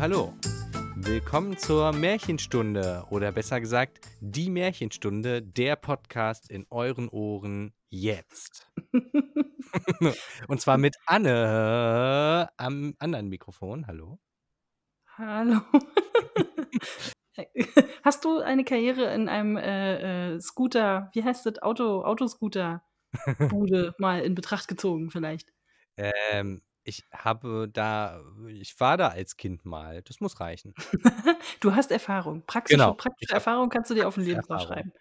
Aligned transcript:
hallo. 0.00 0.32
Willkommen 0.96 1.58
zur 1.58 1.92
Märchenstunde 1.92 3.04
oder 3.10 3.32
besser 3.32 3.60
gesagt, 3.60 4.00
die 4.20 4.48
Märchenstunde, 4.48 5.42
der 5.42 5.76
Podcast 5.76 6.50
in 6.50 6.66
euren 6.70 7.10
Ohren 7.10 7.74
jetzt. 7.90 8.66
Und 10.48 10.60
zwar 10.60 10.78
mit 10.78 10.96
Anne 11.04 12.48
am 12.56 12.94
anderen 12.98 13.28
Mikrofon. 13.28 13.86
Hallo. 13.86 14.18
Hallo. 15.18 15.60
Hast 18.02 18.24
du 18.24 18.38
eine 18.38 18.64
Karriere 18.64 19.12
in 19.14 19.28
einem 19.28 19.58
äh, 19.58 20.34
äh, 20.34 20.40
Scooter, 20.40 21.10
wie 21.12 21.22
heißt 21.22 21.44
das, 21.44 21.60
Auto, 21.62 22.02
Autoscooter-Bude 22.04 23.94
mal 23.98 24.22
in 24.22 24.34
Betracht 24.34 24.66
gezogen 24.66 25.10
vielleicht? 25.10 25.52
Ähm, 25.96 26.62
ich 26.90 27.04
habe 27.12 27.68
da 27.72 28.20
ich 28.48 28.78
war 28.80 28.96
da 28.98 29.08
als 29.08 29.36
Kind 29.36 29.64
mal. 29.64 30.02
Das 30.02 30.20
muss 30.20 30.40
reichen. 30.40 30.74
Du 31.60 31.74
hast 31.74 31.90
Erfahrung. 31.90 32.42
Praktische 32.46 32.76
Genau. 32.78 32.94
praktische 32.94 33.34
Erfahrung 33.34 33.68
kannst 33.70 33.90
du 33.90 33.94
dir 33.94 34.06
auf 34.08 34.16
'n 34.16 34.24
praktische 34.24 34.30
Lebenslauf 34.30 34.62
schreiben. 34.62 34.92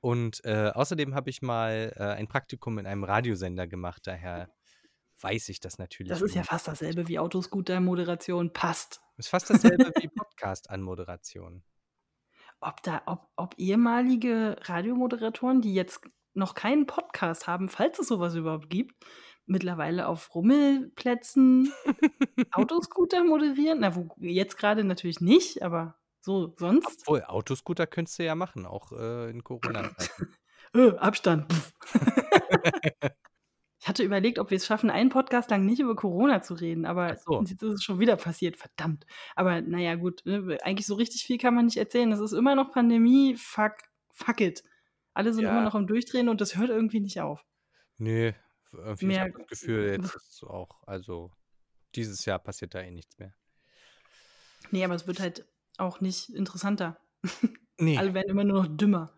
Und, 0.00 0.44
äh, 0.44 0.70
außerdem 0.74 1.14
habe 1.14 1.30
ich 1.30 1.42
mal, 1.42 1.92
äh, 1.96 2.02
ein 2.02 2.28
Praktikum 2.28 2.78
in 2.78 2.86
einem 2.86 3.04
Radiosender 3.04 3.66
gemacht, 3.66 4.06
daher 4.06 4.50
weiß 5.20 5.48
ich 5.48 5.58
das 5.60 5.78
natürlich, 5.78 6.10
Das 6.10 6.22
ist 6.22 6.34
ja 6.36 6.44
fast 6.44 6.68
das 6.68 6.78
dasselbe 6.78 7.08
wie 7.08 7.18
Autoscooter-Moderation. 7.18 8.52
Passt. 8.52 9.00
Ist 9.16 9.28
fast 9.28 9.50
dasselbe 9.50 9.90
wie 10.00 10.08
Podcast-Anmoderation. 10.14 11.62
Ob 12.60 12.82
da 12.82 13.02
ob 13.06 13.28
ob 13.36 13.54
ehemalige 13.58 14.56
Radiomoderatoren, 14.62 15.60
die 15.60 15.74
jetzt 15.74 16.00
noch 16.34 16.54
keinen 16.54 16.86
Podcast 16.86 17.46
haben, 17.48 17.68
falls 17.68 17.98
es 17.98 18.08
so 18.08 18.20
was 18.20 18.34
überhaupt 18.36 18.70
gibt, 18.70 18.94
mittlerweile 19.48 20.06
auf 20.08 20.34
Rummelplätzen 20.34 21.72
Autoscooter 22.52 23.24
moderieren? 23.24 23.80
Na, 23.80 23.94
wo 23.96 24.08
jetzt 24.18 24.56
grade 24.58 24.84
natürlich 24.84 25.20
nicht, 25.20 25.62
aber 25.62 25.96
so 26.20 26.54
sonst? 26.58 27.02
Obwohl, 27.06 27.22
Autoscooter 27.24 27.86
könntest 27.86 28.18
du 28.18 28.24
ja 28.24 28.34
machen, 28.34 28.66
auch, 28.66 28.92
äh, 28.92 29.30
in 29.30 29.42
Corona-Zeiten. 29.44 30.34
Äh, 30.74 30.90
Abstand. 30.98 31.46
Ich 33.80 33.86
hatte 33.88 34.02
überlegt, 34.02 34.38
ob 34.40 34.50
wir's 34.50 34.66
schaffen, 34.66 34.90
einen 34.90 35.08
Podcast 35.08 35.50
lang 35.50 35.64
nicht 35.64 35.78
über 35.80 35.94
Corona 35.94 36.42
zu 36.42 36.54
reden, 36.54 36.84
aber 36.84 37.16
so. 37.16 37.40
jetzt 37.42 37.62
ist 37.62 37.74
es 37.74 37.82
schon 37.84 38.00
wieder 38.00 38.16
passiert, 38.16 38.56
verdammt. 38.56 39.06
Aber 39.36 39.60
na 39.60 39.78
ja, 39.78 39.94
gut, 39.94 40.22
ne, 40.26 40.58
eigentlich 40.62 40.86
so 40.86 40.96
richtig 40.96 41.22
viel 41.24 41.38
kann 41.38 41.54
man 41.54 41.66
nicht 41.66 41.76
erzählen. 41.76 42.10
Es 42.12 42.18
ist 42.18 42.32
immer 42.32 42.54
noch 42.56 42.72
Pandemie, 42.72 43.36
fuck 43.36 43.74
fuck 44.10 44.40
it. 44.40 44.64
Alle 45.14 45.32
sind 45.32 45.44
immer 45.44 45.58
Ja. 45.58 45.64
noch 45.64 45.76
am 45.76 45.86
Durchdrehen 45.86 46.28
und 46.28 46.40
das 46.40 46.56
hört 46.56 46.70
irgendwie 46.70 47.00
nicht 47.00 47.20
auf. 47.20 47.44
Ne, 47.98 48.34
irgendwie 48.72 49.04
ich 49.04 49.08
Mehr 49.08 49.20
habe 49.22 49.32
das 49.32 49.46
Gefühl, 49.48 49.92
jetzt 49.92 50.14
ist 50.14 50.44
auch 50.44 50.82
also, 50.86 51.32
dieses 51.94 52.24
Jahr 52.24 52.38
passiert 52.38 52.74
da 52.74 52.80
eh 52.80 52.90
nichts 52.90 53.18
mehr. 53.18 53.34
Ne, 54.70 54.84
aber 54.84 54.94
es 54.94 55.06
wird 55.06 55.20
halt 55.20 55.46
auch 55.78 56.00
nicht 56.00 56.30
interessanter. 56.30 56.98
Ne. 57.80 57.96
Alle 57.96 58.12
werden 58.12 58.30
immer 58.30 58.42
nur 58.42 58.64
noch 58.64 58.76
dümmer. 58.76 59.16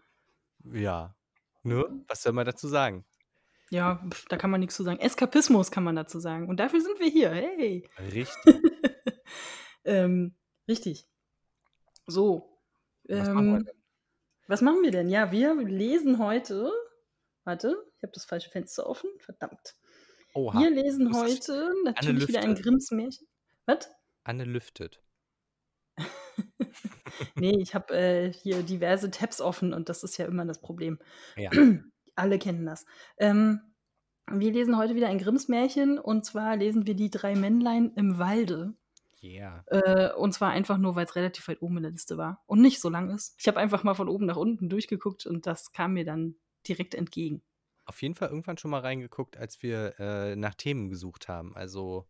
Ja. 0.64 1.16
Ne? 1.62 1.82
Was 2.08 2.22
soll 2.22 2.34
man 2.34 2.44
dazu 2.44 2.68
sagen? 2.68 3.06
Ja, 3.70 4.06
da 4.28 4.36
kann 4.36 4.50
man 4.50 4.60
nix 4.60 4.76
zu 4.76 4.82
sagen. 4.82 5.00
Eskapismus 5.00 5.70
kann 5.70 5.82
man 5.82 5.96
dazu 5.96 6.20
sagen. 6.20 6.46
Und 6.46 6.58
dafür 6.60 6.82
sind 6.82 7.00
wir 7.00 7.08
hier. 7.08 7.30
Hey. 7.30 7.88
Richtig. 7.98 8.36
Ähm, 9.82 10.36
richtig. 10.68 11.08
So. 12.06 12.60
Was 13.04 13.28
machen 13.30 13.46
wir 13.46 13.56
Ähm, 13.56 13.64
denn? 13.64 13.74
was 14.46 14.60
machen 14.60 14.82
wir 14.82 14.90
denn? 14.90 15.08
Ja, 15.08 15.32
wir 15.32 15.54
lesen 15.54 16.18
heute 16.18 16.70
warte, 17.44 17.76
ich 18.00 18.02
habe 18.02 18.12
das 18.14 18.24
falsche 18.24 18.48
Fenster 18.48 18.86
offen, 18.86 19.10
verdammt. 19.18 19.74
Oha. 20.32 20.58
Wir 20.58 20.70
lesen 20.70 21.14
heute 21.14 21.74
natürlich 21.84 22.28
wieder 22.28 22.40
ein. 22.40 22.54
Grimms 22.54 22.90
Märchen. 22.90 23.26
Was? 23.66 23.90
Anne 24.24 24.44
lüftet. 24.44 25.02
Ne, 27.34 27.60
ich 27.60 27.74
habe, 27.74 27.94
äh, 27.94 28.32
hier 28.32 28.62
diverse 28.62 29.10
Tabs 29.10 29.42
offen 29.42 29.74
und 29.74 29.90
das 29.90 30.04
ist 30.04 30.16
ja 30.16 30.24
immer 30.24 30.46
das 30.46 30.60
Problem. 30.60 30.98
Ja. 31.36 31.50
Alle 32.14 32.38
kennen 32.38 32.64
das. 32.64 32.86
Ähm, 33.18 33.60
wir 34.30 34.52
lesen 34.52 34.78
heute 34.78 34.94
wieder 34.94 35.08
ein 35.08 35.18
Grimms 35.18 35.48
Märchen 35.48 35.98
und 35.98 36.24
zwar 36.24 36.56
lesen 36.56 36.86
wir 36.86 36.94
die 36.94 37.10
3 37.10 37.34
Männlein 37.34 37.92
im 37.96 38.18
Walde. 38.18 38.72
Yeah. 39.22 39.64
Äh, 39.66 40.14
und 40.14 40.32
zwar 40.32 40.50
einfach 40.50 40.78
nur, 40.78 40.96
weil's 40.96 41.14
relativ 41.14 41.46
weit 41.48 41.60
oben 41.60 41.78
in 41.78 41.82
der 41.82 41.92
Liste 41.92 42.16
war 42.16 42.42
und 42.46 42.62
nicht 42.62 42.80
so 42.80 42.88
lang 42.88 43.10
ist. 43.10 43.34
Ich 43.38 43.48
habe 43.48 43.58
einfach 43.58 43.84
mal 43.84 43.94
von 43.94 44.08
oben 44.08 44.24
nach 44.24 44.38
unten 44.38 44.70
durchgeguckt 44.70 45.26
und 45.26 45.46
das 45.46 45.72
kam 45.72 45.92
mir 45.92 46.06
dann 46.06 46.36
direkt 46.66 46.94
entgegen. 46.94 47.42
Auf 47.90 48.02
jeden 48.02 48.14
Fall 48.14 48.28
irgendwann 48.28 48.56
schon 48.56 48.70
mal 48.70 48.82
reingeguckt, 48.82 49.36
als 49.36 49.64
wir, 49.64 49.98
äh, 49.98 50.36
nach 50.36 50.54
Themen 50.54 50.90
gesucht 50.90 51.26
haben. 51.26 51.56
Also, 51.56 52.06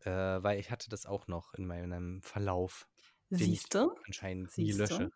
äh, 0.00 0.10
weil 0.10 0.58
ich 0.58 0.72
hatte 0.72 0.90
das 0.90 1.06
auch 1.06 1.28
noch 1.28 1.54
in 1.54 1.68
meinem 1.68 2.20
Verlauf, 2.20 2.88
ich 3.30 3.38
Siehste? 3.38 3.94
anscheinend 4.08 4.58
nie 4.58 4.72
lösche. 4.72 5.12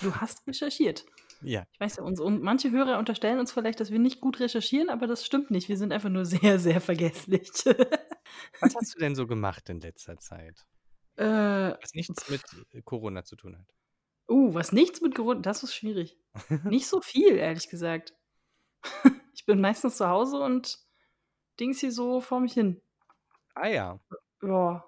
Du 0.00 0.12
hast 0.16 0.44
recherchiert. 0.48 1.04
Ja. 1.40 1.64
Ich 1.70 1.78
weiß 1.78 1.98
ja, 1.98 2.02
uns 2.02 2.18
und 2.18 2.42
manche 2.42 2.72
Hörer 2.72 2.98
unterstellen 2.98 3.38
uns 3.38 3.52
vielleicht, 3.52 3.78
dass 3.78 3.92
wir 3.92 4.00
nicht 4.00 4.20
gut 4.20 4.40
recherchieren, 4.40 4.90
aber 4.90 5.06
das 5.06 5.24
stimmt 5.24 5.52
nicht. 5.52 5.68
Wir 5.68 5.76
sind 5.76 5.92
einfach 5.92 6.08
nur 6.08 6.24
sehr, 6.26 6.58
sehr 6.58 6.80
vergesslich. 6.80 7.48
Was 8.60 8.74
hast 8.74 8.96
du 8.96 8.98
denn 8.98 9.14
so 9.14 9.28
gemacht 9.28 9.68
in 9.68 9.78
letzter 9.78 10.18
Zeit? 10.18 10.66
Äh, 11.14 11.24
Was 11.80 11.94
nichts 11.94 12.28
mit, 12.28 12.42
Corona 12.84 13.22
zu 13.22 13.36
tun 13.36 13.56
hat? 13.56 13.72
uh, 14.28 14.52
was 14.52 14.72
nichts 14.72 15.00
mit 15.00 15.14
Corona 15.14 15.40
das 15.42 15.62
ist 15.62 15.76
schwierig. 15.76 16.18
Nicht 16.64 16.88
so 16.88 17.00
viel, 17.00 17.36
ehrlich 17.36 17.68
gesagt. 17.68 18.14
Ich 19.38 19.46
bin 19.46 19.60
meistens 19.60 19.96
zu 19.98 20.08
Hause 20.08 20.40
und 20.40 20.80
Dings 21.60 21.78
hier 21.78 21.92
so 21.92 22.20
vor 22.20 22.40
mich 22.40 22.54
hin. 22.54 22.82
Ah 23.54 23.68
ja. 23.68 24.00
Ja. 24.42 24.84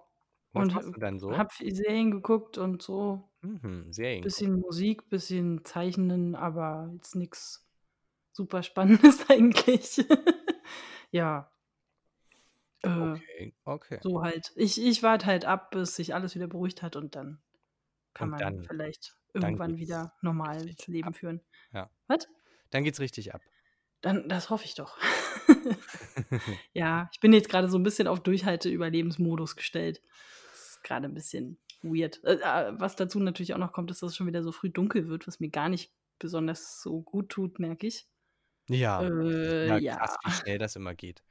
Was 0.52 0.62
Und 0.62 0.74
machst 0.74 0.88
du 0.96 0.98
dann 1.00 1.20
so? 1.20 1.30
habe 1.38 1.50
viel 1.54 1.72
Serien 1.72 2.10
geguckt 2.10 2.58
und 2.58 2.82
so. 2.82 3.30
Mhm, 3.42 3.92
Serien 3.92 4.24
gucken. 4.24 4.24
Bisschen 4.24 4.60
Musik, 4.60 5.08
bisschen 5.08 5.64
Zeichnen, 5.64 6.34
aber 6.34 6.90
jetzt 6.94 7.14
nix 7.14 7.64
super 8.32 8.62
Spannendes 8.64 9.24
eigentlich. 9.30 10.04
Ja. 11.12 11.50
Äh, 12.82 12.88
Okay, 12.88 13.54
okay. 13.64 13.98
so 14.02 14.22
halt. 14.22 14.52
Ich 14.56 14.80
ich 14.80 15.02
warte 15.02 15.26
halt 15.26 15.44
ab, 15.44 15.70
bis 15.70 15.96
sich 15.96 16.14
alles 16.14 16.34
wieder 16.34 16.46
beruhigt 16.46 16.82
hat 16.82 16.96
und 16.96 17.14
dann 17.16 17.40
kann 18.14 18.28
Und 18.28 18.30
man 18.30 18.38
dann 18.40 18.62
vielleicht 18.64 19.16
irgendwann 19.34 19.76
wieder 19.76 20.12
richtig 20.22 20.88
Leben 20.88 21.08
ab. 21.08 21.16
führen. 21.16 21.40
Ja. 21.72 21.90
Was? 22.08 22.28
Dann 22.70 22.84
geht's 22.84 23.00
richtig 23.00 23.34
ab. 23.34 23.42
Dann 24.04 24.28
das 24.28 24.50
hoffe 24.50 24.64
ich 24.64 24.74
doch. 24.74 24.98
Ja, 26.74 27.08
ich 27.12 27.20
bin 27.20 27.32
jetzt 27.32 27.48
grade 27.50 27.68
so 27.68 27.78
'n 27.78 27.82
bisschen 27.84 28.08
auf 28.08 28.20
Durchhalte-Überlebensmodus 28.22 29.56
gestellt. 29.56 30.02
Ist 30.52 30.82
grade 30.84 31.06
'n 31.08 31.14
bisschen 31.14 31.58
weird. 31.82 32.20
Äh, 32.24 32.38
ah, 32.44 32.74
was 32.80 32.96
dazu 32.96 33.20
natürlich 33.20 33.54
auch 33.54 33.58
noch 33.58 33.72
kommt, 33.72 33.90
ist, 33.90 34.02
dass 34.02 34.10
es 34.12 34.16
schon 34.16 34.26
wieder 34.28 34.42
so 34.44 34.52
früh 34.52 34.70
dunkel 34.70 35.08
wird, 35.08 35.26
was 35.28 35.40
mir 35.40 35.50
gar 35.50 35.68
nicht 35.70 35.92
besonders 36.20 36.82
so 36.82 37.02
gut 37.02 37.30
tut, 37.30 37.58
merke 37.60 37.86
ich. 37.88 38.06
Ja, 38.68 39.10
das 39.42 39.54
Äh, 39.58 39.62
immer 39.62 39.80
ja. 39.80 39.98
krass, 39.98 40.16
wie 40.22 40.30
schnell 40.30 40.58
das 40.58 40.76
immer 40.76 40.94
geht. 40.94 41.24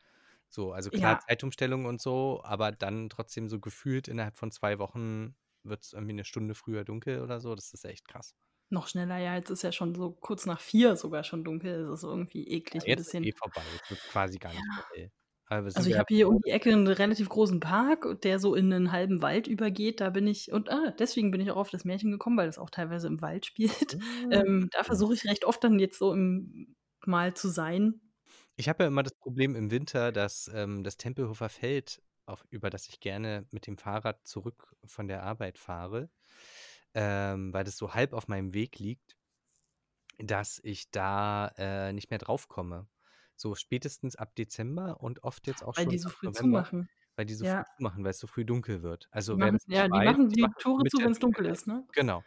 So, 0.50 0.74
also 0.74 0.91
klar, 0.91 1.18
Ja. 1.18 1.19
Zeitumstellung 1.19 1.86
und 1.86 2.01
so, 2.01 2.41
aber 2.44 2.72
dann 2.72 3.09
trotzdem 3.09 3.50
so 3.50 3.59
gefühlt 3.59 4.07
innerhalb 4.07 4.38
von 4.38 4.51
2 4.51 4.80
Wochen 4.80 5.36
wird's 5.63 5.94
irgendwie 5.94 6.13
'ne 6.13 6.25
Stunde 6.25 6.56
früher 6.56 6.86
dunkel 6.86 7.22
oder 7.22 7.41
so. 7.41 7.56
Das 7.56 7.74
ist 7.74 7.86
echt 7.86 8.07
krass. 8.07 8.34
Noch 8.72 8.88
schneller, 8.88 9.18
ja, 9.18 9.35
jetzt 9.35 9.50
ist 9.50 9.63
ja 9.63 9.72
schon 9.72 9.96
so 9.96 10.12
kurz 10.12 10.46
nach 10.46 10.59
4 10.62 10.96
sogar 10.96 11.24
schon 11.24 11.44
dunkel. 11.44 11.88
Das 11.88 12.00
ist 12.00 12.04
irgendwie 12.04 12.48
Ja, 12.74 12.81
eklig 12.81 12.88
'n 12.88 12.94
jetzt 12.94 13.07
ist 13.07 13.18
bisschen. 13.18 13.25
eh 13.25 13.31
vorbei. 13.36 13.69
Jetzt 13.71 13.89
wird's 13.89 14.07
quasi 14.07 14.38
gar 14.38 14.54
nicht 14.54 14.69
Ja. 14.69 14.75
mehr 14.75 14.86
hell. 14.89 15.12
Also, 15.75 15.89
ich 15.89 15.98
ja 15.98 16.00
habe 16.00 16.07
hier 16.13 16.27
um 16.30 16.42
die 16.42 16.50
Ecke 16.51 16.71
'n 16.71 16.88
relativ 16.88 17.30
großen 17.30 17.60
Park, 17.60 18.21
der 18.24 18.39
so 18.39 18.56
in 18.56 18.69
'nen 18.69 18.92
halben 18.92 19.21
Wald 19.21 19.48
übergeht. 19.48 20.01
Da 20.01 20.10
bin 20.10 20.25
ich 20.27 20.51
und 20.51 20.69
ah, 20.71 20.92
deswegen 20.98 21.30
bin 21.31 21.42
ich 21.42 21.51
auch 21.51 21.57
auf 21.57 21.69
das 21.69 21.86
Märchen 21.86 22.12
gekommen, 22.12 22.38
weil 22.38 22.48
das 22.48 22.57
auch 22.57 22.71
teilweise 22.71 23.07
im 23.07 23.21
Wald 23.21 23.45
spielt. 23.45 23.98
Ähm, 24.31 24.68
da 24.72 24.83
Mhm. 24.83 24.83
versuche 24.83 25.13
ich 25.13 25.25
recht 25.25 25.45
oft 25.45 25.63
dann 25.63 25.80
jetzt 25.80 26.00
so 26.00 26.13
im 26.13 26.75
mal 27.06 27.33
zu 27.36 27.50
sein. 27.50 28.01
Ich 28.60 28.68
habe 28.68 28.83
ja 28.83 28.88
immer 28.89 29.04
das 29.04 29.13
Problem 29.15 29.56
im 29.56 29.72
Winter, 29.72 30.12
dass, 30.12 30.50
ähm, 30.54 30.83
das 30.83 30.98
Tempelhofer 30.98 31.48
Feld, 31.48 32.01
auf 32.25 32.44
über 32.50 32.69
das 32.69 32.89
ich 32.89 33.00
gerne 33.00 33.48
mit 33.51 33.65
dem 33.68 33.77
Fahrrad 33.77 34.27
zurück 34.27 34.75
von 34.86 35.07
der 35.07 35.24
Arbeit 35.24 35.57
fahre, 35.57 36.10
ähm, 36.94 37.53
weil 37.53 37.63
das 37.63 37.77
so 37.77 37.94
halb 37.94 38.13
auf 38.13 38.27
meinem 38.27 38.53
Weg 38.53 38.80
liegt, 38.80 39.15
dass 40.18 40.59
ich 40.63 40.91
da, 40.91 41.47
äh, 41.57 41.94
nicht 41.94 42.09
mehr 42.09 42.19
drauf 42.19 42.47
komme. 42.50 42.88
So 43.36 43.56
spätestens 43.56 44.15
ab 44.18 44.36
Dezember 44.36 45.00
und 45.01 45.24
oft 45.24 45.47
jetzt 45.47 45.63
auch 45.63 45.75
Weil 45.75 45.88
schon 45.88 45.88
die 45.88 45.97
so 45.97 46.09
früh 46.09 46.30
November, 46.30 46.31
zumachen. 46.31 46.89
weil 47.15 47.25
die 47.25 47.36
so 47.36 47.45
Ja. 47.45 47.45
früh 47.45 47.63
zumachen, 47.77 48.03
weil's 48.03 48.19
so 48.19 48.27
früh 48.27 48.44
dunkel 48.45 48.81
wird. 48.83 49.07
Die 49.30 49.36
Also, 49.36 49.39
wer 49.39 49.53
machen 49.53 49.59
ja, 49.68 49.88
die 49.88 50.01
weiß, 50.01 50.18
machen 50.18 50.30
die 50.30 50.36
die 50.36 50.41
machen 50.41 50.56
Tore 50.57 50.86
zu, 50.88 51.01
Mitte 51.01 51.03
wenn's 51.03 51.19
dunkel 51.19 51.45
ist, 51.45 51.68
ne? 51.68 51.88
Genau. 51.94 52.25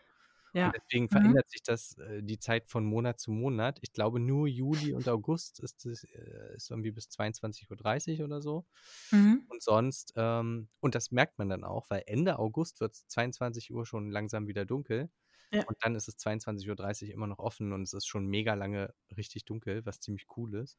Und 0.61 0.73
Ja. 0.73 0.77
deswegen 0.77 1.09
Mhm. 1.11 1.35
verändert 1.35 1.49
sich 1.51 1.63
das 1.63 1.97
äh, 1.99 2.23
die 2.23 2.39
Zeit 2.39 2.69
von 2.69 2.85
Monat 2.85 3.19
zu 3.21 3.33
Monat. 3.33 3.79
Ich 3.83 3.93
glaube, 3.93 4.21
nur 4.21 4.47
Juli 4.49 4.95
und 4.95 5.09
August 5.09 5.61
ist 5.61 5.87
es 5.87 6.05
äh, 6.05 6.55
ist 6.57 6.71
irgendwie 6.71 6.93
bis 6.93 7.09
22:30 7.11 8.23
oder 8.23 8.41
so. 8.43 8.67
Mhm. 9.13 9.43
Und 9.49 9.63
sonst 9.63 10.15
ähm, 10.17 10.69
und 10.81 10.95
das 10.95 11.11
merkt 11.13 11.39
man 11.39 11.49
dann 11.51 11.65
auch, 11.65 11.91
weil 11.91 12.05
Ende 12.07 12.39
August 12.39 12.81
wird's 12.81 13.07
22:00 13.09 13.87
schon 13.87 14.11
langsam 14.11 14.47
wieder 14.49 14.65
dunkel. 14.67 15.11
Ja. 15.53 15.67
Und 15.67 15.77
dann 15.83 15.95
ist 15.97 16.09
es 16.09 16.17
22:30 16.19 17.11
immer 17.13 17.27
noch 17.29 17.39
offen 17.41 17.73
und 17.73 17.83
es 17.85 17.93
ist 17.95 18.07
schon 18.07 18.27
mega 18.27 18.55
lange 18.55 18.95
richtig 19.17 19.45
dunkel, 19.47 19.85
was 19.87 20.01
ziemlich 20.01 20.27
cool 20.37 20.55
ist. 20.57 20.79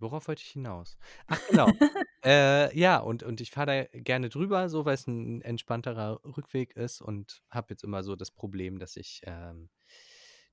Worauf 0.00 0.26
wollte 0.28 0.42
ich 0.42 0.50
hinaus? 0.50 0.96
Ach 1.26 1.40
genau. 1.46 1.78
Äh, 2.24 2.76
ja, 2.78 2.98
und 2.98 3.22
und 3.22 3.40
ich 3.40 3.50
fahre 3.50 3.66
da 3.92 4.00
gerne 4.00 4.28
drüber, 4.28 4.68
so, 4.68 4.84
weil's 4.86 5.06
'n 5.06 5.40
entspannterer 5.42 6.20
Rückweg 6.24 6.74
ist 6.76 7.00
und 7.02 7.42
habe 7.50 7.68
jetzt 7.70 7.84
immer 7.84 8.02
so 8.02 8.16
das 8.16 8.30
Problem, 8.30 8.78
dass 8.78 8.96
ich, 8.96 9.20
ähm, 9.24 9.68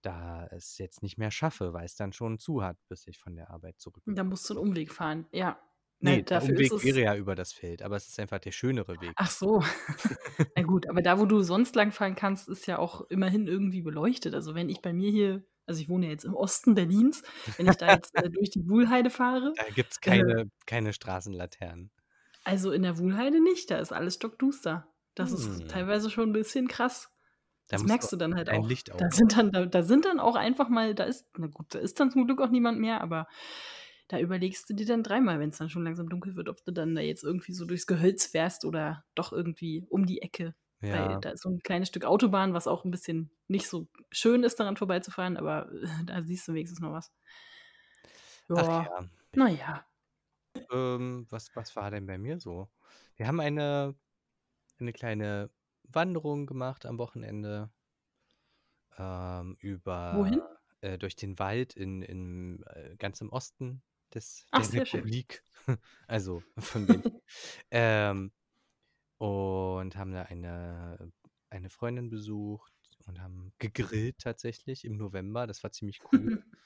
da 0.02 0.48
es 0.48 0.78
jetzt 0.78 1.02
nicht 1.04 1.18
mehr 1.18 1.32
schaffe, 1.32 1.74
weil's 1.74 1.96
dann 1.96 2.14
schon 2.14 2.40
zu 2.40 2.64
hat, 2.64 2.78
bis 2.90 3.08
ich 3.08 3.18
von 3.20 3.36
der 3.36 3.50
Arbeit 3.52 3.80
Da 4.08 4.24
zurückgekommen 4.24 4.24
musst 4.24 4.50
du 4.50 4.54
'n 4.56 4.58
bin. 4.58 4.70
Umweg 4.70 4.92
fahren, 4.92 5.28
ja. 5.32 5.60
Ne, 6.04 6.20
Ne, 6.24 6.24
der 6.24 6.42
Umweg 6.42 6.74
es 6.78 6.82
wäre 6.82 7.00
ja 7.02 7.16
über 7.16 7.36
das 7.36 7.54
Feld, 7.54 7.84
aber 7.84 7.96
es 7.96 8.08
ist 8.08 8.20
einfach 8.20 8.40
der 8.40 8.52
schönere 8.52 9.00
Weg. 9.02 9.18
Ach 9.18 9.30
so. 9.30 9.62
Na 10.56 10.64
gut, 10.64 10.90
aber 10.90 11.02
da, 11.02 11.20
wo 11.20 11.26
du 11.26 11.42
sonst 11.44 11.76
langfahren 11.76 12.16
kannst, 12.16 12.50
ist 12.50 12.66
ja 12.68 12.78
auch 12.80 13.02
immerhin 13.10 13.48
irgendwie 13.48 13.82
beleuchtet. 13.82 14.34
Also, 14.36 14.56
wenn 14.56 14.70
ich 14.70 14.82
bei 14.82 14.94
mir 14.94 15.12
hier 15.12 15.46
also, 15.68 15.82
ich 15.82 15.90
wohne 15.90 16.06
ja 16.08 16.12
jetzt 16.12 16.26
im 16.26 16.36
Osten 16.36 16.76
Berlins, 16.76 17.24
wenn 17.58 17.68
ich 17.68 17.78
da 17.78 17.90
jetzt, 17.90 18.16
äh, 18.16 18.30
durch 18.30 18.50
die 18.52 18.68
Wuhlheide 18.70 19.10
fahre, 19.10 19.58
Da 19.58 19.70
gibt's 19.70 20.00
äh 20.06 20.24
keine 20.26 20.50
keine 20.66 20.94
Straßenlaternen. 20.94 21.92
Also, 22.46 22.72
in 22.72 22.82
der 22.82 22.98
Wuhlheide 22.98 23.40
nicht, 23.42 23.70
da 23.70 23.78
ist 23.78 23.92
alles 23.94 24.16
stockduster. 24.16 24.88
Das 25.14 25.32
ist 25.32 25.68
Hm. 25.68 25.68
teilweise 25.68 26.10
schon 26.10 26.30
'n 26.30 26.34
bisschen 26.34 26.68
krass. 26.68 27.12
Da 27.72 27.78
Das 27.78 27.86
merkst 27.86 28.12
du 28.12 28.16
dann 28.18 28.36
halt 28.36 28.50
ein 28.50 28.62
auch. 28.62 28.64
Licht 28.64 28.92
Da 28.98 29.06
aufbauen. 29.06 29.12
sind 29.12 29.38
dann 29.38 29.52
da 29.52 29.66
da 29.66 29.84
sind 29.84 30.06
dann 30.06 30.20
auch 30.20 30.36
einfach 30.36 30.70
mal 30.70 30.96
da 30.96 31.04
ist 31.06 31.28
na 31.38 31.48
gut, 31.48 31.74
da 31.76 31.80
ist 31.80 32.00
dann 32.00 32.12
zum 32.12 32.26
Glück 32.28 32.42
auch 32.42 32.50
niemand 32.50 32.80
mehr, 32.80 33.02
aber 33.02 33.28
da 34.10 34.20
überlegst 34.20 34.70
du 34.70 34.74
dir 34.76 34.86
dann 34.88 35.04
dreimal, 35.04 35.40
wenn's 35.40 35.58
dann 35.60 35.70
schon 35.70 35.84
langsam 35.86 36.10
dunkel 36.10 36.36
wird, 36.36 36.50
ob 36.50 36.64
du 36.66 36.72
dann 36.74 36.96
da 36.96 37.02
jetzt 37.02 37.24
irgendwie 37.24 37.54
so 37.54 37.66
durchs 37.66 37.88
Gehölz 37.88 38.28
fährst 38.28 38.66
oder 38.66 39.06
doch 39.16 39.32
irgendwie 39.34 39.86
um 39.90 40.06
die 40.08 40.22
Ecke. 40.24 40.56
Weil 40.90 41.18
Ja. 41.18 41.22
da 41.22 41.32
ist 41.32 41.44
so 41.44 41.50
'n 41.50 41.60
kleines 41.64 41.90
Stück 41.90 42.06
Autobahn, 42.06 42.54
was 42.54 42.68
auch 42.68 42.86
'n 42.86 42.92
bisschen 42.92 43.32
nicht 43.48 43.68
so 43.70 43.88
schön 44.12 44.44
ist, 44.44 44.60
daran 44.60 44.78
vorbeizufahren, 44.78 45.38
aber, 45.38 45.70
da 46.06 46.22
siehst 46.22 46.48
du 46.48 46.54
wenigstens 46.54 46.80
noch 46.82 46.92
was. 46.94 47.10
Ach 48.56 48.68
Ja, 48.68 48.84
ja. 48.84 49.10
na 49.36 49.50
ja. 49.50 49.86
Ähm, 50.72 51.26
was 51.30 51.56
was 51.56 51.76
war 51.76 51.92
denn 51.92 52.06
bei 52.06 52.18
mir 52.18 52.40
so? 52.40 52.70
Wir 53.16 53.28
haben 53.28 53.40
eine 53.40 53.96
'ne 54.80 54.94
kleine 54.94 55.52
Wanderung 55.84 56.46
gemacht 56.48 56.86
am 56.88 56.98
Wochenende 57.00 57.72
ähm, 58.98 59.56
über 59.60 60.12
Wohin? 60.12 60.42
äh, 60.82 60.98
durch 60.98 61.16
den 61.16 61.40
Wald 61.40 61.74
in 61.76 62.02
in 62.02 62.64
äh, 62.68 62.96
ganz 62.98 63.22
im 63.22 63.30
Osten 63.32 63.84
des 64.14 64.48
Ach, 64.54 64.64
der 64.64 64.72
sehr 64.72 64.86
schön. 64.86 65.06
Republik, 65.06 65.44
also 66.08 66.46
von 66.58 66.86
Berlin. 66.88 67.06
Ähm, 67.72 68.34
und 69.22 69.96
haben 69.98 70.12
da 70.14 70.24
eine 70.24 71.12
eine 71.52 71.70
Freundin 71.70 72.10
besucht 72.10 72.74
und 73.06 73.22
haben 73.22 73.54
gegrillt 73.60 74.20
tatsächlich 74.20 74.84
im 74.86 74.98
November. 74.98 75.46
Das 75.48 75.64
war 75.64 75.72
ziemlich 75.72 76.02
cool. 76.14 76.40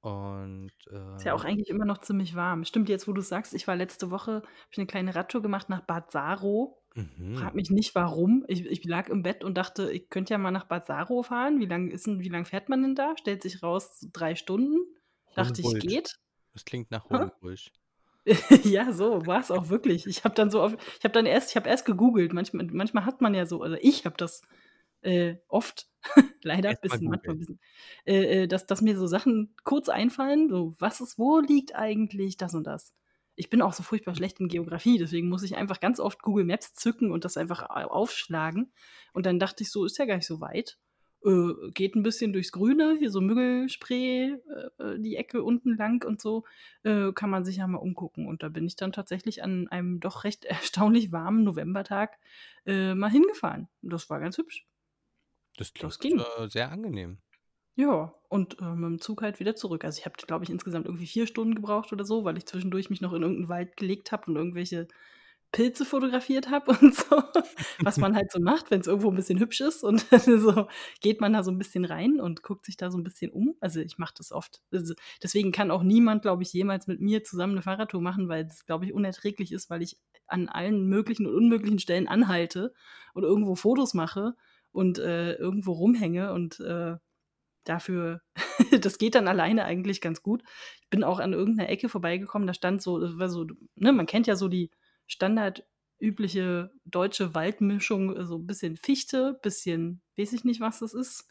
Und, 0.00 0.72
Ist 1.18 1.24
ja 1.24 1.34
auch 1.34 1.44
ähm 1.44 1.44
eigentlich 1.44 1.68
immer 1.68 1.84
noch 1.84 1.98
ziemlich 1.98 2.34
warm. 2.34 2.64
Stimmt, 2.64 2.88
jetzt, 2.88 3.06
wo 3.06 3.12
du's 3.12 3.28
sagst, 3.28 3.52
ich 3.54 3.66
war 3.68 3.76
letzte 3.76 4.10
Woche 4.10 4.36
habe 4.36 4.46
ich 4.70 4.78
'ne 4.78 4.86
kleine 4.86 5.14
Radtour 5.14 5.42
gemacht 5.42 5.68
nach 5.68 5.82
Bad 5.82 6.10
Saro. 6.10 6.78
Mhm. 6.96 7.52
mich 7.54 7.70
nicht 7.70 7.94
warum. 7.94 8.44
Ich 8.48 8.66
ich 8.66 8.84
lag 8.84 9.08
im 9.10 9.22
Bett 9.22 9.44
und 9.44 9.56
dachte, 9.56 9.90
ich 9.92 10.10
könnte 10.10 10.34
ja 10.34 10.38
mal 10.38 10.50
nach 10.52 10.66
Bad 10.66 10.86
Saro 10.86 11.22
fahren. 11.22 11.60
Wie 11.60 11.66
lang 11.66 11.90
ist 11.90 12.06
'n 12.08 12.20
wie 12.20 12.28
lang 12.30 12.46
fährt 12.46 12.68
man 12.70 12.82
denn 12.82 12.94
da? 12.94 13.14
Stellt 13.18 13.42
sich 13.42 13.62
raus, 13.62 14.06
3 14.12 14.34
Stunden. 14.36 14.78
Dachte 15.34 15.62
ich, 15.62 15.78
geht. 15.78 16.16
Das 16.54 16.64
klingt 16.64 16.90
nach 16.90 17.06
Hä? 17.10 17.32
Ja, 18.64 18.92
so 18.92 19.26
war's 19.26 19.50
auch 19.50 19.68
wirklich. 19.68 20.06
Ich 20.06 20.24
habe 20.24 20.34
dann 20.34 20.50
so 20.50 20.62
auf 20.62 20.74
ich 20.98 21.04
habe 21.04 21.12
dann 21.12 21.26
erst 21.26 21.50
ich 21.50 21.56
habe 21.56 21.68
erst 21.68 21.84
gegoogelt. 21.84 22.32
Manchmal 22.32 22.66
manchmal 22.66 23.04
hat 23.04 23.20
man 23.20 23.34
ja 23.34 23.46
so 23.46 23.62
also, 23.62 23.76
ich 23.80 24.04
habe 24.04 24.16
das, 24.16 24.42
äh, 25.02 25.36
oft 25.48 25.88
leider 26.42 26.72
mal 26.72 26.76
bisschen 26.82 27.08
manchmal 27.08 27.36
googeln. 27.36 27.36
bisschen, 27.36 27.60
äh, 28.06 28.42
äh, 28.44 28.48
dass 28.48 28.66
dass 28.66 28.82
mir 28.82 28.96
so 28.98 29.06
Sachen 29.06 29.56
kurz 29.64 29.88
einfallen, 29.88 30.48
so: 30.50 30.74
„Was 30.78 31.00
ist 31.00 31.18
wo 31.18 31.40
liegt 31.40 31.74
eigentlich 31.74 32.36
das 32.36 32.54
und 32.54 32.64
das?“ 32.66 32.94
Ich 33.36 33.50
bin 33.50 33.62
auch 33.62 33.72
so 33.72 33.82
furchtbar 33.82 34.14
schlecht 34.14 34.40
in 34.40 34.48
Geografie, 34.48 34.98
deswegen 34.98 35.28
muss 35.28 35.42
ich 35.42 35.56
einfach 35.56 35.80
ganz 35.80 35.98
oft 36.00 36.22
Google 36.22 36.44
Maps 36.44 36.74
zücken 36.74 37.10
und 37.12 37.24
das 37.24 37.36
einfach 37.36 37.62
aufschlagen. 37.70 38.72
Und 39.14 39.26
dann 39.26 39.38
dachte 39.40 39.62
ich 39.64 39.70
so: 39.72 39.84
„Ist 39.84 39.98
ja 39.98 40.04
gar 40.06 40.16
nicht 40.16 40.26
so 40.26 40.40
weit. 40.40 40.78
Äh, 41.24 41.70
geht 41.72 41.94
'n 41.96 42.02
bisschen 42.02 42.32
durchs 42.32 42.52
Grüne, 42.52 42.96
hier 42.98 43.10
so 43.10 43.20
Müggelspree, 43.20 44.32
äh, 44.32 44.82
äh, 44.82 44.98
die 45.00 45.16
Ecke 45.16 45.42
unten 45.44 45.76
lang 45.76 46.04
und 46.04 46.20
so. 46.20 46.44
Äh, 46.84 47.12
kann 47.12 47.30
man 47.30 47.44
sich 47.44 47.56
ja 47.58 47.66
mal 47.66 47.78
umgucken.“ 47.78 48.26
Und 48.26 48.42
da 48.42 48.48
bin 48.48 48.66
ich 48.66 48.76
dann 48.76 48.92
tatsächlich 48.92 49.42
an 49.42 49.68
einem 49.68 50.00
doch 50.00 50.24
recht 50.24 50.44
erstaunlich 50.46 51.12
warmen 51.12 51.44
Novembertag, 51.44 52.18
äh, 52.66 52.94
mal 52.94 53.10
hingefahren. 53.10 53.68
Das 53.82 54.10
war 54.10 54.20
ganz 54.20 54.38
hübsch. 54.38 54.66
Das 55.56 55.72
Das 55.78 55.98
klingt, 55.98 55.98
ging. 55.98 56.26
äh, 56.38 56.46
sehr 56.48 56.70
angenehm. 56.70 57.22
Ja, 57.76 58.14
und, 58.28 58.58
äh, 58.60 58.64
mit'm 58.64 59.00
Zug 59.00 59.22
halt 59.22 59.40
wieder 59.40 59.54
zurück. 59.56 59.84
Also, 59.84 59.98
ich 59.98 60.04
habe, 60.04 60.16
glaube 60.26 60.44
ich, 60.44 60.50
insgesamt 60.50 60.84
irgendwie 60.86 61.06
4 61.06 61.26
Stunden 61.26 61.54
gebraucht 61.54 61.90
oder 61.92 62.04
so, 62.04 62.22
weil 62.24 62.36
ich 62.36 62.44
zwischendurch 62.46 62.90
mich 62.90 63.00
noch 63.00 63.14
in 63.14 63.22
irgend 63.22 63.40
'n 63.40 63.48
Wald 63.48 63.76
gelegt 63.78 64.12
habe 64.12 64.26
und 64.26 64.36
irgendwelche 64.36 64.88
Pilze 65.52 65.84
fotografiert 65.84 66.50
habe 66.50 66.72
und 66.80 66.94
so, 66.94 67.22
was 67.82 68.00
man 68.00 68.16
halt 68.16 68.32
so 68.32 68.40
macht, 68.40 68.70
wenn's 68.70 68.86
irgendwo 68.86 69.10
'n 69.10 69.14
bisschen 69.16 69.38
hübsch 69.38 69.60
ist. 69.60 69.84
Und 69.84 70.06
so 70.26 70.66
geht 71.00 71.20
man 71.20 71.32
da 71.34 71.42
so 71.44 71.50
'n 71.50 71.58
bisschen 71.58 71.84
rein 71.84 72.20
und 72.20 72.42
guckt 72.42 72.64
sich 72.66 72.76
da 72.78 72.90
so 72.90 72.98
'n 72.98 73.04
bisschen 73.04 73.30
um. 73.30 73.54
Also, 73.60 73.80
ich 73.80 73.98
mache 73.98 74.14
das 74.16 74.32
oft. 74.32 74.62
Also, 74.72 74.94
deswegen 75.22 75.52
kann 75.52 75.70
auch 75.70 75.82
niemand, 75.82 76.22
glaube 76.22 76.42
ich, 76.42 76.52
jemals 76.52 76.86
mit 76.86 77.00
mir 77.00 77.22
zusammen 77.24 77.54
'ne 77.54 77.62
Fahrradtour 77.62 78.00
machen, 78.00 78.28
weil 78.28 78.44
das, 78.46 78.64
glaube 78.66 78.86
ich, 78.86 78.92
unerträglich 78.94 79.52
ist, 79.52 79.70
weil 79.70 79.82
ich 79.82 79.98
an 80.26 80.48
allen 80.48 80.86
möglichen 80.88 81.26
und 81.26 81.34
unmöglichen 81.34 81.78
Stellen 81.78 82.08
anhalte 82.08 82.72
und 83.14 83.24
irgendwo 83.24 83.54
Fotos 83.54 83.92
mache 83.94 84.34
und, 84.72 84.98
äh, 84.98 85.34
irgendwo 85.34 85.72
rumhänge 85.72 86.32
und, 86.32 86.60
äh, 86.60 86.96
dafür 87.64 88.22
das 88.86 88.98
geht 88.98 89.14
dann 89.16 89.28
alleine 89.28 89.64
eigentlich 89.66 90.00
ganz 90.02 90.22
gut. 90.22 90.42
Ich 90.82 90.90
bin 90.90 91.04
auch 91.04 91.20
an 91.20 91.32
irgend 91.34 91.58
'ner 91.58 91.68
Ecke 91.70 91.88
vorbeigekommen, 91.90 92.46
da 92.48 92.54
stand 92.54 92.82
so 92.82 93.00
das 93.00 93.18
war 93.18 93.28
so 93.30 93.46
ne, 93.76 93.92
man 93.92 94.06
kennt 94.06 94.26
ja 94.28 94.36
so 94.36 94.48
die 94.48 94.70
standardübliche 95.06 96.72
deutsche 96.84 97.34
Waldmischung, 97.34 98.16
äh, 98.16 98.26
so 98.26 98.36
'n 98.36 98.46
bisschen 98.46 98.76
Fichte, 98.76 99.38
bisschen 99.42 100.02
weiß 100.18 100.32
ich 100.34 100.44
nicht, 100.44 100.60
was 100.60 100.80
das 100.80 100.94
ist. 100.94 101.26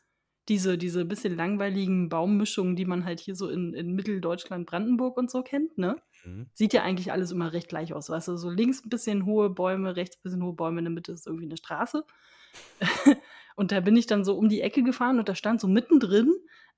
Diese 0.50 0.78
diese 0.78 1.06
bisschen 1.06 1.36
langweiligen 1.36 2.10
Baummischungen, 2.10 2.76
die 2.76 2.86
man 2.86 3.06
halt 3.06 3.20
hier 3.22 3.36
so 3.36 3.50
in 3.50 3.74
in 3.74 3.94
Mitteldeutschland, 3.94 4.66
Brandenburg 4.68 5.18
und 5.18 5.30
so 5.32 5.44
kennt, 5.44 5.78
ne? 5.78 5.98
Mhm. 6.26 6.52
Sieht 6.54 6.74
ja 6.74 6.84
eigentlich 6.84 7.12
alles 7.14 7.32
immer 7.32 7.54
recht 7.54 7.70
gleich 7.70 7.94
aus, 7.94 8.10
weißt 8.10 8.30
du? 8.30 8.38
So 8.38 8.50
links 8.50 8.84
'n 8.86 8.90
bisschen 8.90 9.26
hohe 9.26 9.50
Bäume, 9.52 9.96
rechts 9.96 10.18
bisschen 10.22 10.44
hohe 10.44 10.54
Bäume, 10.56 10.80
in 10.80 10.86
der 10.86 10.94
Mitte 10.94 11.12
ist 11.14 11.28
irgendwie 11.28 11.48
'ne 11.48 11.58
Straße. 11.58 12.06
Und 13.58 13.72
da 13.74 13.82
bin 13.82 13.98
ich 13.98 14.08
dann 14.08 14.26
so 14.26 14.38
um 14.38 14.50
die 14.50 14.62
Ecke 14.62 14.84
gefahren 14.84 15.20
und 15.20 15.30
da 15.30 15.36
stand 15.36 15.62
so 15.62 15.68
mittendrin 15.70 16.34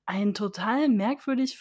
ein 0.08 0.34
total 0.36 0.90
merkwürdig 0.90 1.58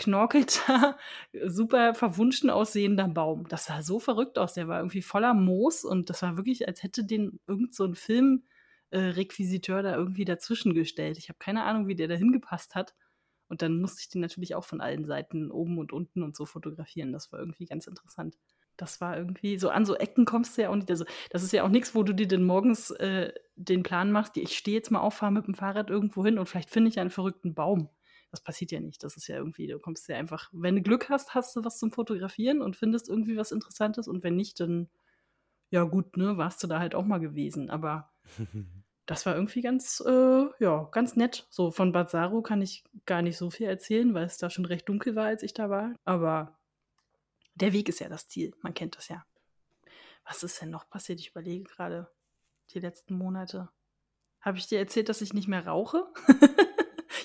verknorkelter, 0.00 0.98
super 1.46 1.94
verwunschen 1.94 2.50
aussehender 2.50 3.08
Baum. 3.08 3.46
Das 3.48 3.66
sah 3.66 3.82
so 3.82 3.98
verrückt 4.00 4.38
aus. 4.38 4.54
Der 4.54 4.68
war 4.68 4.78
irgendwie 4.78 5.02
voller 5.02 5.34
Moos 5.34 5.84
und 5.84 6.10
das 6.10 6.22
war 6.22 6.36
wirklich, 6.36 6.66
als 6.68 6.82
hätte 6.82 7.04
den 7.04 7.40
irgend 7.46 7.74
so 7.74 7.84
'n 7.84 7.94
Film 7.96 8.44
äh, 8.90 9.12
da 9.82 9.94
irgendwie 9.96 10.24
dazwischen 10.24 10.74
gestellt. 10.74 11.18
Ich 11.18 11.28
habe 11.28 11.38
keine 11.38 11.64
Ahnung, 11.64 11.86
wie 11.88 11.94
der 11.96 12.08
da 12.08 12.14
hingepasst 12.14 12.74
hat. 12.74 12.94
Und 13.48 13.62
dann 13.62 13.80
musste 13.80 14.00
ich 14.02 14.08
den 14.08 14.20
natürlich 14.20 14.54
auch 14.54 14.64
von 14.64 14.80
allen 14.80 15.04
Seiten 15.06 15.50
oben 15.50 15.78
und 15.78 15.92
unten 15.92 16.22
und 16.22 16.36
so 16.36 16.46
fotografieren. 16.46 17.12
Das 17.12 17.32
war 17.32 17.40
irgendwie 17.40 17.66
ganz 17.66 17.86
interessant. 17.86 18.36
Das 18.76 19.00
war 19.00 19.16
irgendwie 19.16 19.58
so 19.58 19.70
an 19.70 19.84
so 19.84 19.96
Ecken 19.96 20.24
kommst 20.24 20.56
du 20.56 20.62
ja 20.62 20.70
auch 20.70 20.76
nicht 20.76 20.90
also, 20.90 21.04
das 21.30 21.42
ist 21.42 21.52
ja 21.52 21.64
auch 21.64 21.68
nix, 21.68 21.94
wo 21.94 22.02
du 22.04 22.14
dir 22.14 22.28
dann 22.28 22.44
morgens, 22.44 22.90
äh, 22.92 23.32
den 23.56 23.82
Plan 23.82 24.12
machst: 24.12 24.36
„Ich 24.36 24.56
stehe 24.56 24.76
jetzt 24.76 24.90
mal 24.90 25.00
auf, 25.00 25.14
fahre 25.14 25.32
mit'm 25.34 25.54
Fahrrad 25.56 25.90
irgendwo 25.90 26.24
hin 26.24 26.38
und 26.38 26.48
vielleicht 26.48 26.70
finde 26.70 26.88
ich 26.90 26.94
ja 26.96 27.02
'n 27.02 27.10
verrückten 27.10 27.54
Baum.“ 27.54 27.90
Das 28.30 28.40
passiert 28.40 28.72
ja 28.72 28.80
nicht. 28.80 29.02
Das 29.02 29.16
ist 29.16 29.26
ja 29.26 29.36
irgendwie 29.36 29.66
du 29.66 29.78
kommst 29.78 30.08
ja 30.08 30.16
einfach 30.16 30.48
wenn 30.52 30.76
du 30.76 30.82
Glück 30.82 31.08
hast, 31.08 31.34
hast 31.34 31.56
du 31.56 31.64
was 31.64 31.78
zum 31.78 31.92
Fotografieren 31.92 32.62
und 32.62 32.76
findest 32.76 33.08
irgendwie 33.08 33.36
was 33.36 33.52
Interessantes 33.52 34.08
und 34.08 34.22
wenn 34.22 34.36
nicht, 34.36 34.60
dann 34.60 34.88
ja 35.70 35.84
gut, 35.84 36.16
ne, 36.16 36.36
warst 36.36 36.62
du 36.62 36.66
da 36.66 36.80
halt 36.80 36.94
auch 36.94 37.04
mal 37.04 37.18
gewesen. 37.18 37.70
Aber 37.70 38.12
das 39.06 39.24
war 39.26 39.34
irgendwie 39.34 39.62
ganz, 39.62 40.02
äh, 40.06 40.46
ja, 40.58 40.88
ganz 40.92 41.16
nett. 41.16 41.46
So 41.50 41.70
von 41.70 41.92
Bad 41.92 42.10
Saro 42.10 42.42
kann 42.42 42.60
ich 42.62 42.84
gar 43.06 43.22
nicht 43.22 43.36
so 43.36 43.50
viel 43.50 43.66
erzählen, 43.66 44.12
weil 44.14 44.26
es 44.26 44.36
da 44.36 44.50
schon 44.50 44.64
recht 44.64 44.88
dunkel 44.88 45.16
war, 45.16 45.26
als 45.26 45.42
ich 45.42 45.54
da 45.54 45.70
war. 45.70 45.94
Aber 46.04 46.58
der 47.54 47.72
Weg 47.72 47.88
ist 47.88 48.00
ja 48.00 48.08
das 48.08 48.28
Ziel. 48.28 48.52
Man 48.62 48.74
kennt 48.74 48.96
das 48.96 49.08
ja. 49.08 49.24
Was 50.24 50.42
ist 50.42 50.60
denn 50.60 50.70
noch 50.70 50.88
passiert? 50.88 51.20
Ich 51.20 51.30
überlege 51.30 51.64
grade 51.64 52.10
die 52.72 52.80
letzten 52.80 53.14
Monate. 53.14 53.68
Habe 54.40 54.58
ich 54.58 54.66
dir 54.66 54.78
erzählt, 54.78 55.08
dass 55.08 55.20
ich 55.20 55.34
nicht 55.34 55.48
mehr 55.48 55.66
rauche? 55.66 56.06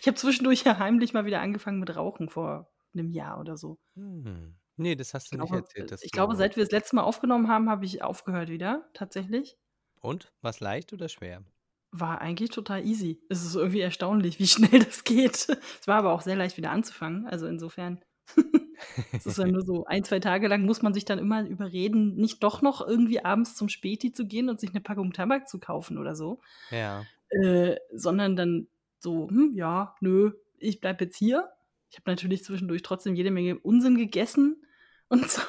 Ich 0.05 0.07
habe 0.07 0.17
zwischendurch 0.19 0.61
ja 0.63 0.77
heimlich 0.77 1.13
mal 1.13 1.25
wieder 1.25 1.41
angefangen 1.41 1.79
mit 1.79 1.95
Rauchen 1.95 2.29
vor 2.29 2.69
'nem 2.93 3.09
Jahr 3.09 3.39
oder 3.39 3.57
so. 3.57 3.77
Hm. 3.97 4.57
Ne, 4.77 4.95
das 4.97 5.13
hast 5.13 5.31
du 5.31 5.37
nicht 5.37 5.53
glaube 5.53 5.55
erzählt, 5.55 5.89
dass 5.91 6.05
ich 6.05 6.11
glaube, 6.11 6.35
seit 6.35 6.55
wir 6.55 6.63
das 6.63 6.71
letzte 6.71 6.95
Mal 6.97 7.03
aufgenommen 7.03 7.47
haben, 7.49 7.69
habe 7.69 7.85
ich 7.85 8.03
aufgehört 8.03 8.49
wieder, 8.49 8.89
tatsächlich. 8.93 9.57
Und? 10.03 10.33
War's 10.41 10.59
leicht 10.59 10.93
oder 10.93 11.09
schwer? 11.09 11.45
War 11.93 12.19
eigentlich 12.21 12.49
total 12.51 12.85
easy. 12.85 13.21
Es 13.29 13.45
ist 13.45 13.55
irgendwie 13.55 13.79
erstaunlich, 13.81 14.39
wie 14.39 14.47
schnell 14.47 14.79
das 14.83 15.03
geht. 15.03 15.47
Es 15.79 15.87
war 15.87 15.97
aber 15.97 16.11
auch 16.13 16.21
sehr 16.21 16.35
leicht 16.35 16.57
wieder 16.57 16.71
anzufangen. 16.71 17.25
Also, 17.27 17.47
insofern 17.47 18.03
es 19.17 19.25
ist 19.25 19.37
ja 19.37 19.45
nur 19.47 19.61
so 19.63 19.85
1, 19.85 20.03
2 20.03 20.19
Tage 20.19 20.47
lang 20.47 20.65
muss 20.65 20.81
man 20.81 20.93
sich 20.93 21.05
dann 21.05 21.19
immer 21.19 21.47
überreden, 21.47 22.15
nicht 22.15 22.43
doch 22.43 22.61
noch 22.61 22.85
irgendwie 22.85 23.23
abends 23.23 23.55
zum 23.55 23.69
Späti 23.69 24.11
zu 24.11 24.25
gehen 24.27 24.49
und 24.49 24.59
sich 24.59 24.73
'ne 24.73 24.81
Packung 24.81 25.13
Tabak 25.13 25.47
zu 25.47 25.59
kaufen 25.59 25.97
oder 25.97 26.15
so. 26.15 26.41
Ja. 26.71 27.07
Äh, 27.29 27.77
sondern 27.93 28.35
dann 28.35 28.67
so: 29.05 29.29
„Hm, 29.29 29.53
ja, 29.53 29.95
nö, 30.01 30.33
ich 30.57 30.81
bleibe 30.81 31.05
jetzt 31.05 31.17
hier.“ 31.17 31.49
Ich 31.89 31.97
habe 31.97 32.11
natürlich 32.11 32.43
zwischendurch 32.43 32.81
trotzdem 32.81 33.15
jede 33.15 33.31
Menge 33.31 33.57
Unsinn 33.59 33.95
gegessen 33.95 34.61
und 35.07 35.29
so 35.29 35.41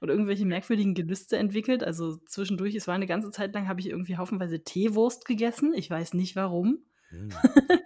und 0.00 0.10
irgendwelche 0.10 0.44
merkwürdigen 0.44 0.94
Gelüste 0.94 1.36
entwickelt. 1.38 1.82
Also 1.82 2.18
zwischendurch, 2.26 2.74
es 2.74 2.86
war 2.86 2.94
eine 2.94 3.06
ganze 3.06 3.30
Zeit 3.30 3.54
lang, 3.54 3.66
habe 3.66 3.80
ich 3.80 3.88
irgendwie 3.88 4.16
haufenweise 4.16 4.62
Teewurst 4.62 5.24
gegessen. 5.24 5.72
Ich 5.74 5.90
weiß 5.90 6.14
nicht 6.14 6.36
warum. 6.36 6.84
Hm. 7.08 7.30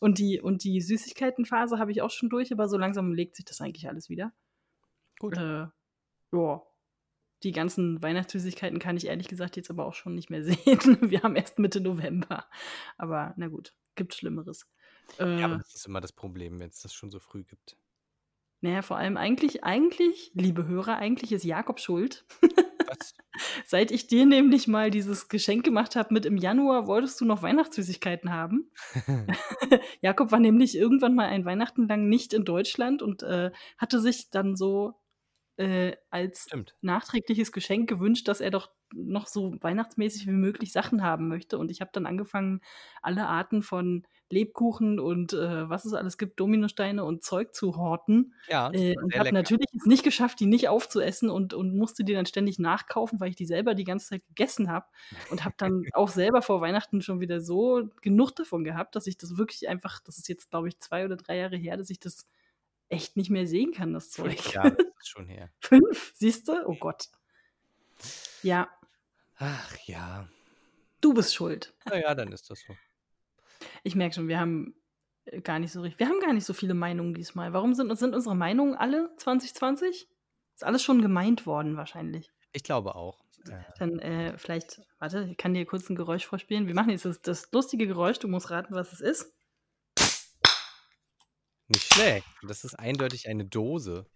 und, 0.00 0.18
die, 0.18 0.40
und 0.40 0.62
die 0.62 0.80
Süßigkeitenphase 0.80 1.78
habe 1.78 1.92
ich 1.92 2.02
auch 2.02 2.10
schon 2.10 2.28
durch, 2.28 2.52
aber 2.52 2.68
so 2.68 2.76
langsam 2.76 3.14
legt 3.14 3.36
sich 3.36 3.46
das 3.46 3.60
eigentlich 3.60 3.88
alles 3.88 4.10
wieder. 4.10 4.32
Gut. 5.18 5.36
Äh, 5.36 5.66
ja. 6.32 6.62
Die 7.42 7.52
ganzen 7.52 8.02
Weihnachtssüßigkeiten 8.02 8.78
kann 8.78 8.96
ich 8.96 9.06
ehrlich 9.06 9.28
gesagt 9.28 9.56
jetzt 9.56 9.70
aber 9.70 9.86
auch 9.86 9.94
schon 9.94 10.14
nicht 10.14 10.30
mehr 10.30 10.44
sehen. 10.44 10.98
Wir 11.10 11.22
haben 11.22 11.36
erst 11.36 11.58
Mitte 11.58 11.80
November. 11.80 12.46
Aber 12.96 13.34
na 13.36 13.48
gut, 13.48 13.74
gibt 13.96 14.14
Schlimmeres. 14.14 14.66
Äh, 15.18 15.40
Ja, 15.40 15.46
aber 15.46 15.56
das 15.58 15.74
ist 15.74 15.86
immer 15.86 16.00
das 16.00 16.12
Problem, 16.12 16.60
wenn 16.60 16.70
es 16.70 16.80
das 16.80 16.94
schon 16.94 17.10
so 17.10 17.20
früh 17.20 17.44
gibt. 17.44 17.76
naja, 18.60 18.82
vor 18.82 18.96
allem 18.96 19.16
eigentlich, 19.16 19.62
eigentlich, 19.64 20.30
liebe 20.34 20.66
Hörer, 20.66 20.96
eigentlich 20.96 21.32
ist 21.32 21.44
Jakob 21.44 21.80
schuld. 21.80 22.24
Was? 22.86 23.14
Seit 23.66 23.90
ich 23.90 24.06
dir 24.06 24.26
nämlich 24.26 24.68
mal 24.68 24.90
dieses 24.90 25.28
Geschenk 25.28 25.64
gemacht 25.64 25.96
habe 25.96 26.14
mit 26.14 26.24
im 26.26 26.36
Januar, 26.36 26.86
wolltest 26.86 27.20
du 27.20 27.24
noch 27.26 27.42
Weihnachtssüßigkeiten 27.42 28.30
haben. 28.32 28.70
Jakob 30.00 30.32
war 30.32 30.40
nämlich 30.40 30.76
irgendwann 30.76 31.14
mal 31.14 31.26
ein 31.28 31.44
Weihnachten 31.44 31.88
lang 31.88 32.08
nicht 32.08 32.32
in 32.32 32.44
Deutschland 32.44 33.02
und 33.02 33.22
äh, 33.22 33.52
hatte 33.78 34.00
sich 34.00 34.30
dann 34.30 34.56
so 34.56 34.94
äh, 35.56 35.96
als 36.10 36.44
Stimmt. 36.44 36.76
nachträgliches 36.80 37.52
Geschenk 37.52 37.88
gewünscht, 37.88 38.28
dass 38.28 38.40
er 38.40 38.50
doch 38.50 38.70
noch 38.94 39.26
so 39.26 39.56
weihnachtsmäßig 39.60 40.26
wie 40.26 40.32
möglich 40.32 40.72
Sachen 40.72 41.02
haben 41.02 41.28
möchte. 41.28 41.58
Und 41.58 41.70
ich 41.70 41.80
habe 41.80 41.90
dann 41.92 42.06
angefangen, 42.06 42.60
alle 43.02 43.26
Arten 43.26 43.62
von 43.62 44.06
Lebkuchen 44.30 44.98
und 44.98 45.32
äh, 45.32 45.68
was 45.68 45.84
es 45.84 45.92
alles 45.92 46.18
gibt, 46.18 46.40
Dominosteine 46.40 47.04
und 47.04 47.22
Zeug 47.22 47.54
zu 47.54 47.76
horten. 47.76 48.34
Ja, 48.48 48.70
das 48.70 48.80
Äh, 48.80 48.96
und 48.96 49.16
habe 49.18 49.32
natürlich 49.32 49.68
es 49.76 49.86
nicht 49.86 50.02
geschafft, 50.02 50.40
die 50.40 50.46
nicht 50.46 50.68
aufzuessen 50.68 51.30
und, 51.30 51.54
und 51.54 51.76
musste 51.76 52.04
die 52.04 52.14
dann 52.14 52.26
ständig 52.26 52.58
nachkaufen, 52.58 53.20
weil 53.20 53.30
ich 53.30 53.36
die 53.36 53.46
selber 53.46 53.74
die 53.74 53.84
ganze 53.84 54.08
Zeit 54.08 54.26
gegessen 54.26 54.70
habe. 54.70 54.86
Und 55.30 55.44
habe 55.44 55.54
dann 55.58 55.84
auch 55.94 56.08
selber 56.08 56.42
vor 56.42 56.60
Weihnachten 56.60 57.02
schon 57.02 57.20
wieder 57.20 57.40
so 57.40 57.88
genug 58.00 58.32
davon 58.32 58.64
gehabt, 58.64 58.96
dass 58.96 59.06
ich 59.06 59.16
das 59.16 59.36
wirklich 59.36 59.68
einfach, 59.68 60.00
das 60.00 60.18
ist 60.18 60.28
jetzt, 60.28 60.50
glaube 60.50 60.68
ich, 60.68 60.78
zwei 60.80 61.04
oder 61.04 61.16
drei 61.16 61.36
Jahre 61.38 61.56
her, 61.56 61.76
dass 61.76 61.90
ich 61.90 62.00
das 62.00 62.26
echt 62.88 63.16
nicht 63.16 63.30
mehr 63.30 63.46
sehen 63.46 63.72
kann, 63.72 63.92
das 63.92 64.10
Zeug. 64.10 64.40
Fünf 64.40 64.54
Jahre 64.54 64.76
ist 64.98 65.08
schon 65.08 65.26
her. 65.26 65.50
Fünf, 65.60 66.12
siehst 66.14 66.48
du? 66.48 66.66
Oh 66.66 66.76
Gott. 66.78 67.08
Ja, 68.42 68.68
Ach 69.36 69.76
ja. 69.86 70.28
du 71.00 71.12
bist 71.14 71.34
schuld. 71.34 71.74
Na 71.86 71.98
ja, 71.98 72.14
dann 72.14 72.32
ist 72.32 72.50
das 72.50 72.60
so. 72.60 72.76
Ich 73.82 73.94
merke 73.94 74.14
schon, 74.14 74.28
wir 74.28 74.38
haben 74.38 74.74
äh, 75.24 75.40
gar 75.40 75.58
nicht 75.58 75.72
so 75.72 75.80
richtig, 75.80 75.98
wir 75.98 76.08
haben 76.08 76.20
gar 76.20 76.32
nicht 76.32 76.44
so 76.44 76.52
viele 76.52 76.74
Meinungen 76.74 77.14
diesmal. 77.14 77.52
Warum 77.52 77.74
sind, 77.74 77.96
sind 77.98 78.14
unsere 78.14 78.36
Meinungen 78.36 78.74
alle 78.74 79.10
2020? 79.16 80.08
Ist 80.54 80.64
alles 80.64 80.82
schon 80.82 81.02
gemeint 81.02 81.46
worden 81.46 81.76
wahrscheinlich. 81.76 82.30
Ich 82.52 82.62
glaube 82.62 82.94
auch. 82.94 83.24
Dann 83.78 83.98
äh, 83.98 84.38
vielleicht, 84.38 84.80
warte, 84.98 85.28
ich 85.30 85.36
kann 85.36 85.52
dir 85.52 85.66
kurz 85.66 85.90
ein 85.90 85.96
Geräusch 85.96 86.24
vorspielen. 86.24 86.66
Wir 86.66 86.74
machen 86.74 86.90
jetzt 86.90 87.04
das, 87.04 87.20
das 87.20 87.52
lustige 87.52 87.86
Geräusch, 87.86 88.18
du 88.18 88.28
musst 88.28 88.50
raten, 88.50 88.74
was 88.74 88.92
es 88.92 89.00
ist. 89.00 89.34
nicht 91.68 91.92
schlecht. 91.92 92.26
Das 92.42 92.64
ist 92.64 92.74
eindeutig 92.74 93.28
eine 93.28 93.44
Dose. 93.44 94.06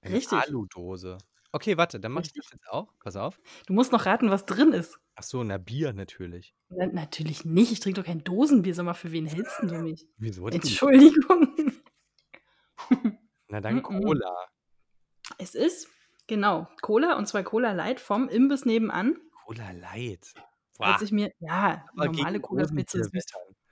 Eine 0.00 0.16
Richtig. 0.16 0.38
Aludose. 0.38 1.18
Okay, 1.54 1.76
warte, 1.76 2.00
dann 2.00 2.12
mache 2.12 2.24
ich 2.24 2.32
das 2.32 2.50
jetzt 2.50 2.66
auch. 2.68 2.88
Pass 2.98 3.14
auf. 3.14 3.38
Du 3.66 3.74
musst 3.74 3.92
noch 3.92 4.06
raten, 4.06 4.30
was 4.30 4.46
drin 4.46 4.72
ist. 4.72 4.98
Ach 5.14 5.22
so, 5.22 5.44
na 5.44 5.58
Bier 5.58 5.92
natürlich. 5.92 6.54
Na, 6.70 6.86
natürlich 6.86 7.44
nicht, 7.44 7.70
ich 7.72 7.80
trinke 7.80 8.00
doch 8.00 8.06
kein 8.06 8.24
Dosenbier, 8.24 8.74
sag 8.74 8.86
mal, 8.86 8.94
für 8.94 9.12
wen 9.12 9.26
hältst 9.26 9.60
du 9.62 9.74
mich? 9.82 10.06
Wieso 10.16 10.48
denn? 10.48 10.62
Entschuldigung. 10.62 11.72
Na 13.48 13.60
dann 13.60 13.80
Mm-mm. 13.80 14.02
Cola. 14.02 14.34
Es 15.36 15.54
ist, 15.54 15.88
genau, 16.26 16.68
Cola 16.80 17.18
und 17.18 17.28
zwar 17.28 17.42
Cola 17.42 17.72
Light 17.72 18.00
vom 18.00 18.30
Imbiss 18.30 18.64
nebenan. 18.64 19.18
Cola 19.44 19.72
Light. 19.72 20.32
Als 20.78 21.00
Boah, 21.00 21.04
ich 21.04 21.12
mir, 21.12 21.32
ja, 21.38 21.84
aber 21.92 22.06
normale 22.06 22.40
Cola 22.40 22.62
ist. 22.62 22.96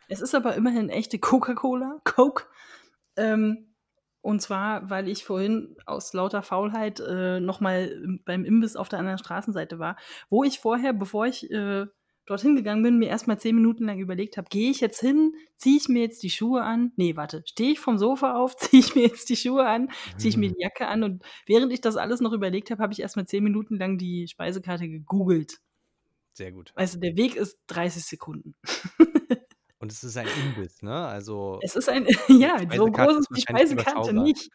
Es 0.09 0.21
ist 0.21 0.35
aber 0.35 0.55
immerhin 0.55 0.91
echte 0.91 1.19
Coca-Cola, 1.19 2.01
Coke. 2.05 2.45
Ähm, 3.17 3.70
und 4.23 4.43
zwar, 4.43 4.91
weil 4.91 5.09
ich 5.09 5.25
vorhin 5.25 5.77
aus 5.87 6.13
lauter 6.13 6.43
Faulheit 6.43 7.01
äh, 7.01 7.41
nochmal 7.41 8.19
beim 8.25 8.45
Imbiss 8.45 8.77
auf 8.77 8.89
der 8.89 8.99
anderen 8.99 9.19
Straßenseite 9.19 9.79
war, 9.79 9.97
wo 10.29 10.45
ich 10.45 10.59
vorher, 10.61 10.93
bevor 10.93 11.27
ich 11.27 11.51
äh, 11.51 11.87
dorthin 12.27 12.55
gegangen 12.55 12.83
bin, 12.83 12.99
mir 12.99 13.09
erstmal 13.09 13.41
zehn 13.41 13.57
Minuten 13.57 13.87
lang 13.87 13.99
überlegt 13.99 14.37
habe, 14.37 14.49
gehe 14.51 14.71
ich 14.71 14.81
jetzt 14.81 15.01
hin, 15.01 15.35
ziehe 15.57 15.77
ich 15.79 15.89
mir 15.89 16.03
jetzt 16.03 16.23
die 16.23 16.31
Schuhe 16.31 16.63
an? 16.63 16.93
Nee, 16.97 17.17
warte, 17.17 17.43
stehe 17.47 17.73
ich 17.73 17.81
vom 17.81 17.99
Sofa 17.99 18.35
auf, 18.35 18.57
ziehe 18.57 18.81
ich 18.81 18.95
mir 18.95 19.03
jetzt 19.03 19.29
die 19.31 19.37
Schuhe 19.37 19.67
an, 19.67 19.91
ziehe 20.17 20.31
ich 20.31 20.37
mir 20.37 20.51
die 20.51 20.61
Jacke 20.61 20.87
an 20.87 21.03
und 21.03 21.25
während 21.47 21.73
ich 21.73 21.81
das 21.81 21.97
alles 21.97 22.21
noch 22.21 22.33
überlegt 22.33 22.71
habe, 22.71 22.83
habe 22.83 22.93
ich 22.93 23.01
erstmal 23.01 23.27
zehn 23.27 23.43
Minuten 23.43 23.77
lang 23.79 23.99
die 23.99 24.29
Speisekarte 24.29 24.89
gegoogelt. 24.89 25.61
Sehr 26.33 26.53
gut. 26.53 26.73
Also 26.77 27.01
der 27.01 27.17
Weg 27.17 27.37
ist 27.37 27.59
30 27.67 28.05
Sekunden. 28.05 28.55
Und 29.81 29.91
es 29.91 30.05
ist 30.05 30.17
ein 30.17 30.29
Imbiss, 30.45 30.83
ne? 30.83 31.07
Also 31.07 31.59
Es 31.63 31.75
ist 31.75 31.89
ein, 31.89 32.07
ja, 32.29 32.59
so 32.73 32.85
groß 32.87 33.19
ist 33.19 33.29
die 33.35 33.41
Speisekarte 33.41 34.13
nicht. 34.13 34.51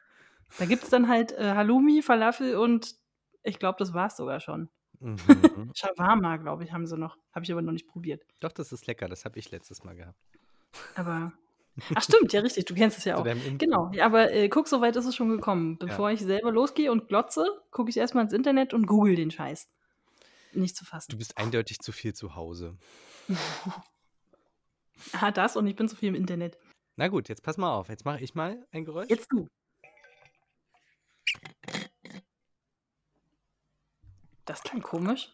Da 0.59 0.65
gibt 0.65 0.83
es 0.83 0.89
dann 0.89 1.09
halt 1.09 1.31
äh, 1.33 1.53
Halloumi, 1.55 2.01
Falafel 2.01 2.55
und 2.55 2.95
ich 3.43 3.59
glaube, 3.59 3.77
das 3.79 3.93
war 3.93 4.07
es 4.07 4.15
sogar 4.17 4.39
schon. 4.39 4.69
mhm. 4.99 5.17
Shawarma, 5.75 6.37
glaube 6.37 6.63
ich, 6.63 6.71
haben 6.71 6.85
sie 6.87 6.95
noch. 6.97 7.17
Habe 7.33 7.43
ich 7.43 7.51
aber 7.51 7.61
noch 7.63 7.71
nicht 7.73 7.87
probiert. 7.87 8.23
Doch, 8.39 8.51
das 8.51 8.71
ist 8.71 8.85
lecker. 8.87 9.07
Das 9.09 9.25
habe 9.25 9.37
ich 9.39 9.51
letztes 9.51 9.83
Mal 9.83 9.95
gehabt. 9.95 10.19
Aber. 10.95 11.33
Ach, 11.95 12.01
stimmt, 12.01 12.31
ja, 12.31 12.39
richtig. 12.41 12.65
Du 12.65 12.73
kennst 12.75 12.99
es 12.99 13.03
ja 13.03 13.15
Zu 13.15 13.21
auch. 13.21 13.35
Genau, 13.57 13.91
ja, 13.93 14.05
aber 14.05 14.31
äh, 14.31 14.47
guck, 14.47 14.67
so 14.67 14.79
weit 14.79 14.95
ist 14.95 15.05
es 15.05 15.15
schon 15.15 15.29
gekommen. 15.29 15.77
Bevor 15.77 16.09
ich 16.11 16.21
selber 16.21 16.51
losgehe 16.51 16.89
und 16.91 17.07
glotze, 17.09 17.45
gucke 17.71 17.89
ich 17.89 17.97
erstmal 17.97 18.23
ins 18.23 18.33
Internet 18.33 18.73
und 18.73 18.85
google 18.85 19.15
den 19.15 19.29
Scheiß. 19.31 19.67
Nicht 20.53 20.77
zu 20.77 20.85
Du 20.85 20.89
fassen. 20.89 21.17
bist 21.17 21.37
eindeutig 21.37 21.79
zu 21.79 21.91
viel 21.91 22.13
zu 22.13 22.35
Hause. 22.35 22.77
Ah, 25.13 25.31
das 25.31 25.55
und 25.55 25.67
ich 25.67 25.75
bin 25.75 25.87
zu 25.87 25.95
viel 25.95 26.09
im 26.09 26.15
Internet. 26.15 26.57
Na 26.95 27.07
gut, 27.07 27.29
jetzt 27.29 27.43
pass 27.43 27.57
mal 27.57 27.73
auf. 27.73 27.89
Jetzt 27.89 28.05
mache 28.05 28.21
ich 28.21 28.35
mal 28.35 28.65
ein 28.71 28.85
Geräusch. 28.85 29.09
Jetzt 29.09 29.27
du. 29.31 29.47
Das 34.45 34.61
klang 34.63 34.81
komisch. 34.81 35.33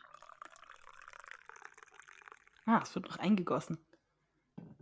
Ah, 2.65 2.79
es 2.81 2.95
wird 2.95 3.05
noch 3.09 3.17
eingegossen. 3.17 3.77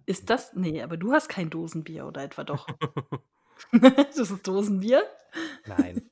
Ist 0.05 0.29
das. 0.29 0.53
Nee, 0.53 0.81
aber 0.81 0.97
du 0.97 1.11
hast 1.11 1.27
kein 1.27 1.49
Dosenbier 1.49 2.05
oder 2.05 2.23
etwa 2.23 2.43
doch? 2.43 2.67
das 3.71 4.17
ist 4.17 4.47
Dosenbier? 4.47 5.03
Nein. 5.65 6.09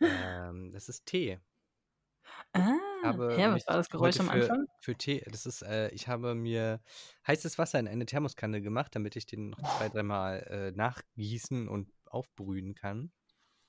ähm, 0.00 0.70
das 0.70 0.88
ist 0.88 1.06
Tee. 1.06 1.40
Ah, 2.52 2.76
habe 3.02 3.26
hä, 3.34 3.50
was 3.52 3.66
war 3.66 3.76
das 3.76 3.88
Geräusch 3.88 4.20
am 4.20 4.28
Anfang? 4.30 4.66
Für 4.82 4.96
Tee, 4.96 5.22
das 5.30 5.44
ist, 5.46 5.62
äh, 5.62 5.90
ich 5.90 6.08
habe 6.08 6.34
mir 6.34 6.80
heißes 7.26 7.58
Wasser 7.58 7.78
in 7.78 7.86
eine 7.88 8.06
Thermoskanne 8.06 8.62
gemacht, 8.62 8.94
damit 8.96 9.14
ich 9.16 9.26
den 9.26 9.50
noch 9.50 9.62
zwei, 9.62 9.88
dreimal 9.90 10.40
äh, 10.48 10.72
nachgießen 10.72 11.68
und 11.68 11.92
aufbrühen 12.06 12.74
kann. 12.74 13.12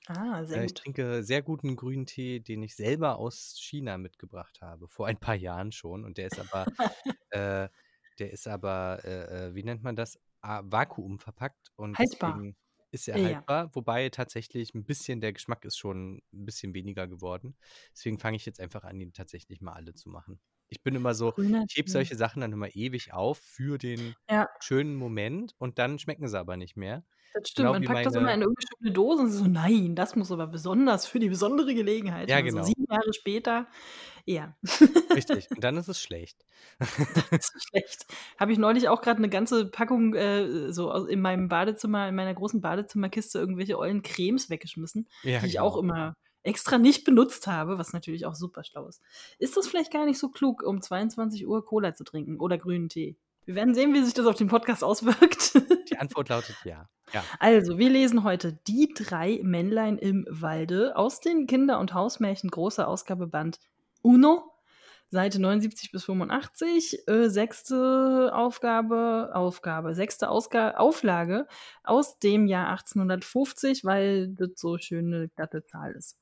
Ah, 0.08 0.44
sehr 0.44 0.60
Äh, 0.60 0.66
ich 0.66 0.74
gut. 0.74 0.74
trinke 0.74 1.22
sehr 1.22 1.42
guten 1.42 1.76
grünen 1.76 2.06
Tee, 2.06 2.40
den 2.40 2.62
ich 2.62 2.74
selber 2.76 3.18
aus 3.18 3.56
China 3.60 3.98
mitgebracht 3.98 4.60
habe, 4.62 4.88
vor 4.88 5.06
ein 5.06 5.18
paar 5.18 5.34
Jahren 5.34 5.72
schon. 5.72 6.04
Und 6.04 6.18
der 6.18 6.26
ist 6.26 6.38
aber, 6.38 6.70
äh, 7.30 7.68
der 8.18 8.32
ist 8.32 8.46
aber, 8.48 9.00
äh, 9.04 9.48
äh, 9.48 9.54
wie 9.54 9.62
nennt 9.64 9.82
man 9.82 9.96
das? 9.96 10.18
Ah, 10.42 10.62
vakuumverpackt 10.64 11.70
und 11.76 11.98
Haltbar. 11.98 12.42
deswegen 12.42 12.56
ist 12.92 13.08
Ja, 13.12 13.22
ja. 13.22 13.44
haltbar, 13.46 13.74
wobei 13.74 14.08
tatsächlich 14.10 14.74
ein 14.74 14.84
bisschen 14.84 15.20
der 15.20 15.32
Geschmack 15.32 15.64
ist 15.64 15.78
schon 15.78 16.22
ein 16.32 16.44
bisschen 16.46 16.74
weniger 16.74 17.08
geworden. 17.08 17.56
Deswegen 17.94 18.18
fange 18.18 18.36
ich 18.36 18.46
jetzt 18.46 18.60
einfach 18.60 18.84
an, 18.84 19.00
ihn 19.00 19.12
tatsächlich 19.12 19.60
mal 19.60 19.72
alle 19.72 19.94
zu 19.94 20.08
machen. 20.10 20.40
Ich 20.68 20.82
bin 20.82 20.94
immer 20.94 21.14
so, 21.14 21.34
Grüner 21.34 21.66
ich 21.68 21.76
hebe 21.76 21.88
Tee. 21.88 21.90
solche 21.90 22.16
Sachen 22.16 22.40
dann 22.42 22.52
immer 22.52 22.74
ewig 22.74 23.12
auf 23.12 23.38
für 23.38 23.78
den 23.78 24.16
Ja, 24.28 24.48
schönen 24.58 24.94
Moment 24.96 25.54
und 25.58 25.78
dann 25.78 25.98
schmecken 25.98 26.28
sie 26.28 26.38
aber 26.38 26.56
nicht 26.56 26.76
mehr. 26.76 27.04
das 27.32 27.48
stimmt. 27.48 27.70
Genau 27.70 27.72
Man 27.72 27.84
packt 27.84 28.04
das 28.06 28.14
immer 28.14 28.32
meine. 28.32 28.34
in 28.34 28.42
irgendeine 28.42 28.66
schöne 28.78 28.92
Dose 28.92 29.22
und 29.22 29.30
so, 29.30 29.44
nein, 29.46 29.94
das 29.96 30.16
muss 30.16 30.30
aber 30.32 30.46
besonders 30.46 31.06
für 31.06 31.18
die 31.18 31.28
besondere 31.30 31.74
Gelegenheit. 31.74 32.30
Ja, 32.30 32.40
so 32.42 32.42
genau. 32.42 32.62
sieben 32.62 32.81
Jahre 32.92 33.12
später, 33.12 33.66
ja. 34.24 34.56
Richtig. 35.14 35.50
Und 35.50 35.64
dann 35.64 35.76
ist 35.76 35.88
es 35.88 36.00
schlecht. 36.00 36.44
Das 36.78 37.50
ist 37.54 37.68
schlecht. 37.68 38.06
Habe 38.38 38.52
ich 38.52 38.58
neulich 38.58 38.88
auch 38.88 39.02
gerade 39.02 39.18
eine 39.18 39.28
ganze 39.28 39.66
Packung 39.66 40.14
äh, 40.14 40.72
so 40.72 40.90
aus, 40.92 41.08
in 41.08 41.20
meinem 41.20 41.48
Badezimmer, 41.48 42.08
in 42.08 42.14
meiner 42.14 42.34
großen 42.34 42.60
Badezimmerkiste 42.60 43.38
irgendwelche 43.38 43.78
ollen 43.78 44.02
Cremes 44.02 44.50
weggeschmissen, 44.50 45.08
Ja, 45.22 45.40
die 45.40 45.46
ich 45.46 45.60
auch 45.60 45.80
genau. 45.80 45.94
immer 45.94 46.16
extra 46.44 46.78
nicht 46.78 47.04
benutzt 47.04 47.46
habe, 47.46 47.78
was 47.78 47.92
natürlich 47.92 48.26
auch 48.26 48.34
super 48.34 48.64
schlau 48.64 48.86
ist. 48.86 49.00
Ist 49.38 49.56
das 49.56 49.68
vielleicht 49.68 49.92
gar 49.92 50.06
nicht 50.06 50.18
so 50.18 50.28
klug, 50.28 50.62
um 50.62 50.80
22 50.80 51.46
Uhr 51.46 51.64
Cola 51.64 51.94
zu 51.94 52.04
trinken 52.04 52.38
oder 52.40 52.58
grünen 52.58 52.88
Tee? 52.88 53.16
Wir 53.44 53.54
werden 53.56 53.74
sehen, 53.74 53.92
wie 53.92 54.02
sich 54.02 54.14
das 54.14 54.26
auf 54.26 54.36
den 54.36 54.48
Podcast 54.48 54.84
auswirkt. 54.84 55.52
Die 55.92 55.98
Antwort 55.98 56.28
lautet 56.28 56.56
ja. 56.64 56.88
ja. 57.12 57.24
Also, 57.38 57.78
wir 57.78 57.90
lesen 57.90 58.24
heute 58.24 58.52
Die 58.66 58.92
drei 58.94 59.40
Männlein 59.42 59.98
im 59.98 60.26
Walde 60.28 60.96
aus 60.96 61.20
den 61.20 61.46
Kinder- 61.46 61.78
und 61.78 61.94
Hausmärchen 61.94 62.50
großer 62.50 62.88
Ausgabeband 62.88 63.58
Uno, 64.02 64.52
Seite 65.10 65.40
79 65.40 65.92
bis 65.92 66.04
85, 66.04 67.06
äh, 67.06 67.28
sechste 67.28 68.30
Aufgabe, 68.34 69.30
Aufgabe, 69.34 69.94
sechste 69.94 70.30
Ausga 70.30 70.72
Auflage 70.72 71.46
aus 71.84 72.18
dem 72.18 72.46
Jahr 72.46 72.68
1850, 72.70 73.84
weil 73.84 74.28
das 74.28 74.52
so 74.56 74.78
schön 74.78 75.12
eine 75.12 75.28
glatte 75.28 75.64
Zahl 75.64 75.92
ist. 75.92 76.16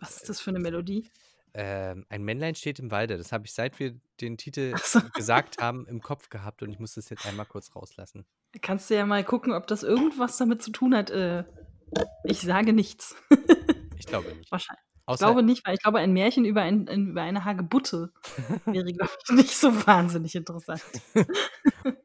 Was 0.00 0.16
ist 0.16 0.28
das 0.28 0.40
für 0.40 0.50
eine 0.50 0.60
Melodie? 0.60 1.10
Ähm, 1.54 2.06
ein 2.08 2.22
Männlein 2.22 2.54
steht 2.54 2.78
im 2.78 2.90
Walde. 2.90 3.16
Das 3.16 3.32
habe 3.32 3.46
ich, 3.46 3.52
seit 3.52 3.78
wir 3.78 3.98
den 4.20 4.36
Titel 4.36 4.74
so. 4.82 5.00
gesagt 5.14 5.58
haben, 5.60 5.86
im 5.86 6.00
Kopf 6.00 6.28
gehabt 6.28 6.62
und 6.62 6.70
ich 6.70 6.78
muss 6.78 6.94
das 6.94 7.10
jetzt 7.10 7.26
einmal 7.26 7.46
kurz 7.46 7.74
rauslassen. 7.74 8.24
Kannst 8.60 8.90
du 8.90 8.94
ja 8.94 9.06
mal 9.06 9.24
gucken, 9.24 9.52
ob 9.52 9.66
das 9.66 9.82
irgendwas 9.82 10.36
damit 10.36 10.62
zu 10.62 10.70
tun 10.70 10.94
hat. 10.94 11.10
Äh, 11.10 11.44
ich 12.24 12.40
sage 12.40 12.72
nichts. 12.72 13.16
Ich 14.00 14.06
glaube 14.06 14.34
nicht. 14.34 14.50
Wahrscheinlich. 14.50 14.82
Ich 14.94 15.00
Außer, 15.04 15.26
glaube 15.26 15.42
nicht, 15.42 15.66
weil 15.66 15.74
ich 15.74 15.82
glaube, 15.82 15.98
ein 15.98 16.14
Märchen 16.14 16.46
über, 16.46 16.62
ein, 16.62 16.88
ein, 16.88 17.08
über 17.08 17.20
eine 17.20 17.44
Hagebutte 17.44 18.14
wäre, 18.64 18.90
glaube 18.94 19.10
ich, 19.28 19.34
nicht 19.34 19.54
so 19.54 19.86
wahnsinnig 19.86 20.34
interessant. 20.34 20.82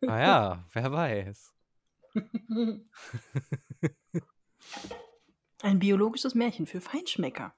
naja, 0.01 0.65
wer 0.73 0.91
weiß. 0.91 1.53
Ein 5.61 5.79
biologisches 5.79 6.35
Märchen 6.35 6.67
für 6.67 6.81
Feinschmecker. 6.81 7.55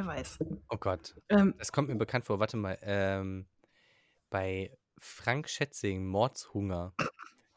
Wer 0.00 0.06
weiß. 0.06 0.38
Oh 0.70 0.78
Gott, 0.78 1.14
Ähm, 1.28 1.54
das 1.58 1.72
kommt 1.72 1.88
mir 1.90 1.96
bekannt 1.96 2.24
vor. 2.24 2.40
Warte 2.40 2.56
mal. 2.56 2.78
Ähm, 2.80 3.46
bei 4.30 4.74
Frank 4.98 5.46
Schätzing, 5.50 6.06
Mordshunger, 6.06 6.94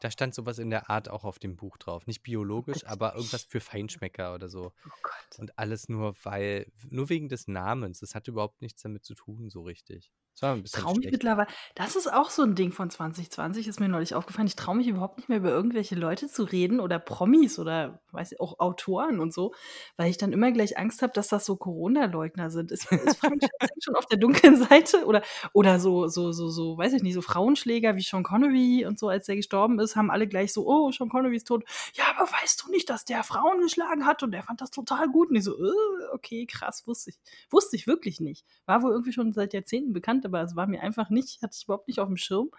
da 0.00 0.10
stand 0.10 0.34
sowas 0.34 0.58
in 0.58 0.68
der 0.68 0.90
Art 0.90 1.08
auch 1.08 1.24
auf 1.24 1.38
dem 1.38 1.56
Buch 1.56 1.78
drauf. 1.78 2.06
Nicht 2.06 2.22
biologisch, 2.22 2.84
aber 2.84 3.14
irgendwas 3.14 3.44
für 3.44 3.60
Feinschmecker 3.60 4.34
oder 4.34 4.50
so. 4.50 4.74
oh 4.84 4.90
Gott. 5.02 5.38
Und 5.38 5.58
alles 5.58 5.88
nur, 5.88 6.14
weil, 6.22 6.70
nur 6.90 7.08
wegen 7.08 7.30
des 7.30 7.48
Namens. 7.48 8.00
Das 8.00 8.14
hat 8.14 8.28
überhaupt 8.28 8.60
nichts 8.60 8.82
damit 8.82 9.06
zu 9.06 9.14
tun, 9.14 9.48
so 9.48 9.62
richtig. 9.62 10.12
Das 10.34 10.42
war 10.42 10.52
ein 10.54 10.62
bisschen 10.62 10.82
Traue 10.82 10.96
mich 10.96 11.08
schlecht. 11.08 11.12
mittlerweile. 11.12 11.46
Das 11.76 11.94
ist 11.94 12.12
auch 12.12 12.28
so 12.28 12.42
ein 12.42 12.56
Ding 12.56 12.72
von 12.72 12.90
2020, 12.90 13.68
ist 13.68 13.78
mir 13.78 13.88
neulich 13.88 14.14
aufgefallen. 14.16 14.48
Ich 14.48 14.56
traue 14.56 14.74
mich 14.76 14.88
überhaupt 14.88 15.18
nicht 15.18 15.28
mehr 15.28 15.38
über 15.38 15.50
irgendwelche 15.50 15.94
Leute 15.94 16.26
zu 16.28 16.42
reden 16.42 16.80
oder 16.80 16.98
Promis 16.98 17.58
oder 17.60 18.02
weiß 18.10 18.32
ich, 18.32 18.40
auch 18.40 18.58
Autoren 18.58 19.20
und 19.20 19.32
so, 19.32 19.54
weil 19.96 20.10
ich 20.10 20.18
dann 20.18 20.32
immer 20.32 20.50
gleich 20.50 20.76
Angst 20.76 21.02
habe, 21.02 21.12
dass 21.12 21.28
das 21.28 21.44
so 21.44 21.56
Corona-Leugner 21.56 22.50
sind. 22.50 22.72
Ist, 22.72 22.90
ist 22.90 23.18
Frank 23.18 23.42
schon 23.80 23.94
auf 23.94 24.06
der 24.06 24.18
dunklen 24.18 24.56
Seite? 24.68 25.04
Oder, 25.06 25.22
oder 25.52 25.78
so, 25.78 26.08
so, 26.08 26.32
so, 26.32 26.48
so, 26.48 26.76
weiß 26.76 26.94
ich 26.94 27.02
nicht, 27.02 27.14
so 27.14 27.22
Frauenschläger 27.22 27.94
wie 27.94 28.02
Sean 28.02 28.24
Connery 28.24 28.86
und 28.86 28.98
so, 28.98 29.08
als 29.08 29.26
der 29.26 29.36
gestorben 29.36 29.78
ist, 29.78 29.94
haben 29.94 30.10
alle 30.10 30.26
gleich 30.26 30.52
so, 30.52 30.66
oh, 30.66 30.90
Sean 30.90 31.08
Connery 31.08 31.36
ist 31.36 31.46
tot. 31.46 31.64
Ja, 31.94 32.04
aber 32.16 32.28
weißt 32.30 32.64
du 32.64 32.70
nicht, 32.72 32.90
dass 32.90 33.04
der 33.04 33.22
Frauen 33.22 33.60
geschlagen 33.60 34.04
hat 34.04 34.22
und 34.24 34.32
der 34.32 34.42
fand 34.42 34.60
das 34.60 34.70
total 34.70 35.08
gut? 35.08 35.30
Und 35.30 35.36
ich 35.36 35.44
so, 35.44 35.52
äh, 35.56 35.72
okay, 36.12 36.46
krass, 36.46 36.86
wusste 36.86 37.10
ich. 37.10 37.18
Wusste 37.50 37.76
ich 37.76 37.86
wirklich 37.86 38.18
nicht. 38.20 38.44
War 38.66 38.82
wohl 38.82 38.90
irgendwie 38.90 39.12
schon 39.12 39.32
seit 39.32 39.52
Jahrzehnten 39.54 39.92
bekannt, 39.92 40.23
aber 40.24 40.42
es 40.42 40.56
war 40.56 40.66
mir 40.66 40.82
einfach 40.82 41.10
nicht, 41.10 41.42
hatte 41.42 41.56
ich 41.58 41.64
überhaupt 41.64 41.88
nicht 41.88 42.00
auf 42.00 42.08
dem 42.08 42.16
Schirm. 42.16 42.50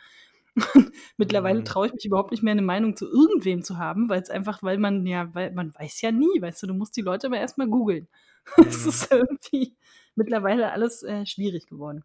Mittlerweile 1.17 1.63
Mhm. 1.63 1.65
traue 1.65 1.87
ich 1.87 1.93
mich 1.93 2.05
überhaupt 2.05 2.31
nicht 2.31 2.43
mehr, 2.43 2.53
eine 2.53 2.61
Meinung 2.61 2.95
zu 2.95 3.07
irgendwem 3.09 3.63
zu 3.63 3.77
haben, 3.77 4.09
weil 4.09 4.21
es 4.21 4.29
einfach, 4.29 4.63
weil 4.63 4.77
man 4.77 5.05
ja, 5.05 5.33
weil 5.35 5.51
man 5.51 5.73
weiß 5.75 6.01
ja 6.01 6.11
nie, 6.11 6.41
weißt 6.41 6.63
du, 6.63 6.67
du 6.67 6.73
musst 6.73 6.95
die 6.97 7.01
Leute 7.01 7.27
aber 7.27 7.37
erstmal 7.37 7.67
googeln. 7.67 8.07
Es 8.67 8.85
Mhm. 8.85 8.85
ist 8.85 9.11
irgendwie 9.11 9.75
mittlerweile 10.15 10.71
alles 10.71 11.03
äh, 11.03 11.25
schwierig 11.25 11.67
geworden. 11.67 12.03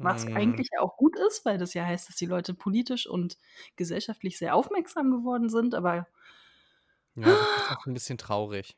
Was 0.00 0.26
Mhm. 0.26 0.32
eigentlich 0.34 0.68
ja 0.72 0.80
auch 0.80 0.96
gut 0.96 1.16
ist, 1.28 1.44
weil 1.46 1.58
das 1.58 1.74
ja 1.74 1.84
heißt, 1.86 2.08
dass 2.08 2.16
die 2.16 2.26
Leute 2.26 2.54
politisch 2.54 3.06
und 3.08 3.38
gesellschaftlich 3.76 4.38
sehr 4.38 4.54
aufmerksam 4.56 5.10
geworden 5.10 5.48
sind, 5.50 5.74
aber 5.74 6.08
Ja, 7.14 7.38
das 7.38 7.48
ist 7.56 7.70
auch 7.70 7.86
ein 7.86 7.94
bisschen 7.94 8.18
traurig. 8.18 8.76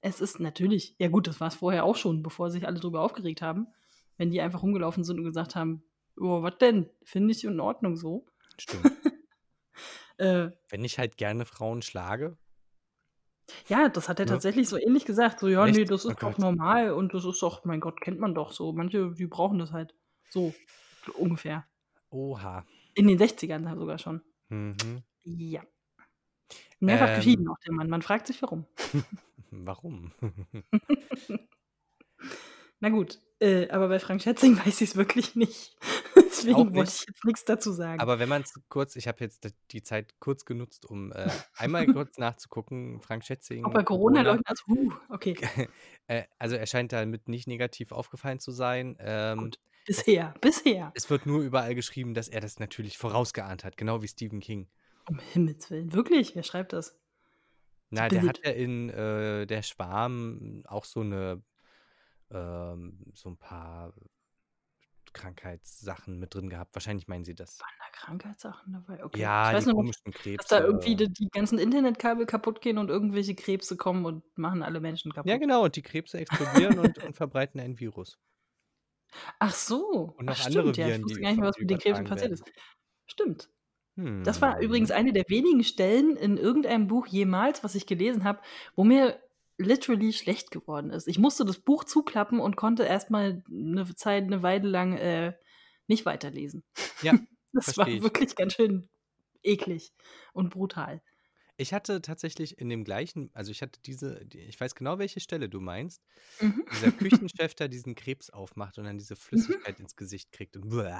es 0.00 0.20
ist 0.20 0.40
natürlich, 0.40 0.94
ja 0.98 1.08
gut, 1.08 1.26
das 1.26 1.40
war 1.40 1.48
es 1.48 1.56
vorher 1.56 1.84
auch 1.84 1.96
schon, 1.96 2.22
bevor 2.22 2.50
sich 2.50 2.66
alle 2.66 2.80
drüber 2.80 3.00
aufgeregt 3.02 3.42
haben, 3.42 3.68
wenn 4.16 4.30
die 4.30 4.40
einfach 4.40 4.62
rumgelaufen 4.62 5.04
sind 5.04 5.18
und 5.18 5.24
gesagt 5.24 5.54
haben, 5.56 5.82
oh, 6.18 6.42
was 6.42 6.58
denn? 6.58 6.88
Finde 7.04 7.32
ich 7.32 7.44
in 7.44 7.60
Ordnung 7.60 7.96
so. 7.96 8.26
Stimmt. 8.58 8.84
Äh, 10.18 10.48
Wenn 10.70 10.82
ich 10.82 10.98
halt 10.98 11.18
gerne 11.18 11.44
Frauen 11.44 11.82
schlage. 11.82 12.38
ja, 13.68 13.90
das 13.90 14.08
hat 14.08 14.18
er 14.18 14.24
Ne? 14.24 14.30
tatsächlich 14.32 14.66
so 14.66 14.78
ähnlich 14.78 15.04
gesagt. 15.04 15.40
So, 15.40 15.48
ja, 15.48 15.66
Echt? 15.66 15.76
nee, 15.76 15.84
das 15.84 16.06
ist 16.06 16.14
doch 16.22 16.30
Gott. 16.30 16.38
normal 16.38 16.92
und 16.92 17.12
das 17.12 17.26
ist 17.26 17.42
doch, 17.42 17.66
mein 17.66 17.80
Gott, 17.80 18.00
kennt 18.00 18.18
man 18.18 18.34
doch 18.34 18.52
so. 18.52 18.72
Manche, 18.72 19.12
die 19.12 19.26
brauchen 19.26 19.58
das 19.58 19.72
halt. 19.72 19.94
So, 20.30 20.54
so 21.04 21.12
ungefähr. 21.12 21.66
Oha. 22.08 22.64
In 22.94 23.08
den 23.08 23.18
60ern 23.18 23.78
sogar 23.78 23.98
schon. 23.98 24.22
Mhm. 24.48 25.02
Ja. 25.24 25.62
Mehrfach 26.80 27.10
Ähm. 27.10 27.16
geschieden 27.16 27.48
auch 27.48 27.58
der 27.66 27.74
Mann. 27.74 27.90
Man 27.90 28.00
fragt 28.00 28.26
sich, 28.26 28.40
warum. 28.40 28.64
Warum? 29.50 30.12
Na 32.80 32.90
gut, 32.90 33.20
äh, 33.40 33.68
aber 33.68 33.88
bei 33.88 33.98
Frank 33.98 34.22
Schätzing 34.22 34.56
weiß 34.66 34.80
ich 34.80 34.90
es 34.90 34.96
wirklich 34.96 35.36
nicht. 35.36 35.76
Deswegen 36.16 36.74
wollte 36.74 36.90
ich 36.90 37.06
jetzt 37.06 37.24
nichts 37.24 37.44
dazu 37.44 37.72
sagen. 37.72 38.00
Aber 38.00 38.18
wenn 38.18 38.28
man 38.28 38.42
es 38.42 38.52
kurz, 38.68 38.96
ich 38.96 39.08
habe 39.08 39.18
jetzt 39.20 39.48
die 39.70 39.82
Zeit 39.82 40.14
kurz 40.20 40.44
genutzt, 40.44 40.86
um 40.86 41.12
äh, 41.12 41.28
einmal 41.56 41.86
kurz 41.86 42.18
nachzugucken, 42.18 43.00
Frank 43.00 43.24
Schätzing. 43.24 43.64
Ob 43.64 43.74
er 43.74 43.84
Corona 43.84 44.22
leugnet, 44.22 44.46
also, 44.46 44.62
huh, 44.68 44.92
okay, 45.08 45.36
äh, 46.06 46.24
also 46.38 46.56
er 46.56 46.66
scheint 46.66 46.92
damit 46.92 47.28
nicht 47.28 47.46
negativ 47.46 47.92
aufgefallen 47.92 48.38
zu 48.38 48.50
sein. 48.50 48.96
Ähm, 49.00 49.38
gut. 49.38 49.58
Bisher, 49.86 50.34
bisher. 50.40 50.90
es 50.96 51.08
wird 51.10 51.26
nur 51.26 51.42
überall 51.42 51.76
geschrieben, 51.76 52.12
dass 52.12 52.28
er 52.28 52.40
das 52.40 52.58
natürlich 52.58 52.98
vorausgeahnt 52.98 53.62
hat, 53.62 53.76
genau 53.76 54.02
wie 54.02 54.08
Stephen 54.08 54.40
King. 54.40 54.66
Um 55.08 55.20
Himmels 55.32 55.70
Willen. 55.70 55.92
Wirklich? 55.92 56.34
Wer 56.34 56.42
schreibt 56.42 56.72
das? 56.72 56.98
Na, 57.90 58.08
der 58.08 58.22
hat 58.22 58.40
ja 58.44 58.50
in 58.50 58.90
äh, 58.90 59.46
der 59.46 59.62
Schwarm 59.62 60.64
auch 60.66 60.84
so 60.84 61.00
eine, 61.00 61.40
ähm, 62.30 63.04
so 63.14 63.30
ein 63.30 63.36
paar 63.36 63.94
Krankheitssachen 65.12 66.18
mit 66.18 66.34
drin 66.34 66.50
gehabt. 66.50 66.74
Wahrscheinlich 66.74 67.08
meinen 67.08 67.24
sie 67.24 67.34
das. 67.34 67.58
Waren 67.60 67.68
da 67.78 67.98
Krankheitssachen 67.98 68.72
dabei? 68.72 69.04
Okay. 69.04 69.20
Ja, 69.20 69.50
ich 69.50 69.56
weiß 69.56 69.64
die 69.64 69.70
nur, 69.70 69.78
komischen 69.78 70.12
Krebse. 70.12 70.36
dass 70.36 70.46
da 70.48 70.60
irgendwie 70.60 70.94
die, 70.94 71.12
die 71.12 71.28
ganzen 71.28 71.58
Internetkabel 71.58 72.26
kaputt 72.26 72.60
gehen 72.60 72.78
und 72.78 72.90
irgendwelche 72.90 73.34
Krebse 73.34 73.76
kommen 73.76 74.04
und 74.04 74.22
machen 74.36 74.62
alle 74.62 74.80
Menschen 74.80 75.12
kaputt. 75.12 75.30
Ja, 75.30 75.38
genau, 75.38 75.64
und 75.64 75.74
die 75.74 75.82
Krebse 75.82 76.18
explodieren 76.18 76.78
und, 76.78 77.02
und 77.02 77.14
verbreiten 77.16 77.60
ein 77.60 77.80
Virus. 77.80 78.18
Ach 79.38 79.52
so. 79.52 80.14
Und 80.18 80.26
noch 80.26 80.36
Ach, 80.38 80.46
andere 80.46 80.74
stimmt, 80.74 80.76
ja. 80.76 80.86
Ich 80.86 80.92
Viren, 80.92 81.04
wusste 81.04 81.20
gar 81.20 81.30
nicht 81.30 81.40
mehr, 81.40 81.48
was 81.48 81.58
mit 81.58 81.70
den 81.70 81.78
Krebsen 81.78 82.04
passiert 82.04 82.32
ist. 82.32 82.44
Stimmt. 83.06 83.48
Hm. 83.96 84.24
Das 84.24 84.42
war 84.42 84.60
übrigens 84.60 84.90
eine 84.90 85.12
der 85.12 85.24
wenigen 85.28 85.64
Stellen 85.64 86.16
in 86.16 86.36
irgendeinem 86.36 86.86
Buch 86.86 87.06
jemals, 87.06 87.64
was 87.64 87.74
ich 87.74 87.86
gelesen 87.86 88.24
habe, 88.24 88.40
wo 88.74 88.84
mir 88.84 89.18
literally 89.58 90.12
schlecht 90.12 90.50
geworden 90.50 90.90
ist. 90.90 91.08
Ich 91.08 91.18
musste 91.18 91.44
das 91.44 91.58
Buch 91.58 91.84
zuklappen 91.84 92.40
und 92.40 92.56
konnte 92.56 92.84
erstmal 92.84 93.42
eine 93.50 93.94
Zeit, 93.94 94.24
eine 94.24 94.42
Weile 94.42 94.68
lang 94.68 94.96
äh, 94.96 95.34
nicht 95.86 96.04
weiterlesen. 96.06 96.64
Ja, 97.02 97.12
das 97.52 97.76
war 97.78 97.86
wirklich 97.86 98.34
ganz 98.36 98.54
schön 98.54 98.88
eklig 99.42 99.92
und 100.32 100.50
brutal. 100.50 101.02
Ich 101.58 101.72
hatte 101.72 102.02
tatsächlich 102.02 102.58
in 102.58 102.68
dem 102.68 102.84
gleichen, 102.84 103.30
also 103.32 103.50
ich 103.50 103.62
hatte 103.62 103.80
diese, 103.80 104.26
die- 104.26 104.40
ich 104.40 104.60
weiß 104.60 104.74
genau, 104.74 104.98
welche 104.98 105.20
Stelle 105.20 105.48
du 105.48 105.60
meinst. 105.60 106.02
Mhm. 106.40 106.64
Dieser 106.72 106.92
Küchenchef, 107.32 107.54
der 107.54 107.68
diesen 107.68 107.94
Krebs 107.94 108.28
aufmacht 108.28 108.76
und 108.78 108.84
dann 108.84 108.98
diese 108.98 109.16
Flüssigkeit 109.16 109.80
ins 109.80 109.96
Gesicht 109.96 110.32
kriegt. 110.32 110.56
Und, 110.58 110.68
bäh. 110.68 110.98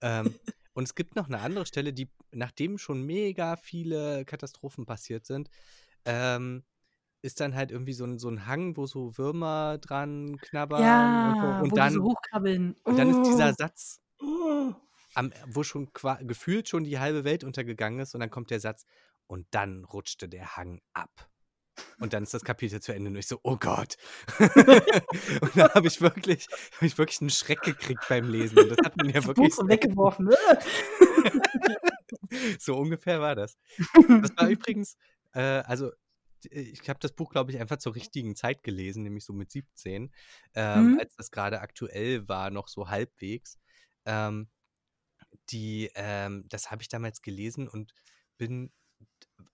ähm, 0.00 0.38
und 0.74 0.84
es 0.84 0.94
gibt 0.94 1.16
noch 1.16 1.26
eine 1.26 1.40
andere 1.40 1.66
Stelle, 1.66 1.92
die, 1.92 2.08
nachdem 2.30 2.78
schon 2.78 3.02
mega 3.02 3.56
viele 3.56 4.24
Katastrophen 4.26 4.86
passiert 4.86 5.26
sind, 5.26 5.50
ähm, 6.04 6.62
ist 7.22 7.40
dann 7.40 7.54
halt 7.54 7.70
irgendwie 7.70 7.92
so 7.92 8.04
ein, 8.04 8.18
so 8.18 8.28
ein 8.28 8.46
Hang, 8.46 8.76
wo 8.76 8.86
so 8.86 9.16
Würmer 9.18 9.78
dran 9.78 10.38
knabbern 10.40 10.82
Ja, 10.82 11.60
und, 11.60 11.70
und 11.70 11.76
dann, 11.78 11.92
so 11.92 12.02
hochkrabbeln. 12.02 12.76
und 12.84 12.98
dann 12.98 13.10
ist 13.10 13.28
dieser 13.30 13.50
Oh. 13.50 13.54
Satz, 13.58 14.00
Oh. 14.22 14.72
am, 15.14 15.32
wo 15.46 15.62
schon 15.62 15.90
gefühlt 16.22 16.68
schon 16.68 16.84
die 16.84 16.98
halbe 16.98 17.24
Welt 17.24 17.44
untergegangen 17.44 18.00
ist 18.00 18.14
und 18.14 18.20
dann 18.20 18.30
kommt 18.30 18.50
der 18.50 18.60
Satz 18.60 18.84
und 19.26 19.46
dann 19.50 19.84
rutschte 19.84 20.28
der 20.28 20.56
Hang 20.56 20.80
ab. 20.92 21.28
Und 21.98 22.12
dann 22.12 22.22
ist 22.22 22.34
das 22.34 22.44
Kapitel 22.44 22.80
zu 22.80 22.92
Ende 22.92 23.10
und 23.10 23.16
ich 23.16 23.26
so, 23.26 23.38
oh 23.42 23.56
Gott. 23.56 23.96
und 24.38 25.56
da 25.56 25.72
habe 25.74 25.86
ich 25.86 26.00
wirklich, 26.02 26.46
habe 26.76 26.86
ich 26.86 26.98
wirklich 26.98 27.20
einen 27.22 27.30
Schreck 27.30 27.62
gekriegt 27.62 28.04
beim 28.08 28.28
Lesen. 28.28 28.58
Und 28.58 28.68
das 28.70 28.78
hat 28.84 28.96
man 28.96 29.08
ja 29.08 29.20
Buch 29.20 29.28
wirklich 29.28 29.54
so 29.54 29.66
weggeworfen. 29.66 30.30
so 32.58 32.76
ungefähr 32.76 33.20
war 33.20 33.34
das. 33.34 33.56
Das 33.94 34.36
war 34.36 34.48
übrigens, 34.48 34.96
äh, 35.32 35.40
also 35.40 35.90
ich 36.46 36.88
habe 36.88 36.98
das 37.00 37.12
Buch, 37.12 37.30
glaube 37.30 37.52
ich, 37.52 37.58
einfach 37.60 37.78
zur 37.78 37.94
richtigen 37.94 38.36
Zeit 38.36 38.62
gelesen, 38.62 39.02
nämlich 39.02 39.24
so 39.24 39.32
mit 39.32 39.50
17, 39.50 40.12
ähm, 40.54 40.92
Mhm. 40.92 40.96
als 40.96 41.14
das 41.16 41.30
gerade 41.30 41.60
aktuell 41.60 42.28
war, 42.28 42.50
noch 42.50 42.68
so 42.68 42.88
halbwegs. 42.88 43.58
Ähm, 44.06 44.48
die, 45.50 45.90
ähm, 45.94 46.44
das 46.48 46.70
habe 46.70 46.82
ich 46.82 46.88
damals 46.88 47.22
gelesen 47.22 47.68
und 47.68 47.94
bin, 48.38 48.72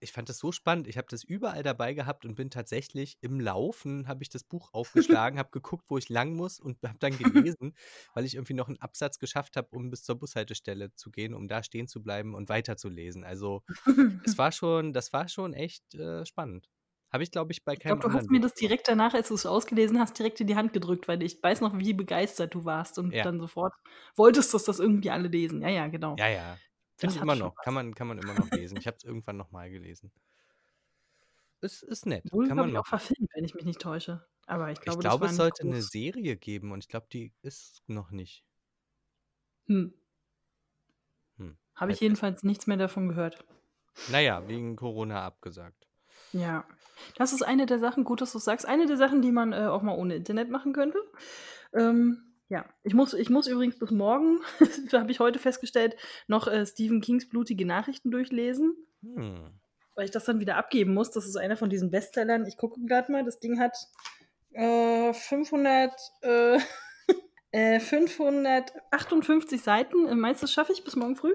ich 0.00 0.12
fand 0.12 0.28
das 0.28 0.38
so 0.38 0.52
spannend. 0.52 0.86
Ich 0.88 0.96
habe 0.98 1.08
das 1.10 1.24
überall 1.24 1.62
dabei 1.62 1.94
gehabt 1.94 2.24
und 2.24 2.34
bin 2.34 2.50
tatsächlich 2.50 3.18
im 3.20 3.40
Laufen, 3.40 4.08
habe 4.08 4.22
ich 4.22 4.28
das 4.28 4.44
Buch 4.44 4.70
aufgeschlagen, 4.72 5.38
habe 5.38 5.50
geguckt, 5.50 5.84
wo 5.88 5.98
ich 5.98 6.08
lang 6.08 6.34
muss 6.34 6.58
und 6.60 6.78
habe 6.84 6.98
dann 6.98 7.16
gelesen, 7.18 7.74
weil 8.14 8.24
ich 8.24 8.34
irgendwie 8.34 8.54
noch 8.54 8.68
einen 8.68 8.80
Absatz 8.80 9.18
geschafft 9.18 9.56
habe, 9.56 9.68
um 9.70 9.90
bis 9.90 10.02
zur 10.04 10.16
Bushaltestelle 10.18 10.94
zu 10.94 11.10
gehen, 11.10 11.34
um 11.34 11.48
da 11.48 11.62
stehen 11.62 11.88
zu 11.88 12.02
bleiben 12.02 12.34
und 12.34 12.48
weiterzulesen. 12.48 13.24
Also 13.24 13.62
es 14.22 14.36
war 14.38 14.52
schon, 14.52 14.92
das 14.92 15.12
war 15.12 15.28
schon 15.28 15.54
echt 15.54 15.94
äh, 15.94 16.26
spannend. 16.26 16.70
Habe 17.12 17.24
ich, 17.24 17.30
glaube 17.30 17.52
ich, 17.52 17.64
bei 17.64 17.76
Ich 17.76 17.84
keinem 17.84 18.00
glaube, 18.00 18.00
du 18.08 18.12
hast 18.12 18.30
mir 18.30 18.40
das 18.40 18.54
direkt 18.54 18.88
danach, 18.88 19.12
als 19.14 19.28
du's 19.28 19.44
ausgelesen 19.46 19.98
hast, 19.98 20.18
direkt 20.18 20.40
in 20.40 20.46
die 20.46 20.56
Hand 20.56 20.72
gedrückt, 20.72 21.08
weil 21.08 21.22
ich 21.22 21.42
weiß 21.42 21.60
noch, 21.60 21.76
wie 21.78 21.92
begeistert 21.92 22.54
du 22.54 22.64
warst 22.64 22.98
und 22.98 23.14
Ja. 23.14 23.24
dann 23.24 23.38
sofort 23.40 23.74
wolltest, 24.16 24.54
dass 24.54 24.64
das 24.64 24.78
irgendwie 24.78 25.10
alle 25.10 25.28
lesen. 25.28 25.62
Ja, 25.62 25.68
ja, 25.68 25.86
genau. 25.88 26.18
Ja, 26.18 26.28
ja. 26.28 26.60
Finde 26.96 27.14
ich 27.14 27.20
immer 27.22 27.36
noch. 27.36 27.54
Kann 27.60 27.74
man 27.74 27.94
kann 27.94 28.06
man 28.08 28.18
immer 28.18 28.34
noch 28.34 28.50
lesen. 28.50 28.76
Ich 28.78 28.86
habe 28.86 28.96
es 28.96 29.04
irgendwann 29.04 29.36
noch 29.36 29.50
mal 29.50 29.70
gelesen. 29.70 30.12
Ist 31.60 31.82
ist 31.82 32.06
nett. 32.06 32.32
Wurde, 32.32 32.48
Kann 32.48 32.58
man 32.58 32.70
ich, 32.70 32.78
auch 32.78 32.86
verfilmt, 32.86 33.30
wenn 33.34 33.44
ich 33.44 33.54
mich 33.54 33.64
nicht 33.64 33.80
täusche. 33.80 34.26
Aber 34.46 34.70
ich 34.70 34.80
Ich 34.80 34.80
glaube, 34.80 35.02
das 35.02 35.18
glaube, 35.18 35.26
es 35.26 35.36
sollte 35.36 35.64
groß. 35.64 35.76
Serie 35.82 36.36
geben 36.36 36.72
und 36.72 36.78
ich 36.84 36.88
glaube, 36.88 37.08
die 37.12 37.34
ist 37.42 37.82
noch 37.88 38.10
nicht. 38.10 38.44
Hm. 39.68 39.92
Hm, 41.38 41.56
Habe 41.76 41.92
ich 41.92 42.00
jedenfalls 42.00 42.42
nichts 42.42 42.66
mehr 42.66 42.76
davon 42.76 43.06
gehört. 43.08 43.44
Na 44.06 44.20
ja, 44.20 44.48
wegen 44.48 44.74
Corona 44.74 45.24
abgesagt. 45.24 45.86
Ja. 46.32 46.64
Das 47.16 47.32
ist 47.32 47.42
eine 47.42 47.66
der 47.66 47.78
Sachen 47.78 48.04
gut, 48.04 48.20
dass 48.20 48.32
du's 48.32 48.44
sagst. 48.44 48.66
Eine 48.66 48.86
der 48.86 48.96
Sachen, 48.96 49.22
die 49.22 49.32
man, 49.32 49.52
äh, 49.52 49.66
auch 49.66 49.82
mal 49.82 49.96
ohne 49.96 50.14
Internet 50.16 50.50
machen 50.50 50.72
könnte. 50.72 50.98
Ähm, 51.74 52.25
ja, 52.48 52.64
ich 52.84 52.94
muss 52.94 53.12
ich 53.14 53.30
muss 53.30 53.46
übrigens 53.46 53.78
bis 53.78 53.90
morgen, 53.90 54.40
habe 54.92 55.10
ich 55.10 55.20
heute 55.20 55.38
festgestellt, 55.38 55.96
noch, 56.28 56.46
äh, 56.46 56.64
Stephen 56.66 57.00
Kings 57.00 57.28
Blutige 57.28 57.66
Nachrichten 57.66 58.10
durchlesen. 58.10 58.76
Hm. 59.02 59.60
Weil 59.94 60.04
ich 60.04 60.10
das 60.10 60.24
dann 60.24 60.40
wieder 60.40 60.56
abgeben 60.56 60.92
muss. 60.92 61.10
Das 61.10 61.26
ist 61.26 61.36
einer 61.36 61.56
von 61.56 61.70
diesen 61.70 61.90
Bestsellern. 61.90 62.46
Ich 62.46 62.56
gucke 62.58 62.78
grad 62.86 63.08
mal, 63.08 63.24
das 63.24 63.40
Ding 63.40 63.58
hat, 63.58 63.76
äh, 64.52 65.12
500, 65.12 65.92
äh, 66.22 66.58
äh, 67.50 67.80
558 67.80 69.62
Seiten. 69.62 70.06
Äh, 70.06 70.14
meinst 70.14 70.42
du, 70.42 70.44
das 70.44 70.52
schaffe 70.52 70.72
ich 70.72 70.84
bis 70.84 70.96
morgen 70.96 71.16
früh? 71.16 71.34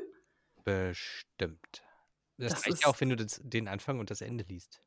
Bestimmt. 0.64 1.84
Das 2.38 2.54
Das 2.54 2.68
reicht 2.68 2.84
ja 2.84 2.90
auch, 2.90 3.02
wenn 3.02 3.10
du 3.10 3.16
das 3.16 3.42
den 3.44 3.68
Anfang 3.68 4.00
und 4.00 4.12
das 4.12 4.22
Ende 4.22 4.44
liest. 4.48 4.84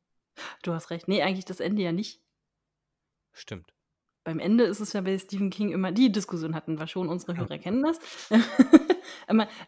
Du 0.63 0.73
hast 0.73 0.89
recht. 0.89 1.07
Ne, 1.07 1.21
eigentlich 1.21 1.45
das 1.45 1.59
Ende 1.59 1.81
ja 1.81 1.91
nicht. 1.91 2.21
Stimmt. 3.31 3.74
Beim 4.25 4.39
Ende 4.39 4.63
ist 4.63 4.79
es 4.79 4.91
ja 4.93 5.01
bei 5.01 5.17
Stephen 5.19 5.51
King 5.51 5.71
immer 5.71 5.91
die 5.91 6.11
Diskussion 6.11 6.55
hatten 6.55 6.79
wir 6.79 6.87
schon, 6.87 7.07
unsere 7.09 7.37
Hörer 7.37 7.57
kennen 7.57 7.83
das. 7.83 7.99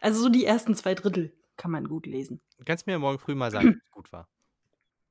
Also 0.00 0.22
so 0.22 0.28
die 0.28 0.44
ersten 0.44 0.74
2 0.74 0.94
Drittel 0.96 1.32
kann 1.56 1.70
man 1.70 1.86
gut 1.86 2.06
lesen. 2.06 2.40
Du 2.58 2.64
kannst 2.64 2.86
mir 2.86 2.94
ja 2.94 2.98
morgen 2.98 3.20
früh 3.20 3.36
mal 3.36 3.52
sagen, 3.52 3.80
ob's 3.80 3.90
gut 3.92 4.12
war. 4.12 4.28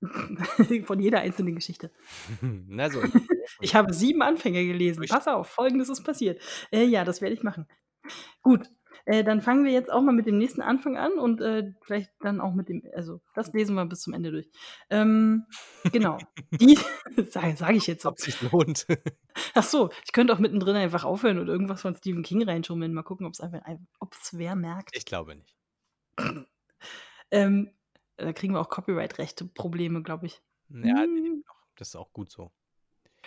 Von 0.86 1.00
jeder 1.00 1.22
einzelnen 1.22 1.56
Geschichte. 1.56 1.92
Na 2.42 2.90
so. 2.90 3.02
Ich 3.62 3.74
habe 3.74 3.94
7 3.94 4.22
Anfänge 4.22 4.66
gelesen. 4.66 5.06
Pass 5.08 5.28
auf, 5.28 5.48
Folgendes 5.48 5.88
ist 5.88 6.04
passiert. 6.04 6.42
Äh, 6.72 6.84
ja, 6.84 7.06
das 7.06 7.22
werde 7.22 7.36
ich 7.36 7.44
machen. 7.44 7.68
Gut, 8.42 8.70
äh, 9.08 9.24
dann 9.24 9.42
fangen 9.42 9.64
wir 9.64 9.72
jetzt 9.72 9.90
auch 9.90 10.02
mal 10.02 10.12
mit 10.14 10.28
dem 10.28 10.38
nächsten 10.38 10.62
Anfang 10.62 10.98
an 10.98 11.14
und, 11.14 11.40
äh, 11.40 11.72
vielleicht 11.82 12.12
dann 12.20 12.42
auch 12.42 12.54
mit 12.54 12.68
dem 12.68 12.84
also, 12.94 13.22
das 13.34 13.54
lesen 13.54 13.74
wir 13.76 13.86
bis 13.86 14.02
zum 14.02 14.14
Ende 14.14 14.32
durch. 14.32 14.50
Ähm, 14.90 15.46
genau. 15.94 16.18
Die 16.52 16.78
sage 17.30 17.56
sage 17.56 17.78
ich 17.78 17.88
jetzt. 17.88 18.06
Ob 18.06 18.20
sich's 18.20 18.42
lohnt. 18.42 18.86
Ach 19.54 19.64
so, 19.64 19.90
ich 20.04 20.12
könnte 20.12 20.34
auch 20.34 20.40
mittendrin 20.40 20.76
einfach 20.76 21.06
aufhören 21.06 21.40
und 21.40 21.48
irgendwas 21.48 21.82
von 21.82 21.96
Stephen 21.96 22.22
King 22.22 22.44
reinschummeln. 22.44 22.94
Mal 22.94 23.04
gucken, 23.04 23.26
ob's 23.26 23.40
einfach 23.40 23.62
ein 23.64 23.88
ob's 24.02 24.38
wer 24.38 24.56
merkt. 24.56 24.96
Ich 24.96 25.06
glaube 25.06 25.36
nicht. 25.36 25.56
Ähm, 27.30 27.72
da 28.16 28.32
kriegen 28.32 28.54
wir 28.54 28.62
auch 28.62 28.70
Copyright-Rechte-Probleme, 28.70 30.02
glaube 30.02 30.28
ich. 30.28 30.42
Ja, 30.70 31.02
Hm. 31.02 31.44
Das 31.76 31.90
ist 31.90 31.96
auch 31.98 32.14
gut 32.14 32.32
so. 32.32 32.52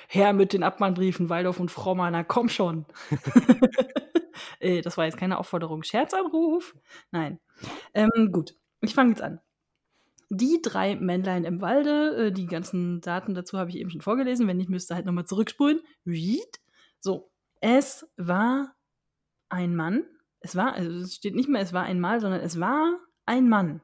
Her 0.08 0.32
mit 0.32 0.54
den 0.54 0.62
Abmahnbriefen, 0.62 1.28
Waldorf 1.28 1.60
und 1.60 1.70
Frommer, 1.70 2.10
na 2.10 2.24
komm 2.24 2.48
schon. 2.48 2.86
Äh, 4.58 4.80
das 4.82 4.96
war 4.96 5.04
jetzt 5.04 5.18
keine 5.18 5.38
Aufforderung. 5.38 5.82
Scherzanruf? 5.82 6.74
Nein. 7.10 7.40
Ähm, 7.94 8.30
gut, 8.32 8.54
ich 8.80 8.94
fange 8.94 9.10
jetzt 9.10 9.22
an. 9.22 9.40
Die 10.28 10.60
3 10.62 10.96
Männlein 10.96 11.44
im 11.44 11.60
Walde, 11.60 12.26
äh, 12.28 12.32
die 12.32 12.46
ganzen 12.46 13.00
Daten 13.00 13.34
dazu 13.34 13.58
habe 13.58 13.70
ich 13.70 13.76
eben 13.76 13.90
schon 13.90 14.00
vorgelesen. 14.00 14.46
Wenn 14.46 14.58
nicht, 14.58 14.70
müsst 14.70 14.90
ihr 14.90 14.94
halt 14.94 15.06
noch 15.06 15.12
mal 15.12 15.26
zurückspulen. 15.26 15.80
So, 17.00 17.30
es 17.60 18.08
war 18.16 18.74
ein 19.48 19.74
Mann. 19.74 20.04
Es 20.40 20.56
war 20.56 20.72
also, 20.74 20.90
es 20.90 21.16
steht 21.16 21.34
nicht 21.34 21.48
mehr, 21.48 21.60
es 21.60 21.72
war 21.72 21.82
einmal, 21.82 22.20
sondern 22.20 22.40
es 22.40 22.60
war 22.60 22.98
ein 23.26 23.48
Mann, 23.48 23.82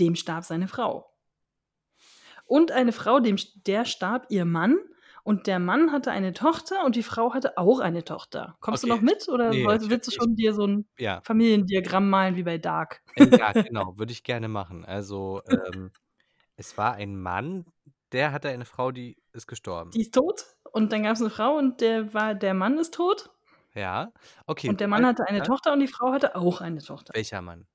dem 0.00 0.16
starb 0.16 0.44
seine 0.44 0.68
Frau. 0.68 1.10
Und 2.46 2.72
eine 2.72 2.92
Frau, 2.92 3.20
dem 3.20 3.36
der 3.66 3.84
starb 3.84 4.26
ihr 4.30 4.44
Mann 4.44 4.78
und 5.24 5.46
der 5.48 5.58
Mann 5.58 5.92
hatte 5.92 6.10
eine 6.12 6.32
Tochter 6.34 6.84
und 6.84 6.96
die 6.96 7.02
Frau 7.02 7.34
hatte 7.34 7.58
auch 7.58 7.80
eine 7.80 8.04
Tochter. 8.04 8.56
Kommst 8.60 8.82
du 8.84 8.86
Okay, 8.86 8.88
noch 8.88 9.02
mit 9.02 9.28
oder 9.28 9.62
ne, 9.62 9.64
woll 9.64 9.78
ich 9.80 9.90
willst 9.90 10.08
du 10.08 10.12
ich 10.12 10.22
schon 10.22 10.36
dir 10.36 10.54
so 10.54 10.64
'n 10.66 10.88
Ja. 10.98 11.24
Familiendiagramm 11.24 12.10
malen 12.10 12.36
wie 12.36 12.44
bei 12.44 12.58
Dark? 12.58 13.02
Äh, 13.16 13.30
ja, 13.38 13.52
genau, 13.62 13.96
würde 13.98 14.12
ich 14.12 14.22
gerne 14.24 14.48
machen. 14.48 14.84
Also, 14.84 15.40
ähm, 15.46 15.92
es 16.56 16.76
war 16.78 16.94
ein 16.94 17.20
Mann, 17.20 17.66
der 18.12 18.32
hatte 18.32 18.48
eine 18.50 18.64
Frau, 18.66 18.92
die 18.92 19.22
ist 19.32 19.46
gestorben. 19.48 19.96
Die 19.96 20.00
ist 20.00 20.14
tot 20.14 20.56
und 20.72 20.92
dann 20.92 21.02
gab's 21.02 21.20
'ne 21.20 21.28
Frau 21.30 21.56
und 21.58 21.80
der 21.82 22.14
war 22.14 22.34
der 22.34 22.54
Mann 22.54 22.78
ist 22.78 22.94
tot. 22.94 23.30
Ja, 23.74 24.12
okay. 24.46 24.68
Und 24.68 24.80
der 24.80 24.88
Mann 24.88 25.04
hatte 25.06 25.26
eine 25.28 25.42
ja. 25.42 25.44
Tochter 25.44 25.72
und 25.74 25.80
die 25.80 25.88
Frau 25.88 26.12
hatte 26.12 26.36
auch 26.36 26.60
eine 26.62 26.80
Tochter. 26.82 27.14
Welcher 27.14 27.40
Mann? 27.40 27.66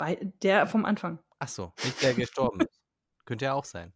Bei 0.00 0.16
der 0.42 0.66
vom 0.66 0.84
Anfang. 0.84 1.20
Ach 1.40 1.48
so, 1.48 1.74
nicht 1.82 2.00
der 2.02 2.14
gestorben 2.14 2.62
ist. 2.62 2.80
Könnte 3.24 3.46
ja 3.46 3.54
auch 3.54 3.64
sein. 3.64 3.94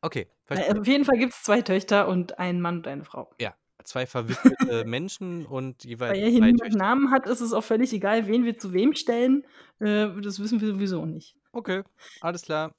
Okay, 0.00 0.28
verstehe. 0.44 0.80
auf 0.80 0.86
jeden 0.86 1.04
Fall 1.04 1.18
gibt's 1.18 1.42
2 1.44 1.62
Töchter 1.62 2.08
und 2.08 2.38
einen 2.38 2.60
Mann 2.60 2.78
und 2.78 2.86
eine 2.86 3.04
Frau. 3.04 3.30
Ja, 3.40 3.54
2 3.84 4.06
verwitwete 4.06 4.84
Menschen 4.86 5.46
und 5.46 5.84
jeweils 5.84 6.12
Weil 6.16 6.22
er 6.24 6.28
hier 6.30 6.40
2 6.40 6.46
niemand. 6.52 6.74
Namen 6.74 7.10
hat, 7.10 7.26
ist 7.26 7.40
es 7.40 7.52
auch 7.52 7.64
völlig 7.64 7.92
egal, 7.92 8.26
wen 8.26 8.44
wir 8.44 8.56
zu 8.56 8.72
wem 8.72 8.94
stellen. 8.94 9.44
Äh, 9.80 10.08
das 10.20 10.38
wissen 10.40 10.60
wir 10.60 10.68
sowieso 10.68 11.04
nicht. 11.06 11.36
Okay, 11.52 11.82
alles 12.20 12.42
klar. 12.42 12.74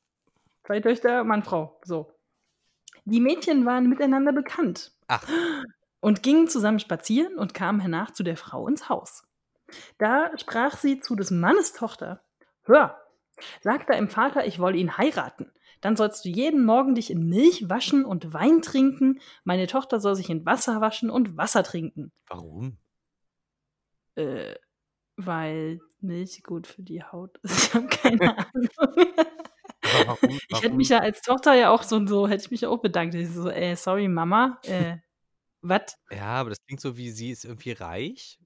2 0.65 0.79
Töchter, 0.79 1.23
Mann, 1.23 1.43
Frau, 1.43 1.79
so. 1.84 2.12
Die 3.06 3.19
Mädchen 3.19 3.65
waren 3.65 3.89
miteinander 3.89 4.32
bekannt. 4.32 4.93
Ach. 5.08 5.27
Und 5.99 6.23
gingen 6.23 6.47
zusammen 6.47 6.79
spazieren 6.79 7.38
und 7.38 7.53
kamen 7.53 7.79
hernach 7.79 8.12
zu 8.12 8.23
der 8.23 8.38
Frau 8.38 8.67
ins 8.67 8.89
Haus. 8.89 9.23
Da 9.97 10.32
sprach 10.38 10.77
sie 10.77 10.99
zu 10.99 11.15
des 11.15 11.32
Mannes 11.32 11.73
Tochter: 11.73 12.23
„Hör, 12.63 12.97
sag 13.62 13.88
deinem 13.88 14.10
Vater, 14.10 14.45
ich 14.45 14.60
wolle 14.60 14.77
ihn 14.77 14.97
heiraten. 14.97 15.51
Dann 15.84 15.98
sollst 15.98 16.24
du 16.24 16.30
jeden 16.30 16.63
Morgen 16.63 16.96
dich 16.96 17.12
in 17.12 17.28
Milch 17.28 17.69
waschen 17.69 18.06
und 18.06 18.32
Wein 18.34 18.62
trinken. 18.62 19.19
Meine 19.43 19.67
Tochter 19.67 20.00
soll 20.00 20.15
sich 20.15 20.30
in 20.30 20.46
Wasser 20.46 20.80
waschen 20.80 21.10
und 21.10 21.36
Wasser 21.36 21.62
trinken.“ 21.62 22.13
Warum? 22.28 22.78
Äh, 24.15 24.56
weil 25.17 25.82
Milch 26.00 26.43
gut 26.43 26.67
für 26.67 26.84
die 26.84 27.04
Haut 27.04 27.38
ist. 27.43 27.54
Ich 27.69 27.74
habe 27.76 27.88
keine 27.88 28.38
Ahnung. 28.38 28.69
Aber 29.91 30.08
warum 30.08 30.39
Ich 30.48 30.58
hätte 30.60 30.65
warum 30.67 30.78
mich 30.78 30.89
ja 30.89 31.00
als 31.00 31.22
Tochter 31.22 31.54
ja 31.54 31.69
auch 31.69 31.84
so 31.84 32.06
so 32.08 32.28
hätte 32.28 32.43
ich 32.46 32.52
mich 32.52 32.62
ja 32.62 32.69
auch 32.69 32.80
bedankt. 32.82 33.15
Ich 33.15 33.30
so: 33.30 33.50
„Äh, 33.50 33.76
sorry 33.76 34.08
Mama, 34.08 34.60
äh, 34.63 34.98
was?“ 35.62 35.98
Ja, 36.12 36.28
aber 36.41 36.52
das 36.52 36.60
klingt 36.65 36.82
so 36.82 36.98
wie 36.98 37.12
sie 37.12 37.32
ist 37.32 37.46
irgendwie 37.46 37.74
reich, 37.74 38.39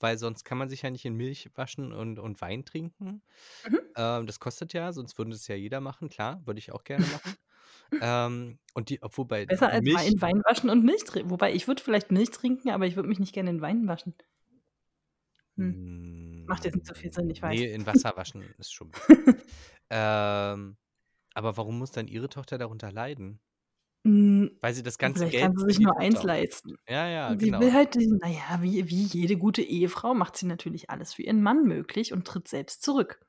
weil 0.00 0.18
sonst 0.18 0.44
kann 0.44 0.58
man 0.58 0.68
sich 0.68 0.82
ja 0.82 0.90
nicht 0.90 1.04
in 1.04 1.14
Milch 1.14 1.50
waschen 1.54 1.92
und 1.92 2.18
und 2.18 2.40
Wein 2.40 2.64
trinken. 2.64 3.22
Mhm. 3.68 3.80
Ähm, 3.96 4.26
das 4.26 4.40
kostet 4.40 4.72
ja, 4.72 4.92
sonst 4.92 5.16
würde 5.18 5.30
das 5.30 5.46
ja 5.48 5.54
jeder 5.54 5.80
machen, 5.80 6.08
klar, 6.08 6.42
würde 6.46 6.58
ich 6.58 6.72
auch 6.72 6.84
gerne 6.84 7.06
machen. 7.06 7.34
Ähm, 8.00 8.58
und 8.74 8.88
die 8.88 9.02
obwohl 9.02 9.24
bei 9.24 9.46
Besser 9.46 9.68
als 9.68 9.82
Milch 9.82 9.96
Wein 9.96 10.20
Wein 10.20 10.42
waschen 10.44 10.70
und 10.70 10.84
Milch 10.84 11.02
trinken. 11.02 11.30
Wobei 11.30 11.52
ich 11.52 11.66
würde 11.66 11.82
vielleicht 11.82 12.12
Milch 12.12 12.30
trinken, 12.30 12.70
aber 12.70 12.86
ich 12.86 12.94
würde 12.94 13.08
mich 13.08 13.18
nicht 13.18 13.32
gerne 13.32 13.50
in 13.50 13.60
Wein 13.60 13.88
waschen. 13.88 14.14
Hm. 15.56 16.44
Macht 16.46 16.64
jetzt 16.64 16.76
nicht 16.76 16.86
so 16.86 16.94
viel 16.94 17.12
Sinn, 17.12 17.28
ich 17.30 17.42
weiß. 17.42 17.58
Ne, 17.58 17.66
in 17.66 17.84
Wasser 17.86 18.16
waschen 18.16 18.44
ist 18.58 18.72
schon. 18.72 18.92
Ähm, 19.90 20.76
aber 21.34 21.56
warum 21.56 21.78
muss 21.78 21.90
dann 21.90 22.06
ihre 22.06 22.28
Tochter 22.28 22.58
darunter 22.58 22.92
leiden? 22.92 23.40
Hm, 24.06 24.58
Weil 24.62 24.74
sie 24.74 24.82
das 24.82 24.98
ganze 24.98 25.26
vielleicht 25.26 25.28
Geld 25.28 25.52
kann 25.52 25.56
sie 25.56 25.64
sich 25.66 25.78
nur 25.80 25.98
eins 25.98 26.22
leisten. 26.22 26.76
Ja, 26.88 27.06
ja, 27.08 27.34
Sie 27.36 27.36
genau. 27.36 27.58
will 27.58 27.72
halt 27.72 27.94
diesen 27.94 28.18
na 28.22 28.28
ja, 28.28 28.62
wie 28.62 28.88
wie 28.90 29.02
jede 29.04 29.36
gute 29.36 29.62
Ehefrau 29.62 30.14
macht 30.14 30.36
sie 30.36 30.46
natürlich 30.46 30.90
alles 30.90 31.14
für 31.14 31.22
ihren 31.22 31.42
Mann 31.42 31.64
möglich 31.64 32.12
und 32.12 32.26
tritt 32.26 32.48
selbst 32.48 32.82
zurück. 32.82 33.20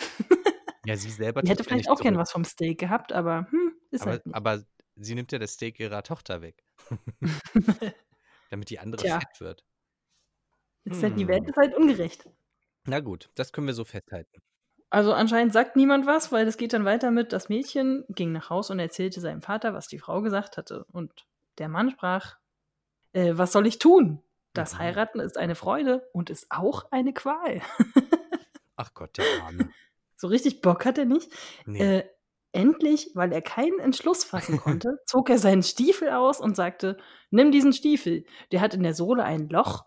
Ja, 0.84 0.96
sie 0.96 1.10
selber 1.10 1.42
Die 1.42 1.44
tritt 1.44 1.60
hätte 1.60 1.64
vielleicht 1.64 1.90
auch 1.90 2.00
gern 2.00 2.16
zurück. 2.16 2.18
was 2.18 2.32
vom 2.32 2.44
Steak 2.44 2.78
gehabt, 2.80 3.12
aber, 3.12 3.48
hm, 3.50 3.74
ist 3.92 4.06
Aber 4.06 4.06
halt 4.06 4.26
nicht. 4.26 4.32
aber 4.32 4.64
sie 4.96 5.14
nimmt 5.14 5.30
ja 5.32 5.38
das 5.38 5.52
Steak 5.52 5.78
ihrer 5.80 6.02
Tochter 6.02 6.42
weg. 6.42 6.64
Damit 8.50 8.70
die 8.70 8.78
andere 8.80 9.04
Tja. 9.04 9.20
fett 9.20 9.40
wird. 9.40 9.62
Ist 10.86 11.02
halt 11.02 11.16
die 11.16 11.28
Welt 11.28 11.42
Hm. 11.42 11.48
ist 11.48 11.56
halt 11.56 11.74
ungerecht. 11.76 12.26
Na 12.86 13.00
gut, 13.00 13.30
das 13.34 13.52
können 13.52 13.66
wir 13.66 13.74
so 13.74 13.84
festhalten. 13.84 14.40
Also, 14.90 15.12
anscheinend 15.12 15.52
sagt 15.52 15.76
niemand 15.76 16.06
was, 16.06 16.32
weil 16.32 16.44
das 16.44 16.56
geht 16.56 16.72
dann 16.72 16.84
weiter 16.84 17.10
mit 17.12 17.32
das 17.32 17.48
Mädchen 17.48 18.04
ging 18.08 18.32
nach 18.32 18.50
Haus 18.50 18.70
und 18.70 18.78
erzählte 18.80 19.20
seinem 19.20 19.42
Vater, 19.42 19.72
was 19.72 19.86
die 19.88 19.98
Frau 20.00 20.20
gesagt 20.20 20.56
hatte. 20.56 20.84
Und 20.92 21.26
der 21.58 21.68
Mann 21.68 21.90
sprach: 21.90 22.36
„Äh, 23.12 23.32
was 23.36 23.52
soll 23.52 23.66
ich 23.66 23.78
tun? 23.78 24.22
Das 24.54 24.74
Mhm. 24.74 24.78
Heiraten 24.80 25.20
ist 25.20 25.38
eine 25.38 25.54
Freude 25.56 26.08
und 26.12 26.30
ist 26.30 26.46
auch 26.50 26.90
eine 26.92 27.12
Qual.“ 27.14 27.62
Ach 28.76 28.94
Gott, 28.94 29.16
der 29.18 29.26
Arme. 29.42 29.74
So 30.16 30.28
richtig 30.28 30.60
Bock 30.60 30.84
hat 30.84 30.98
er 30.98 31.04
nicht. 31.04 31.32
Ne. 31.66 31.78
Äh, 31.78 32.04
endlich, 32.52 33.10
weil 33.14 33.32
er 33.32 33.42
keinen 33.42 33.78
Entschluss 33.78 34.24
fassen 34.24 34.56
konnte, 34.58 34.98
zog 35.06 35.30
er 35.30 35.38
seinen 35.38 35.62
Stiefel 35.62 36.10
aus 36.10 36.40
und 36.40 36.56
sagte: 36.56 36.96
„Nimm 37.30 37.52
diesen 37.52 37.72
Stiefel, 37.72 38.24
der 38.52 38.60
hat 38.60 38.74
in 38.74 38.82
der 38.82 38.94
Sohle 38.94 39.24
ein 39.24 39.48
Loch. 39.48 39.84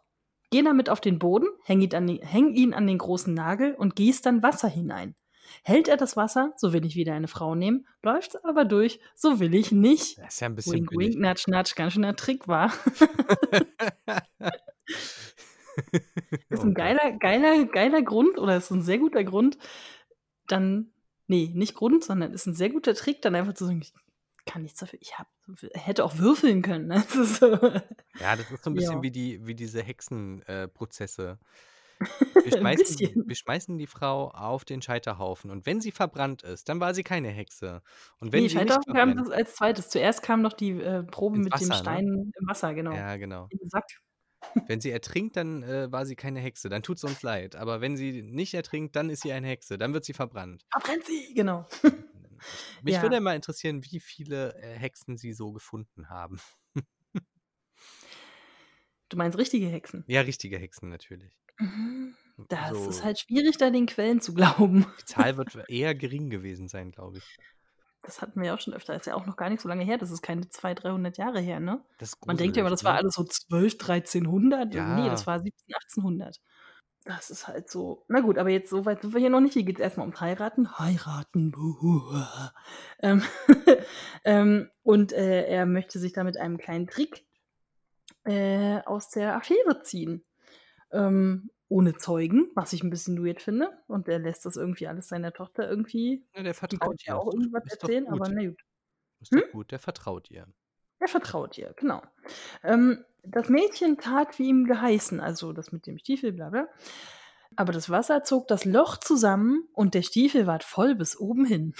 Geh 0.54 0.62
damit 0.62 0.88
auf 0.88 1.02
den 1.02 1.18
Boden, 1.18 1.48
häng 1.64 1.82
ihn 1.82 1.96
an 1.96 2.06
den 2.06 2.22
häng 2.22 2.54
ihn 2.54 2.76
an 2.76 2.86
den 2.86 3.00
großen 3.00 3.34
Nagel 3.34 3.74
und 3.74 3.96
gieß 3.96 4.22
dann 4.22 4.44
Wasser 4.44 4.68
hinein. 4.68 5.16
Hält 5.64 5.88
er 5.88 5.98
das 5.98 6.16
Wasser, 6.16 6.54
so 6.58 6.74
will 6.74 6.86
ich 6.86 6.96
wieder 6.96 7.16
eine 7.16 7.28
Frau 7.28 7.56
nehmen. 7.56 7.88
Läuft's 8.04 8.36
aber 8.36 8.64
durch, 8.64 9.00
so 9.16 9.40
will 9.40 9.56
ich 9.56 9.72
nicht. 9.72 10.20
Das 10.20 10.36
ist 10.36 10.40
ja 10.42 10.50
ein 10.50 10.56
bisschen 10.56 10.74
Wink, 10.74 10.92
wink, 10.92 11.20
natsch, 11.20 11.48
natsch, 11.48 11.74
ganz 11.76 11.94
schöner 11.94 12.16
Trick, 12.16 12.48
war. 12.48 12.72
Ist 16.50 16.64
Oh 16.64 16.68
ein 16.68 16.76
Gott. 16.76 16.76
geiler, 16.76 17.12
geiler, 17.18 17.66
geiler 17.66 18.04
Grund 18.04 18.38
oder 18.38 18.58
ist 18.58 18.70
ein 18.70 18.84
sehr 18.84 19.00
guter 19.00 19.24
Grund, 19.24 19.58
dann, 20.48 20.94
nee, 21.26 21.50
nicht 21.52 21.74
Grund, 21.74 22.04
sondern 22.04 22.32
ist 22.32 22.46
ein 22.46 22.54
sehr 22.54 22.70
guter 22.70 22.94
Trick, 22.94 23.24
dann 23.24 23.34
einfach 23.34 23.54
zu 23.56 23.66
sagen, 23.66 23.82
ich 23.82 23.94
kann 24.46 24.62
nichts 24.62 24.80
dafür, 24.80 25.00
ich 25.02 25.18
hab, 25.18 25.28
hätte 25.74 26.04
auch 26.06 26.18
würfeln 26.18 26.62
können. 26.62 26.88
Ne? 26.88 26.96
Das 27.08 27.16
ist 27.16 27.36
so, 27.38 27.52
Ja, 28.20 28.36
das 28.36 28.50
ist 28.52 28.64
so 28.64 28.70
ein 28.70 28.76
bisschen 28.76 28.98
ja, 28.98 29.04
wie 29.04 29.12
die 29.12 29.46
wie 29.46 29.56
diese 29.56 29.82
Hexenprozesse. 29.82 31.40
Äh. 31.42 31.46
Wir 32.44 32.58
schmeißen 32.58 33.24
wir 33.28 33.36
schmeißen 33.36 33.78
die 33.78 33.88
Frau 33.88 34.30
auf 34.32 34.66
den 34.66 34.82
Scheiterhaufen 34.82 35.52
und 35.52 35.66
wenn 35.66 35.80
sie 35.80 35.92
verbrannt 35.92 36.44
ist, 36.44 36.68
dann 36.68 36.82
war 36.82 36.94
sie 36.94 37.04
keine 37.04 37.30
Hexe. 37.30 37.82
Und 38.20 38.34
wenn 38.34 38.44
Nee, 38.44 38.50
Scheiterhaufen 38.50 38.94
kam 38.94 39.16
das 39.16 39.30
als 39.30 39.56
Zweites. 39.56 39.90
Zuerst 39.90 40.22
kam 40.22 40.42
noch 40.42 40.54
die, 40.54 40.72
äh, 40.72 41.04
Probe 41.04 41.38
mit 41.38 41.48
dem 41.48 41.54
Wasser, 41.54 41.68
ne? 41.68 41.76
Stein 41.76 42.08
im 42.08 42.48
Wasser, 42.48 42.74
genau. 42.74 42.92
Ja, 42.92 43.16
genau. 43.16 43.48
Im 43.52 43.70
Sack. 43.70 43.86
Wenn 44.68 44.82
sie 44.82 44.92
ertrinkt, 44.92 45.38
dann, 45.38 45.64
äh, 45.64 45.92
war 45.92 46.06
sie 46.06 46.16
keine 46.16 46.40
Hexe. 46.40 46.68
Dann 46.68 46.84
tut's 46.84 47.04
uns 47.04 47.22
leid. 47.22 47.56
Aber 47.56 47.82
wenn 47.82 47.96
sie 47.96 48.22
nicht 48.24 48.54
ertrinkt, 48.54 48.96
dann 48.96 49.10
ist 49.10 49.22
sie 49.22 49.32
eine 49.32 49.48
Hexe. 49.48 49.78
Dann 49.78 49.94
wird 49.94 50.04
sie 50.04 50.14
verbrannt. 50.14 50.66
Verbrennt 50.72 51.06
sie, 51.06 51.34
genau. 51.34 51.66
Mich 52.84 53.02
würde 53.02 53.16
Ja. 53.16 53.22
mal 53.22 53.36
interessieren, 53.36 53.84
wie 53.86 54.00
viele, 54.00 54.56
äh, 54.62 54.78
Hexen 54.78 55.18
sie 55.18 55.34
so 55.34 55.52
gefunden 55.54 56.10
haben. 56.10 56.40
Du 59.10 59.18
meinst 59.18 59.38
richtige 59.38 59.68
Hexen? 59.68 60.04
Ja, 60.08 60.22
richtige 60.22 60.58
Hexen 60.58 60.90
natürlich. 60.90 61.40
Mhm. 61.60 62.16
Das 62.50 62.88
ist 62.88 63.00
So 63.00 63.04
halt 63.04 63.20
schwierig, 63.20 63.58
da 63.58 63.70
den 63.70 63.86
Quellen 63.86 64.20
zu 64.22 64.34
glauben. 64.34 64.86
die 65.00 65.06
Zahl 65.06 65.38
wird 65.38 65.56
eher 65.70 65.94
gering 65.96 66.30
gewesen 66.30 66.68
sein, 66.68 66.92
glaube 66.92 67.20
ich. 67.20 67.38
Das 68.02 68.22
hatten 68.22 68.40
wir 68.42 68.48
ja 68.48 68.56
auch 68.56 68.60
schon 68.60 68.74
öfter. 68.74 68.96
Ist 68.96 69.06
ja 69.06 69.16
auch 69.16 69.26
noch 69.26 69.38
gar 69.38 69.50
nicht 69.50 69.62
so 69.62 69.70
lange 69.70 69.86
her. 69.86 69.98
Das 69.98 70.12
ist 70.12 70.22
keine 70.22 70.50
200, 70.50 70.84
300 70.84 71.18
Jahre 71.18 71.40
her, 71.40 71.60
ne? 71.60 71.84
Das 72.00 72.18
Man 72.26 72.38
denkt 72.38 72.58
ja 72.58 72.62
immer, 72.62 72.70
das 72.70 72.84
war 72.84 72.94
ne? 72.94 72.98
alles 73.00 73.14
so 73.16 73.24
12, 73.24 73.78
1300. 73.78 74.74
Nee, 74.74 75.10
das 75.10 75.22
Ja. 75.22 75.28
war 75.28 75.40
17, 75.40 75.74
1800. 75.74 76.42
Das 77.06 77.30
ist 77.30 77.48
halt 77.48 77.70
so. 77.70 78.06
Na 78.08 78.22
gut, 78.22 78.38
aber 78.38 78.50
jetzt 78.50 78.70
so 78.70 78.86
weit 78.86 79.02
sind 79.02 79.14
wir 79.14 79.20
hier 79.20 79.30
noch 79.30 79.42
nicht. 79.42 79.54
Hier 79.54 79.64
geht 79.64 79.78
es 79.78 79.82
erstmal 79.84 80.06
ums 80.08 80.22
Heiraten. 80.22 80.78
Heiraten. 80.80 81.52
buhu. 81.52 82.02
Ähm, 83.00 83.22
ähm, 84.24 84.70
und 84.84 85.12
äh, 85.12 85.46
er 85.48 85.66
möchte 85.66 86.00
sich 86.00 86.14
da 86.14 86.24
mit 86.24 86.38
einem 86.38 86.58
kleinen 86.58 86.88
Trick 86.88 87.26
äh, 88.24 88.80
aus 88.86 89.10
der 89.10 89.36
Affäre 89.36 89.82
ziehen. 89.84 90.24
Ähm, 90.92 91.50
ohne 91.68 91.98
Zeugen, 91.98 92.52
was 92.56 92.72
ich 92.72 92.84
ein 92.84 92.90
bisschen 92.90 93.26
weird 93.26 93.42
finde. 93.42 93.70
Und 93.88 94.08
er 94.08 94.20
lässt 94.20 94.46
das 94.46 94.56
irgendwie 94.56 94.88
alles 94.88 95.08
seiner 95.10 95.34
Tochter 95.34 95.70
irgendwie. 95.70 96.26
Ja, 96.36 96.44
der 96.44 96.54
vertraut 96.54 97.02
ihr. 97.06 97.18
auch 97.18 97.34
irgendwas 97.34 97.64
erzählen, 97.66 98.08
aber 98.08 98.30
na 98.30 98.46
gut. 98.48 98.62
Ist 99.20 99.32
Hm? 99.32 99.42
doch 99.42 99.52
gut, 99.52 99.72
der 99.72 99.80
vertraut 99.80 100.30
ihr. 100.32 100.48
Er 101.00 101.08
vertraut 101.08 101.58
ihr, 101.58 101.74
genau. 101.76 102.02
Ähm, 102.64 103.04
das 103.24 103.50
Mädchen 103.50 103.98
tat 103.98 104.38
wie 104.40 104.48
ihm 104.50 104.66
geheißen, 104.66 105.20
also 105.20 105.54
das 105.54 105.72
mit 105.72 105.88
dem 105.88 105.98
Stiefel, 105.98 106.34
bla 106.34 106.50
bla. 106.50 106.68
Aber 107.56 107.72
das 107.72 107.90
Wasser 107.90 108.24
zog 108.24 108.48
das 108.48 108.66
Loch 108.66 108.98
zusammen 108.98 109.68
und 109.74 109.94
der 109.94 110.02
Stiefel 110.02 110.48
ward 110.48 110.64
voll 110.64 110.96
bis 110.96 111.18
oben 111.18 111.46
hin. 111.46 111.74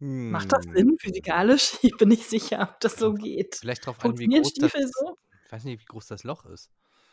Macht 0.00 0.52
das 0.52 0.64
Hm. 0.66 0.74
Sinn 0.74 0.96
physikalisch? 0.98 1.78
Ich 1.82 1.96
bin 1.96 2.08
nicht 2.08 2.28
sicher, 2.28 2.60
ob 2.62 2.80
das 2.80 2.96
so 2.96 3.14
geht. 3.14 3.56
vielleicht 3.56 3.86
drauf 3.86 4.00
an, 4.04 4.16
wie 4.18 4.26
groß 4.28 4.54
das 4.54 4.70
Stiefel 4.70 4.86
so? 4.86 5.16
ich 5.44 5.52
weiß 5.52 5.64
nicht, 5.64 5.80
wie 5.80 5.86
groß 5.86 6.06
das 6.06 6.24
Loch 6.24 6.44
ist. 6.46 6.70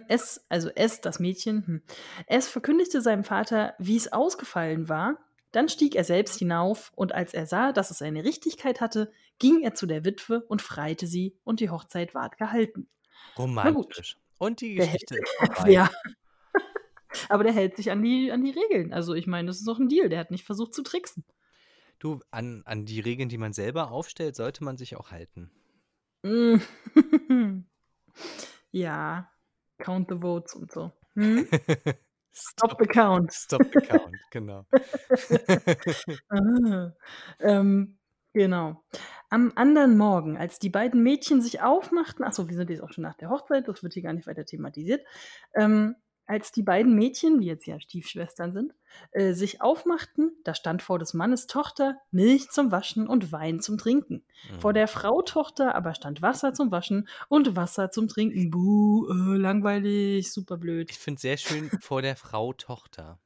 Es, 0.07 0.45
also 0.49 0.69
es, 0.75 0.99
das 1.01 1.19
Mädchen, 1.19 1.65
hm. 1.65 1.81
es 2.27 2.47
verkündigte 2.47 3.01
seinem 3.01 3.23
Vater, 3.23 3.75
wie 3.79 3.95
es 3.95 4.11
ausgefallen 4.11 4.89
war. 4.89 5.17
Dann 5.51 5.69
stieg 5.69 5.95
er 5.95 6.03
selbst 6.03 6.37
hinauf, 6.37 6.91
und 6.95 7.13
als 7.13 7.33
er 7.33 7.47
sah, 7.47 7.71
dass 7.71 7.89
es 7.89 8.01
eine 8.01 8.25
Richtigkeit 8.25 8.81
hatte, 8.81 9.11
ging 9.39 9.61
er 9.63 9.73
zu 9.73 9.85
der 9.85 10.05
Witwe 10.05 10.41
und 10.41 10.61
freite 10.61 11.07
sie, 11.07 11.37
und 11.43 11.59
die 11.59 11.69
Hochzeit 11.69 12.13
ward 12.13 12.37
gehalten. 12.37 12.89
Romantisch. 13.37 14.17
Und 14.37 14.61
die 14.61 14.75
Geschichte 14.75 15.15
ist 15.15 15.29
vorbei. 15.37 15.69
ja, 15.71 15.89
aber 17.29 17.43
der 17.43 17.53
hält 17.53 17.75
sich 17.75 17.91
an 17.91 18.01
die, 18.01 18.31
an 18.31 18.43
die 18.43 18.51
Regeln. 18.51 18.93
Also 18.93 19.13
ich 19.13 19.27
meine, 19.27 19.47
das 19.47 19.57
ist 19.57 19.67
doch 19.67 19.79
ein 19.79 19.89
Deal. 19.89 20.09
Der 20.09 20.19
hat 20.19 20.31
nicht 20.31 20.45
versucht 20.45 20.73
zu 20.73 20.83
tricksen. 20.83 21.23
Du, 21.99 22.19
an 22.31 22.61
an 22.65 22.85
die 22.85 22.99
Regeln, 22.99 23.29
die 23.29 23.37
man 23.37 23.53
selber 23.53 23.91
aufstellt, 23.91 24.35
sollte 24.35 24.63
man 24.63 24.77
sich 24.77 24.97
auch 24.97 25.11
halten. 25.11 25.49
Mm. 26.23 26.57
ja, 28.71 29.31
count 29.77 30.09
the 30.09 30.17
votes 30.19 30.55
und 30.55 30.71
so. 30.71 30.91
Hm? 31.13 31.47
Stop 32.37 32.71
Stop 32.71 32.77
the 32.81 32.87
count. 32.87 33.31
stop 33.31 33.63
the 33.73 33.79
count, 33.79 34.17
genau. 34.29 34.65
Ah, 36.27 36.91
ähm, 37.39 37.97
genau. 38.35 38.83
Am 39.29 39.51
anderen 39.55 39.97
Morgen, 39.97 40.37
als 40.37 40.59
die 40.59 40.69
beiden 40.69 41.01
Mädchen 41.03 41.41
sich 41.41 41.61
aufmachten, 41.61 42.23
achso, 42.23 42.47
wir 42.49 42.55
sind 42.55 42.69
jetzt 42.69 42.81
auch 42.81 42.91
schon 42.91 43.03
nach 43.03 43.15
der 43.17 43.29
Hochzeit, 43.29 43.67
das 43.67 43.83
wird 43.83 43.93
hier 43.93 44.03
gar 44.03 44.13
nicht 44.13 44.27
weiter 44.27 44.45
thematisiert, 44.45 45.05
ähm, 45.55 45.95
als 46.27 46.51
die 46.51 46.63
beiden 46.63 46.95
Mädchen, 46.95 47.39
die 47.39 47.47
jetzt 47.47 47.67
ja 47.67 47.79
Stiefschwestern 47.79 48.53
sind, 48.53 48.73
äh, 49.11 49.33
sich 49.33 49.61
aufmachten, 49.61 50.31
da 50.43 50.55
stand 50.55 50.81
vor 50.81 50.97
des 50.99 51.13
Mannes 51.13 51.45
Tochter 51.47 51.99
Milch 52.11 52.49
zum 52.49 52.71
Waschen 52.71 53.07
und 53.07 53.31
Wein 53.31 53.59
zum 53.59 53.77
Trinken. 53.77 54.25
Vor 54.57 54.73
Mhm. 54.73 54.73
der 54.73 54.87
Frau 54.87 55.21
Tochter 55.21 55.75
aber 55.75 55.93
stand 55.93 56.21
Wasser 56.23 56.53
zum 56.53 56.71
Waschen 56.71 57.07
und 57.29 57.55
Wasser 57.55 57.91
zum 57.91 58.07
Trinken. 58.07 58.49
Buh, 58.51 59.07
äh, 59.09 59.37
langweilig, 59.37 60.31
super 60.31 60.57
blöd. 60.57 60.91
Ich 60.91 60.97
finde 60.97 61.21
sehr 61.21 61.37
schön 61.37 61.71
vor 61.79 62.01
der 62.01 62.15
Frau 62.15 62.53
Tochter. 62.53 63.19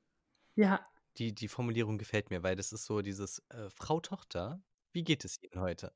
Ja, 0.56 0.84
Die 1.18 1.34
die 1.36 1.48
Formulierung 1.48 1.98
gefällt 1.98 2.30
mir, 2.30 2.44
weil 2.44 2.56
das 2.56 2.72
ist 2.72 2.86
so 2.86 3.02
dieses, 3.02 3.40
äh: 3.50 3.70
„Frau 3.70 4.00
Tochter, 4.00 4.64
wie 4.92 5.04
geht 5.04 5.26
es 5.26 5.42
Ihnen 5.42 5.60
heute?“ 5.62 5.92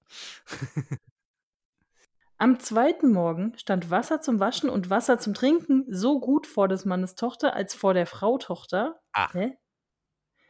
Am 2.38 2.60
zweiten 2.60 3.12
Morgen 3.12 3.58
stand 3.58 3.89
Wasser 3.89 4.19
zum 4.21 4.39
Waschen 4.39 4.69
und 4.69 4.89
Wasser 4.89 5.17
zum 5.19 5.34
Trinken 5.34 5.86
so 5.88 6.19
gut 6.19 6.45
vor 6.47 6.67
des 6.67 6.84
Mannes 6.84 7.15
Tochter 7.15 7.53
als 7.56 7.73
vor 7.73 7.93
der 7.93 8.06
Frau 8.06 8.38
Tochter. 8.38 8.99
Ach. 9.13 9.34
Hä? 9.34 9.58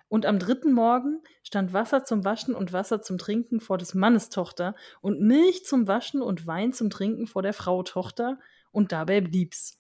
Und 0.08 0.26
am 0.26 0.40
dritten 0.40 0.74
Morgen 0.74 1.22
stand 1.44 1.74
Wasser 1.74 2.04
zum 2.04 2.24
Waschen 2.24 2.56
und 2.56 2.72
Wasser 2.74 3.02
zum 3.02 3.18
Trinken 3.18 3.60
vor 3.60 3.78
des 3.78 3.94
Mannes 3.96 4.30
Tochter 4.30 4.76
und 5.02 5.22
Milch 5.22 5.66
zum 5.66 5.88
Waschen 5.88 6.22
und 6.22 6.46
Wein 6.48 6.72
zum 6.74 6.90
Trinken 6.90 7.28
vor 7.28 7.42
der 7.42 7.54
Frau 7.54 7.84
Tochter 7.84 8.40
und 8.72 8.92
dabei 8.92 9.22
blieb's. 9.22 9.78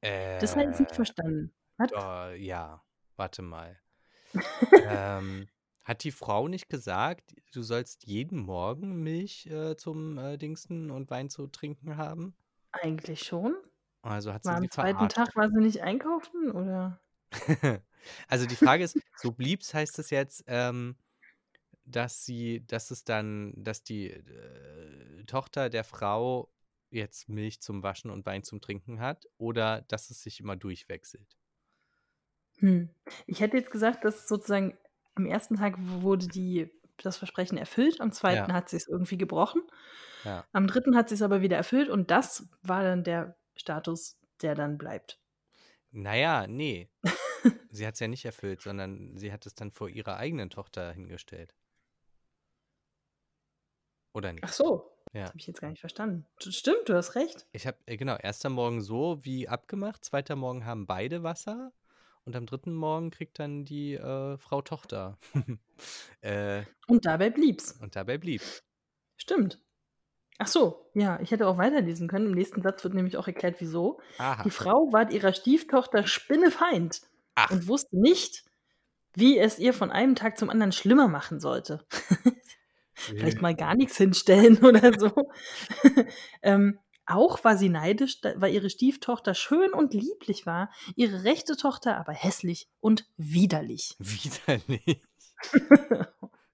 Das 0.00 0.56
habe 0.56 0.70
ich 0.70 0.78
nicht 0.78 0.92
Äh, 0.92 0.94
verstanden. 0.94 1.54
Was? 1.78 1.90
da 1.90 2.32
ja, 2.32 2.82
warte 3.16 3.42
mal. 3.42 3.78
Ähm, 4.88 5.48
hat 5.86 6.04
die 6.04 6.10
Frau 6.12 6.48
nicht 6.48 6.68
gesagt, 6.68 7.34
du 7.52 7.62
sollst 7.62 8.06
jeden 8.06 8.40
Morgen 8.40 9.02
Milch, 9.02 9.46
äh, 9.46 9.76
zum, 9.76 10.18
äh, 10.18 10.36
Dingsen 10.36 10.90
und 10.90 11.10
Wein 11.10 11.30
zu 11.30 11.46
trinken 11.46 11.96
haben? 11.96 12.36
Eigentlich 12.72 13.24
schon. 13.24 13.56
Also 14.02 14.32
hat 14.32 14.44
sie 14.44 14.54
War 14.54 14.60
sie 14.60 14.64
am 14.64 14.70
zweiten 14.70 15.08
verarscht. 15.08 15.16
Tag 15.16 15.36
war 15.36 15.50
sie 15.50 15.60
nicht 15.60 15.82
einkaufen 15.82 16.50
oder? 16.50 17.00
Also 18.28 18.46
die 18.46 18.56
Frage 18.56 18.84
ist, 18.84 18.96
so 19.16 19.32
blieb's 19.32 19.74
heißt 19.74 19.98
es 19.98 20.10
jetzt, 20.10 20.44
ähm, 20.46 20.96
dass 21.84 22.24
sie 22.24 22.66
dass 22.66 22.90
es 22.90 23.04
dann 23.04 23.54
dass 23.56 23.82
die, 23.84 24.10
äh, 24.10 25.24
Tochter 25.26 25.70
der 25.70 25.84
Frau 25.84 26.52
jetzt 26.90 27.28
Milch 27.28 27.60
zum 27.62 27.82
Waschen 27.82 28.10
und 28.10 28.26
Wein 28.26 28.44
zum 28.44 28.60
Trinken 28.60 29.00
hat 29.00 29.26
oder 29.38 29.82
dass 29.82 30.10
es 30.10 30.22
sich 30.22 30.40
immer 30.40 30.56
durchwechselt? 30.56 31.36
Hm. 32.58 32.88
Ich 33.26 33.40
hätte 33.40 33.56
jetzt 33.56 33.70
gesagt, 33.70 34.04
dass 34.04 34.26
sozusagen 34.28 34.76
am 35.16 35.26
ersten 35.26 35.56
Tag 35.56 35.74
wurde 35.78 36.28
die 36.28 36.70
das 36.98 37.16
Versprechen 37.18 37.58
erfüllt, 37.58 38.00
am 38.00 38.12
zweiten 38.12 38.50
Ja. 38.50 38.54
hat 38.56 38.68
sie's 38.70 38.86
irgendwie 38.88 39.18
gebrochen. 39.18 39.62
Ja. 40.24 40.44
Am 40.52 40.66
dritten 40.66 40.96
hat 40.96 41.08
sie's 41.08 41.22
aber 41.22 41.42
wieder 41.42 41.56
erfüllt 41.56 41.88
und 41.88 42.10
das 42.10 42.48
war 42.62 42.82
dann 42.82 43.04
der 43.04 43.36
Status, 43.54 44.18
der 44.42 44.54
dann 44.54 44.78
bleibt. 44.78 45.18
Na 45.90 46.14
ja, 46.16 46.46
ne. 46.46 46.88
Sie 47.70 47.86
hat's 47.86 48.00
ja 48.00 48.08
nicht 48.08 48.24
erfüllt, 48.24 48.60
sondern 48.62 49.16
sie 49.16 49.32
hat 49.32 49.46
es 49.46 49.54
dann 49.54 49.70
vor 49.70 49.88
ihrer 49.88 50.16
eigenen 50.16 50.50
Tochter 50.50 50.92
hingestellt. 50.92 51.54
Oder 54.14 54.30
Ach 54.30 54.34
nicht? 54.34 54.52
so, 54.54 54.90
das 55.12 55.14
Ja. 55.20 55.28
habe 55.28 55.38
ich 55.38 55.46
jetzt 55.46 55.60
gar 55.60 55.70
nicht 55.70 55.80
verstanden. 55.80 56.26
St 56.42 56.54
stimmt, 56.54 56.88
du 56.88 56.94
hast 56.94 57.14
recht. 57.14 57.46
Ich 57.52 57.66
habe 57.66 57.76
äh, 57.86 57.96
genau, 57.96 58.14
1. 58.16 58.44
Morgen 58.44 58.80
so 58.80 59.18
wie 59.24 59.48
abgemacht, 59.48 60.04
2. 60.04 60.34
Morgen 60.34 60.64
haben 60.64 60.86
beide 60.86 61.22
Wasser 61.22 61.72
und 62.26 62.36
am 62.36 62.44
3. 62.46 62.70
Morgen 62.72 63.10
kriegt 63.10 63.38
dann 63.38 63.64
die, 63.64 63.94
äh, 63.94 64.36
Frau 64.38 64.62
Tochter. 64.62 65.18
Äh, 66.22 66.62
Und 66.88 67.04
dabei 67.04 67.28
blieb's. 67.28 67.72
und 67.82 67.94
dabei 67.96 68.16
blieb's. 68.16 68.62
Stimmt. 69.18 69.60
Ach 70.38 70.46
so, 70.46 70.90
ja, 70.94 71.20
ich 71.20 71.30
hätte 71.30 71.46
auch 71.46 71.58
weiterlesen 71.58 72.08
können. 72.08 72.26
Im 72.28 72.32
nächsten 72.32 72.62
Satz 72.62 72.82
wird 72.82 72.94
nämlich 72.94 73.18
auch 73.18 73.26
erklärt, 73.26 73.56
wieso. 73.58 74.00
Aha. 74.16 74.42
Die 74.42 74.50
Frau 74.50 74.90
ward 74.92 75.12
ihrer 75.12 75.34
Stieftochter 75.34 76.06
Spinnefeind 76.06 77.02
Ach. 77.34 77.50
und 77.50 77.68
wusste 77.68 78.00
nicht, 78.00 78.44
wie 79.14 79.38
es 79.38 79.58
ihr 79.58 79.74
von 79.74 79.90
einem 79.90 80.14
Tag 80.14 80.38
zum 80.38 80.48
anderen 80.48 80.72
schlimmer 80.72 81.08
machen 81.08 81.40
sollte. 81.40 81.84
Vielleicht 82.94 83.42
mal 83.42 83.54
gar 83.54 83.74
nichts 83.74 83.98
hinstellen 83.98 84.56
oder 84.64 84.98
so. 84.98 85.12
ähm, 86.42 86.78
Auch 87.06 87.44
war 87.44 87.56
sie 87.56 87.68
neidisch, 87.68 88.18
weil 88.36 88.52
ihre 88.52 88.68
Stieftochter 88.68 89.34
schön 89.34 89.72
und 89.72 89.94
lieblich 89.94 90.44
war, 90.44 90.70
ihre 90.96 91.24
rechte 91.24 91.56
Tochter 91.56 91.96
aber 91.98 92.12
hässlich 92.12 92.68
und 92.80 93.08
widerlich. 93.16 93.94
Widerlich. 93.98 95.02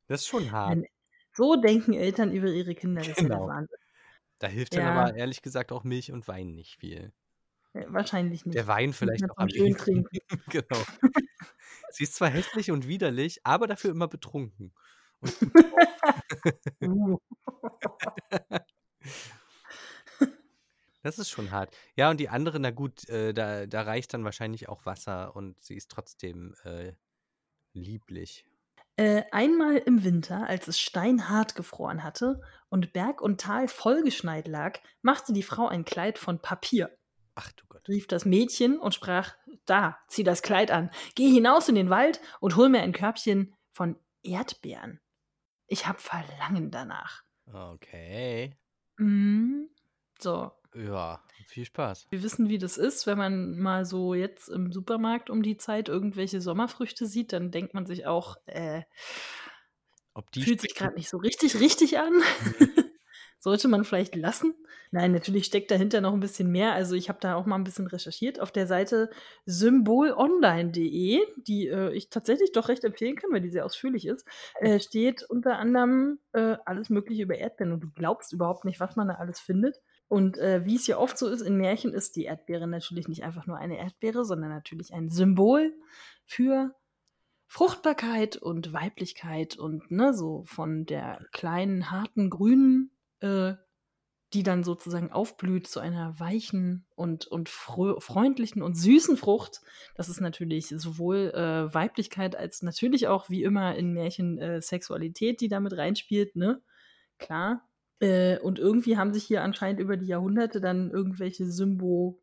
Das 0.09 0.23
ist 0.23 0.27
schon 0.27 0.51
hart. 0.53 0.73
Wenn- 0.73 0.87
So 1.33 1.57
denken 1.57 1.95
Eltern 1.95 2.33
über 2.33 2.49
ihre 2.49 2.75
Kinder. 2.75 3.01
Das 3.01 3.09
ist 3.09 3.21
ja 3.21 3.29
Genau. 3.29 3.47
Wahnsinn. 3.47 3.77
Da 4.41 4.47
hilft 4.49 4.75
dann 4.75 4.83
Ja. 4.85 4.93
aber 5.05 5.15
ehrlich 5.17 5.41
gesagt 5.41 5.73
auch 5.73 5.85
Milch 5.85 6.13
und 6.13 6.29
Wein 6.29 6.55
nicht 6.55 6.77
viel. 6.81 7.13
Äh, 7.73 7.87
Wahrscheinlich 7.89 8.45
nicht. 8.45 8.55
Der 8.55 8.67
Wein 8.67 8.93
vielleicht 8.93 9.27
noch 9.27 9.39
am 9.39 9.49
schön 9.49 9.75
trinken. 9.77 10.19
Genau. 10.51 10.83
Sie 11.93 12.05
ist 12.05 12.15
zwar 12.17 12.29
hässlich 12.29 12.71
und 12.71 12.89
widerlich, 12.89 13.41
aber 13.45 13.67
dafür 13.67 13.91
immer 13.93 14.09
betrunken. 14.09 14.75
Und. 15.21 15.35
Uh. 16.83 17.19
Das 21.03 21.19
ist 21.19 21.31
schon 21.31 21.51
hart. 21.51 21.77
Ja, 21.97 22.11
und 22.11 22.19
die 22.21 22.29
andere, 22.29 22.59
na 22.61 22.71
gut, 22.71 23.09
äh, 23.09 23.33
da, 23.33 23.67
da 23.67 23.83
reicht 23.83 24.15
dann 24.15 24.25
wahrscheinlich 24.25 24.69
auch 24.69 24.87
Wasser 24.87 25.35
und 25.35 25.61
sie 25.63 25.75
ist 25.77 25.91
trotzdem 25.91 26.55
äh, 26.65 26.93
lieblich. 27.75 28.47
Äh, 28.97 29.25
einmal 29.33 29.77
im 29.79 30.05
Winter, 30.05 30.47
als 30.49 30.69
es 30.69 30.79
steinhart 30.81 31.55
gefroren 31.55 32.03
hatte 32.05 32.41
und 32.69 32.93
Berg 32.93 33.21
und 33.23 33.41
Tal 33.41 33.69
vollgeschneit 33.69 34.49
lag, 34.49 34.79
machte 35.01 35.33
die 35.33 35.43
Frau 35.43 35.67
ein 35.69 35.85
Kleid 35.85 36.19
von 36.19 36.41
Papier, 36.41 36.97
Ach 37.35 37.53
du 37.53 37.65
Gott. 37.69 37.89
rief 37.89 38.07
das 38.07 38.25
Mädchen 38.25 38.79
und 38.79 38.95
sprach: 38.95 39.35
Da, 39.67 39.99
zieh 40.09 40.25
das 40.25 40.43
Kleid 40.43 40.71
an, 40.71 40.91
geh 41.15 41.31
hinaus 41.31 41.69
in 41.69 41.75
den 41.75 41.91
Wald 41.91 42.21
und 42.41 42.57
hol 42.57 42.69
mir 42.69 42.81
ein 42.83 42.93
Körbchen 42.93 43.55
von 43.73 43.99
Erdbeeren. 44.23 45.01
Ich 45.67 45.87
hab 45.89 46.01
Verlangen 46.01 46.71
danach. 46.71 47.25
Okay. 47.53 48.57
Mhm. 48.99 49.69
So, 50.21 50.53
Ja, 50.75 51.23
viel 51.47 51.65
Spaß. 51.67 52.07
wir 52.11 52.23
wissen, 52.23 52.49
wie 52.49 52.59
das 52.59 52.79
ist, 52.79 53.07
wenn 53.07 53.19
man 53.19 53.59
mal 53.59 53.85
so 53.85 54.15
jetzt 54.15 54.49
im 54.49 54.73
Supermarkt 54.73 55.29
um 55.29 55.43
die 55.43 55.59
Zeit 55.59 55.89
irgendwelche 55.89 56.41
Sommerfrüchte 56.41 57.07
sieht, 57.07 57.33
dann 57.33 57.51
denkt 57.51 57.75
man 57.75 57.85
sich 57.85 58.07
auch, 58.07 58.37
äh, 58.47 58.83
Ob 60.15 60.31
die 60.33 60.43
fühlt 60.43 60.61
sich 60.63 60.75
gerade 60.75 60.95
nicht 60.95 61.11
so 61.11 61.19
richtig 61.19 61.61
richtig 61.61 61.99
an. 61.99 62.15
Sollte 63.39 63.67
man 63.67 63.85
vielleicht 63.85 64.15
lassen? 64.15 64.55
Nein, 64.93 65.11
natürlich 65.11 65.47
steckt 65.47 65.73
dahinter 65.73 66.01
noch 66.01 66.13
ein 66.13 66.21
bisschen 66.21 66.53
mehr. 66.53 66.75
Also 66.75 66.95
ich 66.95 67.09
habe 67.09 67.19
da 67.21 67.35
auch 67.35 67.45
mal 67.45 67.57
ein 67.57 67.65
bisschen 67.65 67.89
recherchiert. 67.89 68.39
Auf 68.39 68.53
der 68.53 68.69
Seite 68.69 69.11
symbolonline.de, 69.47 71.19
die 71.39 71.67
äh, 71.67 71.93
ich 71.93 72.09
tatsächlich 72.09 72.53
doch 72.53 72.69
recht 72.69 72.85
empfehlen 72.85 73.17
kann, 73.17 73.33
weil 73.33 73.41
die 73.41 73.51
sehr 73.51 73.65
ausführlich 73.65 74.07
ist, 74.07 74.25
äh, 74.61 74.79
steht 74.81 75.25
unter 75.25 75.59
anderem 75.59 76.21
äh, 76.33 76.57
alles 76.65 76.89
Mögliche 76.89 77.25
über 77.25 77.37
Erdbeeren. 77.37 77.73
Und 77.73 77.81
du 77.81 77.91
glaubst 77.91 78.33
überhaupt 78.33 78.65
nicht, 78.65 78.79
was 78.79 78.95
man 78.95 79.09
da 79.09 79.15
alles 79.15 79.41
findet. 79.41 79.81
Und 80.13 80.37
äh, 80.37 80.67
wie 80.67 80.77
es 80.77 80.87
ja 80.87 80.99
oft 80.99 81.17
so 81.17 81.27
ist 81.27 81.41
in 81.41 81.57
Märchen, 81.57 81.95
ist 81.95 82.17
die 82.17 82.25
Erdbeere 82.25 82.67
natürlich 82.67 83.09
nicht 83.09 83.25
einfach 83.25 83.47
nur 83.47 83.57
eine 83.57 83.79
Erdbeere, 83.79 84.27
sondern 84.27 84.51
natürlich 84.51 84.93
ein 84.93 85.09
Symbol 85.09 85.73
für 86.27 86.75
Fruchtbarkeit 87.47 88.37
und 88.37 88.75
Weiblichkeit 88.75 89.57
und 89.57 89.91
ne, 89.91 90.13
so 90.13 90.45
von 90.45 90.85
der 90.85 91.25
kleinen, 91.33 91.91
harten 91.91 92.29
Grünen, 92.29 92.91
äh, 93.21 93.55
die 94.35 94.43
dann 94.43 94.65
sozusagen 94.65 95.11
aufblüht 95.11 95.67
zu 95.67 95.81
einer 95.81 96.21
weichen 96.21 96.85
und, 96.95 97.27
und 97.27 97.49
freundlichen 97.49 98.61
und 98.61 98.75
süßen 98.75 99.17
Frucht. 99.17 99.63
Das 99.95 100.11
ist 100.11 100.21
natürlich 100.21 100.69
sowohl 100.69 101.33
äh, 101.35 101.73
Weiblichkeit 101.73 102.37
als 102.37 102.61
natürlich 102.61 103.09
auch 103.09 103.31
wie 103.31 103.45
immer 103.45 103.77
in 103.77 103.95
Märchen 103.95 104.37
äh, 104.37 104.61
Sexualität, 104.61 105.41
die 105.41 105.49
damit 105.49 105.75
reinspielt, 105.75 106.37
ne? 106.37 106.61
Klar. 107.17 107.67
Äh, 108.03 108.39
und 108.41 108.59
irgendwie 108.59 108.97
haben 108.97 109.15
sich 109.15 109.23
hier 109.23 109.43
anscheinend 109.43 109.81
über 109.81 109.97
die 109.97 110.07
Jahrhunderte 110.07 110.61
dann 110.61 110.91
irgendwelche 110.91 111.47
Symbo. 111.47 112.19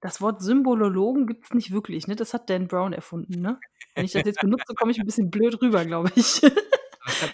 Das 0.00 0.20
Wort 0.20 0.42
Symbolologen 0.42 1.28
gibt 1.28 1.44
es 1.44 1.54
nicht 1.54 1.70
wirklich, 1.70 2.08
ne? 2.08 2.16
Das 2.16 2.34
hat 2.34 2.50
Dan 2.50 2.66
Brown 2.66 2.92
erfunden, 2.92 3.40
ne? 3.40 3.60
Wenn 3.94 4.04
ich 4.04 4.10
das 4.10 4.24
jetzt 4.24 4.40
benutze, 4.40 4.74
komme 4.74 4.90
ich 4.90 4.98
ein 4.98 5.06
bisschen 5.06 5.30
blöd 5.30 5.62
rüber, 5.62 5.84
glaube 5.84 6.10
ich. 6.16 6.42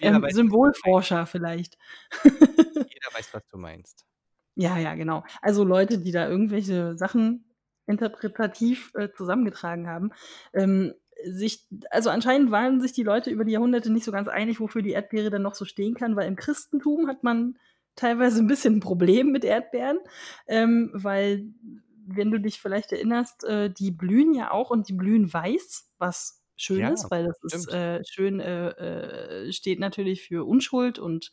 Ähm, 0.01 0.25
Symbolforscher 0.31 1.27
vielleicht. 1.27 1.77
jeder 2.25 3.13
weiß, 3.13 3.35
was 3.35 3.47
du 3.49 3.59
meinst. 3.59 4.07
Ja, 4.55 4.79
ja, 4.79 4.95
genau. 4.95 5.25
Also 5.43 5.63
Leute, 5.63 5.99
die 5.99 6.11
da 6.11 6.27
irgendwelche 6.27 6.97
Sachen 6.97 7.45
interpretativ 7.87 8.93
äh, 8.95 9.11
zusammengetragen 9.15 9.87
haben. 9.87 10.11
Ähm, 10.55 10.95
sich, 11.25 11.67
also 11.91 12.11
anscheinend 12.11 12.51
waren 12.51 12.81
sich 12.81 12.93
die 12.93 13.03
Leute 13.03 13.31
über 13.31 13.45
die 13.45 13.53
Jahrhunderte 13.53 13.91
nicht 13.93 14.05
so 14.05 14.13
ganz 14.13 14.29
einig, 14.29 14.61
wofür 14.61 14.83
die 14.83 14.93
Erdbeere 14.93 15.31
dann 15.31 15.43
noch 15.43 15.55
so 15.55 15.65
stehen 15.65 15.95
kann, 15.95 16.17
weil 16.17 16.29
im 16.29 16.37
Christentum 16.37 17.09
hat 17.09 17.25
man 17.25 17.59
teilweise 17.97 18.41
ein 18.41 18.47
bisschen 18.47 18.77
ein 18.77 18.81
Problem 18.81 19.33
mit 19.33 19.45
Erdbeeren, 19.45 19.99
ähm, 20.47 20.91
weil, 20.95 21.47
wenn 22.07 22.31
du 22.31 22.39
dich 22.41 22.61
vielleicht 22.61 22.93
erinnerst, 22.93 23.45
äh, 23.45 23.71
die 23.71 23.91
blühen 23.91 24.35
ja 24.35 24.51
auch 24.53 24.71
und 24.71 24.89
die 24.89 24.93
blühen 24.95 25.33
weiß, 25.33 25.91
was 25.99 26.43
schön 26.57 26.87
Ja, 26.87 26.89
ist, 26.89 27.11
weil 27.11 27.25
das 27.25 27.39
ist 27.45 27.69
stimmt. 27.69 27.73
äh, 27.73 28.01
schön, 28.05 28.41
äh, 28.41 28.71
äh, 29.47 29.53
steht 29.53 29.79
natürlich 29.79 30.23
für 30.23 30.45
Unschuld 30.47 30.99
und 30.99 31.31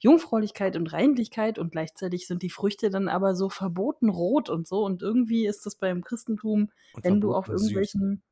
Jungfräulichkeit 0.00 0.76
und 0.76 0.92
Reinlichkeit 0.92 1.58
und 1.58 1.72
gleichzeitig 1.72 2.26
sind 2.26 2.42
die 2.42 2.50
Früchte 2.50 2.90
dann 2.90 3.08
aber 3.08 3.34
so 3.34 3.48
verboten 3.48 4.08
rot 4.10 4.50
und 4.50 4.66
so 4.68 4.84
und 4.84 5.02
irgendwie 5.02 5.46
ist 5.46 5.64
das 5.66 5.76
beim 5.76 6.02
Christentum, 6.04 6.70
Und 6.92 7.04
wenn 7.04 7.20
du 7.20 7.34
auf 7.34 7.48
irgendwelchen, 7.48 8.22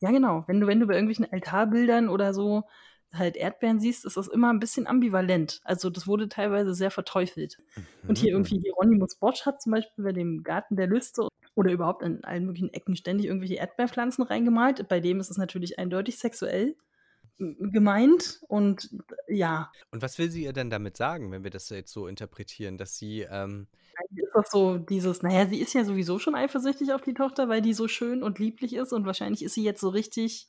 ja 0.00 0.10
genau, 0.10 0.44
wenn 0.46 0.60
du, 0.60 0.66
wenn 0.66 0.80
du 0.80 0.86
bei 0.86 0.94
irgendwelchen 0.94 1.30
Altarbildern 1.30 2.08
oder 2.08 2.34
so 2.34 2.64
halt 3.12 3.36
Erdbeeren 3.36 3.80
siehst, 3.80 4.04
ist 4.04 4.16
das 4.16 4.28
immer 4.28 4.52
ein 4.52 4.60
bisschen 4.60 4.86
ambivalent. 4.86 5.60
Also 5.64 5.90
das 5.90 6.06
wurde 6.06 6.28
teilweise 6.28 6.74
sehr 6.74 6.90
verteufelt. 6.90 7.58
Und 8.06 8.18
hier 8.18 8.30
Mhm. 8.30 8.36
irgendwie 8.36 8.60
Hieronymus 8.60 9.16
Bosch 9.16 9.46
hat 9.46 9.60
zum 9.60 9.72
Beispiel 9.72 10.04
bei 10.04 10.12
dem 10.12 10.42
Garten 10.44 10.76
der 10.76 10.86
Lüste 10.86 11.28
oder 11.56 11.72
überhaupt 11.72 12.02
an 12.04 12.22
allen 12.22 12.46
möglichen 12.46 12.72
Ecken 12.72 12.94
ständig 12.96 13.26
irgendwelche 13.26 13.56
Erdbeerpflanzen 13.56 14.24
reingemalt. 14.24 14.88
Bei 14.88 15.00
dem 15.00 15.18
ist 15.20 15.30
es 15.30 15.38
natürlich 15.38 15.78
eindeutig 15.78 16.18
sexuell 16.18 16.76
gemeint 17.38 18.40
und 18.48 18.90
ja, 19.26 19.70
Und 19.90 20.02
was 20.02 20.18
will 20.18 20.30
sie 20.30 20.44
ihr 20.44 20.52
denn 20.52 20.68
damit 20.70 20.96
sagen, 20.96 21.32
wenn 21.32 21.42
wir 21.42 21.50
das 21.50 21.70
jetzt 21.70 21.92
so 21.92 22.06
interpretieren, 22.06 22.76
dass 22.76 22.96
sie, 22.96 23.22
ähm, 23.22 23.66
ist 24.16 24.32
das 24.34 24.50
so 24.50 24.78
dieses, 24.78 25.22
naja, 25.22 25.46
sie 25.46 25.60
ist 25.60 25.74
ja 25.74 25.84
sowieso 25.84 26.18
schon 26.18 26.34
eifersüchtig 26.34 26.92
auf 26.92 27.02
die 27.02 27.14
Tochter, 27.14 27.48
weil 27.48 27.62
die 27.62 27.74
so 27.74 27.88
schön 27.88 28.22
und 28.22 28.38
lieblich 28.38 28.74
ist 28.74 28.92
und 28.92 29.06
wahrscheinlich 29.06 29.42
ist 29.42 29.54
sie 29.54 29.64
jetzt 29.64 29.80
so 29.80 29.88
richtig 29.90 30.48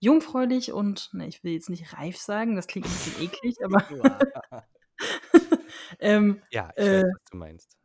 jungfräulich 0.00 0.72
und, 0.72 1.10
ne, 1.14 1.28
ich 1.28 1.44
will 1.44 1.52
jetzt 1.52 1.70
nicht 1.70 1.94
reif 1.96 2.16
sagen, 2.18 2.56
das 2.56 2.66
klingt 2.66 2.86
ein 2.88 2.92
bisschen 2.92 3.14
eklig, 3.22 3.56
aber 3.64 3.82
ähm, 6.00 6.42
ja, 6.50 6.72
ich 6.76 6.90
Äh, 6.90 6.90
weiß, 6.90 7.06
was 7.12 7.22
du 7.30 7.36
meinst. 7.36 7.76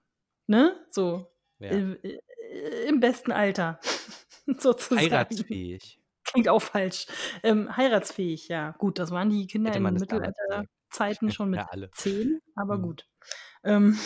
ne, 0.47 0.75
so 0.89 1.31
Ja. 1.59 1.71
im, 1.71 1.97
äh, 2.03 2.17
im 2.87 2.99
besten 2.99 3.31
Alter 3.31 3.79
sozusagen. 4.57 5.11
Heiratsfähig. 5.13 5.99
Klingt 6.23 6.49
auch 6.49 6.61
falsch. 6.61 7.07
Ähm, 7.43 7.75
heiratsfähig, 7.77 8.49
ja. 8.49 8.71
Gut, 8.79 8.99
das 8.99 9.11
waren 9.11 9.29
die 9.29 9.47
Kinder 9.47 9.73
in 9.73 9.97
Mittelalterzeiten 9.97 11.31
schon 11.31 11.49
mit 11.49 11.61
Ja, 11.61 11.69
zehn, 11.93 12.39
aber 12.55 12.77
Mhm. 12.77 12.81
gut. 12.83 13.07
Ähm, 13.63 13.97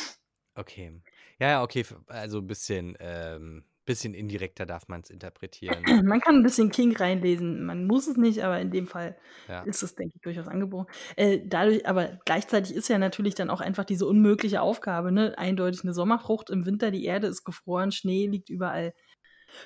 Okay. 0.55 1.01
Ja, 1.39 1.47
ja, 1.49 1.63
okay. 1.63 1.81
f- 1.81 1.95
Also 2.07 2.39
ein 2.39 2.47
bisschen, 2.47 2.97
ähm, 2.99 3.63
bisschen 3.85 4.13
indirekter 4.13 4.65
darf 4.65 4.87
man 4.87 5.01
es 5.01 5.09
interpretieren. 5.09 5.83
man 6.05 6.19
kann 6.19 6.35
ein 6.35 6.43
bisschen 6.43 6.69
King 6.71 6.95
reinlesen. 6.95 7.65
Man 7.65 7.85
muss 7.87 8.07
es 8.07 8.17
nicht, 8.17 8.43
aber 8.43 8.59
in 8.59 8.69
dem 8.71 8.85
Fall 8.87 9.17
Ja. 9.47 9.63
ist 9.63 9.81
es, 9.81 9.95
denke 9.95 10.13
ich, 10.15 10.21
durchaus 10.21 10.47
angeboten. 10.47 10.91
Äh, 11.15 11.39
dadurch, 11.45 11.87
aber 11.87 12.19
gleichzeitig 12.25 12.75
ist 12.75 12.89
ja 12.89 12.97
natürlich 12.97 13.33
dann 13.35 13.49
auch 13.49 13.61
einfach 13.61 13.85
diese 13.85 14.05
unmögliche 14.05 14.61
Aufgabe, 14.61 15.11
ne? 15.11 15.37
Eindeutig 15.37 15.83
eine 15.83 15.93
Sommerfrucht 15.93 16.49
im 16.49 16.65
Winter, 16.65 16.91
die 16.91 17.05
Erde 17.05 17.27
ist 17.27 17.43
gefroren, 17.43 17.91
Schnee 17.91 18.27
liegt 18.27 18.49
überall. 18.49 18.93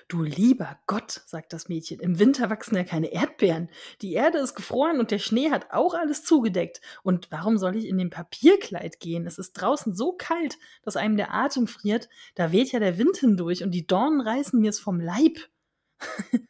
Du 0.07 0.23
lieber 0.23 0.79
Gott, 0.87 1.21
sagt 1.25 1.53
das 1.53 1.69
Mädchen, 1.69 1.99
im 1.99 2.19
Winter 2.19 2.49
wachsen 2.49 2.75
ja 2.75 2.83
keine 2.83 3.11
Erdbeeren. 3.11 3.69
Die 4.01 4.13
Erde 4.13 4.39
ist 4.39 4.55
gefroren 4.55 4.99
und 4.99 5.11
der 5.11 5.19
Schnee 5.19 5.51
hat 5.51 5.71
auch 5.71 5.93
alles 5.93 6.23
zugedeckt. 6.23 6.81
Und 7.03 7.31
warum 7.31 7.57
soll 7.57 7.75
ich 7.75 7.87
in 7.87 7.97
dem 7.97 8.09
Papierkleid 8.09 8.99
gehen? 8.99 9.25
Es 9.25 9.37
ist 9.37 9.53
draußen 9.53 9.95
so 9.95 10.13
kalt, 10.13 10.57
dass 10.83 10.95
einem 10.95 11.17
der 11.17 11.33
Atem 11.33 11.67
friert. 11.67 12.09
Da 12.35 12.51
weht 12.51 12.71
ja 12.71 12.79
der 12.79 12.97
Wind 12.97 13.17
hindurch 13.17 13.63
und 13.63 13.71
die 13.71 13.87
Dornen 13.87 14.21
reißen 14.21 14.59
mir's 14.59 14.79
vom 14.79 14.99
Leib. 14.99 15.37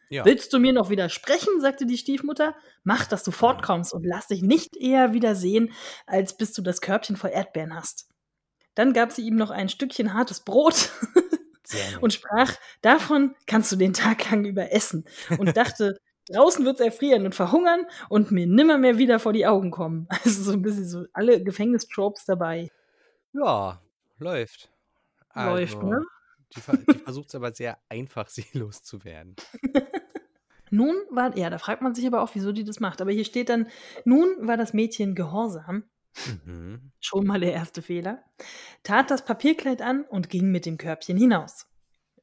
Ja. 0.09 0.23
Willst 0.25 0.53
du 0.53 0.59
mir 0.59 0.73
noch 0.73 0.89
widersprechen? 0.89 1.59
sagte 1.59 1.85
die 1.85 1.97
Stiefmutter. 1.97 2.55
Mach, 2.83 3.05
dass 3.05 3.23
du 3.23 3.31
fortkommst 3.31 3.93
und 3.93 4.03
lass 4.05 4.27
dich 4.27 4.41
nicht 4.41 4.77
eher 4.77 5.13
wiedersehen, 5.13 5.71
als 6.05 6.37
bis 6.37 6.53
du 6.53 6.61
das 6.61 6.81
Körbchen 6.81 7.15
voll 7.15 7.31
Erdbeeren 7.31 7.75
hast. 7.75 8.07
Dann 8.75 8.93
gab 8.93 9.11
sie 9.11 9.25
ihm 9.25 9.35
noch 9.35 9.51
ein 9.51 9.69
Stückchen 9.69 10.13
hartes 10.13 10.41
Brot 10.41 10.91
Und 12.01 12.13
sprach, 12.13 12.53
davon 12.81 13.35
kannst 13.47 13.71
du 13.71 13.75
den 13.75 13.93
Tag 13.93 14.29
lang 14.29 14.45
über 14.45 14.71
essen. 14.71 15.05
Und 15.37 15.55
dachte, 15.57 15.97
draußen 16.29 16.65
wird's 16.65 16.79
erfrieren 16.79 17.25
und 17.25 17.35
verhungern 17.35 17.85
und 18.09 18.31
mir 18.31 18.47
nimmer 18.47 18.77
mehr 18.77 18.97
wieder 18.97 19.19
vor 19.19 19.33
die 19.33 19.45
Augen 19.45 19.71
kommen. 19.71 20.07
Also 20.23 20.43
so 20.43 20.53
ein 20.53 20.61
bisschen 20.61 20.87
so 20.87 21.05
alle 21.13 21.43
Gefängnistropes 21.43 22.25
dabei. 22.25 22.69
Ja, 23.33 23.81
läuft. 24.17 24.69
Läuft, 25.33 25.75
Also, 25.75 25.87
ne? 25.87 26.01
Die, 26.55 26.61
die 26.61 26.99
versucht 27.03 27.29
es 27.29 27.35
aber 27.35 27.53
sehr 27.53 27.77
einfach, 27.89 28.29
sie 28.29 28.45
loszuwerden. 28.53 29.35
Nun 30.71 30.95
war, 31.09 31.37
ja, 31.37 31.49
da 31.49 31.57
fragt 31.57 31.81
man 31.81 31.93
sich 31.93 32.07
aber 32.07 32.21
auch, 32.21 32.29
wieso 32.33 32.51
die 32.51 32.63
das 32.63 32.79
macht. 32.79 33.01
Aber 33.01 33.11
hier 33.11 33.25
steht 33.25 33.49
dann, 33.49 33.67
nun 34.03 34.27
war 34.39 34.57
das 34.57 34.73
Mädchen 34.73 35.15
gehorsam 35.15 35.83
Mhm. 36.45 36.91
Schon 36.99 37.25
mal 37.25 37.39
der 37.39 37.53
erste 37.53 37.81
Fehler. 37.81 38.23
Tat 38.83 39.11
das 39.11 39.25
Papierkleid 39.25 39.81
an 39.81 40.03
und 40.05 40.29
ging 40.29 40.51
mit 40.51 40.65
dem 40.65 40.77
Körbchen 40.77 41.17
hinaus. 41.17 41.67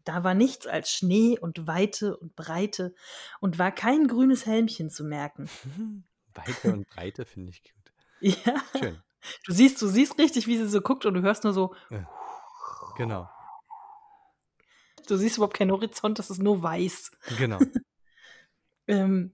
Da 0.05 0.25
war 0.25 0.35
nichts 0.35 0.67
als 0.67 0.91
Schnee 0.91 1.39
und 1.39 1.67
Weite 1.67 2.17
und 2.17 2.35
Breite 2.35 2.95
und 3.41 3.59
war 3.59 3.71
kein 3.71 4.09
grünes 4.09 4.47
Helmchen 4.47 4.91
zu 4.91 5.05
merken. 5.05 5.49
Weite 6.35 6.73
und 6.73 6.89
Breite 6.89 7.25
finde 7.25 7.51
ich 7.51 7.63
gut. 7.63 7.73
Ja. 8.25 8.55
Schön. 8.79 9.03
Du 9.45 9.53
siehst, 9.53 9.83
du 9.83 9.89
siehst 9.89 10.17
richtig, 10.19 10.47
wie 10.47 10.57
sie 10.57 10.69
so 10.69 10.81
guckt 10.81 11.07
und 11.07 11.15
du 11.15 11.23
hörst 11.23 11.43
nur 11.43 11.53
so. 11.53 11.75
Ja. 11.91 12.09
Genau. 12.97 13.29
Du 15.09 15.17
siehst 15.17 15.37
überhaupt 15.37 15.57
keinen 15.57 15.73
Horizont, 15.73 16.19
das 16.21 16.31
ist 16.31 16.41
nur 16.41 16.63
weiß. 16.63 17.11
Genau. 17.39 17.59
Ähm, 18.89 19.33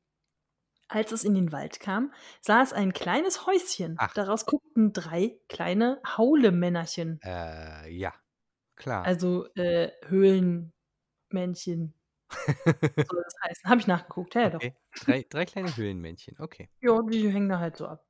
als 0.89 1.13
es 1.13 1.25
in 1.25 1.35
den 1.35 1.53
Wald 1.53 1.81
kam, 1.81 2.13
sah 2.41 2.63
es 2.63 2.73
ein 2.73 2.93
kleines 2.93 3.47
Häuschen. 3.47 3.97
Ach. 3.99 4.13
Daraus 4.15 4.47
guckten 4.47 4.93
drei 4.93 5.39
kleine 5.49 6.01
Haulemännerchen. 6.05 7.21
Äh, 7.23 7.91
ja. 7.91 8.13
Klar. 8.77 9.05
Also 9.05 9.47
äh, 9.55 9.91
Höhlenmännchen. 10.07 11.95
soll 12.65 13.23
das 13.25 13.35
heißen. 13.45 13.69
Habe 13.71 13.81
ich 13.81 13.87
nachgeguckt. 13.87 14.35
Ja, 14.35 14.51
doch. 14.51 14.57
okay. 14.57 14.75
drei, 15.01 15.27
drei 15.29 15.45
kleine 15.45 15.77
Höhlenmännchen. 15.77 16.37
Okay. 16.39 16.69
Ja, 16.81 17.01
die 17.03 17.31
hängen 17.31 17.49
da 17.49 17.59
halt 17.59 17.77
so 17.77 17.87
ab. 17.87 18.05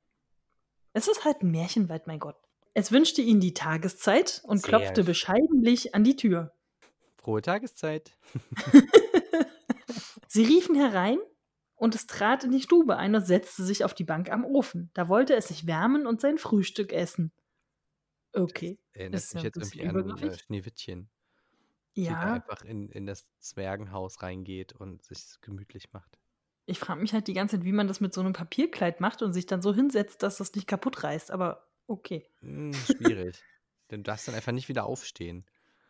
Es 0.93 1.07
ist 1.07 1.25
halt 1.25 1.41
ein 1.41 1.51
Märchenwald, 1.51 2.07
mein 2.07 2.19
Gott. 2.19 2.37
Es 2.73 2.91
wünschte 2.91 3.21
ihnen 3.21 3.39
die 3.39 3.53
Tageszeit 3.53 4.41
und 4.45 4.59
Sehr 4.59 4.69
klopfte 4.69 5.01
schön. 5.01 5.05
bescheidenlich 5.05 5.95
an 5.95 6.03
die 6.03 6.15
Tür. 6.15 6.53
Frohe 7.17 7.41
Tageszeit. 7.41 8.17
Sie 10.27 10.43
riefen 10.43 10.75
herein 10.75 11.17
und 11.79 11.95
es 11.95 12.07
trat 12.07 12.43
in 12.43 12.51
die 12.51 12.61
Stube 12.61 12.97
ein 12.97 13.15
und 13.15 13.25
setzte 13.25 13.63
sich 13.63 13.85
auf 13.85 13.93
die 13.93 14.03
Bank 14.03 14.29
am 14.29 14.43
Ofen. 14.43 14.91
Da 14.93 15.07
wollte 15.07 15.35
es 15.35 15.47
sich 15.47 15.65
wärmen 15.65 16.05
und 16.05 16.19
sein 16.19 16.37
Frühstück 16.37 16.91
essen. 16.91 17.31
Okay. 18.33 18.77
Erinnert 18.91 19.21
Ist 19.21 19.33
mich 19.33 19.43
ja 19.43 19.49
jetzt 19.55 19.75
irgendwie 19.75 19.87
an 19.87 20.29
äh. 20.29 20.37
Schneewittchen. 20.37 21.09
Die 21.95 22.03
Ja, 22.03 22.33
einfach 22.33 22.63
in, 22.63 22.89
in 22.89 23.05
das 23.05 23.25
Zwergenhaus 23.39 24.21
reingeht 24.21 24.73
und 24.73 25.03
sich 25.03 25.39
gemütlich 25.41 25.91
macht. 25.93 26.19
ich 26.65 26.79
frage 26.79 27.01
mich 27.01 27.13
halt 27.13 27.27
die 27.27 27.33
ganze 27.33 27.57
Zeit, 27.57 27.65
wie 27.65 27.71
man 27.71 27.87
das 27.87 28.01
mit 28.01 28.13
so 28.13 28.21
einem 28.21 28.33
Papierkleid 28.33 28.99
macht 28.99 29.21
und 29.21 29.31
sich 29.33 29.45
dann 29.45 29.61
so 29.61 29.73
hinsetzt, 29.73 30.21
dass 30.21 30.37
das 30.37 30.53
nicht 30.53 30.67
kaputt 30.67 31.03
reißt. 31.03 31.31
Aber 31.31 31.65
okay. 31.87 32.29
Hm, 32.41 32.73
schwierig. 32.73 33.41
Denn 33.89 34.03
du 34.03 34.11
darfst 34.11 34.27
dann 34.27 34.35
einfach 34.35 34.51
nicht 34.51 34.67
wieder 34.67 34.85
aufstehen. 34.85 35.45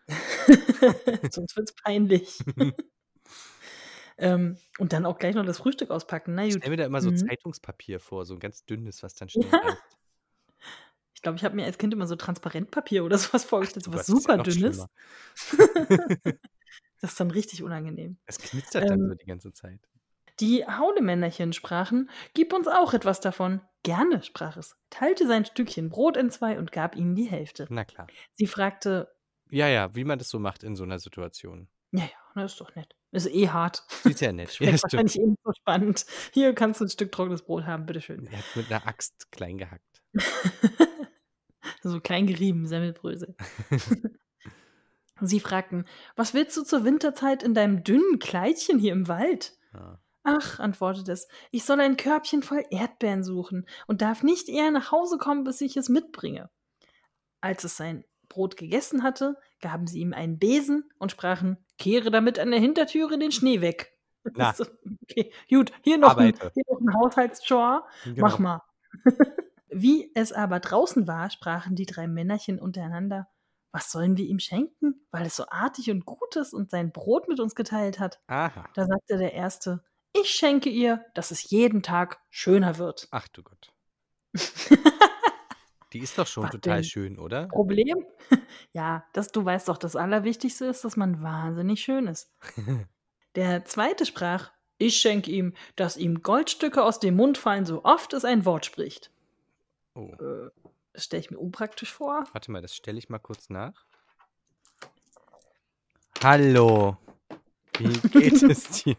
Sonst 1.32 1.56
wird 1.58 1.70
es 1.70 1.76
peinlich. 1.76 2.40
ähm, 4.20 4.58
und 4.78 4.94
dann 4.94 5.06
auch 5.06 5.18
gleich 5.18 5.36
noch 5.36 5.46
das 5.46 5.58
Frühstück 5.60 5.90
auspacken. 5.92 6.36
Na 6.36 6.46
Ich 6.46 6.54
stelle 6.54 6.72
mir 6.72 6.78
da 6.78 6.86
immer 6.86 7.02
so 7.02 7.10
Mhm. 7.12 7.16
Zeitungspapier 7.16 8.00
vor, 8.00 8.26
so 8.26 8.34
ein 8.36 8.40
ganz 8.40 8.66
dünnes, 8.66 9.02
was 9.04 9.16
dann 9.16 9.30
schnell 9.30 9.50
Ja. 9.52 9.78
Ich 11.16 11.22
glaube, 11.22 11.38
ich 11.38 11.44
habe 11.44 11.56
mir 11.56 11.66
als 11.66 11.78
Kind 11.78 11.94
immer 11.94 12.08
so 12.08 12.16
Transparentpapier 12.16 13.04
oder 13.04 13.18
sowas 13.18 13.44
vorgestellt, 13.44 13.84
so 13.86 13.92
Du, 13.92 13.98
was 13.98 14.08
das 14.08 14.16
ist 14.18 14.28
ja 14.28 14.38
super 14.38 14.38
noch 14.38 14.44
dünnes. 14.46 14.86
Das 17.02 17.12
ist 17.12 17.20
dann 17.20 17.32
richtig 17.32 17.64
unangenehm. 17.64 18.18
Es 18.26 18.38
knistert 18.38 18.90
dann 18.90 19.00
Ähm, 19.00 19.08
so 19.10 19.16
die 19.16 19.26
ganze 19.26 19.54
Zeit. 19.54 19.80
Die 20.40 20.66
Haulemännerchen 20.66 21.52
sprachen, 21.54 22.10
gib 22.34 22.54
uns 22.54 22.68
auch 22.68 22.94
etwas 22.94 23.20
davon. 23.20 23.62
Gerne, 23.84 24.24
sprach 24.24 24.58
es, 24.58 24.78
teilte 24.90 25.28
sein 25.28 25.46
Stückchen 25.46 25.90
Brot 25.90 26.18
in 26.18 26.30
zwei 26.30 26.58
und 26.58 26.72
gab 26.72 26.96
ihnen 26.96 27.16
die 27.16 27.26
Hälfte. 27.30 27.68
Na 27.70 27.84
klar. 27.86 28.08
Sie 28.36 28.48
fragte, 28.48 29.10
Ja, 29.50 29.68
ja, 29.68 29.94
wie 29.96 30.04
man 30.04 30.20
das 30.20 30.30
so 30.30 30.40
macht 30.40 30.64
in 30.64 30.76
so 30.76 30.84
einer 30.84 31.00
Situation. 31.00 31.68
ja, 31.92 32.04
ja, 32.04 32.10
das 32.36 32.54
ist 32.54 32.62
doch 32.62 32.76
nett. 32.76 32.96
Ist 33.12 33.28
eh 33.28 33.50
hart. 33.50 33.84
Sie 34.04 34.12
ist 34.12 34.22
ja 34.22 34.32
nett. 34.32 34.50
Ja, 34.60 34.68
Schmeckt 34.68 34.80
stimmt. 34.80 34.84
wahrscheinlich 34.84 35.20
eh 35.20 35.26
nicht 35.26 35.42
so 35.44 35.52
spannend. 35.54 36.06
Hier 36.34 36.54
kannst 36.54 36.80
du 36.80 36.86
ein 36.86 36.90
Stück 36.90 37.12
trockenes 37.12 37.44
Brot 37.44 37.66
haben, 37.66 37.86
bitteschön. 37.86 38.28
Er 38.28 38.38
hat 38.38 38.56
mit 38.56 38.72
einer 38.72 38.88
Axt 38.88 39.32
klein 39.32 39.58
gehackt. 39.58 40.02
so 41.82 42.00
klein 42.00 42.28
gerieben, 42.28 42.68
Semmelbrösel. 42.68 43.36
Sie 45.22 45.40
fragten, 45.40 45.86
was 46.16 46.34
willst 46.34 46.56
du 46.56 46.64
zur 46.64 46.86
Winterzeit 46.86 47.44
in 47.44 47.54
deinem 47.54 47.84
dünnen 47.84 48.20
Kleidchen 48.20 48.80
hier 48.80 48.94
im 48.94 49.08
Wald? 49.08 49.58
Ja. 49.74 50.00
Ach, 50.24 50.60
antwortete 50.60 51.12
es, 51.12 51.28
ich 51.52 51.64
soll 51.64 51.80
ein 51.80 51.98
Körbchen 51.98 52.44
voll 52.44 52.64
Erdbeeren 52.70 53.24
suchen 53.24 53.68
und 53.88 54.02
darf 54.02 54.22
nicht 54.22 54.50
eher 54.50 54.70
nach 54.72 54.92
Hause 54.92 55.18
kommen, 55.18 55.44
bis 55.44 55.62
ich 55.62 55.76
es 55.78 55.90
mitbringe. 55.90 56.50
Als 57.42 57.64
es 57.64 57.78
sein 57.78 58.06
Brot 58.28 58.58
gegessen 58.58 59.02
hatte, 59.04 59.38
gaben 59.62 59.88
sie 59.88 60.00
ihm 60.00 60.14
einen 60.14 60.38
Besen 60.38 60.90
und 61.00 61.12
sprachen, 61.12 61.58
kehre 61.80 62.12
damit 62.12 62.38
an 62.38 62.52
der 62.52 62.60
Hintertüre 62.60 63.18
den 63.18 63.32
Schnee 63.32 63.62
weg. 63.62 63.98
Na. 64.36 64.54
Okay, 65.04 65.32
gut, 65.50 65.72
hier 65.82 65.98
noch, 65.98 66.18
ein, 66.18 66.34
Arbeite. 66.36 66.52
hier 66.54 66.64
noch 66.70 66.80
ein 66.80 66.94
Haushaltschore. 66.94 67.84
Genau. 68.04 68.22
Mach 68.22 68.38
mal. 68.38 68.62
Wie 69.70 70.12
es 70.16 70.32
aber 70.34 70.60
draußen 70.60 71.08
war, 71.08 71.30
sprachen 71.30 71.76
die 71.76 71.86
drei 71.86 72.08
Männerchen 72.08 72.60
untereinander, 72.60 73.28
was 73.72 73.92
sollen 73.92 74.18
wir 74.18 74.26
ihm 74.26 74.40
schenken, 74.40 75.06
weil 75.12 75.28
es 75.28 75.36
so 75.36 75.46
artig 75.48 75.92
und 75.92 76.06
gut 76.06 76.36
ist 76.36 76.54
und 76.54 76.72
sein 76.72 76.92
Brot 76.92 77.28
mit 77.28 77.40
uns 77.40 77.54
geteilt 77.54 78.00
hat? 78.00 78.20
Aha. 78.28 78.68
Da 78.74 78.86
sagte 78.86 79.18
der 79.18 79.34
Erste, 79.34 79.84
ich 80.14 80.32
schenke 80.32 80.70
ihr, 80.70 81.06
dass 81.14 81.30
es 81.30 81.52
jeden 81.52 81.84
Tag 81.84 82.20
schöner 82.32 82.80
wird. 82.80 83.08
Ach 83.12 83.28
du 83.28 83.44
Gott. 83.44 83.72
Die 85.94 86.00
ist 86.00 86.18
doch 86.18 86.28
schon 86.28 86.44
Was 86.44 86.52
total 86.52 86.78
denn? 86.78 86.84
schön, 86.84 87.20
oder? 87.20 87.48
Problem? 87.48 88.06
ja, 88.74 89.06
das, 89.14 89.32
du 89.32 89.44
weißt 89.44 89.70
doch, 89.70 89.78
das 89.78 89.96
Allerwichtigste 89.96 90.66
ist, 90.66 90.84
dass 90.84 90.98
man 90.98 91.24
wahnsinnig 91.24 91.82
schön 91.82 92.08
ist. 92.08 92.32
Der 93.36 93.66
Zweite 93.66 94.06
sprach, 94.06 94.52
ich 94.78 94.98
schenke 94.98 95.32
ihm, 95.32 95.54
dass 95.76 95.98
ihm 95.98 96.22
Goldstücke 96.22 96.84
aus 96.84 97.00
dem 97.00 97.16
Mund 97.16 97.38
fallen, 97.38 97.66
so 97.66 97.84
oft 97.84 98.14
es 98.14 98.26
ein 98.26 98.46
Wort 98.46 98.66
spricht. 98.66 99.12
Oh. 99.96 100.14
Äh, 100.20 100.50
das 100.94 101.06
stelle 101.06 101.22
ich 101.22 101.32
mir 101.32 101.40
unpraktisch 101.40 101.92
vor. 101.92 102.24
Warte 102.34 102.52
mal, 102.52 102.62
das 102.62 102.76
stelle 102.76 102.98
ich 102.98 103.10
mal 103.10 103.20
kurz 103.20 103.50
nach. 103.50 103.86
Hallo. 106.22 106.98
Wie 107.78 107.94
geht 108.10 108.44
es 108.44 108.84
dir? 108.84 108.96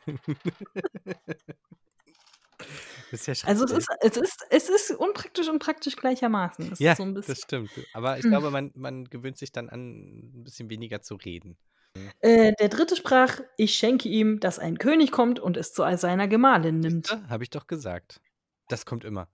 Das 3.10 3.26
ja 3.26 3.34
Also 3.44 3.64
es 3.64 3.72
ist, 3.72 3.88
es 4.00 4.16
ist, 4.16 4.46
es 4.50 4.68
ist 4.68 4.90
unpraktisch 4.92 5.48
und 5.48 5.58
praktisch 5.58 5.96
gleichermaßen. 5.96 6.72
Es 6.72 6.78
Ja, 6.78 6.92
ist 6.92 6.98
so 6.98 7.12
das 7.12 7.40
stimmt. 7.40 7.70
Aber 7.92 8.18
ich 8.18 8.24
Hm. 8.24 8.30
glaube, 8.30 8.50
man, 8.50 8.70
man 8.74 9.04
gewöhnt 9.04 9.38
sich 9.38 9.52
dann 9.52 9.68
an, 9.68 10.32
ein 10.34 10.44
bisschen 10.44 10.70
weniger 10.70 11.02
zu 11.02 11.16
reden. 11.16 11.56
Äh, 12.20 12.52
der 12.60 12.68
dritte 12.68 12.96
sprach, 12.96 13.40
ich 13.56 13.74
schenke 13.74 14.08
ihm, 14.08 14.40
dass 14.40 14.58
ein 14.58 14.78
König 14.78 15.10
kommt 15.10 15.40
und 15.40 15.56
es 15.56 15.72
zu 15.72 15.82
seiner 15.96 16.28
Gemahlin 16.28 16.80
nimmt. 16.80 17.10
Habe 17.28 17.42
ich 17.42 17.50
doch 17.50 17.66
gesagt. 17.66 18.20
Das 18.68 18.86
kommt 18.86 19.04
immer. 19.04 19.28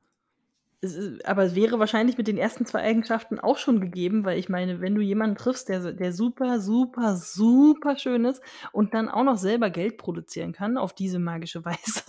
Es 0.81 0.99
Aber 1.25 1.45
es 1.45 1.55
wäre 1.55 1.79
wahrscheinlich 1.79 2.19
mit 2.19 2.29
den 2.29 2.37
ersten 2.37 2.67
zwei 2.67 2.81
Eigenschaften 2.83 3.41
auch 3.41 3.57
schon 3.57 3.81
gegeben, 3.81 4.25
weil 4.25 4.39
ich 4.39 4.49
meine, 4.49 4.81
wenn 4.81 4.95
du 4.95 5.01
jemanden 5.01 5.37
triffst, 5.37 5.69
der, 5.69 5.93
der 5.93 6.13
super, 6.13 6.61
super, 6.61 7.17
super 7.17 7.97
schön 7.99 8.25
ist 8.27 8.43
und 8.73 8.93
dann 8.95 9.09
auch 9.09 9.25
noch 9.25 9.39
selber 9.39 9.71
Geld 9.71 9.97
produzieren 9.97 10.53
kann, 10.53 10.77
auf 10.77 10.95
diese 10.95 11.19
magische 11.19 11.65
Weise, 11.65 12.03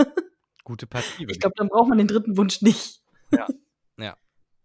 Gute 0.67 0.85
Partie. 0.85 1.25
ich 1.29 1.39
glaube, 1.39 1.53
dann 1.55 1.69
braucht 1.69 1.87
man 1.87 1.97
den 1.97 2.07
dritten 2.07 2.35
Wunsch 2.35 2.61
nicht. 2.61 3.01
Ja. 3.31 3.47
Ja. 3.99 4.15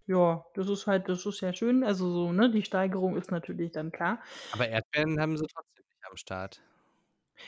Ja, 0.07 0.45
das 0.53 0.69
ist 0.69 0.87
halt, 0.87 1.09
das 1.09 1.25
ist 1.25 1.41
ja 1.41 1.55
schön. 1.55 1.83
Also 1.83 2.11
so, 2.11 2.33
ne, 2.33 2.51
die 2.51 2.63
Steigerung 2.63 3.17
ist 3.17 3.31
natürlich 3.31 3.73
dann 3.73 3.93
klar. 3.93 4.21
Aber 4.53 4.69
Erdbeeren 4.69 5.19
haben 5.19 5.39
sie 5.39 5.47
trotzdem 5.47 5.85
nicht 5.89 6.05
am 6.11 6.19
Start. 6.19 6.61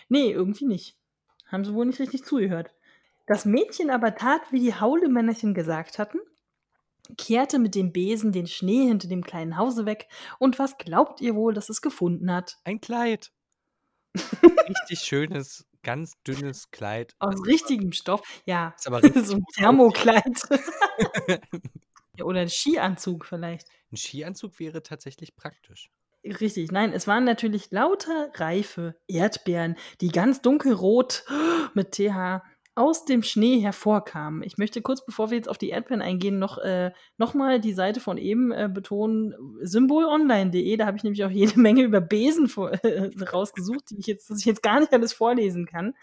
Nee, 0.08 0.30
irgendwie 0.30 0.64
nicht. 0.64 0.96
Haben 1.48 1.66
sie 1.66 1.74
wohl 1.74 1.84
nicht 1.84 2.00
richtig 2.00 2.24
zugehört. 2.24 2.74
Das 3.26 3.44
Mädchen 3.44 3.90
aber 3.90 4.14
tat, 4.14 4.40
wie 4.50 4.60
die 4.60 4.74
Haulemännerchen 4.74 5.52
gesagt 5.52 5.98
hatten, 5.98 6.20
kehrte 7.18 7.58
mit 7.58 7.74
dem 7.74 7.92
Besen 7.92 8.32
den 8.32 8.46
Schnee 8.46 8.86
hinter 8.86 9.08
dem 9.08 9.24
kleinen 9.24 9.58
Hause 9.58 9.84
weg. 9.84 10.08
Und 10.38 10.58
was 10.58 10.78
glaubt 10.78 11.20
ihr 11.20 11.34
wohl, 11.34 11.52
dass 11.52 11.68
es 11.68 11.82
gefunden 11.82 12.32
hat? 12.32 12.56
Ein 12.64 12.80
Kleid. 12.80 13.30
Richtig 14.68 15.00
schönes, 15.00 15.66
ganz 15.84 16.20
dünnes 16.26 16.70
Kleid. 16.72 17.14
Aus 17.20 17.46
richtigem 17.46 17.92
Stoff. 17.92 18.22
Ja, 18.46 18.74
Ist 18.76 18.88
aber 18.88 19.02
richtig 19.02 19.26
so 19.26 19.36
ein 19.36 19.44
Thermokleid. 19.54 20.24
ja, 22.16 22.24
oder 22.24 22.40
ein 22.40 22.48
Skianzug 22.48 23.24
vielleicht. 23.24 23.68
Ein 23.92 23.96
Skianzug 23.96 24.58
wäre 24.58 24.82
tatsächlich 24.82 25.36
praktisch. 25.36 25.90
Richtig, 26.24 26.72
nein, 26.72 26.92
es 26.94 27.06
waren 27.06 27.24
natürlich 27.24 27.70
lauter 27.70 28.30
reife 28.34 28.96
Erdbeeren, 29.06 29.76
die 30.00 30.08
ganz 30.08 30.40
dunkelrot 30.40 31.24
mit 31.74 31.92
TH 31.92 32.42
aus 32.76 33.04
dem 33.04 33.22
Schnee 33.22 33.60
hervorkamen. 33.60 34.42
Ich 34.42 34.58
möchte 34.58 34.82
kurz, 34.82 35.04
bevor 35.04 35.30
wir 35.30 35.36
jetzt 35.36 35.48
auf 35.48 35.58
die 35.58 35.70
Erdbeeren 35.70 36.02
eingehen, 36.02 36.38
noch, 36.38 36.58
äh, 36.58 36.92
noch 37.18 37.34
mal 37.34 37.60
die 37.60 37.72
Seite 37.72 38.00
von 38.00 38.18
eben 38.18 38.50
äh, 38.50 38.68
betonen, 38.72 39.34
symbolonline.de, 39.60 40.76
da 40.76 40.86
habe 40.86 40.96
ich 40.96 41.04
nämlich 41.04 41.24
auch 41.24 41.30
jede 41.30 41.58
Menge 41.60 41.82
über 41.82 42.00
Besen 42.00 42.48
vor, 42.48 42.72
äh, 42.84 43.10
rausgesucht, 43.22 43.90
die 43.90 43.98
ich 43.98 44.06
jetzt, 44.06 44.28
dass 44.28 44.40
ich 44.40 44.44
jetzt 44.44 44.62
gar 44.62 44.80
nicht 44.80 44.92
alles 44.92 45.12
vorlesen 45.12 45.66
kann. 45.66 45.94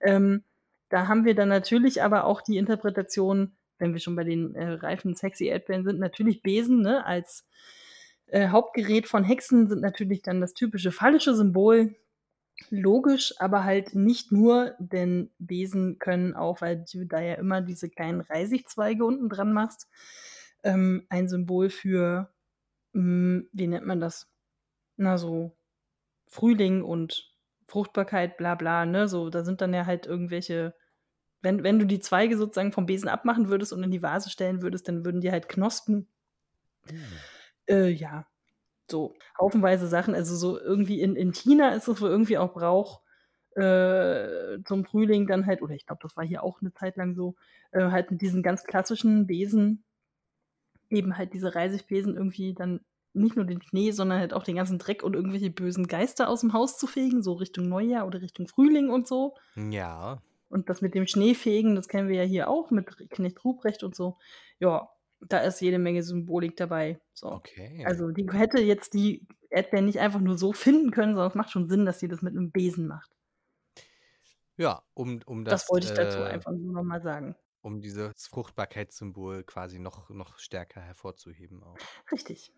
Ähm, 0.00 0.44
da 0.88 1.08
haben 1.08 1.24
wir 1.24 1.34
dann 1.34 1.48
natürlich 1.48 2.02
aber 2.02 2.24
auch 2.24 2.40
die 2.40 2.56
Interpretation, 2.56 3.52
wenn 3.78 3.92
wir 3.92 4.00
schon 4.00 4.16
bei 4.16 4.24
den 4.24 4.54
äh, 4.54 4.72
reifen, 4.72 5.14
sexy 5.14 5.46
Erdbeeren 5.46 5.84
sind, 5.84 5.98
natürlich 5.98 6.42
Besen 6.42 6.80
ne, 6.80 7.04
als 7.04 7.46
äh, 8.26 8.48
Hauptgerät 8.48 9.08
von 9.08 9.24
Hexen 9.24 9.68
sind 9.68 9.82
natürlich 9.82 10.22
dann 10.22 10.40
das 10.40 10.54
typische 10.54 10.92
phallische 10.92 11.34
Symbol. 11.34 11.94
Logisch, 12.70 13.34
aber 13.40 13.64
halt 13.64 13.94
nicht 13.94 14.30
nur, 14.32 14.74
denn 14.78 15.30
Besen 15.38 15.98
können 15.98 16.34
auch, 16.34 16.60
weil 16.60 16.84
du 16.92 17.04
da 17.04 17.20
ja 17.20 17.34
immer 17.34 17.60
diese 17.60 17.90
kleinen 17.90 18.20
Reisigzweige 18.20 19.04
unten 19.04 19.28
dran 19.28 19.52
machst, 19.52 19.88
ähm, 20.62 21.04
ein 21.08 21.28
Symbol 21.28 21.68
für, 21.68 22.32
hm, 22.94 23.48
wie 23.52 23.66
nennt 23.68 23.86
man 23.86 24.00
das? 24.00 24.30
Na, 24.96 25.18
so 25.18 25.56
Frühling 26.28 26.82
und 26.84 27.34
Fruchtbarkeit, 27.68 28.36
bla 28.38 28.54
bla, 28.56 28.86
ne? 28.86 29.08
So, 29.08 29.30
da 29.30 29.44
sind 29.44 29.60
dann 29.62 29.74
ja 29.74 29.86
halt 29.86 30.06
irgendwelche 30.06 30.74
wenn 31.42 31.64
wenn 31.64 31.78
du 31.78 31.86
die 31.86 32.00
Zweige 32.00 32.36
sozusagen 32.38 32.72
vom 32.72 32.86
Besen 32.86 33.08
abmachen 33.08 33.48
würdest 33.48 33.72
und 33.72 33.82
in 33.84 33.90
die 33.92 34.02
Vase 34.02 34.30
stellen 34.30 34.62
würdest, 34.62 34.88
dann 34.88 35.04
würden 35.04 35.20
die 35.22 35.32
halt 35.32 35.48
Knospen 35.48 36.08
Hm. 36.86 37.24
äh, 37.68 37.88
ja, 37.90 38.26
so 38.90 39.14
haufenweise 39.40 39.88
Sachen. 39.88 40.14
Also, 40.14 40.36
so 40.36 40.58
irgendwie 40.60 41.00
in 41.00 41.16
in 41.16 41.32
China 41.32 41.70
ist 41.74 41.88
es 41.88 42.00
wohl 42.02 42.10
irgendwie 42.10 42.38
auch 42.38 42.52
Brauch, 42.54 43.02
äh, 43.56 44.58
zum 44.64 44.84
Frühling 44.84 45.26
dann 45.28 45.46
halt 45.46 45.62
oder 45.62 45.74
ich 45.74 45.86
glaube, 45.86 46.00
das 46.02 46.16
war 46.16 46.24
hier 46.26 46.42
auch 46.44 46.60
'ne 46.62 46.72
Zeit 46.72 46.96
lang 46.96 47.14
so, 47.14 47.36
äh, 47.72 47.90
halt 47.90 48.10
mit 48.10 48.20
diesen 48.22 48.42
ganz 48.42 48.64
klassischen 48.64 49.26
Besen 49.26 49.84
eben 50.90 51.16
halt 51.16 51.32
diese 51.34 51.54
Reisigbesen 51.54 52.16
irgendwie 52.16 52.54
dann 52.54 52.80
nicht 53.14 53.36
nur 53.36 53.44
den 53.44 53.62
Schnee, 53.62 53.92
sondern 53.92 54.18
halt 54.18 54.34
auch 54.34 54.42
den 54.42 54.56
ganzen 54.56 54.78
Dreck 54.78 55.02
und 55.02 55.14
irgendwelche 55.14 55.50
bösen 55.50 55.86
Geister 55.86 56.28
aus'm 56.28 56.52
Haus 56.52 56.78
zu 56.78 56.86
fegen, 56.86 57.22
so 57.22 57.34
Richtung 57.34 57.68
Neujahr 57.68 58.06
oder 58.06 58.20
Richtung 58.20 58.48
Frühling 58.48 58.90
und 58.90 59.06
so. 59.06 59.34
Ja. 59.56 60.24
Und 60.50 60.68
das 60.68 60.82
mit 60.82 60.94
dem 60.94 61.06
Schneefegen, 61.06 61.74
das 61.74 61.88
kennen 61.88 62.08
wir 62.08 62.16
ja 62.16 62.22
hier 62.22 62.48
auch 62.48 62.70
mit 62.70 62.86
Knecht 63.10 63.44
Ruprecht 63.44 63.82
und 63.82 63.94
so. 63.94 64.18
Ja, 64.58 64.90
da 65.20 65.38
ist 65.40 65.60
jede 65.60 65.78
Menge 65.78 66.02
Symbolik 66.02 66.56
dabei, 66.56 67.00
so. 67.14 67.40
Okay. 67.40 67.84
Also, 67.84 68.10
die 68.10 68.26
hätte 68.32 68.60
jetzt 68.60 68.94
die 68.94 69.26
Erdbeeren 69.50 69.86
nicht 69.86 70.00
einfach 70.00 70.20
nur 70.20 70.38
so 70.38 70.52
finden 70.52 70.90
können, 70.90 71.14
sondern 71.14 71.30
es 71.30 71.34
macht 71.36 71.50
schon 71.52 71.68
Sinn, 71.68 71.84
dass 71.86 72.00
sie 72.00 72.08
das 72.08 72.22
mit 72.22 72.34
'nem 72.34 72.50
Besen 72.52 72.86
macht. 72.88 73.14
Ja, 74.58 74.84
um 74.94 75.20
um 75.26 75.44
Das 75.50 75.68
das, 75.68 75.68
wollte 75.68 75.84
ich 75.86 75.92
dazu 75.92 76.22
äh 76.22 76.32
einfach 76.32 76.52
nur 76.52 76.72
noch 76.72 76.82
mal 76.82 77.02
sagen. 77.02 77.36
um 77.64 77.80
dieses 77.80 78.26
Fruchtbarkeitssymbol 78.28 79.42
quasi 79.44 79.78
noch 79.78 80.10
noch 80.10 80.38
stärker 80.38 80.82
hervorzuheben 80.82 81.62
auch. 81.64 81.94
Richtig. 82.12 82.52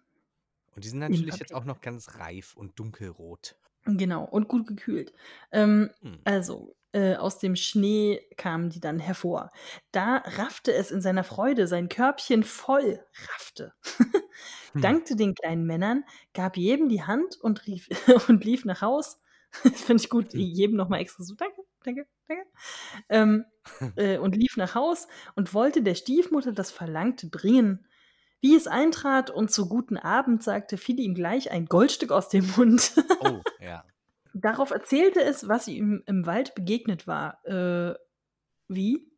Und 0.74 0.84
die 0.84 0.88
sind 0.88 0.98
natürlich 0.98 1.38
jetzt 1.38 1.54
auch 1.54 1.64
noch 1.64 1.80
ganz 1.80 2.16
reif 2.18 2.54
und 2.56 2.78
dunkelrot. 2.78 3.56
Genau, 3.84 4.24
und 4.24 4.48
gut 4.48 4.66
gekühlt. 4.66 5.12
Ähm, 5.52 5.90
Hm. 6.02 6.16
also, 6.24 6.74
äh, 6.96 7.16
aus 7.16 7.38
dem 7.38 7.56
Schnee 7.56 8.22
kamen 8.38 8.70
die 8.70 8.80
dann 8.80 8.98
hervor. 8.98 9.50
Da 9.92 10.16
raffte 10.18 10.72
es 10.72 10.90
in 10.90 11.02
seiner 11.02 11.24
Freude 11.24 11.66
sein 11.66 11.88
Körbchen 11.90 12.42
voll 12.42 13.04
raffte, 13.34 13.74
Hm. 14.74 14.80
dankte 14.80 15.16
den 15.16 15.34
kleinen 15.34 15.66
Männern, 15.66 16.04
gab 16.34 16.56
jedem 16.56 16.88
die 16.88 17.02
Hand 17.02 17.36
und 17.40 17.66
rief 17.66 17.88
und 18.28 18.44
lief 18.44 18.64
nach 18.64 18.82
Haus. 18.82 19.20
Das 19.62 19.80
finde 19.82 20.02
ich 20.02 20.10
gut, 20.10 20.32
Hm. 20.32 20.42
jedem 20.42 20.76
noch 20.76 20.88
mal 20.88 20.98
extra 20.98 21.22
so: 21.24 21.34
„Danke, 21.34 21.62
danke, 21.84 22.06
danke.“ 22.28 22.44
Ähm, 23.08 23.44
äh, 23.96 24.18
und 24.18 24.36
lief 24.36 24.56
nach 24.56 24.74
Haus 24.74 25.08
und 25.36 25.54
wollte 25.54 25.82
der 25.82 25.94
Stiefmutter 25.94 26.52
das 26.52 26.70
Verlangte 26.72 27.28
bringen. 27.28 27.86
Wie 28.40 28.56
es 28.56 28.66
eintrat 28.66 29.30
und 29.30 29.50
zu 29.50 29.68
guten 29.68 29.96
Abend 29.98 30.42
sagte, 30.42 30.78
fiel 30.78 31.00
ihm 31.00 31.14
gleich 31.14 31.50
ein 31.52 31.66
Goldstück 31.66 32.12
aus 32.12 32.28
dem 32.28 32.46
Mund. 32.56 32.92
Oh, 33.20 33.44
ja. 33.58 33.84
Darauf 34.38 34.70
erzählte 34.70 35.22
es, 35.22 35.48
was 35.48 35.66
ihm 35.66 36.02
im 36.06 36.26
Wald 36.26 36.54
begegnet 36.54 37.06
war. 37.06 37.42
Äh, 37.46 37.94
wie? 38.68 39.10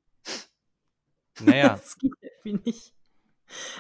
Na 1.41 1.55
ja. 1.57 1.81
Das 1.85 1.99
geht 1.99 2.13
irgendwie 2.23 2.71
nicht. 2.71 2.95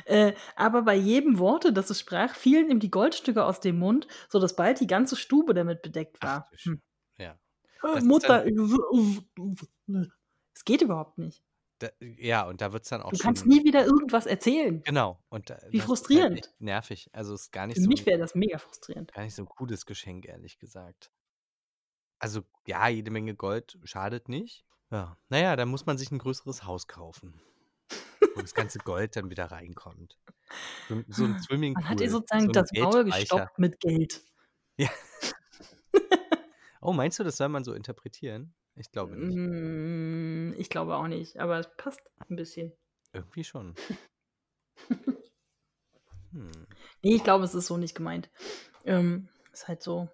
Äh, 0.07 0.35
aber 0.57 0.83
bei 0.83 0.95
jedem 0.97 1.39
Worte, 1.39 1.73
das 1.73 1.91
es 1.91 2.01
sprach, 2.01 2.35
fielen 2.37 2.71
ihm 2.71 2.81
die 2.81 2.91
Goldstücke 2.91 3.45
aus 3.45 3.61
dem 3.61 3.79
Mund, 3.79 4.09
sodass 4.31 4.57
bald 4.57 4.81
die 4.81 4.87
ganze 4.89 5.17
Stube 5.17 5.55
damit 5.55 5.83
bedeckt 5.83 6.23
Ach 6.23 6.31
war. 6.31 6.51
Sch 6.55 6.67
Hm. 6.67 6.83
ja. 7.19 7.39
Äh, 7.85 8.01
Mutter, 8.01 8.45
es 10.55 10.65
geht 10.65 10.83
überhaupt 10.83 11.19
nicht. 11.19 11.43
Da 11.81 11.91
ja, 12.01 12.47
und 12.49 12.61
da 12.61 12.73
wird's 12.73 12.89
dann 12.89 13.03
auch 13.03 13.13
Du 13.13 13.17
kannst 13.17 13.47
nie 13.47 13.65
wieder 13.65 13.85
irgendwas 13.87 14.27
erzählen. 14.27 14.85
Genau. 14.85 15.23
Und 15.29 15.51
da 15.51 15.59
Wie 15.71 15.81
halt 15.81 15.87
frustrierend. 15.87 16.39
echt 16.39 16.61
nervig. 16.61 17.09
Also, 17.13 17.35
ist 17.35 17.53
gar 17.53 17.67
nicht 17.67 17.77
Für 17.77 17.81
so 17.83 17.91
mich 17.91 18.07
'n 18.07 18.07
wäre 18.07 18.19
das 18.19 18.35
mega 18.35 18.59
frustrierend. 18.59 19.13
gar 19.13 19.25
nicht 19.25 19.35
so 19.35 19.43
'n 19.43 19.49
cooles 19.49 19.87
Geschenk, 19.87 20.27
ehrlich 20.27 20.59
gesagt. 20.59 21.11
Also, 22.23 22.43
ja, 22.67 22.89
jede 22.89 23.11
Menge 23.11 23.35
Gold 23.37 23.79
schadet 23.85 24.29
nicht. 24.29 24.65
Ja. 24.91 25.19
Na 25.29 25.39
ja, 25.39 25.57
dann 25.57 25.69
muss 25.69 25.87
man 25.87 25.99
sich 25.99 26.11
'n 26.11 26.19
größeres 26.19 26.65
Haus 26.65 26.89
kaufen, 26.89 27.43
wo 28.35 28.43
das 28.43 28.55
ganze 28.55 28.81
Gold 28.81 29.17
dann 29.17 29.31
wieder 29.31 29.47
reinkommt. 29.53 30.19
So 30.89 31.03
so 31.09 31.25
'n 31.27 31.37
Man 31.75 31.89
Swimmingpool, 31.89 31.89
hat 31.89 32.01
ihr 32.01 32.11
so 32.11 32.11
sozusagen 32.11 32.51
'n 32.53 32.53
das 32.53 32.75
Maul 32.75 33.05
gestopft 33.05 33.59
mit 33.59 33.81
Geld. 33.81 34.23
Ja. 34.79 34.89
Oh, 36.83 36.93
meinst 36.95 37.19
du, 37.19 37.25
das 37.25 37.37
soll 37.39 37.49
man 37.51 37.65
so 37.65 37.75
interpretieren? 37.75 38.55
Ich 38.77 38.91
glaube 38.93 39.17
nicht. 39.19 39.39
Hm, 39.43 40.55
ich 40.59 40.71
glaube 40.71 40.97
auch 40.97 41.07
nicht, 41.09 41.39
aber 41.39 41.59
es 41.59 41.69
passt 41.77 42.01
'n 42.29 42.37
bisschen. 42.37 42.73
Irgendwie 43.15 43.45
schon. 43.45 43.79
Hm. 46.33 46.69
Ne, 47.05 47.15
ich 47.15 47.23
glaube, 47.25 47.45
es 47.45 47.55
ist 47.55 47.67
so 47.67 47.77
nicht 47.77 47.95
gemeint. 47.95 48.29
Ähm, 48.85 49.29
ist 49.53 49.69
halt 49.69 49.83
so 49.83 50.09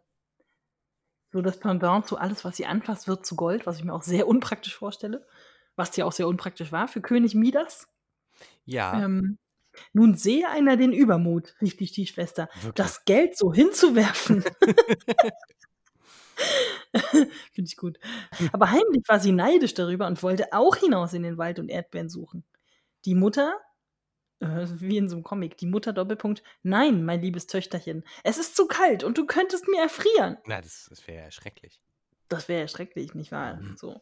so 1.35 1.43
das 1.43 1.59
Pendant 1.59 2.07
zu 2.07 2.17
alles, 2.17 2.45
was 2.45 2.57
sie 2.57 2.65
anfasst, 2.65 3.09
wird 3.09 3.27
zu 3.27 3.35
Gold, 3.35 3.67
was 3.67 3.79
ich 3.79 3.85
mir 3.85 3.93
auch 3.93 4.05
sehr 4.05 4.29
unpraktisch 4.29 4.77
vorstelle, 4.77 5.27
was 5.75 5.97
ja 5.97 6.05
auch 6.05 6.13
sehr 6.13 6.29
unpraktisch 6.29 6.71
war 6.71 6.87
für 6.87 7.01
König 7.01 7.35
Midas. 7.35 7.89
Ja. 8.67 9.03
Ähm, 9.03 9.39
nun 9.93 10.15
sehe 10.15 10.49
einer 10.49 10.77
den 10.77 10.93
Übermut, 10.93 11.57
rief 11.61 11.77
die 11.77 11.89
Stiefschwester, 11.89 12.49
Wirklich? 12.55 12.75
das 12.75 13.05
Geld 13.05 13.37
so 13.37 13.53
hinzuwerfen. 13.53 14.45
Finde 17.53 17.67
ich 17.67 17.77
gut. 17.77 17.99
Aber 18.53 18.71
heimlich 18.71 19.03
war 19.09 19.19
sie 19.19 19.33
neidisch 19.33 19.75
darüber 19.75 20.07
und 20.07 20.23
wollte 20.23 20.53
auch 20.53 20.77
hinaus 20.77 21.15
in 21.15 21.25
den 21.25 21.37
Wald 21.37 21.59
und 21.59 21.69
Erdbeeren 21.69 22.11
suchen. 22.11 22.45
Die 23.07 23.17
Mutter 23.17 23.59
wie 24.81 24.97
in 24.99 25.09
so 25.09 25.17
'nem 25.17 25.25
Comic, 25.25 25.57
die 25.59 25.67
Mutter 25.67 25.93
Doppelpunkt: 25.93 26.43
„Nein, 26.63 27.05
mein 27.05 27.21
liebes 27.23 27.47
Töchterchen, 27.47 28.05
es 28.25 28.39
ist 28.39 28.57
zu 28.57 28.67
kalt 28.67 29.05
und 29.05 29.19
du 29.19 29.27
könntest 29.27 29.69
mir 29.69 29.81
erfrieren.“ 29.83 30.39
Na, 30.47 30.61
das 30.61 30.87
das 30.91 31.07
wäre 31.07 31.25
ja 31.25 31.31
schrecklich. 31.31 31.79
Das 32.31 32.49
wäre 32.49 32.63
ja 32.63 32.69
schrecklich, 32.69 33.15
nicht 33.15 33.33
wahr? 33.33 33.61
Mhm. 33.61 33.77
So. 33.77 34.01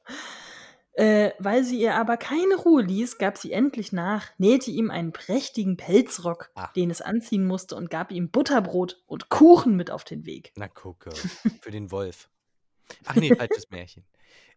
Äh, 0.95 1.32
weil 1.38 1.64
sie 1.64 1.80
ihr 1.80 1.95
aber 1.97 2.16
keine 2.18 2.57
Ruhe 2.57 2.82
ließ, 2.82 3.18
gab 3.18 3.38
sie 3.38 3.53
endlich 3.53 3.93
nach, 3.93 4.28
nähte 4.38 4.70
ihm 4.70 4.90
einen 4.90 5.12
prächtigen 5.12 5.76
Pelzrock, 5.76 6.51
Ah. 6.57 6.72
den 6.76 6.90
es 6.90 7.01
anziehen 7.03 7.47
musste, 7.47 7.76
und 7.76 7.90
gab 7.90 8.12
ihm 8.12 8.30
Butterbrot 8.30 9.03
und 9.07 9.28
Kuchen 9.30 9.76
mit 9.76 9.90
auf 9.90 10.05
den 10.05 10.26
Weg. 10.26 10.55
Na 10.57 10.68
gucke, 10.68 11.30
für 11.61 11.70
den 11.70 11.90
Wolf. 11.90 12.30
Ach 13.05 13.16
ne, 13.18 13.32
falsches 13.32 13.70
Märchen. 13.70 14.07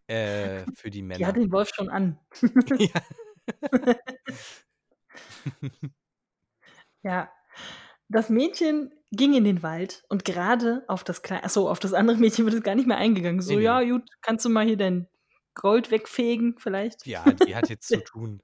Äh, 0.08 0.66
für 0.74 0.90
die 0.90 1.02
Die 1.18 1.24
Männer. 1.24 1.26
hat 1.26 1.36
den 1.36 1.50
Wolf 1.52 1.70
schon 1.74 1.88
an. 1.88 2.18
Ja. 2.78 3.02
Ja. 7.04 7.30
Das 8.08 8.30
Mädchen 8.30 8.92
ging 9.12 9.34
in 9.34 9.44
den 9.44 9.62
Wald 9.62 10.04
und 10.08 10.24
gerade 10.24 10.84
auf 10.88 11.04
das 11.04 11.22
klei 11.22 11.40
ach 11.42 11.50
so, 11.50 11.68
auf 11.70 11.80
das 11.80 11.94
andere 11.94 12.18
Mädchen 12.18 12.44
wird 12.44 12.54
jetzt 12.54 12.64
gar 12.64 12.74
nicht 12.76 12.86
mehr 12.88 12.98
eingegangen. 12.98 13.42
So: 13.42 13.58
Ne, 13.58 13.60
„Ja, 13.60 13.82
gut, 13.84 14.04
kannst 14.22 14.44
du 14.44 14.50
mal 14.50 14.66
hier 14.66 14.76
dein 14.76 15.08
Gold 15.54 15.90
wegfegen 15.90 16.56
vielleicht?“ 16.58 17.06
Ja, 17.06 17.32
die 17.34 17.54
hat 17.54 17.68
jetzt 17.68 17.88
zu 17.92 18.00
tun. 18.02 18.42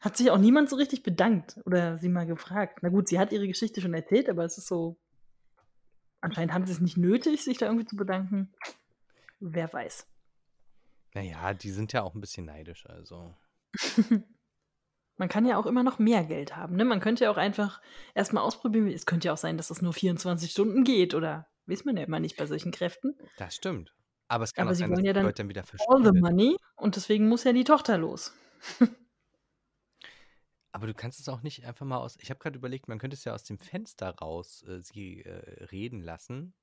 Hat 0.00 0.16
sich 0.16 0.30
auch 0.30 0.38
niemand 0.38 0.70
so 0.70 0.76
richtig 0.76 1.02
bedankt 1.02 1.58
oder 1.66 1.98
sie 1.98 2.08
mal 2.08 2.26
gefragt. 2.26 2.78
Na 2.82 2.88
gut, 2.88 3.08
sie 3.08 3.18
hat 3.18 3.32
ihre 3.32 3.46
Geschichte 3.46 3.82
schon 3.82 3.92
erzählt, 3.94 4.30
aber 4.30 4.44
es 4.44 4.56
ist 4.56 4.66
so 4.66 4.96
anscheinend 6.22 6.52
haben 6.52 6.66
sie's 6.66 6.80
nicht 6.80 6.96
nötig, 6.96 7.42
sich 7.44 7.58
da 7.58 7.66
irgendwie 7.66 7.86
zu 7.86 7.96
bedanken. 7.96 8.52
Wer 9.40 9.72
weiß. 9.72 10.06
Na 11.14 11.22
ja, 11.22 11.54
die 11.54 11.70
sind 11.72 11.92
ja 11.92 12.02
auch 12.02 12.14
'n 12.14 12.20
bisschen 12.20 12.46
neidisch, 12.46 12.86
also. 12.86 13.34
Man 15.20 15.28
kann 15.28 15.44
ja 15.44 15.58
auch 15.58 15.66
immer 15.66 15.82
noch 15.82 15.98
mehr 15.98 16.24
Geld 16.24 16.56
haben, 16.56 16.76
ne? 16.76 16.84
Man 16.86 16.98
könnte 17.00 17.24
ja 17.24 17.30
auch 17.30 17.36
einfach 17.36 17.82
erst 18.14 18.32
mal 18.32 18.40
ausprobieren 18.40 18.88
es 18.88 19.04
könnte 19.04 19.26
ja 19.28 19.34
auch 19.34 19.36
sein, 19.36 19.58
dass 19.58 19.68
das 19.68 19.82
nur 19.82 19.92
24 19.92 20.50
Stunden 20.50 20.82
geht 20.82 21.14
oder 21.14 21.46
weiß 21.66 21.84
man 21.84 21.98
ja 21.98 22.04
immer 22.04 22.20
nicht 22.20 22.38
bei 22.38 22.46
solchen 22.46 22.72
Kräften. 22.72 23.18
Das 23.36 23.54
stimmt. 23.56 23.94
Aber 24.28 24.44
es 24.44 24.54
kann 24.54 24.66
Aber 24.66 24.70
auch 24.70 24.74
sie 24.74 24.84
sein, 24.84 24.90
dass 24.90 25.00
ja 25.02 25.12
dann 25.12 25.24
Gold 25.24 25.38
dann 25.38 25.48
wieder 25.48 25.64
all 25.88 26.02
the 26.04 26.12
money 26.18 26.56
und 26.76 26.96
deswegen 26.96 27.28
muss 27.28 27.44
ja 27.44 27.52
die 27.52 27.64
Tochter 27.64 27.98
los. 27.98 28.32
Aber 30.72 30.86
du 30.86 30.94
kannst 30.94 31.18
es 31.20 31.28
auch 31.28 31.42
nicht 31.42 31.64
einfach 31.64 31.84
mal 31.86 31.98
aus 31.98 32.16
ich 32.20 32.30
habe 32.30 32.38
grad 32.38 32.54
überlegt, 32.56 32.88
man 32.88 32.98
könnte 32.98 33.14
es 33.16 33.24
ja 33.24 33.34
aus 33.34 33.44
dem 33.44 33.58
Fenster 33.58 34.10
raus, 34.16 34.62
äh, 34.62 34.80
sie, 34.80 35.22
äh, 35.24 35.64
reden 35.64 36.00
lassen, 36.00 36.54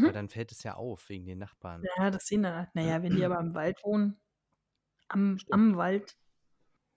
aber 0.00 0.12
Mhm. 0.12 0.12
dann 0.12 0.28
fällt 0.28 0.52
es 0.52 0.62
ja 0.64 0.74
auf 0.74 1.08
wegen 1.08 1.26
den 1.26 1.38
Nachbarn. 1.38 1.90
Ja, 1.96 2.10
das 2.10 2.26
sehen 2.26 2.42
dann 2.44 2.68
na 2.74 2.82
ja, 2.82 3.02
wenn 3.02 3.14
die 3.16 3.24
aber 3.24 3.40
im 3.40 3.54
Wald 3.54 3.82
wohnen 3.84 4.20
am 5.08 5.38
am 5.50 5.76
Wald 5.76 6.16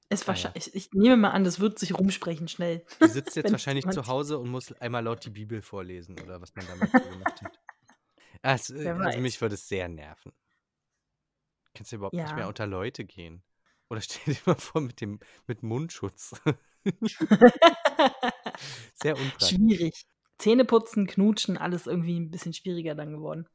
ist 0.09 0.23
Ah 0.27 0.33
ja. 0.35 0.37
wahrschei 0.45 0.51
ich 0.55 0.73
ich 0.75 0.91
nehme 0.93 1.17
mal 1.17 1.31
an, 1.31 1.43
das 1.43 1.59
wird 1.59 1.77
sich 1.79 1.97
rumsprechen 1.97 2.47
schnell. 2.47 2.85
Die 3.01 3.07
sitzt 3.09 3.35
jetzt 3.35 3.51
wahrscheinlich 3.51 3.87
zu 3.89 4.07
Hause 4.07 4.37
und 4.39 4.49
muss 4.49 4.71
einmal 4.73 5.03
laut 5.03 5.25
die 5.25 5.29
Bibel 5.29 5.61
vorlesen 5.61 6.19
oder 6.19 6.41
was 6.41 6.55
man 6.55 6.65
so 6.67 6.73
gemacht 7.09 7.41
hat. 7.41 7.59
Also 8.41 8.75
weiß. 8.75 9.17
mich 9.17 9.41
würde 9.41 9.55
es 9.55 9.67
sehr 9.67 9.87
nerven. 9.89 10.31
Kannst 11.75 11.91
ja 11.91 11.97
überhaupt 11.97 12.21
nicht 12.21 12.33
mehr 12.35 12.45
Ja. 12.45 12.47
unter 12.47 12.65
Leute 12.65 13.03
gehen. 13.05 13.43
Oder 13.89 14.01
stell 14.25 14.33
dir 14.33 14.39
mal 14.45 14.55
vor 14.55 14.81
mit 14.81 15.01
dem 15.01 15.19
mit 15.47 15.61
Mundschutz. 15.63 16.33
Sehr 18.93 19.17
unpraktisch. 19.17 19.49
Schwierig. 19.57 20.05
Zähneputzen, 20.37 21.07
knutschen, 21.07 21.57
alles 21.57 21.87
irgendwie 21.87 22.17
'n 22.19 22.29
bisschen 22.31 22.53
schwieriger 22.53 22.93
dann 22.95 23.11
geworden. 23.13 23.47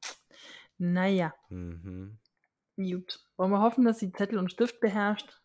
Na 0.78 1.06
ja. 1.08 1.32
Mhm. 1.50 2.18
Gut. 2.76 3.20
Wollen 3.36 3.50
wir 3.52 3.60
hoffen, 3.60 3.84
dass 3.84 3.98
sie 4.00 4.10
Zettel 4.12 4.38
und 4.38 4.50
Stift 4.50 4.80
beherrscht? 4.80 5.40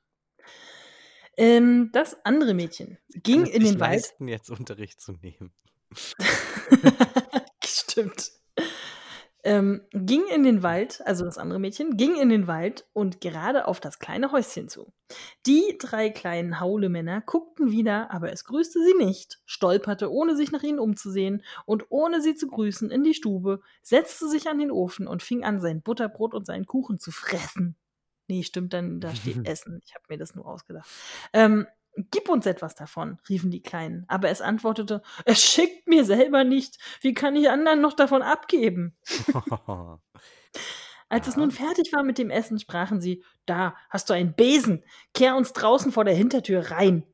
Ähm, 1.38 1.90
das 1.92 2.18
andere 2.26 2.54
Mädchen 2.54 2.98
ging 3.10 3.46
in 3.46 3.64
den 3.64 3.80
Wald 3.80 3.94
leisten, 3.94 4.28
jetzt 4.28 4.50
Unterricht 4.50 5.02
zu 5.02 5.14
nehmen. 5.14 5.52
Stimmt. 7.66 8.32
Ähm, 9.46 9.84
ging 9.92 10.24
in 10.34 10.42
den 10.42 10.64
Wald, 10.64 11.04
also 11.06 11.24
das 11.24 11.38
andere 11.38 11.60
Mädchen, 11.60 11.98
ging 11.98 12.16
in 12.16 12.30
den 12.30 12.48
Wald 12.48 12.88
und 12.94 13.22
gerade 13.22 13.68
auf 13.68 13.80
das 13.80 14.00
kleine 14.00 14.32
Häuschen 14.32 14.70
zu. 14.70 14.92
Die 15.46 15.78
drei 15.78 16.10
kleinen 16.10 16.60
Haulemänner 16.60 17.22
guckten 17.22 17.70
wieder, 17.70 18.10
aber 18.10 18.32
es 18.34 18.46
grüßte 18.46 18.80
sie 18.84 19.06
nicht, 19.06 19.40
stolperte, 19.46 20.12
ohne 20.12 20.36
sich 20.36 20.52
nach 20.52 20.64
ihnen 20.64 20.80
umzusehen 20.80 21.44
und 21.68 21.86
ohne 21.90 22.22
sie 22.22 22.34
zu 22.34 22.48
grüßen, 22.48 22.90
in 22.90 23.04
die 23.04 23.14
Stube, 23.14 23.62
setzte 23.84 24.28
sich 24.28 24.50
an 24.50 24.58
den 24.58 24.72
Ofen 24.72 25.06
und 25.06 25.22
fing 25.22 25.44
an, 25.44 25.62
sein 25.62 25.84
Butterbrot 25.84 26.34
und 26.34 26.48
seinen 26.48 26.66
Kuchen 26.66 26.98
zu 26.98 27.12
fressen. 27.12 27.76
Nee, 28.28 28.43
stimmt, 28.43 28.73
dann 28.73 28.99
da 28.99 29.13
steht 29.15 29.38
Essen. 29.47 29.82
Ich 29.86 29.93
habe 29.95 30.05
mir 30.09 30.17
das 30.17 30.36
nur 30.36 30.45
ausgedacht. 30.45 30.89
Ähm, 31.34 31.67
Gib 32.11 32.28
uns 32.28 32.45
etwas 32.45 32.76
davon, 32.76 33.19
riefen 33.30 33.51
die 33.51 33.61
Kleinen. 33.61 34.03
Aber 34.09 34.28
es 34.30 34.41
antwortete, 34.41 35.01
es 35.23 35.41
schickt 35.41 35.88
mir 35.88 36.03
selber 36.03 36.43
nicht. 36.43 36.78
Wie 36.99 37.13
kann 37.13 37.38
ich 37.38 37.49
anderen 37.49 37.80
noch 37.80 37.93
davon 37.93 38.21
abgeben? 38.21 38.97
Als 41.07 41.28
es 41.28 41.38
nun 41.38 41.51
Ja. 41.51 41.55
fertig 41.55 41.93
war 41.93 42.03
mit 42.03 42.17
dem 42.17 42.32
Essen, 42.32 42.59
sprachen 42.59 42.99
sie, 42.99 43.23
da 43.45 43.78
hast 43.89 44.09
du 44.09 44.13
einen 44.13 44.34
Besen, 44.34 44.84
kehr 45.13 45.38
uns 45.38 45.53
draußen 45.53 45.93
vor 45.93 46.03
der 46.03 46.15
Hintertür 46.15 46.69
rein. 46.71 47.05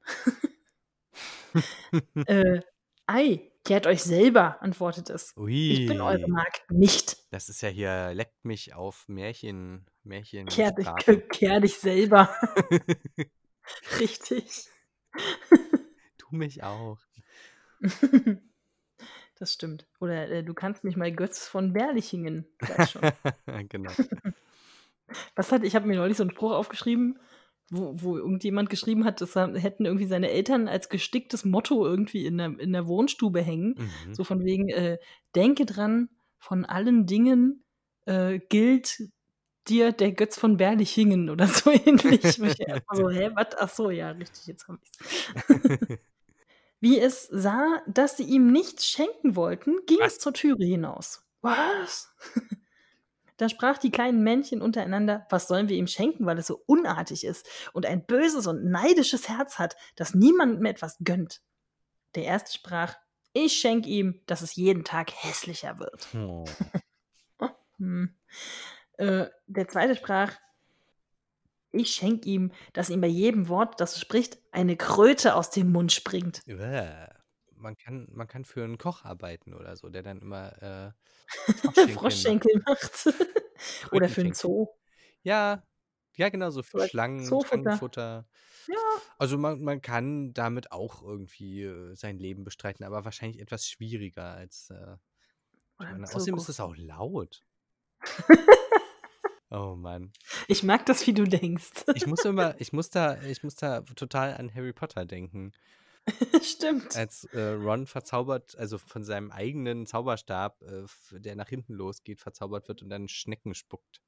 äh, 2.26 2.62
ei, 3.06 3.51
kehrt 3.64 3.88
euch 3.88 4.04
selber, 4.04 4.62
antwortet 4.62 5.10
es. 5.10 5.34
Ich 5.48 5.88
bin 5.88 6.02
eure 6.02 6.24
Ui. 6.24 6.28
Magd 6.30 6.70
nicht. 6.72 7.18
Das 7.32 7.50
ist 7.50 7.62
ja 7.62 7.70
hier 7.70 8.14
leckt 8.14 8.44
mich 8.44 8.74
auf 8.74 9.08
Märchen 9.08 9.86
Kehr 10.48 10.72
dich, 10.72 10.88
kehr 11.32 11.60
dich 11.60 11.78
selber. 11.78 12.34
Richtig. 14.00 14.68
Tu 16.18 16.28
mich 16.36 16.64
auch. 16.64 17.00
Das 19.40 19.54
stimmt. 19.54 19.88
Oder, 20.00 20.30
äh, 20.30 20.44
du 20.44 20.54
kannst 20.54 20.84
mich 20.84 20.96
mal 20.96 21.12
Götz 21.12 21.48
von 21.48 21.74
Berlichingen, 21.74 22.46
schon. 22.88 23.02
Genau. 23.70 23.92
Was 25.36 25.52
hat 25.52 25.64
ich 25.64 25.74
habe 25.76 25.88
mir 25.88 25.96
neulich 25.96 26.16
so 26.18 26.24
'n 26.24 26.30
Spruch 26.30 26.52
aufgeschrieben, 26.52 27.20
wo 27.72 27.94
wo 27.98 28.18
irgendjemand 28.18 28.70
geschrieben 28.70 29.06
hat, 29.06 29.22
das 29.22 29.36
hätten 29.36 29.86
irgendwie 29.86 30.06
seine 30.08 30.30
Eltern 30.32 30.68
als 30.68 30.90
gesticktes 30.90 31.46
Motto 31.46 31.86
irgendwie 31.86 32.26
in 32.26 32.38
der 32.38 32.60
in 32.60 32.74
der 32.74 32.88
Wohnstube 32.88 33.42
hängen. 33.42 33.76
Mhm. 33.78 34.14
So 34.14 34.24
von 34.24 34.44
wegen, 34.46 34.70
äh: 34.70 35.00
„Denke 35.36 35.66
dran, 35.66 36.10
von 36.40 36.66
allen 36.66 37.06
Dingen, 37.08 37.64
äh, 38.06 38.40
gilt 38.50 39.04
dir 39.70 39.92
der 39.94 40.12
Götz 40.14 40.38
von 40.40 40.58
Berlichingen“ 40.58 41.30
oder 41.30 41.48
so 41.48 41.72
ähnlich. 41.72 42.40
Wo 42.42 42.46
ich 42.46 42.60
erst 42.60 42.84
mal 42.90 42.98
so: 42.98 43.10
„Hä, 43.12 43.30
was? 43.36 43.48
Ach 43.58 43.70
so, 43.70 43.90
ja, 43.92 44.12
richtig, 44.12 44.48
jetzt 44.48 44.68
habe 44.68 44.80
ich's.“ 44.84 45.00
Wie 46.82 47.00
es 47.00 47.28
sah, 47.32 47.82
dass 47.88 48.18
sie 48.18 48.24
ihm 48.24 48.52
nichts 48.52 48.88
schenken 48.88 49.36
wollten, 49.36 49.78
ging 49.86 50.00
Was? 50.00 50.14
es 50.14 50.20
zur 50.20 50.34
Türe 50.34 50.64
hinaus. 50.66 51.24
Was? 51.42 52.12
Da 53.42 53.50
sprach 53.50 53.80
die 53.80 53.90
kleinen 53.90 54.22
Männchen 54.22 54.62
untereinander: 54.62 55.26
„Was 55.32 55.48
sollen 55.48 55.68
wir 55.68 55.76
ihm 55.76 55.88
schenken, 55.88 56.28
weil 56.28 56.38
es 56.38 56.46
so 56.46 56.62
unartig 56.68 57.24
ist 57.24 57.50
und 57.74 57.88
ein 57.88 58.06
böses 58.06 58.46
und 58.46 58.66
neidisches 58.66 59.30
Herz 59.30 59.58
hat, 59.58 59.76
das 59.96 60.14
niemandem 60.14 60.64
etwas 60.66 60.98
gönnt?“ 61.04 61.42
Der 62.14 62.26
erste 62.26 62.54
sprach: 62.54 62.98
„Ich 63.34 63.54
schenke 63.54 63.90
ihm, 63.90 64.22
dass 64.28 64.44
es 64.44 64.54
jeden 64.54 64.84
Tag 64.84 65.12
hässlicher 65.12 65.80
wird.“ 65.80 66.08
Oh. 66.16 66.46
Hm. 67.80 68.16
Äh, 68.98 69.26
der 69.48 69.68
zweite 69.68 69.96
sprach: 69.96 70.36
„Ich 71.72 71.96
schenke 71.96 72.30
ihm, 72.30 72.52
dass 72.74 72.92
ihm 72.92 73.02
bei 73.02 73.08
jedem 73.08 73.50
Wort, 73.50 73.82
das 73.82 73.96
er 73.96 74.02
spricht, 74.02 74.38
eine 74.52 74.78
Kröte 74.78 75.34
aus 75.34 75.50
dem 75.50 75.72
Mund 75.72 75.92
springt.“ 75.92 76.42
Bäh. 76.46 77.08
Man 77.62 77.78
kann 77.78 78.08
man 78.12 78.28
kann 78.28 78.44
für 78.46 78.64
'n 78.64 78.78
Koch 78.80 79.06
arbeiten 79.06 79.54
oder 79.54 79.76
so, 79.78 79.90
der 79.90 80.02
dann 80.04 80.20
immer, 80.22 80.62
äh, 80.64 80.92
Froschschenkel 81.64 82.20
macht. 82.22 82.42
Froschschenkel 82.42 82.62
macht. 82.66 83.06
Oder 83.92 84.10
für 84.10 84.22
'n 84.22 84.34
Krötenschenkel. 84.34 84.34
Zoo. 84.34 84.68
Ja, 85.24 85.64
ja, 86.18 86.30
genau, 86.30 86.50
so 86.52 86.64
für 86.64 86.82
als 86.82 86.92
Schlangen 86.92 87.40
Zoofutter. 87.50 87.82
Schlangenfutter. 87.82 88.28
Ja. 88.68 89.02
Also, 89.20 89.38
man 89.38 89.62
man 89.64 89.82
kann 89.82 90.34
damit 90.34 90.72
auch 90.74 91.04
irgendwie, 91.04 91.64
äh, 91.64 91.96
sein 91.96 92.20
Leben 92.20 92.44
bestreiten, 92.46 92.86
aber 92.86 93.06
wahrscheinlich 93.06 93.42
etwas 93.42 93.68
schwieriger 93.68 94.34
als, 94.36 94.70
äh, 94.72 94.98
ich 95.90 95.90
Oder 95.90 96.00
meine, 96.00 96.12
außerdem 96.14 96.38
ist 96.38 96.50
Zirkus. 96.50 96.50
es 96.50 96.60
auch 96.62 96.76
laut. 96.78 97.46
Oh 99.52 99.76
Mann. 99.76 100.14
Ich 100.48 100.64
mag 100.64 100.86
das, 100.86 101.06
wie 101.08 101.14
du 101.14 101.24
denkst. 101.26 101.86
Ich 101.94 102.06
muss 102.06 102.24
immer 102.24 102.56
ich 102.60 102.72
muss 102.72 102.90
da 102.90 103.22
ich 103.22 103.44
muss 103.44 103.56
da 103.56 103.82
total 103.82 104.36
an 104.38 104.54
Harry 104.54 104.72
Potter 104.74 105.06
denken. 105.06 105.52
Stimmt. 106.44 106.96
Als, 106.96 107.26
äh, 107.26 107.54
Ron 107.54 107.88
verzaubert 107.88 108.56
also, 108.58 108.78
von 108.78 109.04
seinem 109.04 109.32
eigenen 109.32 109.86
Zauberstab, 109.86 110.62
äh, 110.62 110.86
der 111.20 111.36
nach 111.36 111.50
hinten 111.50 111.74
losgeht, 111.74 112.20
verzaubert 112.20 112.68
wird 112.68 112.82
und 112.82 112.90
dann 112.90 113.08
Schnecken 113.08 113.54
spuckt. 113.54 114.02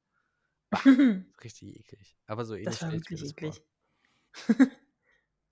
Bah, 0.70 0.82
richtig 1.44 1.80
eklig. 1.80 2.18
Aber 2.28 2.46
so 2.46 2.56
ähnlich 2.56 2.80
Das 2.80 2.82
war 2.82 2.92
wirklich 2.92 3.20
das 3.20 3.32
eklig. 3.32 3.62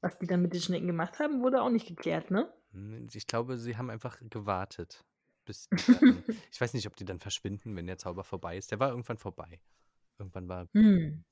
Was 0.01 0.17
die 0.17 0.25
dann 0.25 0.41
mit 0.41 0.53
den 0.53 0.61
Schnecken 0.61 0.87
gemacht 0.87 1.19
haben, 1.19 1.43
wurde 1.43 1.61
auch 1.61 1.69
nicht 1.69 1.87
geklärt, 1.87 2.31
ne? 2.31 2.51
Hm, 2.71 3.07
ich 3.13 3.27
glaube, 3.27 3.57
sie 3.57 3.77
haben 3.77 3.91
einfach 3.91 4.19
gewartet, 4.29 5.05
bis 5.45 5.69
dann 5.69 6.23
ich 6.51 6.59
weiß 6.59 6.73
nicht, 6.73 6.87
ob 6.87 6.95
die 6.95 7.05
dann 7.05 7.19
verschwinden, 7.19 7.75
wenn 7.75 7.85
der 7.85 7.97
Zauber 7.97 8.23
vorbei 8.23 8.57
ist. 8.57 8.71
Der 8.71 8.79
war 8.79 8.89
irgendwann 8.89 9.17
vorbei. 9.17 9.61
Irgendwann 10.17 10.47
war 10.47 10.67
Hm. 10.73 11.23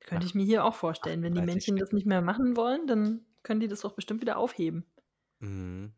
Könnte 0.00 0.26
ich 0.26 0.34
mir 0.34 0.44
hier 0.44 0.64
auch 0.64 0.74
vorstellen. 0.74 1.22
Wenn 1.22 1.34
die 1.34 1.40
38 1.40 1.72
Männchen 1.72 1.76
das 1.76 1.92
nicht 1.92 2.06
mehr 2.06 2.22
machen 2.22 2.56
wollen, 2.56 2.86
dann 2.86 3.26
können 3.42 3.60
die 3.60 3.68
das 3.68 3.80
doch 3.80 3.92
bestimmt 3.94 4.20
wieder 4.20 4.36
aufheben. 4.38 4.84
Mhm. 5.40 5.92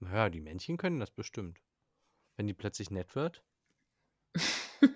Na 0.00 0.14
ja, 0.14 0.28
die 0.30 0.40
Männchen 0.40 0.76
können 0.76 1.00
das 1.00 1.10
bestimmt. 1.10 1.60
Wenn 2.36 2.46
die 2.46 2.54
plötzlich 2.54 2.90
nett 2.90 3.14
wird. 3.14 3.42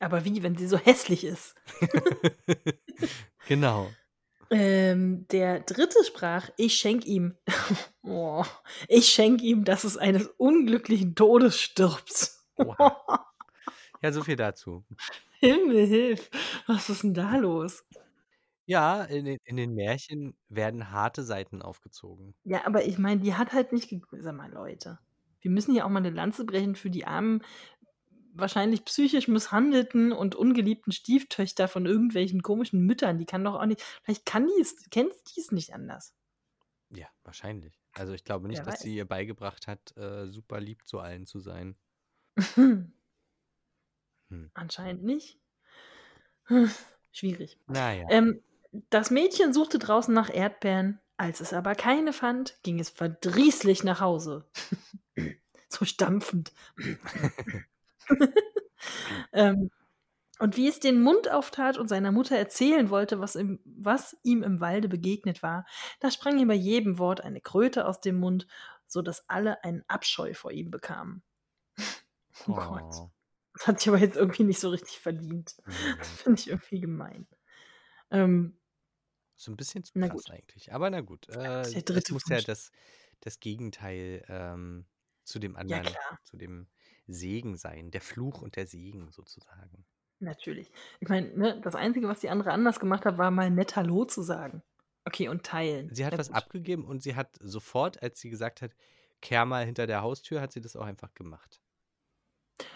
Aber 0.00 0.24
wie, 0.24 0.42
wenn 0.42 0.56
sie 0.56 0.66
so 0.66 0.78
hässlich 0.78 1.24
ist? 1.24 1.54
Genau. 3.46 3.90
Ähm, 4.50 5.26
der 5.28 5.60
dritte 5.60 6.02
sprach: 6.04 6.48
„Ich 6.56 6.76
schenke 6.76 7.06
ihm 7.06 7.36
oh, 8.02 8.44
ich 8.88 9.08
schenke 9.08 9.44
ihm, 9.44 9.64
dass 9.64 9.84
es 9.84 9.96
eines 9.98 10.28
unglücklichen 10.38 11.14
Todes 11.14 11.60
stirbt.“ 11.60 12.30
Oha. 12.56 13.26
Ja, 14.02 14.12
so 14.12 14.22
viel 14.22 14.36
dazu. 14.36 14.84
Himmel 15.40 15.86
hilf, 15.86 16.30
was 16.66 16.88
ist 16.88 17.04
'n 17.04 17.12
da 17.14 17.36
los? 17.36 17.84
Ja, 18.68 19.02
in 19.04 19.26
den 19.26 19.38
in 19.44 19.56
den 19.58 19.74
Märchen 19.74 20.38
werden 20.48 20.90
harte 20.90 21.22
Seiten 21.22 21.60
aufgezogen. 21.60 22.34
Ja, 22.46 22.66
aber 22.66 22.84
ich 22.84 22.98
meine, 22.98 23.22
die 23.22 23.34
hat 23.34 23.52
halt 23.54 23.72
nicht 23.72 23.88
ge 23.88 24.00
sag 24.20 24.34
mal, 24.36 24.52
Leute, 24.52 24.98
wir 25.40 25.50
müssen 25.50 25.72
hier 25.72 25.86
auch 25.86 25.90
mal 25.90 26.00
'ne 26.00 26.10
Lanze 26.10 26.44
brechen 26.44 26.76
für 26.76 26.90
die 26.90 27.06
armen, 27.06 27.42
wahrscheinlich 28.34 28.84
psychisch 28.84 29.28
misshandelten 29.28 30.12
und 30.12 30.34
ungeliebten 30.36 30.92
Stieftöchter 30.92 31.68
von 31.68 31.86
irgendwelchen 31.86 32.42
komischen 32.42 32.82
Müttern. 32.86 33.18
Die 33.18 33.26
kann 33.26 33.44
doch 33.44 33.54
auch 33.54 33.66
nicht 33.66 33.82
vielleicht 34.04 34.26
kann 34.26 34.48
die's 34.58 34.76
kennt 34.90 35.14
die's 35.36 35.52
nicht 35.52 35.74
anders. 35.74 36.10
Ja, 36.90 37.08
wahrscheinlich. 37.24 37.80
Also, 37.92 38.12
ich 38.12 38.24
glaube 38.24 38.48
nicht, 38.48 38.62
Wer 38.62 38.66
dass 38.66 38.78
weiß. 38.78 38.80
sie 38.80 38.94
ihr 38.96 39.04
beigebracht 39.06 39.66
hat, 39.66 39.96
äh, 39.96 40.28
super 40.28 40.60
lieb 40.60 40.86
zu 40.86 40.98
allen 41.00 41.26
zu 41.26 41.38
sein. 41.40 41.76
Hm. 44.30 44.46
Anscheinend 44.56 45.02
nicht. 45.04 45.38
Schwierig. 47.12 47.58
Na 47.68 47.92
ja. 47.94 48.08
Ähm, 48.08 48.40
das 48.90 49.10
Mädchen 49.10 49.52
suchte 49.52 49.78
draußen 49.78 50.12
nach 50.12 50.32
Erdbeeren. 50.32 51.00
Als 51.16 51.40
es 51.40 51.52
aber 51.52 51.74
keine 51.74 52.12
fand, 52.12 52.58
ging 52.62 52.80
es 52.80 52.90
verdrießlich 52.90 53.84
nach 53.84 54.00
Hause. 54.00 54.48
So 55.68 55.84
stampfend. 55.84 56.52
Ähm, 59.32 59.70
und 60.40 60.56
wie 60.56 60.68
es 60.68 60.80
den 60.80 61.00
Mund 61.00 61.30
auftat 61.30 61.78
und 61.78 61.88
seiner 61.88 62.10
Mutter 62.10 62.36
erzählen 62.36 62.90
wollte, 62.90 63.20
was 63.20 63.36
ihm 63.36 63.60
was 63.64 64.16
ihm 64.22 64.42
im 64.42 64.60
Walde 64.60 64.88
begegnet 64.88 65.42
war, 65.42 65.64
da 66.00 66.10
sprang 66.10 66.38
ihm 66.38 66.48
bei 66.48 66.54
jedem 66.54 66.98
Wort 66.98 67.20
eine 67.20 67.40
Kröte 67.40 67.86
aus 67.86 68.00
dem 68.00 68.16
Mund, 68.16 68.46
so 68.86 69.00
dass 69.00 69.28
alle 69.28 69.62
einen 69.62 69.84
Abscheu 69.86 70.34
vor 70.34 70.52
ihm 70.52 70.70
bekamen. 70.70 71.22
Oh 72.48 72.54
Gott. 72.54 72.82
Oh. 72.82 73.10
Das 73.52 73.68
hat 73.68 73.78
sich 73.78 73.88
aber 73.88 73.98
jetzt 73.98 74.16
irgendwie 74.16 74.42
nicht 74.42 74.58
so 74.58 74.68
richtig 74.68 74.98
verdient. 74.98 75.54
Mhm. 75.64 75.72
Finde 76.02 76.40
ich 76.40 76.50
irgendwie 76.50 76.80
gemein. 76.80 77.28
Ähm 78.10 78.58
So 79.38 79.50
'n 79.50 79.56
bisschen 79.56 79.84
zu 79.84 79.92
Na 79.96 80.08
krass 80.08 80.08
gut. 80.08 80.28
eigentlich. 80.28 80.72
Aber 80.72 80.90
na 80.90 81.00
gut, 81.00 81.28
Ja, 81.42 81.50
äh, 81.60 81.62
ist 81.62 81.74
der 81.74 81.82
dritte 81.82 82.12
muss 82.12 82.28
ja 82.28 82.40
das 82.42 82.70
das 83.20 83.40
Gegenteil, 83.40 84.24
ähm, 84.28 84.86
zu 85.24 85.38
dem 85.38 85.56
Ja, 85.66 85.80
anderen 85.80 85.80
klar. 85.80 86.18
zu 86.22 86.36
dem 86.36 86.68
Segen 87.06 87.56
sein, 87.56 87.90
der 87.90 88.00
Fluch 88.00 88.42
und 88.42 88.56
der 88.56 88.66
Segen 88.66 89.10
sozusagen. 89.10 89.84
Natürlich. 90.20 90.70
Ich 91.00 91.08
meine, 91.08 91.28
ne, 91.36 91.60
das 91.60 91.74
Einzige, 91.74 92.08
was 92.08 92.20
die 92.20 92.28
andere 92.30 92.52
anders 92.52 92.78
gemacht 92.80 93.04
hat, 93.04 93.18
war 93.18 93.30
mal 93.30 93.50
nett 93.50 93.76
Hallo 93.76 94.04
zu 94.04 94.22
sagen. 94.22 94.62
Okay, 95.04 95.28
und 95.28 95.44
teilen. 95.44 95.92
Sie 95.92 96.04
hat 96.06 96.16
Ja 96.16 96.18
was 96.18 96.30
gut. 96.30 96.30
abgegeben 96.30 96.84
und 96.86 97.02
sie 97.02 97.14
hat 97.14 97.36
sofort, 97.40 98.02
als 98.02 98.18
sie 98.20 98.30
gesagt 98.30 98.62
hat: 98.62 98.72
„Kehr 99.20 99.44
mal 99.44 99.64
hinter 99.66 99.86
der 99.86 100.00
Haustür“, 100.02 100.40
hat 100.40 100.52
sie 100.52 100.60
das 100.62 100.76
auch 100.76 100.84
einfach 100.86 101.12
gemacht. 101.14 101.60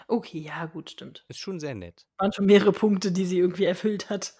Okay, 0.09 0.39
ja 0.39 0.65
gut, 0.65 0.89
stimmt. 0.89 1.25
Ist 1.29 1.39
schon 1.39 1.59
sehr 1.59 1.75
nett. 1.75 2.05
Waren 2.19 2.33
schon 2.33 2.45
mehrere 2.47 2.73
Punkte, 2.73 3.13
die 3.13 3.25
sie 3.25 3.39
irgendwie 3.39 3.63
erfüllt 3.65 4.09
hat. 4.09 4.33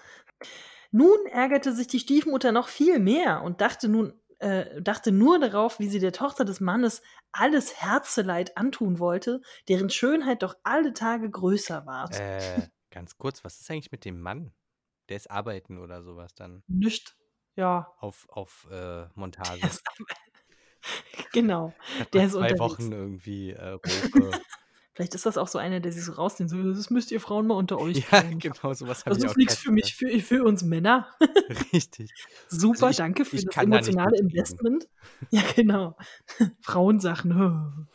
Nun 0.92 1.26
ärgerte 1.32 1.74
sich 1.74 1.88
die 1.88 2.00
Stiefmutter 2.00 2.52
noch 2.52 2.68
viel 2.68 3.00
mehr 3.00 3.42
und 3.44 3.62
dachte 3.62 3.88
nun 3.88 4.14
äh, 4.40 4.82
dachte 4.82 5.12
nur 5.12 5.38
darauf, 5.40 5.80
wie 5.80 5.90
sie 5.90 6.00
der 6.00 6.14
Tochter 6.14 6.46
des 6.46 6.62
Mannes 6.62 7.02
alles 7.32 7.76
Herzeleid 7.76 8.58
antun 8.58 9.00
wollte, 9.00 9.42
deren 9.68 9.90
Schönheit 9.90 10.44
doch 10.44 10.56
alle 10.64 10.94
Tage 10.94 11.30
größer 11.30 11.86
ward. 11.86 12.18
Äh, 12.18 12.70
ganz 12.90 13.18
kurz, 13.18 13.44
was 13.44 13.60
ist 13.60 13.70
eigentlich 13.70 13.92
mit 13.92 14.06
dem 14.06 14.22
Mann? 14.22 14.54
Der 15.10 15.18
ist 15.18 15.30
arbeiten 15.30 15.78
oder 15.78 16.04
sowas 16.04 16.34
dann 16.36 16.64
Nischt. 16.68 17.16
Ja. 17.56 17.94
auf, 17.98 18.28
auf 18.30 18.68
äh, 18.72 19.08
Montage. 19.16 19.60
Genau. 21.34 21.74
Der 22.14 22.26
ist 22.26 22.32
zwei 22.34 22.52
unterwegs. 22.52 22.60
Wochen 22.60 22.92
irgendwie 22.94 23.52
äh. 23.52 23.80
Vielleicht 25.00 25.16
ist 25.16 25.26
das 25.26 25.38
auch 25.38 25.47
so 25.47 25.58
einer, 25.60 25.80
der 25.80 25.93
sich 25.93 26.04
so 26.04 26.12
rausnimmt. 26.12 26.50
So, 26.52 26.62
das 26.62 26.89
müsst 26.89 27.10
ihr 27.14 27.22
Frauen 27.22 27.47
mal 27.47 27.54
unter 27.54 27.80
euch 27.80 28.00
ja, 28.12 28.20
klären. 28.20 28.38
genau, 28.39 28.74
sowas 28.74 29.06
habe 29.06 29.12
Das 29.16 29.20
ich 29.20 29.24
ist 29.24 29.32
auch 29.32 29.36
nichts 29.38 29.56
für 29.56 29.72
mich, 29.72 29.95
für, 29.95 30.10
für 30.20 30.43
uns 30.43 30.62
Männer. 30.64 31.08
Richtig. 31.72 32.12
Super, 32.50 32.88
Also 32.88 32.89
ich- 32.89 32.97
danke 32.97 33.24
für 33.24 33.38
das 33.38 33.45
da 33.45 33.62
emotionale 33.62 34.12
mitreden. 34.12 34.30
Investment. 34.30 34.89
Ja, 35.32 35.41
genau. 35.56 35.95
Frauensachen. 36.62 37.88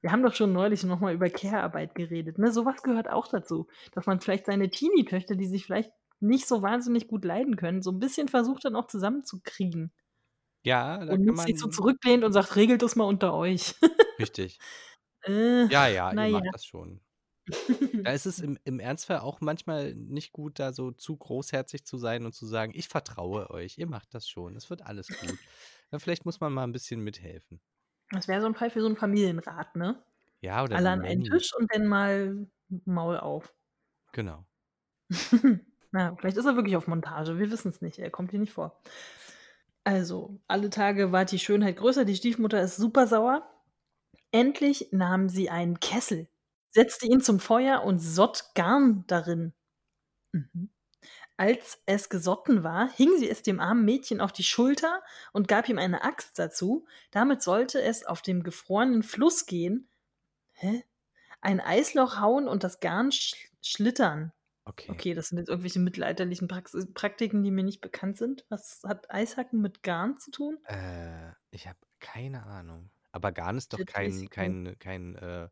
Wir 0.00 0.12
haben 0.12 0.22
doch 0.22 0.34
schon 0.34 0.52
neulich 0.52 0.82
nochmal 0.84 1.14
über 1.14 1.28
Care-Arbeit 1.30 1.94
geredet. 1.94 2.38
Ne? 2.38 2.52
Sowas 2.52 2.82
gehört 2.82 3.08
auch 3.10 3.26
dazu. 3.28 3.66
Dass 3.92 4.06
man 4.06 4.20
vielleicht 4.20 4.46
seine 4.46 4.70
Teenie-Töchter, 4.70 5.34
die 5.36 5.46
sich 5.46 5.64
vielleicht 5.66 5.90
nicht 6.20 6.46
so 6.46 6.62
wahnsinnig 6.62 7.06
gut 7.08 7.24
leiden 7.24 7.56
können, 7.56 7.82
so 7.82 7.90
ein 7.90 7.98
bisschen 7.98 8.28
versucht 8.28 8.64
dann 8.64 8.76
auch 8.76 8.86
zusammenzukriegen. 8.86 9.92
Ja, 10.62 11.04
da 11.04 11.12
Und 11.12 11.26
kann 11.26 11.34
nicht 11.34 11.46
sich 11.46 11.58
so 11.58 11.66
man. 11.66 11.72
zurücklehnt 11.72 12.24
und 12.24 12.32
sagt, 12.32 12.56
regelt 12.56 12.80
das 12.82 12.96
mal 12.96 13.04
unter 13.04 13.34
euch. 13.34 13.74
Richtig. 14.18 14.58
äh, 15.26 15.66
Ja, 15.66 15.86
ja, 15.88 16.12
ihr 16.12 16.14
naja. 16.14 16.40
macht 16.40 16.54
das 16.54 16.64
schon. 16.64 17.00
Da 18.02 18.12
ist 18.12 18.26
es 18.26 18.38
im, 18.40 18.58
im 18.64 18.80
Ernstfall 18.80 19.18
auch 19.20 19.40
manchmal 19.40 19.94
nicht 19.94 20.32
gut, 20.32 20.58
da 20.58 20.72
so 20.72 20.92
zu 20.92 21.16
großherzig 21.16 21.84
zu 21.84 21.98
sein 21.98 22.24
und 22.24 22.34
zu 22.34 22.46
sagen, 22.46 22.72
ich 22.74 22.88
vertraue 22.88 23.50
euch, 23.50 23.78
ihr 23.78 23.86
macht 23.86 24.14
das 24.14 24.28
schon, 24.28 24.56
es 24.56 24.70
wird 24.70 24.82
alles 24.82 25.08
gut. 25.08 25.38
Ja, 25.92 25.98
vielleicht 25.98 26.24
muss 26.24 26.40
man 26.40 26.52
mal 26.52 26.64
ein 26.64 26.72
bisschen 26.72 27.00
mithelfen. 27.00 27.60
Das 28.10 28.28
wäre 28.28 28.40
so 28.40 28.46
ein 28.46 28.54
Fall 28.54 28.70
für 28.70 28.80
so 28.80 28.86
einen 28.86 28.96
Familienrat, 28.96 29.76
ne? 29.76 30.02
Ja, 30.40 30.62
oder 30.64 30.76
Alle 30.76 30.90
an 30.90 31.02
einen. 31.02 31.24
Tisch 31.24 31.54
und 31.56 31.72
dann 31.74 31.86
mal 31.86 32.46
Maul 32.84 33.18
auf. 33.18 33.54
Genau. 34.12 34.44
Na, 35.92 36.16
vielleicht 36.16 36.36
ist 36.36 36.44
er 36.46 36.56
wirklich 36.56 36.76
auf 36.76 36.86
Montage. 36.86 37.38
Wir 37.38 37.50
wissen 37.50 37.68
es 37.68 37.80
nicht. 37.80 37.98
Er 37.98 38.10
kommt 38.10 38.30
hier 38.30 38.40
nicht 38.40 38.52
vor. 38.52 38.80
Also, 39.84 40.40
alle 40.48 40.70
Tage 40.70 41.12
war 41.12 41.24
die 41.24 41.38
Schönheit 41.38 41.76
größer. 41.76 42.04
Die 42.04 42.16
Stiefmutter 42.16 42.60
ist 42.62 42.76
super 42.76 43.06
sauer. 43.06 43.48
Endlich 44.34 44.88
nahm 44.90 45.28
sie 45.28 45.48
einen 45.48 45.78
Kessel, 45.78 46.26
setzte 46.72 47.06
ihn 47.06 47.20
zum 47.20 47.38
Feuer 47.38 47.84
und 47.84 48.00
sott 48.00 48.50
Garn 48.56 49.04
darin. 49.06 49.52
Mhm. 50.32 50.70
Als 51.36 51.80
es 51.86 52.08
gesotten 52.08 52.64
war, 52.64 52.90
hing 52.90 53.16
sie 53.16 53.30
es 53.30 53.42
dem 53.42 53.60
armen 53.60 53.84
Mädchen 53.84 54.20
auf 54.20 54.32
die 54.32 54.42
Schulter 54.42 55.04
und 55.32 55.46
gab 55.46 55.68
ihm 55.68 55.78
eine 55.78 56.02
Axt 56.02 56.36
dazu. 56.36 56.84
Damit 57.12 57.42
sollte 57.42 57.80
es 57.80 58.04
auf 58.04 58.22
dem 58.22 58.42
gefrorenen 58.42 59.04
Fluss 59.04 59.46
gehen. 59.46 59.88
Hä? 60.54 60.82
Ein 61.40 61.60
Eisloch 61.60 62.18
hauen 62.18 62.48
und 62.48 62.64
das 62.64 62.80
Garn 62.80 63.12
sch 63.12 63.36
schlittern. 63.62 64.32
Okay. 64.64 64.90
Okay, 64.90 65.14
das 65.14 65.28
sind 65.28 65.38
jetzt 65.38 65.48
irgendwelche 65.48 65.78
mittelalterlichen 65.78 66.48
Prax 66.48 66.76
Praktiken, 66.92 67.44
die 67.44 67.52
mir 67.52 67.62
nicht 67.62 67.82
bekannt 67.82 68.16
sind. 68.16 68.44
Was 68.48 68.82
hat 68.82 69.12
Eishacken 69.12 69.60
mit 69.60 69.84
Garn 69.84 70.18
zu 70.18 70.32
tun? 70.32 70.58
Äh, 70.64 71.34
ich 71.52 71.68
habe 71.68 71.78
keine 72.00 72.42
Ahnung. 72.42 72.90
Aber 73.14 73.30
Garn 73.32 73.56
ist 73.56 73.72
doch 73.72 73.78
kein, 73.86 74.28
kein, 74.28 74.76
kein, 74.80 75.14
äh, 75.16 75.48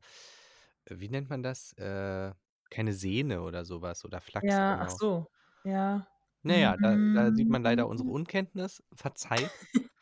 wie 0.91 1.09
nennt 1.09 1.31
man 1.31 1.43
das? 1.45 1.73
Äh, 1.75 2.33
keine 2.71 2.93
Sehne 2.93 3.43
oder 3.43 3.65
sowas 3.65 4.05
oder 4.05 4.21
Flachs, 4.21 4.47
Ja, 4.49 4.63
genau. 4.63 4.83
ach 4.83 4.91
so. 4.91 5.27
Ja. 5.65 6.07
Naja, 6.45 6.77
da, 6.77 6.99
da 7.13 7.33
sieht 7.33 7.49
man 7.49 7.63
leider 7.63 7.87
unsere 7.89 8.09
Mm. 8.09 8.11
Unkenntnis. 8.11 8.83
Verzeiht. 8.95 9.51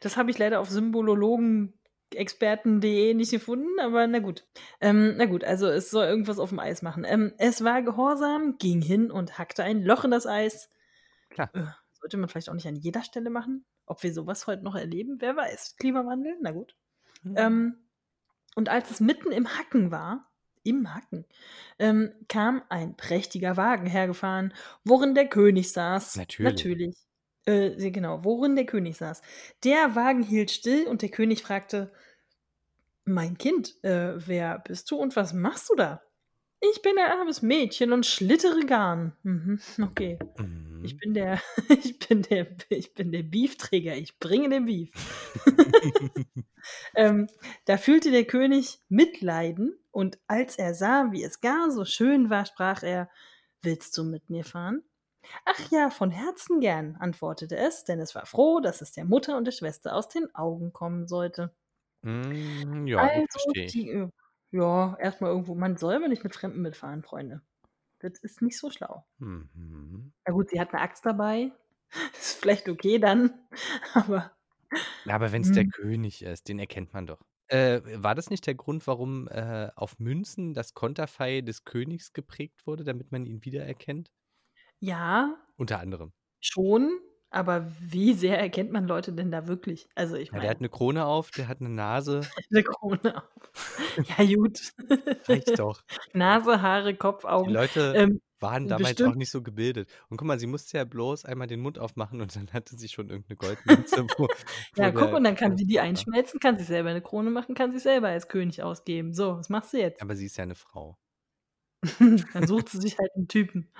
Das 0.00 0.16
habe 0.16 0.30
ich 0.30 0.38
leider 0.38 0.60
auf 0.60 0.70
symbolologenexperten.de 0.70 3.14
nicht 3.14 3.30
gefunden, 3.30 3.78
aber 3.80 4.06
na 4.06 4.18
gut. 4.20 4.46
Ähm, 4.80 5.16
na 5.16 5.24
gut, 5.26 5.44
also 5.44 5.68
es 5.68 5.90
soll 5.90 6.06
irgendwas 6.06 6.38
auf 6.38 6.48
dem 6.50 6.58
Eis 6.58 6.82
machen. 6.82 7.04
Ähm, 7.04 7.32
es 7.38 7.64
war 7.64 7.80
gehorsam, 7.82 8.58
ging 8.58 8.82
hin 8.82 9.10
und 9.10 9.38
hackte 9.38 9.62
ein 9.64 9.82
Loch 9.82 10.04
in 10.04 10.10
das 10.10 10.26
Eis. 10.26 10.68
Klar. 11.30 11.48
Äh, 11.54 11.62
sollte 11.92 12.18
man 12.18 12.28
vielleicht 12.28 12.50
auch 12.50 12.54
nicht 12.54 12.68
an 12.68 12.76
jeder 12.76 13.02
Stelle 13.04 13.30
machen? 13.30 13.64
Ob 13.90 14.04
wir 14.04 14.14
sowas 14.14 14.46
heute 14.46 14.62
noch 14.62 14.76
erleben? 14.76 15.16
Wer 15.18 15.34
weiß. 15.34 15.74
Klimawandel? 15.76 16.36
Na 16.40 16.52
gut. 16.52 16.76
Hm. 17.24 17.34
Ähm, 17.36 17.76
und 18.54 18.68
als 18.68 18.88
es 18.92 19.00
mitten 19.00 19.32
im 19.32 19.58
Hacken 19.58 19.90
war, 19.90 20.30
im 20.62 20.94
Hacken, 20.94 21.26
ähm, 21.80 22.12
kam 22.28 22.62
ein 22.68 22.96
prächtiger 22.96 23.56
Wagen 23.56 23.86
hergefahren, 23.86 24.54
worin 24.84 25.16
der 25.16 25.28
König 25.28 25.72
saß. 25.72 26.14
Natürlich. 26.16 26.52
Natürlich. 26.52 26.96
Äh, 27.46 27.90
genau, 27.90 28.24
worin 28.24 28.54
der 28.54 28.66
König 28.66 28.96
saß. 28.96 29.22
Der 29.64 29.96
Wagen 29.96 30.22
hielt 30.22 30.52
still 30.52 30.86
und 30.86 31.02
der 31.02 31.08
König 31.08 31.42
fragte: 31.42 31.92
Mein 33.04 33.38
Kind, 33.38 33.82
äh, 33.82 34.24
wer 34.24 34.60
bist 34.60 34.88
du 34.92 34.98
und 34.98 35.16
was 35.16 35.32
machst 35.32 35.68
du 35.68 35.74
da? 35.74 36.00
Ich 36.60 36.80
bin 36.82 36.96
ein 36.96 37.10
armes 37.10 37.42
Mädchen 37.42 37.92
und 37.92 38.06
schlittere 38.06 38.64
Garn. 38.66 39.16
Mhm, 39.24 39.58
okay. 39.82 40.16
Mhm. 40.38 40.69
Ich 40.82 40.96
bin 40.96 41.14
der, 41.14 41.40
ich 41.84 41.98
bin 41.98 42.22
der, 42.22 42.46
ich 42.68 42.94
bin 42.94 43.12
der 43.12 43.22
Beefträger. 43.22 43.96
Ich 43.96 44.18
bringe 44.18 44.48
den 44.48 44.66
Beef. 44.66 44.90
ähm, 46.96 47.28
da 47.64 47.76
fühlte 47.76 48.10
der 48.10 48.24
König 48.24 48.80
Mitleiden 48.88 49.78
und 49.90 50.18
als 50.26 50.56
er 50.56 50.74
sah, 50.74 51.12
wie 51.12 51.22
es 51.22 51.40
gar 51.40 51.70
so 51.70 51.84
schön 51.84 52.30
war, 52.30 52.46
sprach 52.46 52.82
er: 52.82 53.10
Willst 53.62 53.96
du 53.98 54.04
mit 54.04 54.30
mir 54.30 54.44
fahren? 54.44 54.82
Ach 55.44 55.70
ja, 55.70 55.90
von 55.90 56.10
Herzen 56.10 56.60
gern, 56.60 56.96
antwortete 56.96 57.56
es, 57.56 57.84
denn 57.84 58.00
es 58.00 58.14
war 58.14 58.26
froh, 58.26 58.60
dass 58.60 58.80
es 58.80 58.92
der 58.92 59.04
Mutter 59.04 59.36
und 59.36 59.44
der 59.44 59.52
Schwester 59.52 59.94
aus 59.94 60.08
den 60.08 60.34
Augen 60.34 60.72
kommen 60.72 61.06
sollte. 61.08 61.54
Mm, 62.02 62.86
ja, 62.86 63.08
Also, 63.08 63.26
verstehe 63.30 63.66
ich. 63.66 63.72
die, 63.72 64.08
ja, 64.52 64.96
erstmal 64.98 65.30
irgendwo, 65.30 65.54
man 65.54 65.76
soll 65.76 65.94
aber 65.94 66.08
nicht 66.08 66.24
mit 66.24 66.34
Fremden 66.34 66.62
mitfahren, 66.62 67.02
Freunde. 67.02 67.42
Das 68.00 68.18
ist 68.20 68.42
nicht 68.42 68.58
so 68.58 68.70
schlau. 68.70 69.04
Mhm. 69.18 70.12
Na 70.26 70.32
gut, 70.32 70.50
sie 70.50 70.60
hat 70.60 70.72
eine 70.72 70.82
Axt 70.82 71.04
dabei. 71.06 71.52
Ist 72.14 72.40
vielleicht 72.40 72.68
okay 72.68 72.98
dann, 72.98 73.32
aber 73.94 74.32
aber 75.08 75.32
wenn 75.32 75.42
es 75.42 75.52
der 75.52 75.64
hm. 75.64 75.70
König 75.70 76.22
ist, 76.22 76.48
den 76.48 76.58
erkennt 76.58 76.92
man 76.92 77.06
doch. 77.06 77.20
Äh, 77.48 77.80
war 78.02 78.14
das 78.14 78.30
nicht 78.30 78.46
der 78.46 78.54
Grund, 78.54 78.86
warum 78.86 79.26
äh, 79.28 79.70
auf 79.74 79.98
Münzen 79.98 80.54
das 80.54 80.74
Konterfei 80.74 81.40
des 81.40 81.64
Königs 81.64 82.12
geprägt 82.12 82.66
wurde, 82.66 82.84
damit 82.84 83.10
man 83.10 83.26
ihn 83.26 83.44
wiedererkennt? 83.44 84.12
Ja, 84.80 85.36
Unter 85.56 85.78
anderem. 85.78 86.12
schon, 86.40 87.00
aber 87.30 87.70
wie 87.80 88.12
sehr 88.14 88.38
erkennt 88.38 88.72
man 88.72 88.86
Leute 88.86 89.12
denn 89.12 89.30
da 89.30 89.46
wirklich? 89.46 89.88
Also, 89.94 90.16
ich 90.16 90.28
Ja, 90.32 90.40
der 90.40 90.50
hat 90.50 90.58
meine, 90.58 90.58
eine 90.58 90.68
Krone 90.68 91.06
auf, 91.06 91.30
der 91.30 91.48
hat 91.48 91.60
eine 91.60 91.70
Nase. 91.70 92.20
eine 92.50 92.62
Krone 92.62 93.16
auf. 93.16 94.12
Ja, 94.18 94.24
gut. 94.36 94.72
Reicht 95.28 95.58
doch. 95.58 95.82
Nase, 96.12 96.60
Haare, 96.60 96.94
Kopf, 96.94 97.22
Die 97.22 97.28
Augen. 97.28 97.50
Leute 97.50 97.94
Ähm, 97.96 98.20
waren 98.40 98.68
damals 98.68 98.92
auch 98.92 98.96
bestimmt. 98.96 99.16
nicht 99.16 99.30
so 99.30 99.42
gebildet. 99.42 99.88
Und 100.08 100.16
guck 100.16 100.26
mal, 100.26 100.38
sie 100.38 100.46
musste 100.46 100.78
ja 100.78 100.84
bloß 100.84 101.24
einmal 101.24 101.46
den 101.46 101.60
Mund 101.60 101.78
aufmachen 101.78 102.20
und 102.20 102.34
dann 102.34 102.52
hatte 102.52 102.76
sie 102.76 102.88
schon 102.88 103.10
irgendeine 103.10 103.36
Goldmünze, 103.36 104.04
wo, 104.16 104.28
wo 104.74 104.82
Ja, 104.82 104.90
guck, 104.90 105.12
und 105.12 105.24
dann 105.24 105.36
kann 105.36 105.56
sie 105.56 105.66
die 105.66 105.78
einschmelzen, 105.78 106.40
kann 106.40 106.58
sich 106.58 106.66
selber 106.66 106.90
eine 106.90 107.02
Krone 107.02 107.30
machen, 107.30 107.54
kann 107.54 107.72
sich 107.72 107.82
selber 107.82 108.08
als 108.08 108.28
König 108.28 108.62
ausgeben. 108.62 109.12
So, 109.12 109.36
was 109.36 109.50
machst 109.50 109.72
du 109.72 109.78
jetzt? 109.78 110.02
Aber 110.02 110.16
sie 110.16 110.26
ist 110.26 110.36
ja 110.36 110.44
eine 110.44 110.54
Frau. 110.54 110.98
Dann 112.34 112.46
sucht 112.46 112.68
sie 112.68 112.78
sich 112.78 112.98
halt 112.98 113.10
einen 113.14 113.28
Typen. 113.28 113.70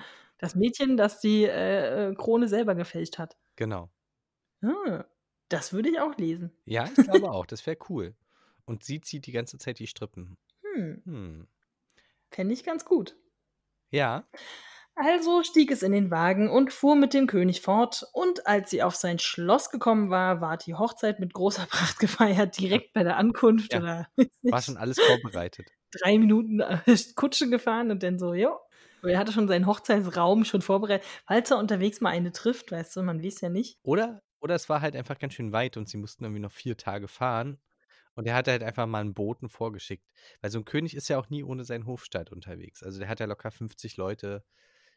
Das 0.41 0.55
Mädchen, 0.55 0.97
das 0.97 1.21
die 1.21 1.45
äh, 1.45 2.11
äh, 2.11 2.15
Krone 2.15 2.49
selber 2.49 2.75
gefälscht 2.75 3.19
hat. 3.19 3.37
Genau. 3.57 3.91
Ah, 4.63 5.05
das 5.49 5.73
würde 5.73 5.91
ich 5.91 6.01
auch 6.01 6.17
lesen. 6.17 6.51
Ja, 6.65 6.85
ich 6.87 6.95
glaube 7.25 7.31
auch. 7.31 7.47
Das 7.47 7.67
wäre 7.67 7.77
cool. 7.89 8.15
Und 8.65 8.85
sie 8.85 9.01
zieht 9.01 9.27
die 9.27 9.33
ganze 9.33 9.59
Zeit 9.59 9.79
die 9.79 9.87
Strippen. 9.87 10.37
Hm, 10.63 11.03
Hm. 11.05 11.49
fände 12.31 12.55
ich 12.55 12.65
ganz 12.65 12.85
gut. 12.85 13.17
Ja. 13.91 14.29
Also 14.95 15.43
stieg 15.43 15.71
es 15.71 15.83
in 15.83 15.93
den 15.93 16.11
Wagen 16.11 16.51
und 16.51 16.73
fuhr 16.73 16.95
mit 16.95 17.15
dem 17.15 17.27
König 17.27 17.63
fort, 17.63 18.05
und 18.13 18.47
als 18.47 18.71
sie 18.71 18.83
auf 18.83 18.97
sein 18.97 19.19
Schloss 19.19 19.71
gekommen 19.71 20.11
war, 20.11 20.41
ward 20.41 20.67
die 20.67 20.75
Hochzeit 20.75 21.21
mit 21.21 21.33
großer 21.33 21.67
Pracht 21.67 21.99
gefeiert, 21.99 22.59
direkt 22.59 22.93
bei 22.93 23.03
der 23.03 23.17
Ankunft 23.17 23.73
Ja. 23.73 23.79
oder 23.81 24.09
War 24.43 24.61
schon 24.63 24.77
alles 24.77 25.01
vorbereitet. 25.01 25.67
drei 25.93 26.19
Minuten 26.19 26.61
äh, 26.61 26.79
Kutsche 27.17 27.49
gefahren 27.49 27.91
und 27.91 28.03
dann 28.03 28.19
so, 28.19 28.35
jo. 28.35 28.59
Er 29.03 29.19
hatte 29.19 29.33
schon 29.33 29.49
seinen 29.49 29.67
Hochzeitsraum 29.67 30.45
schon 30.45 30.63
vorbereitet, 30.63 31.07
falls 31.27 31.51
er 31.51 31.59
unterwegs 31.59 32.01
mal 32.01 32.11
eine 32.11 32.33
trifft, 32.33 32.71
weißt 32.73 32.97
du, 32.97 33.03
man 33.03 33.23
weiß 33.23 33.41
ja 33.41 33.49
nicht. 33.49 33.79
Oder, 33.83 34.23
oder 34.41 34.55
es 34.55 34.69
war 34.69 34.81
halt 34.81 34.97
einfach 34.97 35.19
ganz 35.19 35.35
schön 35.35 35.53
weit 35.53 35.77
und 35.77 35.89
sie 35.89 35.97
mussten 35.97 36.25
irgendwie 36.25 36.43
noch 36.43 36.53
vier 36.53 36.77
Tage 36.77 37.09
fahren. 37.09 37.59
Und 38.15 38.27
er 38.27 38.35
hat 38.35 38.49
halt 38.49 38.63
einfach 38.63 38.87
mal 38.87 39.01
einen 39.01 39.15
Boten 39.15 39.49
vorgeschickt. 39.49 40.11
Weil 40.41 40.51
so 40.51 40.59
ein 40.59 40.65
König 40.65 40.95
ist 40.95 41.09
ja 41.09 41.19
auch 41.19 41.31
nie 41.31 41.43
ohne 41.45 41.65
seinen 41.65 41.87
Hofstaat 41.87 42.31
unterwegs. 42.33 42.83
Also 42.83 42.99
der 42.99 43.09
hat 43.09 43.21
ja 43.21 43.27
locker 43.27 43.51
50 43.51 43.97
Leute 43.97 44.45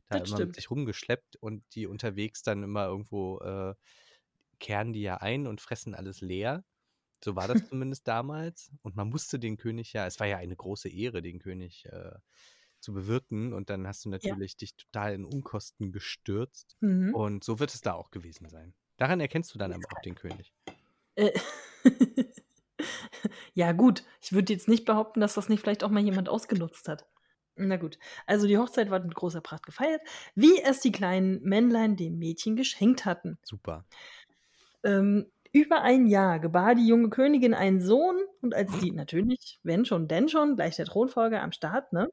da 0.10 0.20
Das 0.20 0.28
immer 0.28 0.40
mit 0.42 0.54
stimmt. 0.54 0.56
sich 0.56 0.70
rumgeschleppt 0.72 1.38
und 1.38 1.64
die 1.76 1.88
unterwegs 1.88 2.42
dann 2.44 2.64
immer 2.64 2.86
irgendwo 2.88 3.40
äh, 3.40 3.76
kehren 4.60 4.94
die 4.94 5.02
ja 5.02 5.18
ein 5.18 5.48
und 5.48 5.62
fressen 5.62 5.96
alles 5.96 6.22
leer. 6.22 6.64
So 7.24 7.36
war 7.36 7.48
das 7.48 7.64
zumindest 7.70 8.08
damals. 8.08 8.72
Und 8.82 8.96
man 8.96 9.10
musste 9.10 9.40
den 9.40 9.58
König 9.58 9.94
ja, 9.94 10.06
es 10.08 10.20
war 10.20 10.28
ja 10.28 10.38
eine 10.38 10.56
große 10.56 10.90
Ehre, 10.90 11.22
den 11.22 11.40
König 11.40 11.86
äh, 11.86 12.16
zu 12.84 12.94
bewirten 12.94 13.54
und 13.54 13.70
dann 13.70 13.88
hast 13.88 14.06
du 14.06 14.10
Ja. 14.22 14.36
natürlich 14.36 14.58
dich 14.58 14.76
total 14.76 15.14
in 15.14 15.26
Unkosten 15.26 15.92
gestürzt. 15.92 16.78
Mhm. 16.82 17.16
Und 17.16 17.44
so 17.44 17.60
wird 17.60 17.74
es 17.74 17.82
da 17.82 17.94
auch 17.94 18.12
gewesen 18.12 18.50
sein. 18.50 18.76
Daran 18.98 19.20
erkennst 19.20 19.54
du 19.54 19.60
dann 19.60 19.74
aber 19.74 19.92
auch 19.92 20.00
den 20.02 20.16
König. 20.16 20.54
Äh, 21.18 21.32
ja 23.54 23.72
gut, 23.72 24.04
ich 24.22 24.34
würde 24.34 24.54
jetzt 24.54 24.68
nicht 24.68 24.86
behaupten, 24.86 25.20
dass 25.22 25.36
das 25.36 25.50
nicht 25.50 25.62
vielleicht 25.62 25.84
auch 25.84 25.90
mal 25.90 26.04
jemand 26.04 26.30
ausgenutzt 26.30 26.88
hat. 26.88 27.08
Na 27.56 27.78
gut, 27.78 28.00
also 28.26 28.48
die 28.48 28.58
Hochzeit 28.58 28.90
war 28.90 29.00
mit 29.00 29.14
großer 29.14 29.42
Pracht 29.42 29.66
gefeiert, 29.66 30.02
wie 30.36 30.60
es 30.64 30.80
die 30.80 30.92
kleinen 30.92 31.42
Männlein 31.44 31.96
dem 31.96 32.18
Mädchen 32.18 32.56
geschenkt 32.56 33.06
hatten. 33.06 33.38
Super. 33.46 33.86
Ähm, 34.84 35.32
über 35.54 35.82
ein 35.82 36.08
Jahr 36.08 36.40
gebar 36.40 36.76
die 36.76 36.88
junge 36.88 37.10
Königin 37.10 37.54
einen 37.54 37.80
Sohn 37.80 38.18
und 38.42 38.54
als 38.56 38.78
die 38.80 38.92
natürlich, 38.92 39.60
wenn 39.64 39.86
schon, 39.86 40.08
denn 40.08 40.28
schon, 40.30 40.56
gleich 40.56 40.76
der 40.78 40.86
Thronfolger 40.86 41.42
am 41.42 41.52
Start, 41.52 41.94
ne? 41.94 42.10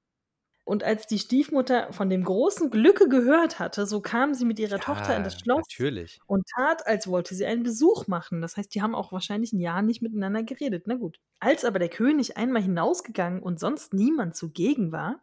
Und 0.65 0.85
als 0.85 1.07
die 1.07 1.19
Stiefmutter 1.19 1.93
von 1.93 2.09
dem 2.11 2.25
großen 2.25 2.71
Glücke 2.71 3.09
gehört 3.09 3.59
hatte, 3.59 3.87
so 3.87 4.01
kam 4.01 4.35
sie 4.35 4.45
mit 4.45 4.59
ihrer 4.59 4.79
Tochter 4.81 5.17
in 5.17 5.25
das 5.25 5.35
Ja, 5.35 5.41
Schloss 5.41 5.67
natürlich. 5.69 6.21
und 6.27 6.47
tat, 6.57 6.87
als 6.87 7.09
wollte 7.09 7.35
sie 7.35 7.47
einen 7.47 7.63
Besuch 7.65 8.07
machen. 8.07 8.41
Das 8.41 8.57
heißt, 8.57 8.75
die 8.75 8.83
haben 8.83 8.95
auch 8.95 9.13
wahrscheinlich 9.13 9.53
ein 9.53 9.61
Jahr 9.61 9.83
nicht 9.83 10.03
miteinander 10.03 10.43
geredet. 10.45 10.85
Na 10.87 10.95
gut. 10.97 11.19
Als 11.41 11.65
aber 11.65 11.79
der 11.79 11.89
König 11.89 12.37
einmal 12.37 12.63
hinausgegangen 12.63 13.43
und 13.43 13.61
sonst 13.61 13.95
niemand 13.95 14.37
zugegen 14.37 14.93
war, 14.93 15.23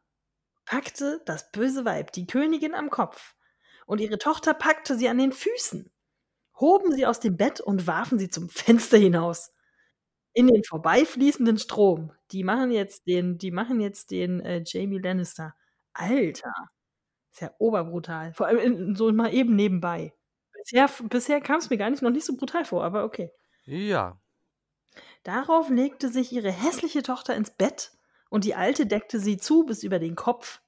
packte 0.66 1.22
das 1.26 1.52
böse 1.52 1.86
Weib 1.86 2.12
die 2.14 2.28
Königin 2.28 2.76
am 2.76 2.90
Kopf 2.90 3.36
und 3.88 4.02
ihre 4.02 4.18
Tochter 4.20 4.54
packte 4.54 4.98
sie 4.98 5.10
an 5.10 5.18
den 5.20 5.32
Füßen, 5.34 5.92
hoben 6.60 6.94
sie 6.94 7.06
aus 7.08 7.20
dem 7.22 7.38
Bett 7.38 7.62
und 7.62 7.88
warfen 7.88 8.20
sie 8.20 8.30
zum 8.30 8.50
Fenster 8.50 8.98
hinaus. 8.98 9.54
In 10.34 10.48
den 10.48 10.64
vorbeifließenden 10.64 11.58
Strom. 11.60 12.14
Die 12.32 12.43
machen 12.43 12.71
jetzt 12.71 13.07
den, 13.07 13.38
die 13.38 13.51
machen 13.51 13.80
jetzt 13.80 14.11
den 14.11 14.41
äh, 14.41 14.63
Jamie 14.65 14.99
Lannister. 14.99 15.55
Alter. 15.93 16.53
Ist 17.32 17.41
ja 17.41 17.51
oberbrutal. 17.59 18.34
Vor 18.34 18.47
allem 18.47 18.59
in, 18.59 18.95
so 18.95 19.11
mal 19.11 19.34
eben 19.34 19.55
nebenbei. 19.55 20.13
Bisher, 20.53 20.89
bisher 21.03 21.41
kam 21.41 21.59
es 21.59 21.69
mir 21.69 21.78
gar 21.78 21.89
nicht 21.89 22.01
noch 22.01 22.11
nicht 22.11 22.25
so 22.25 22.36
brutal 22.36 22.65
vor, 22.65 22.84
aber 22.84 23.03
okay. 23.03 23.32
Ja. 23.63 24.19
Darauf 25.23 25.69
legte 25.69 26.09
sich 26.09 26.32
ihre 26.32 26.51
hässliche 26.51 27.03
Tochter 27.03 27.36
ins 27.36 27.51
Bett 27.51 27.91
und 28.30 28.43
die 28.43 28.55
Alte 28.55 28.86
deckte 28.86 29.19
sie 29.19 29.38
zu 29.38 29.65
bis 29.65 29.84
über 29.84 29.99
den 29.99 30.15
Kopf. 30.15 30.61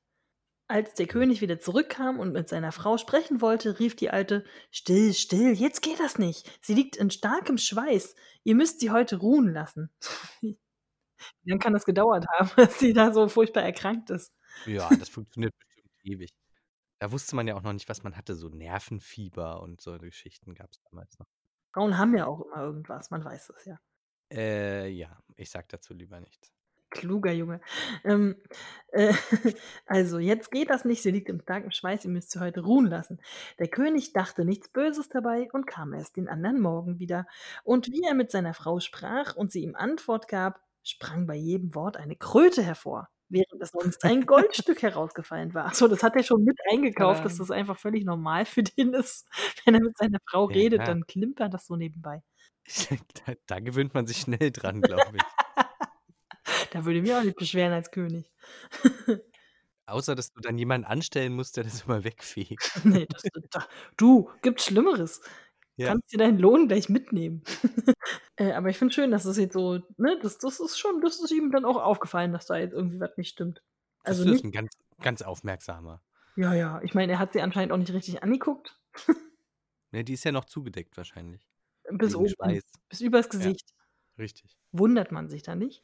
Als 0.68 0.94
der 0.94 1.08
König 1.08 1.42
wieder 1.42 1.60
zurückkam 1.60 2.20
und 2.20 2.32
mit 2.32 2.48
seiner 2.48 2.72
Frau 2.72 2.98
sprechen 2.98 3.42
wollte, 3.42 3.80
rief 3.80 3.96
die 3.96 4.12
Alte: 4.12 4.46
Still, 4.70 5.14
still, 5.14 5.54
jetzt 5.54 5.82
geht 5.82 6.00
das 6.00 6.20
nicht. 6.20 6.48
Sie 6.62 6.76
liegt 6.76 6.96
in 6.96 7.10
starkem 7.10 7.58
Schweiß. 7.58 8.16
Ihr 8.44 8.54
müsst 8.54 8.80
sie 8.80 8.92
heute 8.92 9.18
ruhen 9.18 9.52
lassen. 9.52 9.90
Wie 11.44 11.52
lange 11.52 11.60
kann 11.60 11.74
das 11.74 11.86
gedauert 11.86 12.26
haben, 12.38 12.50
dass 12.58 12.80
sie 12.80 12.94
da 12.94 13.12
so 13.12 13.28
furchtbar 13.28 13.64
erkrankt 13.64 14.10
ist? 14.10 14.34
Ja, 14.66 14.90
das 14.90 15.10
funktioniert 15.10 15.54
bestimmt 15.58 15.92
ewig. 16.04 16.32
Da 17.00 17.12
wusste 17.12 17.36
man 17.36 17.48
ja 17.48 17.56
auch 17.56 17.62
noch 17.62 17.74
nicht, 17.74 17.88
was 17.88 18.04
man 18.04 18.18
hatte. 18.18 18.36
So 18.36 18.50
Nervenfieber 18.50 19.62
und 19.62 19.82
so 19.82 19.98
Geschichten 19.98 20.54
gab 20.54 20.72
es 20.72 20.82
damals 20.92 21.18
noch. 21.18 21.28
Frauen 21.74 21.98
haben 21.98 22.16
ja 22.16 22.26
auch 22.26 22.42
immer 22.42 22.64
irgendwas, 22.64 23.10
man 23.10 23.24
weiß 23.24 23.48
das 23.48 23.66
ja. 23.66 23.80
Äh, 24.32 24.90
ja, 24.90 25.18
ich 25.36 25.50
sag 25.50 25.70
dazu 25.70 25.94
lieber 25.94 26.20
nichts. 26.20 26.52
Kluger 26.90 27.32
Junge. 27.32 27.62
Ähm, 28.04 28.36
äh, 28.92 29.14
also, 29.86 30.20
jetzt 30.20 30.52
geht 30.52 30.70
das 30.70 30.86
nicht. 30.86 31.04
Sie 31.04 31.12
liegt 31.12 31.30
im 31.30 31.42
starken 31.42 31.72
Schweiß. 31.72 32.04
Ihr 32.06 32.12
müsst 32.12 32.32
sie 32.32 32.40
heute 32.40 32.62
ruhen 32.62 32.88
lassen. 32.88 33.20
Der 33.60 33.68
König 33.68 34.14
dachte 34.14 34.44
nichts 34.44 34.70
Böses 34.70 35.08
dabei 35.10 35.50
und 35.54 35.68
kam 35.68 35.94
erst 35.94 36.18
den 36.18 36.28
anderen 36.28 36.60
Morgen 36.60 37.00
wieder. 37.00 37.28
Und 37.64 37.88
wie 37.88 38.04
er 38.04 38.16
mit 38.16 38.32
seiner 38.32 38.54
Frau 38.54 38.80
sprach 38.80 39.36
und 39.36 39.52
sie 39.52 39.64
ihm 39.64 39.76
Antwort 39.76 40.28
gab, 40.28 40.62
sprang 40.84 41.28
bei 41.28 41.36
jedem 41.36 41.76
Wort 41.76 41.98
eine 41.98 42.16
Kröte 42.16 42.64
hervor, 42.64 43.10
während 43.30 43.62
es 43.62 43.70
sonst 43.72 44.04
ein 44.04 44.26
Goldstück 44.26 44.82
herausgefallen 44.82 45.54
war. 45.54 45.74
So, 45.74 45.88
das 45.88 46.04
hat 46.04 46.16
er 46.16 46.24
schon 46.24 46.44
mit 46.44 46.58
eingekauft, 46.72 47.26
dass 47.26 47.38
das 47.38 47.52
einfach 47.52 47.78
völlig 47.78 48.06
normal 48.06 48.46
für 48.46 48.64
den 48.64 48.94
ist. 48.94 49.28
Wenn 49.66 49.76
er 49.76 49.82
mit 49.82 49.98
seiner 49.98 50.20
Frau 50.30 50.50
Ja, 50.50 50.56
redet, 50.56 50.88
dann 50.88 51.06
klimpert 51.06 51.54
das 51.54 51.66
so 51.66 51.76
nebenbei. 51.76 52.24
da, 53.26 53.34
da 53.48 53.60
gewöhnt 53.60 53.94
man 53.94 54.08
sich 54.08 54.18
schnell 54.18 54.52
dran, 54.52 54.82
glaube 54.82 55.18
ich. 55.18 55.24
Da 56.72 56.86
würde 56.86 56.98
ich 57.00 57.04
mich 57.04 57.14
auch 57.14 57.24
nicht 57.24 57.38
beschweren 57.38 57.74
als 57.74 57.92
König. 57.92 58.32
Außer, 59.86 60.16
dass 60.16 60.32
du 60.32 60.40
dann 60.42 60.58
jemanden 60.58 60.86
anstellen 60.86 61.34
musst, 61.34 61.58
der 61.58 61.64
das 61.64 61.82
immer 61.84 62.04
wegfegt. 62.04 62.82
Nee, 62.84 63.08
das, 63.10 63.24
da, 63.50 63.68
du, 63.98 64.30
gibt's 64.42 64.66
Schlimmeres. 64.66 65.22
Ja. 65.80 65.88
Kannst 65.88 66.12
dir 66.12 66.18
deinen 66.18 66.40
Lohn 66.40 66.68
gleich 66.68 66.90
mitnehmen. 66.90 67.42
äh, 68.36 68.52
aber 68.52 68.68
ich 68.70 68.78
finde 68.78 68.94
schön, 68.94 69.12
dass 69.12 69.24
das 69.24 69.38
jetzt 69.38 69.54
so, 69.54 69.80
ne, 69.96 70.20
das, 70.22 70.38
das 70.38 70.60
ist 70.60 70.78
schon, 70.78 71.00
das 71.00 71.22
ist 71.24 71.32
ihm 71.32 71.52
dann 71.54 71.64
auch 71.64 71.78
aufgefallen, 71.78 72.34
dass 72.34 72.48
da 72.48 72.58
jetzt 72.58 72.74
irgendwie 72.74 73.00
was 73.00 73.16
nicht 73.16 73.30
stimmt. 73.30 73.64
Also 74.04 74.26
bist 74.26 74.44
nicht, 74.44 74.44
ein 74.44 74.52
ganz, 74.52 74.74
ganz 75.02 75.22
aufmerksamer. 75.22 76.02
ja, 76.36 76.54
ja, 76.54 76.82
ich 76.84 76.94
meine, 76.96 77.14
er 77.14 77.20
hat 77.20 77.32
sie 77.32 77.42
anscheinend 77.42 77.72
auch 77.72 77.78
nicht 77.78 77.94
richtig 77.94 78.22
angeguckt. 78.24 78.78
Ne, 79.92 80.04
die 80.04 80.14
ist 80.14 80.24
ja 80.24 80.32
noch 80.32 80.46
zugedeckt 80.46 80.96
wahrscheinlich. 80.98 81.48
Bis 81.90 82.14
oben, 82.14 82.30
Schweiß. 82.30 82.64
bis 82.90 83.02
übers 83.02 83.28
Ja, 83.40 83.40
Gesicht. 83.40 83.74
richtig. 84.20 84.56
Wundert 84.72 85.12
man 85.12 85.30
sich 85.30 85.42
da 85.42 85.56
nicht? 85.56 85.84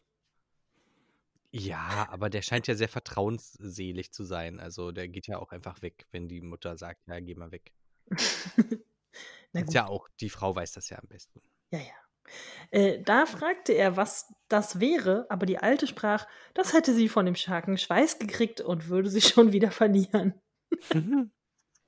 Ja, 1.52 2.08
aber 2.12 2.30
der 2.30 2.42
scheint 2.42 2.68
ja 2.68 2.76
sehr 2.76 2.90
vertrauensselig 2.90 4.12
zu 4.12 4.24
sein. 4.26 4.60
Also 4.60 4.92
der 4.92 5.08
geht 5.08 5.28
ja 5.28 5.38
auch 5.40 5.52
einfach 5.52 5.82
weg, 5.82 6.06
wenn 6.12 6.28
die 6.28 6.42
Mutter 6.42 6.78
sagt, 6.78 7.08
ja, 7.08 7.20
geh 7.20 7.34
mal 7.36 7.52
weg. 7.52 7.72
Na 9.54 9.62
Ist 9.62 9.68
gut, 9.68 9.74
ja 9.74 9.88
auch, 9.88 10.08
die 10.20 10.30
Frau 10.30 10.56
weiß 10.56 10.74
das 10.74 10.90
ja 10.90 11.00
am 11.00 11.08
besten. 11.08 11.42
ja, 11.72 11.80
ja. 11.80 11.94
Äh, 12.72 13.04
da 13.04 13.26
fragte 13.28 13.74
er, 13.74 13.98
was 13.98 14.34
das 14.48 14.80
wäre, 14.80 15.28
aber 15.30 15.46
die 15.46 15.60
Alte 15.60 15.88
sprach, 15.88 16.28
das 16.56 16.74
hätte 16.74 16.94
sie 16.96 17.08
von 17.10 17.26
dem 17.26 17.36
starken 17.36 17.78
Schweiß 17.78 18.20
gekriegt 18.20 18.62
und 18.62 18.90
würde 18.90 19.10
sie 19.10 19.22
schon 19.22 19.52
wieder 19.54 19.72
verlieren. 19.72 20.34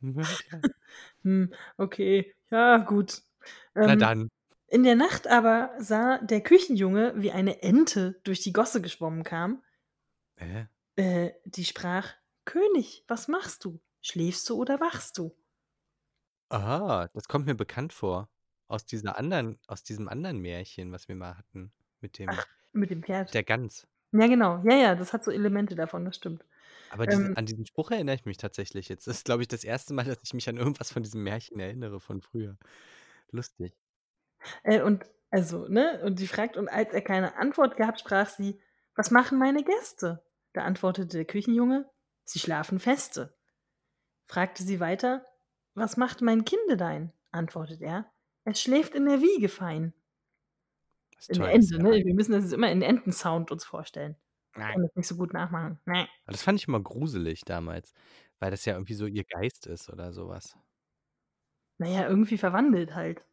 Hm, 1.24 1.54
okay, 1.78 2.34
ja, 2.52 2.78
gut. 2.78 3.22
Na 3.82 3.94
Ähm, 3.94 4.00
dann. 4.00 4.30
in 4.68 4.84
der 4.84 4.96
Nacht 4.96 5.28
aber 5.28 5.72
sah 5.80 6.20
der 6.20 6.42
Küchenjunge, 6.42 7.14
wie 7.18 7.32
eine 7.32 7.62
Ente 7.64 8.20
durch 8.24 8.42
die 8.42 8.54
Gosse 8.54 8.82
geschwommen 8.82 9.24
kam. 9.24 9.64
Äh? 10.36 10.66
Äh, 10.96 11.32
die 11.46 11.66
sprach: 11.66 12.14
König, 12.46 13.04
was 13.08 13.28
machst 13.28 13.64
du? 13.66 13.80
Schläfst 14.02 14.48
du 14.50 14.56
oder 14.56 14.80
wachst 14.80 15.18
du? 15.18 15.36
Aha, 16.50 17.08
das 17.14 17.28
kommt 17.28 17.46
mir 17.46 17.56
bekannt 17.56 17.94
vor. 17.94 18.30
Aus 18.68 18.86
dieser 18.86 19.18
anderen, 19.18 19.60
aus 19.68 19.84
diesem 19.84 20.08
anderen 20.10 20.40
Märchen, 20.40 20.92
was 20.92 21.08
wir 21.08 21.16
mal 21.16 21.38
hatten. 21.38 21.72
Mit 22.02 22.20
dem, 22.20 22.38
Ach, 22.38 22.46
mit 22.74 22.90
dem 22.92 23.04
Pferd. 23.04 23.34
der 23.34 23.44
Gans. 23.44 23.88
Ja, 24.14 24.28
genau. 24.28 24.62
Ja, 24.66 24.76
ja, 24.78 24.96
das 24.96 25.14
hat 25.14 25.24
so 25.24 25.32
Elemente 25.32 25.76
davon, 25.76 26.06
das 26.06 26.18
stimmt. 26.18 26.46
Aber 26.90 27.08
diese, 27.08 27.30
Ähm, 27.30 27.36
an 27.36 27.46
diesen 27.46 27.66
Spruch 27.66 27.92
erinnere 27.92 28.16
ich 28.16 28.26
mich 28.26 28.38
tatsächlich 28.38 28.88
jetzt. 28.90 29.08
Das 29.08 29.18
ist, 29.18 29.26
glaube 29.26 29.42
ich, 29.42 29.48
das 29.50 29.64
erste 29.64 29.94
Mal, 29.94 30.06
dass 30.06 30.20
ich 30.24 30.34
mich 30.34 30.48
an 30.50 30.58
irgendwas 30.58 30.92
von 30.92 31.04
diesem 31.04 31.24
Märchen 31.24 31.60
erinnere 31.60 32.00
von 32.00 32.22
früher. 32.22 32.58
Lustig. 33.32 33.76
äh, 34.64 34.82
und 34.82 35.06
also, 35.30 35.68
ne, 35.68 36.02
und 36.06 36.18
sie 36.18 36.28
fragt, 36.28 36.56
und 36.58 36.70
als 36.70 36.94
er 36.94 37.02
keine 37.02 37.36
Antwort 37.38 37.76
gab, 37.78 38.00
sprach 38.00 38.30
sie: 38.30 38.60
Was 38.96 39.12
machen 39.12 39.38
meine 39.38 39.64
Gäste? 39.64 40.24
Da 40.54 40.64
antwortete 40.64 41.18
der 41.18 41.26
Küchenjunge: 41.26 41.90
Sie 42.24 42.40
schlafen 42.40 42.80
feste. 42.80 43.36
Fragte 44.26 44.64
sie 44.64 44.80
weiter: 44.80 45.26
Was 45.78 45.96
macht 45.96 46.22
mein 46.22 46.44
Kindedein? 46.44 47.14
Antwortet 47.32 47.82
er: 47.82 48.12
Es 48.46 48.60
schläft 48.60 48.96
in 48.96 49.06
der 49.06 49.22
Wiege 49.22 49.48
fein. 49.48 49.94
Das 51.16 51.30
In 51.30 51.40
der 51.40 51.52
Ente, 51.52 51.78
ne? 51.78 51.92
Wir 52.04 52.16
müssen 52.16 52.32
das 52.32 52.52
immer 52.52 52.72
in 52.72 52.82
Entensound 52.82 53.52
uns 53.52 53.64
vorstellen. 53.64 54.16
Nein. 54.56 54.74
kann 54.74 54.82
das 54.82 54.96
nicht 54.96 55.08
so 55.08 55.18
gut 55.18 55.34
nachmachen. 55.34 55.80
Aber 55.86 56.08
das 56.26 56.42
fand 56.42 56.60
ich 56.60 56.68
immer 56.68 56.80
gruselig 56.80 57.42
damals, 57.42 57.94
weil 58.40 58.50
das 58.50 58.66
ja 58.66 58.74
irgendwie 58.74 58.96
so 58.96 59.06
ihr 59.06 59.24
Geist 59.24 59.68
ist 59.68 59.90
oder 59.90 60.14
sowas. 60.14 60.58
Naja, 61.78 62.08
irgendwie 62.10 62.40
verwandelt 62.40 62.96
halt. 62.96 63.24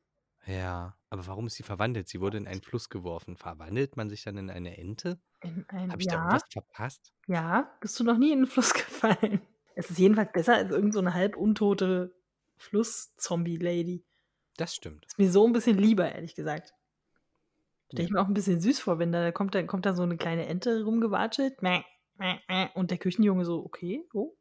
Ja, 0.47 0.99
aber 1.09 1.27
warum 1.27 1.47
ist 1.47 1.55
sie 1.55 1.63
verwandelt? 1.63 2.09
Sie 2.09 2.21
wurde 2.21 2.37
in 2.37 2.47
einen 2.47 2.61
Fluss 2.61 2.91
geworfen. 2.91 3.39
Verwandelt 3.39 3.97
man 3.97 4.11
sich 4.11 4.23
dann 4.23 4.37
in 4.37 4.51
eine 4.51 4.77
Ente? 4.77 5.19
In 5.41 5.65
ein 5.69 5.91
Habe 5.91 6.03
ich 6.03 6.09
da 6.09 6.17
ja, 6.17 6.21
irgendwas 6.21 6.43
verpasst? 6.53 7.15
ja, 7.27 7.75
bist 7.81 7.99
du 7.99 8.05
noch 8.05 8.19
nie 8.19 8.33
in 8.33 8.41
den 8.41 8.47
Fluss 8.47 8.75
gefallen? 8.75 9.41
Es 9.75 9.89
ist 9.89 9.99
jedenfalls 9.99 10.31
besser 10.33 10.57
als 10.57 10.71
irgend 10.71 10.93
so 10.93 11.03
halb 11.15 11.37
untote 11.37 12.15
Fluss-Zombie-Lady. 12.59 14.05
Das 14.57 14.75
stimmt. 14.75 15.09
Ist 15.09 15.19
mir 15.19 15.31
so 15.31 15.47
'n 15.47 15.53
bisschen 15.53 15.79
lieber, 15.79 16.11
ehrlich 16.13 16.35
gesagt. 16.35 16.75
Stelle 17.93 18.07
ich 18.07 18.13
mir 18.13 18.21
auch 18.21 18.29
'n 18.29 18.35
bisschen 18.35 18.61
süß 18.61 18.81
vor, 18.81 18.99
wenn 18.99 19.13
da 19.13 19.31
kommt 19.33 19.55
da 19.55 19.63
kommt 19.63 19.87
da 19.87 19.95
so 19.95 20.05
'ne 20.05 20.17
kleine 20.17 20.47
Ente 20.47 20.83
rumgewatschelt. 20.85 21.57
Und 22.75 22.91
der 22.91 22.99
Küchenjunge 22.99 23.45
so: 23.45 23.65
„Okay, 23.65 24.05
oh, 24.15 24.37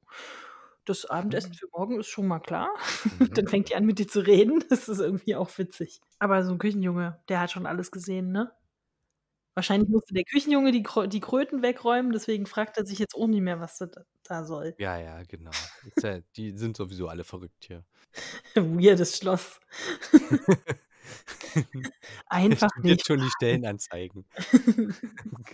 das 0.85 1.05
Abendessen 1.05 1.49
Mhm. 1.49 1.59
für 1.59 1.67
morgen 1.73 1.99
ist 1.99 2.07
schon 2.07 2.27
mal 2.27 2.39
klar.“ 2.39 2.69
Mhm. 3.19 3.37
Dann 3.37 3.47
fängt 3.47 3.69
die 3.69 3.75
an, 3.75 3.85
mit 3.85 3.99
dir 3.99 4.07
zu 4.07 4.21
reden. 4.21 4.63
Das 4.69 4.89
ist 4.89 4.99
irgendwie 4.99 5.35
auch 5.35 5.57
witzig. 5.57 6.01
Aber 6.21 6.43
so 6.43 6.51
'n 6.53 6.57
Küchenjunge, 6.59 7.19
der 7.29 7.39
hat 7.39 7.51
schon 7.51 7.65
alles 7.65 7.91
gesehen, 7.91 8.31
ne? 8.31 8.51
Wahrscheinlich 9.55 9.89
musste 9.89 10.13
der 10.13 10.23
Küchenjunge 10.23 10.71
die 10.71 10.83
die 11.09 11.19
Kröten 11.19 11.61
wegräumen, 11.61 12.11
deswegen 12.11 12.45
fragt 12.47 12.77
er 12.77 12.85
sich 12.85 12.99
jetzt 12.99 13.15
auch 13.15 13.27
nicht 13.27 13.41
mehr, 13.41 13.59
was 13.59 13.77
das 13.77 13.91
da 14.23 14.43
soll. 14.45 14.73
Ja, 14.77 14.97
ja, 14.97 15.23
genau. 15.23 15.51
Ja 16.01 16.19
die 16.35 16.57
sind 16.57 16.77
sowieso 16.77 17.07
alle 17.07 17.23
verrückt 17.23 17.65
hier. 17.67 17.83
Weirdes 18.55 19.17
Schloss. 19.17 19.59
Einfach 22.27 22.69
nicht 22.81 23.05
schon 23.05 23.19
die. 23.21 23.29
Stellenanzeigen. 23.29 24.25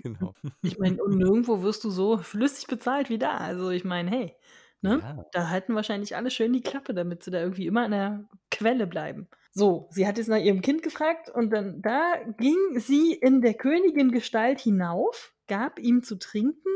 Genau. 0.03 0.35
Ich 0.61 0.77
meine, 0.77 1.01
und 1.03 1.17
nirgendwo 1.17 1.61
wirst 1.63 1.83
du 1.83 1.89
so 1.89 2.17
flüssig 2.17 2.67
bezahlt 2.67 3.09
wie 3.09 3.17
da. 3.17 3.37
Also, 3.37 3.69
ich 3.69 3.83
meine, 3.83 4.09
hey, 4.11 4.35
ne? 4.81 5.01
Ja. 5.01 5.29
Da 5.31 5.49
halten 5.49 5.75
wahrscheinlich 5.75 6.15
alle 6.15 6.31
schön 6.31 6.53
die 6.53 6.61
Klappe, 6.61 6.93
damit 6.93 7.23
sie 7.23 7.31
da 7.31 7.39
irgendwie 7.41 7.67
immer 7.67 7.83
an 7.85 7.91
der 7.91 8.25
Quelle 8.51 8.87
bleiben. 8.87 9.29
So, 9.51 9.87
sie 9.91 10.07
hat 10.07 10.17
jetzt 10.17 10.27
nach 10.27 10.37
ihrem 10.37 10.61
Kind 10.61 10.83
gefragt 10.83 11.29
und 11.29 11.51
dann 11.51 11.81
da 11.81 12.15
ging 12.37 12.57
sie 12.79 13.13
in 13.13 13.41
der 13.41 13.55
Königin-Gestalt 13.55 14.59
hinauf, 14.59 15.33
gab 15.47 15.79
ihm 15.79 16.03
zu 16.03 16.17
trinken, 16.19 16.69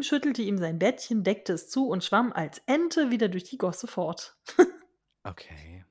schüttelte 0.00 0.42
ihm 0.42 0.58
sein 0.58 0.78
Bettchen, 0.78 1.24
deckte 1.24 1.54
es 1.54 1.68
zu 1.70 1.88
und 1.88 2.04
schwamm 2.04 2.32
als 2.32 2.62
Ente 2.66 3.10
wieder 3.10 3.28
durch 3.28 3.44
die 3.44 3.58
Gosse 3.58 3.86
fort. 3.86 4.36
Okay. 5.24 5.84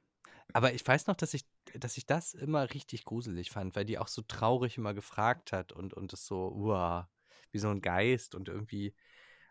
Aber 0.53 0.73
ich 0.73 0.87
weiß 0.87 1.07
noch, 1.07 1.15
dass 1.15 1.33
ich 1.35 1.45
dass 1.75 1.97
ich 1.97 2.05
das 2.07 2.33
immer 2.33 2.73
richtig 2.73 3.05
gruselig 3.05 3.51
fand, 3.51 3.75
weil 3.75 3.85
die 3.85 3.99
auch 3.99 4.07
so 4.09 4.21
traurig 4.23 4.77
immer 4.77 4.93
gefragt 4.93 5.53
hat 5.53 5.71
und 5.73 5.93
und 5.93 6.13
das 6.13 6.25
so, 6.27 6.49
uah, 6.53 7.09
wie 7.51 7.59
so 7.59 7.69
'n 7.69 7.81
Geist 7.81 8.35
und 8.35 8.49
irgendwie 8.49 8.95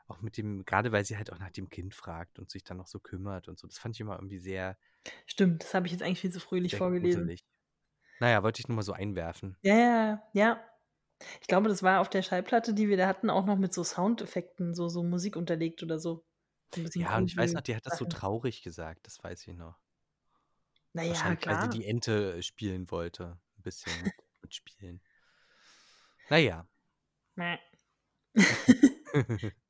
auch 0.08 0.20
mit 0.22 0.36
dem 0.38 0.64
grade 0.64 0.92
weil 0.92 1.04
sie 1.04 1.16
halt 1.18 1.32
auch 1.32 1.38
nach 1.38 1.50
dem 1.52 1.68
Kind 1.70 1.94
fragt 1.94 2.38
und 2.38 2.50
sich 2.50 2.64
dann 2.64 2.78
noch 2.78 2.88
so 2.88 3.00
kümmert 3.00 3.48
und 3.48 3.58
so. 3.58 3.66
Das 3.68 3.78
fand 3.78 3.96
ich 3.96 4.00
immer 4.00 4.16
irgendwie 4.16 4.38
sehr 4.38 4.78
Stimmt, 5.26 5.62
das 5.62 5.74
habe 5.74 5.86
ich 5.86 5.92
jetzt 5.92 6.02
eigentlich 6.02 6.20
viel 6.20 6.32
zu 6.32 6.40
fröhlich 6.40 6.74
vorgelesen. 6.74 7.32
gruselig. 7.32 7.44
Na 8.20 8.30
ja, 8.30 8.42
wollte 8.44 8.60
ich 8.60 8.68
nur 8.68 8.76
mal 8.76 8.82
so 8.82 8.92
einwerfen. 8.94 9.56
Ja, 9.64 9.74
ja, 9.74 10.22
ja. 10.34 10.64
Ich 11.40 11.48
glaube, 11.48 11.68
das 11.68 11.82
war 11.82 12.00
auf 12.00 12.10
der 12.10 12.22
Schallplatte, 12.22 12.74
die 12.74 12.88
wir 12.88 12.96
da 12.96 13.08
hatten, 13.08 13.30
auch 13.30 13.46
noch 13.46 13.58
mit 13.58 13.74
so 13.74 13.84
Soundeffekten, 13.84 14.74
so 14.74 14.88
so 14.88 15.02
Musik 15.04 15.36
unterlegt 15.36 15.82
oder 15.82 15.98
so. 15.98 16.26
So 16.74 16.82
Ja, 16.98 17.16
und 17.16 17.30
ich 17.30 17.36
weiß 17.38 17.54
noch, 17.54 17.62
die 17.62 17.74
hat 17.76 17.86
das 17.86 17.96
so 17.96 18.04
traurig 18.06 18.62
gesagt, 18.62 19.06
das 19.06 19.22
weiß 19.24 19.46
ich 19.46 19.54
noch. 19.54 19.78
Na 20.94 21.02
ja, 21.04 21.34
Wahrscheinlich, 21.34 21.46
weil 21.48 21.58
sie 21.58 21.68
klar. 21.68 21.70
die 21.70 21.86
Ente, 21.86 22.34
äh, 22.36 22.42
spielen 22.42 22.90
wollte, 22.92 23.40
'n 23.58 23.62
bisschen 23.62 23.98
mit 24.00 24.12
mitspielen. 24.42 25.00
Na 26.30 26.38
ja. 26.38 26.66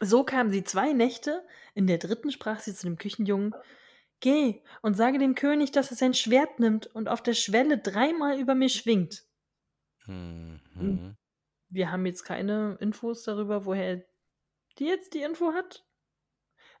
So 0.00 0.22
kam 0.24 0.50
sie 0.50 0.62
2 0.64 0.92
Nächte, 0.92 1.44
in 1.74 1.86
der 1.86 1.98
3. 1.98 2.30
sprach 2.30 2.60
sie 2.60 2.74
zu 2.74 2.86
dem 2.86 2.98
Küchenjungen: 2.98 3.54
„Geh 4.20 4.62
und 4.82 4.94
sage 4.94 5.18
dem 5.18 5.34
König, 5.34 5.72
dass 5.72 5.90
er 5.90 5.96
sein 5.96 6.14
Schwert 6.14 6.60
nimmt 6.60 6.86
und 6.88 7.08
auf 7.08 7.22
der 7.22 7.34
Schwelle 7.34 7.78
dreimal 7.78 8.38
über 8.40 8.54
mir 8.54 8.68
schwingt.“ 8.68 9.24
Hm. 10.06 10.60
Mhm. 10.74 11.18
Wir 11.70 11.90
haben 11.90 12.06
jetzt 12.06 12.24
keine 12.24 12.76
Infos 12.80 13.24
darüber, 13.24 13.64
woher 13.66 14.04
die 14.78 14.86
jetzt 14.86 15.14
die 15.14 15.22
Info 15.22 15.52
hat. 15.54 15.84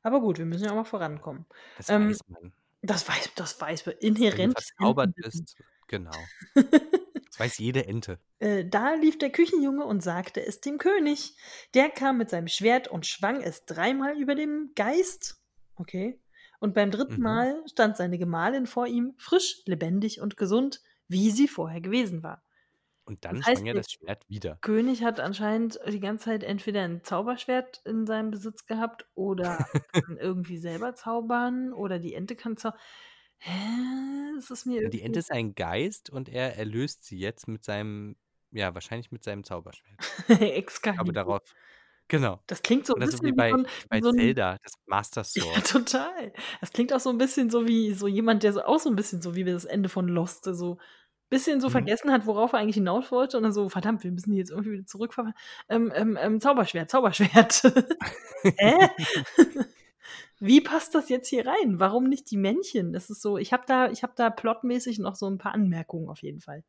Aber 0.04 0.20
gut, 0.20 0.38
wir 0.38 0.46
müssen 0.46 0.64
ja 0.64 0.70
auch 0.72 0.76
mal 0.76 0.84
vorankommen. 0.84 1.46
Das 1.76 1.88
Ähm, 1.88 1.96
weiß 1.96 2.20
man. 2.26 2.52
das 2.82 3.08
weiß 3.08 3.32
das 3.36 3.60
weiß 3.60 3.86
man. 3.86 3.96
Wenn 4.30 4.42
du 4.42 4.48
verzaubert 4.48 5.14
bist 5.16 5.56
genau. 5.86 6.30
Das 7.38 7.52
weiß 7.52 7.58
jede 7.58 7.86
Ente. 7.86 8.20
Äh, 8.40 8.64
da 8.64 8.94
lief 8.94 9.18
der 9.18 9.30
Küchenjunge 9.30 9.84
und 9.84 10.02
sagte 10.02 10.44
es 10.44 10.60
dem 10.60 10.78
König. 10.78 11.36
Der 11.74 11.88
kam 11.90 12.18
mit 12.18 12.30
seinem 12.30 12.48
Schwert 12.48 12.88
und 12.88 13.06
schwang 13.06 13.40
es 13.42 13.64
dreimal 13.64 14.16
über 14.20 14.34
dem 14.34 14.72
Geist. 14.76 15.40
Okay. 15.76 16.20
Und 16.60 16.74
beim 16.74 16.90
dritten 16.90 17.20
Mhm. 17.20 17.22
Mal 17.22 17.62
stand 17.68 17.96
seine 17.96 18.18
Gemahlin 18.18 18.66
vor 18.66 18.86
ihm, 18.86 19.14
frisch, 19.18 19.62
lebendig 19.66 20.20
und 20.20 20.36
gesund, 20.36 20.82
wie 21.08 21.30
sie 21.30 21.48
vorher 21.48 21.80
gewesen 21.80 22.22
war. 22.22 22.44
Und 23.04 23.24
dann 23.24 23.40
Das 23.40 23.46
heißt, 23.46 23.62
schwang 23.62 23.66
er 23.66 23.74
der 23.74 23.82
das 23.82 23.90
Schwert 23.90 24.28
wieder. 24.28 24.60
König 24.60 25.04
hat 25.04 25.20
anscheinend 25.20 25.78
die 25.88 26.00
ganze 26.00 26.26
Zeit 26.26 26.44
entweder 26.44 26.82
'n 26.84 27.04
Zauberschwert 27.04 27.82
in 27.84 28.06
seinem 28.06 28.30
Besitz 28.30 28.66
gehabt 28.66 29.08
oder 29.14 29.58
kann 29.92 30.16
irgendwie 30.18 30.58
selber 30.58 30.94
zaubern 30.94 31.72
oder 31.72 31.98
die 32.00 32.14
Ente 32.14 32.36
kann 32.36 32.56
zau 32.56 32.72
hä? 33.40 34.32
Das 34.36 34.50
ist 34.50 34.66
mir 34.66 34.82
Ja, 34.82 34.88
die 34.90 35.02
Ente 35.02 35.18
ist 35.18 35.32
ein 35.32 35.54
Geist 35.54 36.08
und 36.10 36.28
er 36.28 36.56
erlöst 36.56 37.04
sie 37.04 37.18
jetzt 37.18 37.48
mit 37.48 37.64
seinem 37.64 38.16
ja, 38.50 38.74
wahrscheinlich 38.74 39.10
mit 39.10 39.24
seinem 39.24 39.44
Zauberschwert. 39.44 39.98
Excalibur. 40.40 41.12
darauf 41.12 41.42
genau. 42.08 42.44
Das 42.48 42.62
klingt 42.62 42.86
so 42.86 42.94
'n 42.94 43.00
Oder 43.00 43.08
so 43.08 43.22
wie 43.24 43.32
bisschen 43.32 43.36
wie 43.36 43.42
bei 43.42 43.58
wie 43.92 44.00
bei 44.00 44.02
so 44.02 44.08
'n 44.10 44.16
Zelda, 44.16 44.58
das 44.62 44.72
Master 44.86 45.24
Ja, 45.34 45.44
Sword. 45.54 45.62
total. 45.62 46.32
Das 46.60 46.72
klingt 46.72 46.92
auch 46.92 47.00
so 47.00 47.10
'n 47.10 47.18
bisschen 47.18 47.50
so 47.50 47.66
wie 47.68 47.94
so 47.94 48.08
jemand, 48.08 48.42
der 48.42 48.52
so 48.54 48.62
auch 48.64 48.80
so 48.80 48.90
'n 48.90 48.96
bisschen 48.96 49.22
so 49.22 49.34
wie 49.36 49.44
das 49.44 49.64
Ende 49.66 49.88
von 49.88 50.08
Lost, 50.08 50.44
so 50.44 50.78
bisschen 51.30 51.60
so 51.60 51.68
Mhm. 51.68 51.68
vergessen 51.70 52.12
hat, 52.12 52.26
worauf 52.26 52.52
er 52.54 52.60
eigentlich 52.60 52.76
hinaus 52.76 53.12
wollte 53.12 53.36
und 53.38 53.44
dann 53.44 53.52
so: 53.52 53.68
„Verdammt, 53.70 54.04
wir 54.04 54.12
müssen 54.12 54.32
die 54.32 54.38
jetzt 54.38 54.50
irgendwie 54.50 54.72
wieder 54.72 54.86
zurückver 54.86 55.34
ähm, 55.68 55.92
ähm, 55.94 56.18
ähm, 56.20 56.40
Zauberschwert, 56.40 56.90
Zauberschwert.“ 56.90 57.62
Hä? 58.58 58.88
Wie 60.40 60.60
passt 60.60 60.94
das 60.94 61.08
jetzt 61.08 61.26
hier 61.28 61.44
rein? 61.46 61.80
Warum 61.80 62.04
nicht 62.04 62.30
die 62.30 62.36
Männchen? 62.36 62.92
Das 62.92 63.10
ist 63.10 63.22
so 63.22 63.38
ich 63.38 63.52
habe 63.52 63.64
da 63.66 63.90
ich 63.90 64.04
habe 64.04 64.12
da 64.16 64.30
plotmäßig 64.30 65.00
noch 65.00 65.16
so 65.16 65.26
'n 65.26 65.36
paar 65.38 65.52
Anmerkungen 65.52 66.08
auf 66.08 66.22
jeden 66.22 66.40
Fall. 66.40 66.62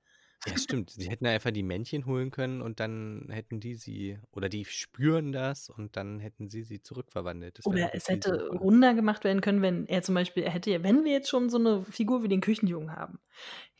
Ja, 0.45 0.55
stimmt. 0.57 0.89
Sie 0.91 1.09
hätten 1.09 1.25
ja 1.25 1.31
einfach 1.31 1.51
die 1.51 1.63
Männchen 1.63 2.05
holen 2.05 2.31
können 2.31 2.61
und 2.61 2.79
dann 2.79 3.27
hätten 3.29 3.59
die 3.59 3.75
sie 3.75 4.19
oder 4.31 4.47
die 4.47 4.63
spüren 4.63 5.33
das 5.33 5.69
und 5.69 5.97
dann 5.97 6.19
hätten 6.21 6.49
sie 6.49 6.63
sie 6.63 6.81
zurückverwandelt. 6.81 7.57
Das 7.59 7.65
Oder 7.65 7.93
es 7.93 8.07
hätte 8.07 8.47
sinnvoller. 8.47 8.61
runder 8.61 8.93
gemacht 8.93 9.23
werden 9.25 9.41
können, 9.41 9.61
wenn 9.61 9.85
er 9.87 10.01
zum 10.01 10.15
Beispiel 10.15 10.43
er 10.43 10.51
hätte 10.51 10.71
ja 10.71 10.81
wenn 10.83 11.03
wir 11.03 11.11
jetzt 11.11 11.29
schon 11.29 11.49
so 11.49 11.57
'ne 11.57 11.83
Figur 11.83 12.23
wie 12.23 12.29
den 12.29 12.39
Küchenjungen 12.41 12.95
haben, 12.95 13.19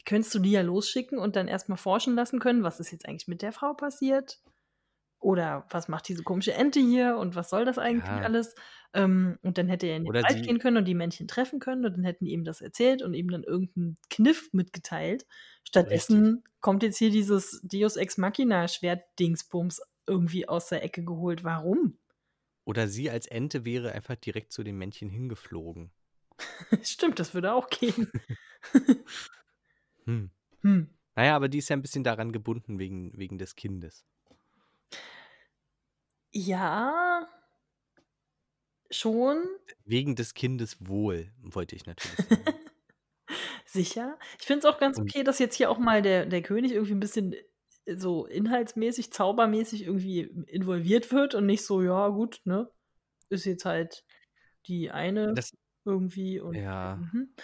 könntest 0.05 0.35
du 0.35 0.39
die 0.39 0.51
ja 0.51 0.61
losschicken 0.61 1.17
und 1.19 1.35
dann 1.37 1.47
erst 1.47 1.69
mal 1.69 1.77
forschen 1.77 2.15
lassen 2.15 2.39
können, 2.39 2.63
was 2.63 2.79
ist 2.81 2.91
jetzt 2.91 3.07
eigentlich 3.07 3.27
mit 3.29 3.41
der 3.41 3.53
Frau 3.53 3.73
passiert? 3.73 4.39
Oder 5.19 5.65
was 5.69 5.87
macht 5.89 6.07
diese 6.07 6.23
komische 6.23 6.53
Ente 6.53 6.79
hier 6.79 7.17
und 7.17 7.35
was 7.35 7.49
soll 7.49 7.65
das 7.65 7.77
eigentlich 7.77 8.11
Ja. 8.11 8.25
alles? 8.25 8.55
Ähm, 8.93 9.37
und 9.43 9.57
dann 9.57 9.67
hätte 9.67 9.87
er 9.87 9.97
in 9.97 10.05
den 10.05 10.11
Oder 10.11 10.23
Wald 10.27 10.41
gehen 10.43 10.59
können 10.59 10.77
und 10.77 10.85
die 10.85 10.95
Männchen 10.95 11.27
treffen 11.27 11.59
können 11.59 11.85
und 11.85 11.93
dann 11.97 12.03
hätten 12.05 12.25
die 12.25 12.31
ihm 12.31 12.45
das 12.45 12.61
erzählt 12.61 13.01
und 13.03 13.13
ihm 13.13 13.29
dann 13.29 13.43
irgend 13.43 13.75
'n 13.77 13.97
Kniff 14.09 14.49
mitgeteilt. 14.53 15.25
Stattdessen 15.65 16.43
kommt 16.61 16.83
jetzt 16.83 16.97
hier 16.97 17.11
dieses 17.11 17.61
Deus 17.63 17.97
Ex 17.97 18.17
Machina 18.17 18.67
Schwert-Dingsbums 18.67 19.81
irgendwie 20.07 20.47
aus 20.47 20.69
der 20.69 20.83
Ecke 20.83 21.03
geholt. 21.03 21.43
Warum? 21.43 21.97
Oder 22.67 22.87
sie 22.87 23.09
als 23.09 23.25
Ente 23.27 23.63
wäre 23.65 23.93
einfach 23.93 24.15
direkt 24.15 24.51
zu 24.53 24.63
den 24.63 24.77
Männchen 24.77 25.09
hingeflogen. 25.09 25.91
Stimmt, 26.83 27.19
das 27.19 27.33
würde 27.33 27.53
auch 27.53 27.69
gehen. 27.69 28.11
Hm. 30.07 30.31
Hm. 30.63 30.89
Na 31.15 31.25
ja, 31.25 31.35
aber 31.35 31.49
die 31.49 31.59
ist 31.59 31.69
ja 31.69 31.75
'n 31.77 31.81
bisschen 31.83 32.03
daran 32.05 32.31
gebunden 32.33 32.79
wegen 32.79 33.17
wegen 33.17 33.37
des 33.39 33.55
Kindes. 33.55 34.03
Ja. 36.33 37.27
Schon. 38.91 39.59
Wegen 39.85 40.15
des 40.15 40.33
Kindes 40.33 40.87
Wohl, 40.87 41.31
wollte 41.41 41.75
ich 41.75 41.85
natürlich 41.85 42.21
sagen. 42.25 42.59
Sicher. 43.65 44.19
Ich 44.39 44.47
finde 44.47 44.59
es 44.59 44.65
auch 44.73 44.79
ganz 44.79 44.99
okay, 44.99 45.23
dass 45.23 45.39
jetzt 45.39 45.55
hier 45.55 45.69
auch 45.71 45.79
mal 45.79 46.01
der 46.01 46.25
der 46.27 46.41
König 46.41 46.73
irgendwie 46.73 46.93
'n 46.93 46.99
bisschen, 46.99 47.33
äh, 47.85 47.97
so 47.97 48.25
inhaltsmäßig, 48.27 49.13
zaubermäßig 49.13 49.83
irgendwie 49.85 50.21
involviert 50.47 51.11
wird 51.11 51.35
und 51.35 51.45
nicht 51.47 51.65
so: 51.65 51.81
„Ja 51.83 52.09
gut, 52.09 52.41
ne, 52.45 52.71
ist 53.29 53.45
jetzt 53.45 53.65
halt 53.65 54.05
die 54.67 54.91
eine 54.91 55.35
Das 55.35 55.51
irgendwie 55.85 56.39
und 56.41 56.63
Ja. 56.63 57.03
mhm.“ 57.13 57.35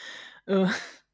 Äh. 0.47 0.67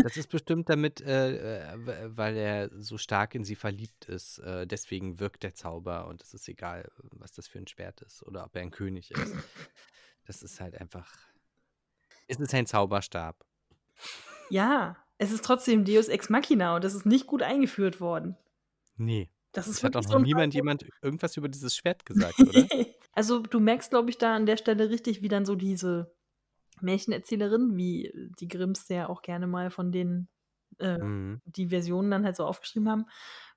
Das 0.00 0.16
ist 0.16 0.28
bestimmt 0.28 0.68
damit, 0.68 1.00
äh, 1.00 1.72
äh, 1.72 2.16
weil 2.16 2.36
er 2.36 2.70
so 2.82 2.98
stark 2.98 3.34
in 3.34 3.44
sie 3.44 3.56
verliebt 3.56 4.04
ist. 4.06 4.38
Äh, 4.38 4.66
deswegen 4.66 5.18
wirkt 5.20 5.42
der 5.42 5.54
Zauber 5.54 6.06
und 6.08 6.22
es 6.22 6.34
ist 6.34 6.48
egal, 6.48 6.90
was 7.12 7.32
das 7.32 7.48
für 7.48 7.58
'n 7.58 7.66
Schwert 7.66 8.02
ist 8.02 8.22
oder 8.22 8.44
ob 8.44 8.54
er 8.56 8.62
'n 8.62 8.70
König 8.70 9.10
ist. 9.10 9.38
Das 10.26 10.42
ist 10.42 10.60
halt 10.60 10.80
einfach 10.80 11.12
es 12.28 12.38
ist 12.38 12.52
ein 12.54 12.66
Zauberstab. 12.66 13.44
Ja, 14.50 14.96
es 15.18 15.32
ist 15.32 15.44
trotzdem 15.44 15.84
Deus 15.84 16.08
Ex 16.08 16.28
Machina 16.30 16.74
und 16.76 16.84
das 16.84 16.94
ist 16.94 17.06
nicht 17.06 17.26
gut 17.26 17.42
eingeführt 17.42 18.00
worden. 18.00 18.36
Ne. 18.98 19.28
Das 19.52 19.68
ist 19.68 19.78
Es 19.78 19.82
hat 19.84 19.96
auch 19.96 20.04
noch 20.04 20.18
so 20.18 20.18
niemand 20.18 20.54
jemand 20.54 20.84
irgendwas 21.02 21.36
über 21.36 21.48
dieses 21.48 21.76
Schwert 21.76 22.04
gesagt, 22.06 22.44
oder? 22.44 22.68
Also, 23.12 23.40
du 23.40 23.60
merkst, 23.60 23.90
glaube 23.90 24.10
ich, 24.10 24.18
da 24.18 24.34
an 24.34 24.46
der 24.46 24.56
Stelle 24.56 24.90
richtig, 24.90 25.22
wie 25.22 25.28
dann 25.28 25.46
so 25.46 25.54
diese 25.54 26.14
Märchenerzählerin, 26.82 27.76
wie 27.76 28.12
die 28.38 28.48
Grimms 28.48 28.88
ja 28.88 29.08
auch 29.08 29.22
gerne 29.22 29.46
mal 29.46 29.70
von 29.70 29.92
denen, 29.92 30.28
äh, 30.78 30.98
Mhm. 31.00 31.40
die 31.46 31.68
Versionen 31.68 32.10
dann 32.10 32.24
halt 32.24 32.36
so 32.36 32.44
aufgeschrieben 32.46 32.88
haben. 32.90 33.06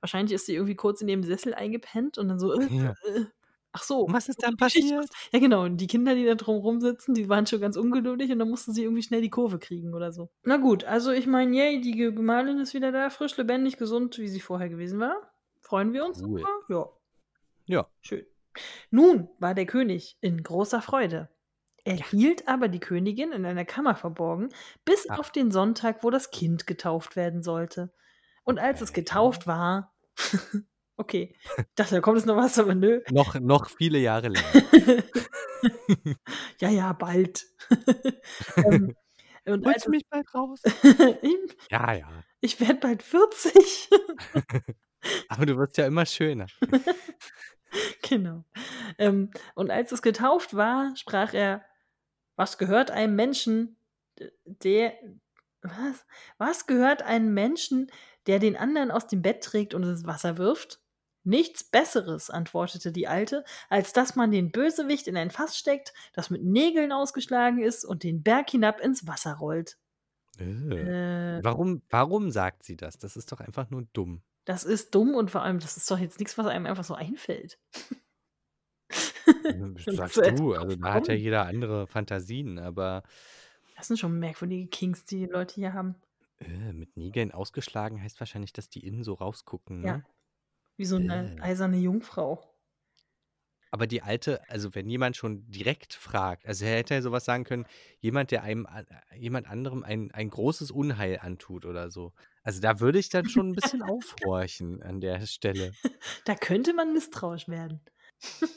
Wahrscheinlich 0.01 0.33
ist 0.33 0.45
sie 0.47 0.55
irgendwie 0.55 0.75
kurz 0.75 1.01
in 1.01 1.07
ihrem 1.09 1.23
Sessel 1.23 1.53
eingepennt 1.53 2.17
und 2.17 2.27
dann 2.29 2.39
so: 2.39 2.53
„Äh, 2.53 2.67
Ja. 2.67 2.95
äh, 3.05 3.25
ach 3.73 3.83
so, 3.83 4.11
was 4.11 4.29
ist 4.29 4.43
dann 4.43 4.57
passiert? 4.57 5.09
ja 5.33 5.39
genau, 5.39 5.63
und 5.65 5.77
die 5.77 5.87
Kinder, 5.87 6.15
die 6.15 6.25
da 6.25 6.35
drum 6.35 6.57
rum 6.59 6.81
sitzen, 6.81 7.13
die 7.15 7.29
waren 7.29 7.47
schon 7.47 7.61
ganz 7.61 7.77
ungeduldig 7.77 8.31
und 8.31 8.39
dann 8.39 8.49
musste 8.49 8.71
sie 8.73 8.83
irgendwie 8.83 9.03
schnell 9.03 9.21
die 9.21 9.29
Kurve 9.31 9.59
kriegen 9.59 9.93
oder 9.95 10.11
so. 10.13 10.29
Na 10.43 10.57
gut, 10.57 10.83
also 10.83 11.11
ich 11.11 11.27
meine, 11.27 11.55
yay, 11.55 11.79
die 11.81 11.91
Ge 11.91 12.11
Gemahlin 12.11 12.59
ist 12.59 12.73
wieder 12.73 12.91
da, 12.91 13.09
frisch, 13.11 13.37
lebendig, 13.37 13.77
gesund, 13.77 14.17
wie 14.17 14.27
sie 14.29 14.39
vorher 14.39 14.69
gewesen 14.69 14.99
war. 14.99 15.33
Freuen 15.61 15.93
wir 15.93 16.05
uns 16.05 16.23
Cool. 16.23 16.47
Ja. 16.69 16.85
Ja. 17.67 17.89
Schön. 18.01 18.25
Nun 18.91 19.29
war 19.39 19.55
der 19.55 19.65
König 19.67 20.17
in 20.21 20.43
großer 20.43 20.81
Freude. 20.81 21.29
Er 21.87 21.97
hielt 21.97 22.47
aber 22.47 22.67
die 22.67 22.79
Königin 22.79 23.31
in 23.31 23.45
einer 23.45 23.65
Kammer 23.65 23.95
verborgen, 23.95 24.49
bis 24.85 25.09
Ach. 25.09 25.19
auf 25.19 25.31
den 25.31 25.51
Sonntag, 25.51 26.03
wo 26.03 26.09
das 26.09 26.31
Kind 26.31 26.67
getauft 26.67 27.15
werden 27.15 27.43
sollte. 27.43 27.93
Und 28.43 28.59
als 28.59 28.81
es 28.81 28.93
getauft 28.93 29.47
war 29.47 29.93
okay, 30.97 31.35
ich 31.57 31.65
dachte, 31.75 31.95
da 31.95 32.01
kommt 32.01 32.17
jetzt 32.17 32.25
noch 32.25 32.35
was, 32.35 32.57
aber 32.59 32.75
nö. 32.75 33.01
Noch 33.11 33.39
noch 33.39 33.69
viele 33.69 33.99
Jahre 33.99 34.29
länger. 34.29 34.63
Ja, 36.59 36.69
ja, 36.69 36.93
bald. 36.93 37.47
Ähm, 38.57 38.95
Und 39.45 39.65
Holst 39.65 39.87
du 39.87 39.89
mich 39.89 40.07
bald 40.07 40.31
raus? 40.35 40.61
ich 40.63 41.57
Ja, 41.71 41.93
ja. 41.93 42.07
ich 42.41 42.59
werde 42.59 42.75
bald 42.75 43.01
40. 43.01 43.89
Aber 45.29 45.47
du 45.47 45.57
wirst 45.57 45.77
ja 45.77 45.87
immer 45.87 46.05
schöner. 46.05 46.45
Genau. 48.03 48.45
Ähm, 48.99 49.31
und 49.55 49.71
als 49.71 49.91
es 49.91 50.03
getauft 50.03 50.55
war, 50.55 50.95
sprach 50.95 51.33
er: 51.33 51.65
„Was 52.37 52.57
gehört 52.59 52.91
einem 52.91 53.15
Menschen, 53.15 53.77
der 54.45 54.93
was? 55.63 56.05
Was 56.37 56.67
gehört 56.67 57.01
einem 57.01 57.33
Menschen, 57.33 57.91
der 58.27 58.39
den 58.39 58.55
anderen 58.55 58.91
aus 58.91 59.07
dem 59.07 59.21
Bett 59.23 59.43
trägt 59.43 59.73
und 59.73 59.83
ins 59.83 60.05
Wasser 60.05 60.37
wirft? 60.37 60.79
Nichts 61.23 61.63
Besseres“, 61.63 62.29
antwortete 62.29 62.91
die 62.93 63.07
Alte, 63.07 63.43
„als 63.69 63.91
dass 63.91 64.15
man 64.15 64.31
den 64.31 64.51
Bösewicht 64.51 65.07
in 65.07 65.17
ein 65.17 65.31
Fass 65.31 65.57
steckt, 65.57 65.93
das 66.13 66.29
mit 66.29 66.43
Nägeln 66.43 66.91
ausgeschlagen 66.93 67.59
ist 67.61 67.83
und 67.83 68.03
den 68.03 68.23
Berg 68.23 68.49
hinab 68.51 68.79
ins 68.79 69.07
Wasser 69.07 69.33
rollt.“ 69.33 69.77
Äh. 70.39 70.43
Äh. 70.43 71.43
Warum 71.43 71.81
warum 71.89 72.31
sagt 72.31 72.63
sie 72.63 72.77
das? 72.77 72.97
Das 72.97 73.17
ist 73.17 73.31
doch 73.31 73.39
einfach 73.39 73.69
nur 73.69 73.83
dumm. 73.93 74.21
Das 74.47 74.63
ist 74.63 74.95
dumm 74.95 75.13
und 75.13 75.29
vor 75.29 75.41
allem, 75.41 75.59
das 75.59 75.75
ist 75.75 75.91
doch 75.91 75.99
jetzt 75.99 76.19
nix, 76.19 76.37
was 76.37 76.47
einem 76.47 76.67
einfach 76.67 76.85
so 76.85 76.93
einfällt. 76.93 77.59
Sagst 79.89 80.25
du, 80.27 80.53
also 80.53 80.75
da 80.75 80.93
hat 80.93 81.07
ja 81.07 81.13
jeder 81.13 81.45
andere 81.45 81.87
Fantasien, 81.87 82.59
aber 82.59 83.03
Das 83.75 83.87
sind 83.87 83.97
schon 83.99 84.17
merkwürdige 84.19 84.67
Kinks, 84.67 85.05
die 85.05 85.25
Leute 85.25 85.55
hier 85.55 85.73
haben. 85.73 86.01
Äh, 86.41 86.71
mit 86.73 86.97
Nägeln 86.97 87.31
ausgeschlagen 87.31 88.01
heißt 88.01 88.19
wahrscheinlich, 88.19 88.53
dass 88.53 88.69
die 88.69 88.85
innen 88.85 89.03
so 89.03 89.13
rausgucken, 89.15 89.81
Ja, 89.81 89.95
ne? 89.95 90.05
wie 90.77 90.85
so 90.85 90.99
'ne 90.99 91.33
Äh. 91.35 91.41
eiserne 91.41 91.77
Jungfrau. 91.77 92.55
Aber 93.73 93.87
die 93.87 94.01
Alte 94.01 94.49
also 94.49 94.75
wenn 94.75 94.89
jemand 94.89 95.15
schon 95.17 95.49
direkt 95.51 95.93
fragt 95.93 96.45
also 96.45 96.65
er 96.65 96.77
hätte 96.77 96.93
ja 96.95 97.01
so 97.01 97.11
was 97.11 97.25
sagen 97.25 97.43
können: 97.43 97.65
„Jemand, 97.99 98.31
der 98.31 98.43
einem 98.43 98.65
a 98.65 98.83
jemand 99.15 99.47
anderem 99.47 99.83
ein 99.83 100.11
ein 100.11 100.29
großes 100.29 100.71
Unheil 100.71 101.19
antut“, 101.19 101.65
oder 101.65 101.91
so. 101.91 102.13
Also 102.43 102.61
da 102.61 102.79
würde 102.79 102.99
ich 102.99 103.09
dann 103.09 103.27
schon 103.27 103.49
'n 103.51 103.55
bisschen 103.55 103.81
aufhorchen 103.81 104.81
an 104.81 105.01
der 105.01 105.25
Stelle. 105.25 105.77
Da 106.25 106.35
könnte 106.35 106.73
man 106.73 106.93
misstrauisch 106.93 107.47
werden. 107.47 107.81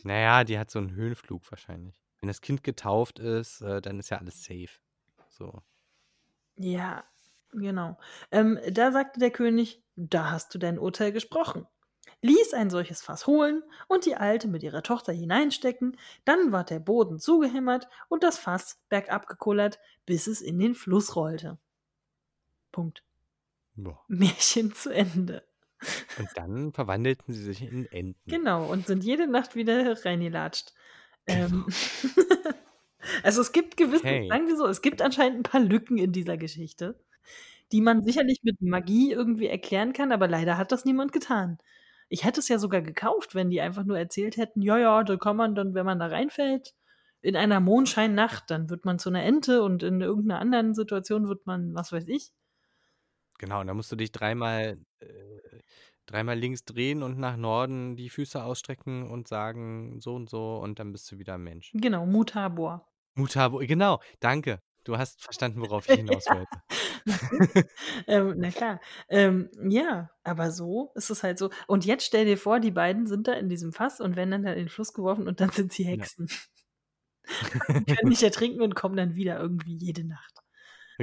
Na 0.04 0.14
ja, 0.18 0.44
die 0.44 0.58
hat 0.58 0.70
so 0.70 0.78
'n 0.78 0.92
Höhenflug 0.94 1.50
wahrscheinlich. 1.50 1.94
Wenn 2.20 2.28
das 2.28 2.40
Kind 2.40 2.62
getauft 2.64 3.18
ist, 3.18 3.60
äh, 3.60 3.80
dann 3.82 3.98
ist 3.98 4.10
ja 4.10 4.18
alles 4.18 4.42
safe, 4.44 4.80
so. 5.28 5.62
Ja, 6.58 7.04
genau. 7.52 7.98
Ähm, 8.30 8.58
da 8.70 8.92
sagte 8.92 9.20
der 9.20 9.30
König: 9.30 9.82
„Da 9.96 10.30
hast 10.30 10.54
du 10.54 10.58
dein 10.58 10.78
Urteil 10.78 11.12
gesprochen“, 11.12 11.66
ließ 12.22 12.54
ein 12.54 12.70
solches 12.70 13.02
Fass 13.02 13.26
holen 13.26 13.62
und 13.88 14.04
die 14.06 14.16
Alte 14.16 14.48
mit 14.48 14.62
ihrer 14.62 14.82
Tochter 14.82 15.12
hineinstecken, 15.12 15.96
dann 16.24 16.52
ward 16.52 16.70
der 16.70 16.80
Boden 16.80 17.18
zugehämmert 17.18 17.88
und 18.08 18.22
das 18.22 18.38
Fass 18.38 18.80
bergab 18.88 19.26
gekullert, 19.26 19.78
bis 20.06 20.26
es 20.26 20.40
in 20.42 20.58
den 20.58 20.74
Fluss 20.74 21.16
rollte. 21.16 21.58
Punkt. 22.74 23.02
Ja. 23.76 24.00
Märchen 24.08 24.72
zu 24.74 24.90
Ende. 24.92 25.44
Und 26.14 26.30
dann 26.38 26.72
verwandelten 26.72 27.32
sie 27.34 27.42
sich 27.44 27.62
in 27.62 27.86
Enten. 27.86 28.40
Genau, 28.40 28.70
und 28.70 28.86
sind 28.86 29.02
jede 29.04 29.26
Nacht 29.26 29.54
wieder 29.56 30.04
reingelatscht. 30.04 30.72
Genau. 31.26 31.46
Ähm, 31.46 31.66
also 33.24 33.40
es 33.42 33.52
gibt 33.52 33.76
gewisse 33.76 34.04
Okay. 34.04 34.28
sagen 34.28 34.48
wir 34.48 34.56
so, 34.56 34.66
es 34.66 34.82
gibt 34.82 35.02
anscheinend 35.02 35.40
'n 35.40 35.42
paar 35.44 35.60
Lücken 35.60 35.98
in 35.98 36.12
dieser 36.12 36.36
Geschichte, 36.36 37.00
die 37.72 37.80
man 37.82 38.04
sicherlich 38.04 38.40
mit 38.44 38.60
Magie 38.62 39.12
irgendwie 39.12 39.48
erklären 39.48 39.92
kann, 39.94 40.12
aber 40.12 40.28
leider 40.28 40.58
hat 40.58 40.72
das 40.72 40.84
niemand 40.86 41.12
getan. 41.12 41.58
Ich 42.10 42.24
hätte 42.24 42.40
es 42.40 42.48
ja 42.48 42.58
sogar 42.58 42.82
gekauft, 42.82 43.34
wenn 43.34 43.50
die 43.50 43.60
einfach 43.62 43.84
nur 43.84 43.98
erzählt 43.98 44.36
hätten: 44.38 44.62
„Ja, 44.62 44.78
ja, 44.78 45.04
da 45.04 45.16
kann 45.16 45.36
man 45.36 45.54
dann, 45.56 45.74
wenn 45.74 45.86
man 45.86 45.98
da 46.00 46.06
reinfällt, 46.08 46.74
in 47.22 47.36
einer 47.36 47.60
Mondscheinnacht, 47.60 48.50
dann 48.50 48.70
wird 48.70 48.84
man 48.86 48.98
zu 49.00 49.10
'ner 49.10 49.24
Ente 49.24 49.62
und 49.62 49.82
in 49.84 50.00
irgend 50.02 50.26
'ner 50.28 50.40
anderen 50.40 50.74
Situation 50.74 51.28
wird 51.28 51.46
man, 51.46 51.74
was 51.74 51.92
weiß 51.92 52.08
ich.“ 52.08 52.30
Genau, 53.38 53.60
und 53.60 53.66
dann 53.68 53.76
musst 53.76 53.90
du 53.90 53.96
dich 53.96 54.12
dreimal 54.12 54.78
äh, 55.00 55.06
dreimal 56.10 56.38
links 56.38 56.64
drehen 56.64 57.02
und 57.02 57.18
nach 57.18 57.36
Norden 57.36 57.96
die 57.96 58.10
Füße 58.10 58.42
ausstrecken 58.42 59.10
und 59.10 59.28
sagen: 59.28 60.00
„So 60.00 60.14
und 60.16 60.28
so“, 60.30 60.58
und 60.58 60.78
dann 60.78 60.92
bist 60.92 61.10
du 61.12 61.18
wieder 61.18 61.34
'n 61.36 61.42
Mensch. 61.44 61.72
Genau, 61.74 62.04
Mutabor. 62.06 62.90
Mutabor, 63.16 63.64
genau, 63.66 64.00
danke. 64.20 64.60
Du 64.84 64.96
hast 64.98 65.22
verstanden, 65.22 65.60
worauf 65.60 65.86
ich 65.86 65.92
hinaus 65.94 66.30
Ja, 66.30 66.32
wollte. 66.32 66.62
Ähm, 68.08 68.34
na 68.38 68.50
klar. 68.50 68.80
Ähm, 69.08 69.50
ja, 69.70 70.10
aber 70.24 70.50
so 70.52 70.92
ist 70.96 71.10
es 71.10 71.22
halt 71.22 71.38
so. 71.38 71.50
Und 71.68 71.84
jetzt 71.86 72.04
stell 72.06 72.24
dir 72.26 72.38
vor, 72.38 72.60
die 72.60 72.70
beiden 72.72 73.06
sind 73.06 73.28
da 73.28 73.34
in 73.34 73.48
diesem 73.48 73.72
Fass 73.72 74.00
und 74.00 74.16
werden 74.16 74.30
dann 74.32 74.44
da 74.44 74.52
in 74.52 74.58
den 74.60 74.68
Fluss 74.68 74.92
geworfen 74.94 75.28
und 75.28 75.40
dann 75.40 75.50
sind 75.50 75.72
sie 75.72 75.84
Ja. 75.90 76.06
Hexen. 76.06 76.28
Und 77.74 77.88
können 77.88 78.08
nicht 78.08 78.22
ertrinken 78.22 78.62
und 78.62 78.74
kommen 78.74 78.96
dann 78.96 79.14
wieder 79.14 79.38
irgendwie 79.40 79.76
jede 79.76 80.04
Nacht. 80.04 80.40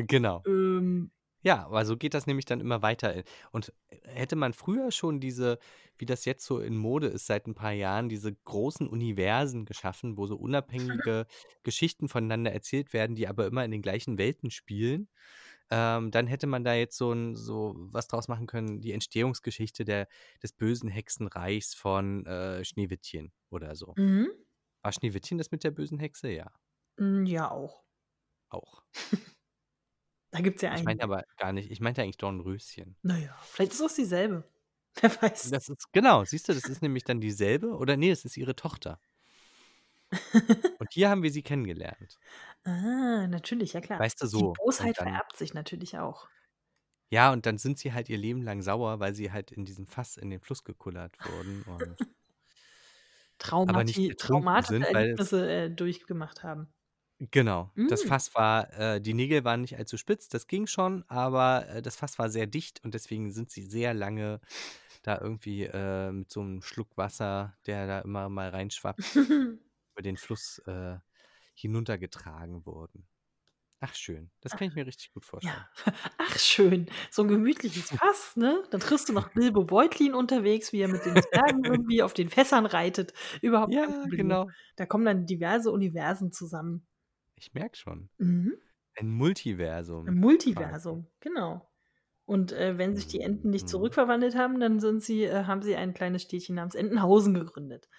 Genau. 0.06 0.46
Ähm. 0.46 1.12
Ja, 1.48 1.66
aber 1.66 1.86
so 1.86 1.96
geht 1.96 2.14
das 2.14 2.28
nämlich 2.28 2.46
dann 2.46 2.60
immer 2.60 2.82
weiter. 2.82 3.16
Äh, 3.16 3.24
und 3.52 3.72
hätte 4.04 4.36
man 4.36 4.52
früher 4.54 4.92
schon 4.92 5.20
diese 5.22 5.60
wie 5.98 6.06
das 6.06 6.26
jetzt 6.26 6.46
so 6.46 6.60
in 6.60 6.76
Mode 6.78 7.08
ist 7.08 7.26
seit 7.26 7.48
'n 7.48 7.56
paar 7.56 7.72
Jahren, 7.72 8.10
diese 8.10 8.34
großen 8.34 8.88
Universen 8.88 9.66
geschaffen, 9.66 10.18
wo 10.18 10.28
so 10.28 10.36
unabhängige 10.36 11.26
Geschichten 11.64 12.10
voneinander 12.10 12.52
erzählt 12.52 12.92
werden, 12.94 13.16
die 13.16 13.28
aber 13.28 13.48
immer 13.48 13.64
in 13.66 13.72
den 13.72 13.82
gleichen 13.82 14.18
Welten 14.18 14.52
spielen, 14.52 15.08
ähm, 15.72 16.12
dann 16.12 16.28
hätte 16.28 16.48
man 16.48 16.64
da 16.66 16.74
jetzt 16.76 16.98
so 16.98 17.12
'n 17.14 17.36
so 17.36 17.76
was 17.78 18.08
draus 18.08 18.28
machen 18.28 18.48
können, 18.48 18.82
die 18.82 18.92
Entstehungsgeschichte 18.94 19.86
der 19.86 20.08
des 20.44 20.54
bösen 20.54 20.90
Hexenreichs 20.90 21.74
von, 21.76 22.26
äh, 22.28 22.66
Schneewittchen 22.66 23.32
oder 23.52 23.76
so. 23.76 23.98
Mhm. 23.98 24.38
War 24.84 24.94
Schneewittchen 24.94 25.38
das 25.40 25.52
mit 25.52 25.64
der 25.64 25.72
bösen 25.72 26.00
Hexe? 26.00 26.30
Ja. 26.32 26.52
Hm, 27.00 27.26
ja, 27.26 27.50
auch. 27.52 27.84
Auch. 28.50 28.84
Da 30.32 30.40
gibt's 30.42 30.62
ja 30.62 30.72
Ich 30.72 30.84
einige. 30.84 30.86
meinte 30.86 31.04
aber 31.04 31.24
gar 31.38 31.52
nicht 31.54 31.70
ich 31.72 31.80
meinte 31.82 32.02
eigentlich 32.02 32.18
Dornröschen. 32.18 32.98
Na 33.04 33.18
ja, 33.18 33.36
vielleicht 33.42 33.72
ist 33.74 33.82
das 33.82 33.96
dieselbe. 33.96 34.44
Wer 35.02 35.22
weiß. 35.22 35.52
Das 35.52 35.70
ist 35.70 35.92
genau, 35.94 36.24
siehst 36.26 36.50
du, 36.50 36.54
das 36.54 36.68
ist 36.68 36.82
nämlich 36.82 37.04
dann 37.04 37.22
dieselbe 37.22 37.76
oder 37.76 37.98
ne, 37.98 38.12
es 38.12 38.26
ist 38.26 38.38
ihre 38.38 38.56
Tochter. 38.56 39.00
Und 40.80 40.92
hier 40.94 41.10
haben 41.10 41.24
wir 41.24 41.32
sie 41.32 41.44
kennengelernt. 41.44 42.20
Ah, 42.66 43.28
natürlich, 43.28 43.74
ja 43.74 43.82
klar. 43.82 44.00
Weißt 44.00 44.22
du, 44.22 44.28
Die 44.32 44.32
so. 44.32 44.50
Und 44.50 44.54
Bosheit 44.54 44.98
dann 44.98 45.08
vererbt 45.08 45.38
sich 45.38 45.54
natürlich 45.54 45.98
auch. 46.00 46.30
Ja, 47.10 47.32
und 47.32 47.46
dann 47.46 47.58
sind 47.58 47.78
sie 47.78 47.94
halt 47.94 48.10
ihr 48.10 48.18
Leben 48.18 48.42
lang 48.42 48.62
sauer, 48.62 49.00
weil 49.00 49.14
sie 49.16 49.32
halt 49.32 49.52
in 49.52 49.64
diesem 49.66 49.88
Fass 49.88 50.18
in 50.18 50.30
den 50.30 50.40
Fluss 50.42 50.64
gekullert 50.64 51.16
wurden 51.26 51.64
und 51.64 51.98
aber 53.66 53.84
nicht 53.84 54.18
Traumati 54.18 54.18
traumatische 54.18 54.68
sind, 54.68 54.84
es 54.84 54.90
Erlebnisse, 54.96 55.50
äh, 55.52 55.70
durchgemacht 55.70 56.44
haben. 56.44 56.74
Genau. 57.22 57.72
Das 57.88 58.04
Hm. 58.04 58.10
Fass 58.10 58.36
war 58.36 58.72
äh, 58.74 59.02
die 59.02 59.14
Nägel 59.16 59.44
waren 59.44 59.62
nicht 59.62 59.76
allzu 59.78 59.98
spitz, 59.98 60.28
das 60.30 60.46
ging 60.48 60.68
schon, 60.68 61.04
aber, 61.08 61.68
äh, 61.68 61.82
das 61.82 61.96
Fass 61.96 62.20
war 62.20 62.30
sehr 62.30 62.46
dicht 62.46 62.84
und 62.84 62.94
deswegen 62.94 63.32
sind 63.32 63.50
sie 63.50 63.64
sehr 63.64 63.94
lange 63.96 64.40
da 65.02 65.20
irgendwie, 65.20 65.64
äh, 65.64 66.12
mit 66.12 66.32
so 66.32 66.44
'nem 66.44 66.62
Schluck 66.62 66.96
Wasser, 66.98 67.58
der 67.66 67.88
da 67.88 68.00
immer 68.02 68.30
mal 68.30 68.50
reinschwappt, 68.50 69.16
über 69.94 70.04
den 70.04 70.18
Fluss, 70.18 70.60
äh, 70.68 70.98
hinuntergetragen 71.56 72.66
worden. 72.66 73.08
Ach 73.82 73.96
schön, 73.96 74.32
das 74.42 74.54
Ach. 74.54 74.58
kann 74.58 74.70
ich 74.70 74.76
mir 74.76 74.88
richtig 74.88 75.12
gut 75.14 75.26
Ja. 75.42 75.52
vorstellen. 75.52 75.68
Ach 76.20 76.40
schön, 76.40 76.88
so 77.12 77.24
'n 77.24 77.30
gemütliches 77.30 77.92
Fass, 78.00 78.36
ne? 78.38 78.64
Dann 78.72 78.82
triffst 78.82 79.10
du 79.10 79.14
noch 79.14 79.30
Bilbo 79.34 79.66
Beutlin 79.66 80.14
unterwegs, 80.16 80.74
wie 80.74 80.82
er 80.82 80.88
mit 80.90 81.06
den 81.06 81.20
Zwergen 81.20 81.66
irgendwie 81.66 82.04
auf 82.04 82.14
den 82.14 82.30
Fässern 82.30 82.66
reitet. 82.66 83.14
Überhaupt 83.42 83.76
kein 83.84 83.94
Ja, 83.94 84.08
Problem. 84.10 84.38
genau. 84.38 84.54
Da 84.78 84.86
kommen 84.88 85.06
dann 85.06 85.26
diverse 85.28 85.72
Universen 85.72 86.32
zusammen. 86.32 86.86
Ich 87.40 87.54
merke 87.54 87.78
schon. 87.78 88.10
Mhm. 88.20 88.58
Ein 88.96 89.10
Multiversum 89.12 90.16
quasi. 90.16 90.52
Multiversum, 90.56 91.08
genau. 91.20 91.70
Und, 92.26 92.52
äh, 92.52 92.78
wenn 92.78 92.96
sich 92.96 93.08
die 93.08 93.22
Enten 93.22 93.50
nicht 93.52 93.68
Mhm. 93.68 93.68
zurückverwandelt 93.68 94.36
haben, 94.36 94.60
dann 94.60 94.80
sind 94.80 95.04
sie 95.04 95.24
äh, 95.26 95.46
haben 95.46 95.62
sie 95.62 95.76
ein 95.76 95.94
kleines 95.94 96.24
Städtchen 96.24 96.56
namens 96.56 96.76
Entenhausen 96.76 97.34
gegründet. 97.34 97.90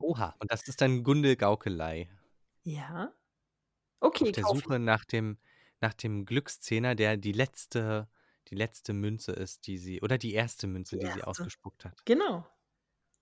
Oha, 0.00 0.34
und 0.40 0.50
das 0.52 0.66
ist 0.68 0.80
dann 0.80 1.02
Gundelgaukelei. 1.02 2.08
Ja. 2.66 3.12
Auf 4.20 4.30
Okay, 4.30 4.32
der 4.32 4.44
kaufe 4.44 4.62
ich. 4.64 4.64
Suche 4.64 4.78
nach 4.78 5.04
dem 5.04 5.38
nach 5.80 5.94
dem 5.94 6.24
Glückszehner, 6.24 6.94
der 6.94 7.16
die 7.16 7.32
letzte 7.32 8.08
die 8.48 8.54
letzte 8.56 8.92
Münze 8.92 9.32
ist, 9.32 9.66
die 9.66 9.78
sie 9.78 10.00
oder 10.02 10.18
die 10.18 10.34
1. 10.34 10.66
Münze, 10.66 10.96
Die 10.96 10.98
die 10.98 11.08
sie 11.08 11.22
1. 11.22 11.24
ausgespuckt 11.24 11.84
hat. 11.84 12.04
Genau. 12.06 12.46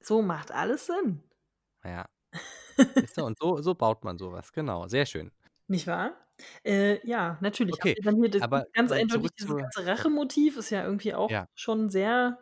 So 0.00 0.22
macht 0.22 0.52
alles 0.52 0.86
Sinn. 0.86 1.22
Ja. 1.84 2.06
Siehst 3.00 3.16
du, 3.18 3.24
und 3.24 3.38
so 3.38 3.60
so 3.60 3.74
baut 3.74 4.04
man 4.04 4.18
so 4.18 4.32
was, 4.32 4.52
genau, 4.52 4.88
sehr 4.88 5.06
schön. 5.06 5.30
Nicht 5.70 5.86
wahr? 5.88 6.16
Äh, 6.64 7.04
ja, 7.06 7.38
natürlich 7.40 7.80
Okay, 7.80 7.96
dann 8.02 8.16
hier 8.16 8.30
das 8.30 8.42
aber, 8.42 8.66
ganz 8.72 8.92
äh, 8.92 9.00
eindeutig 9.00 9.32
dieses 9.38 9.56
ganze 9.56 9.86
Rachemotiv 9.86 10.56
ist 10.56 10.70
ja 10.70 10.84
irgendwie 10.84 11.14
auch 11.14 11.28
Ja. 11.28 11.46
schon 11.54 11.90
sehr 11.90 12.38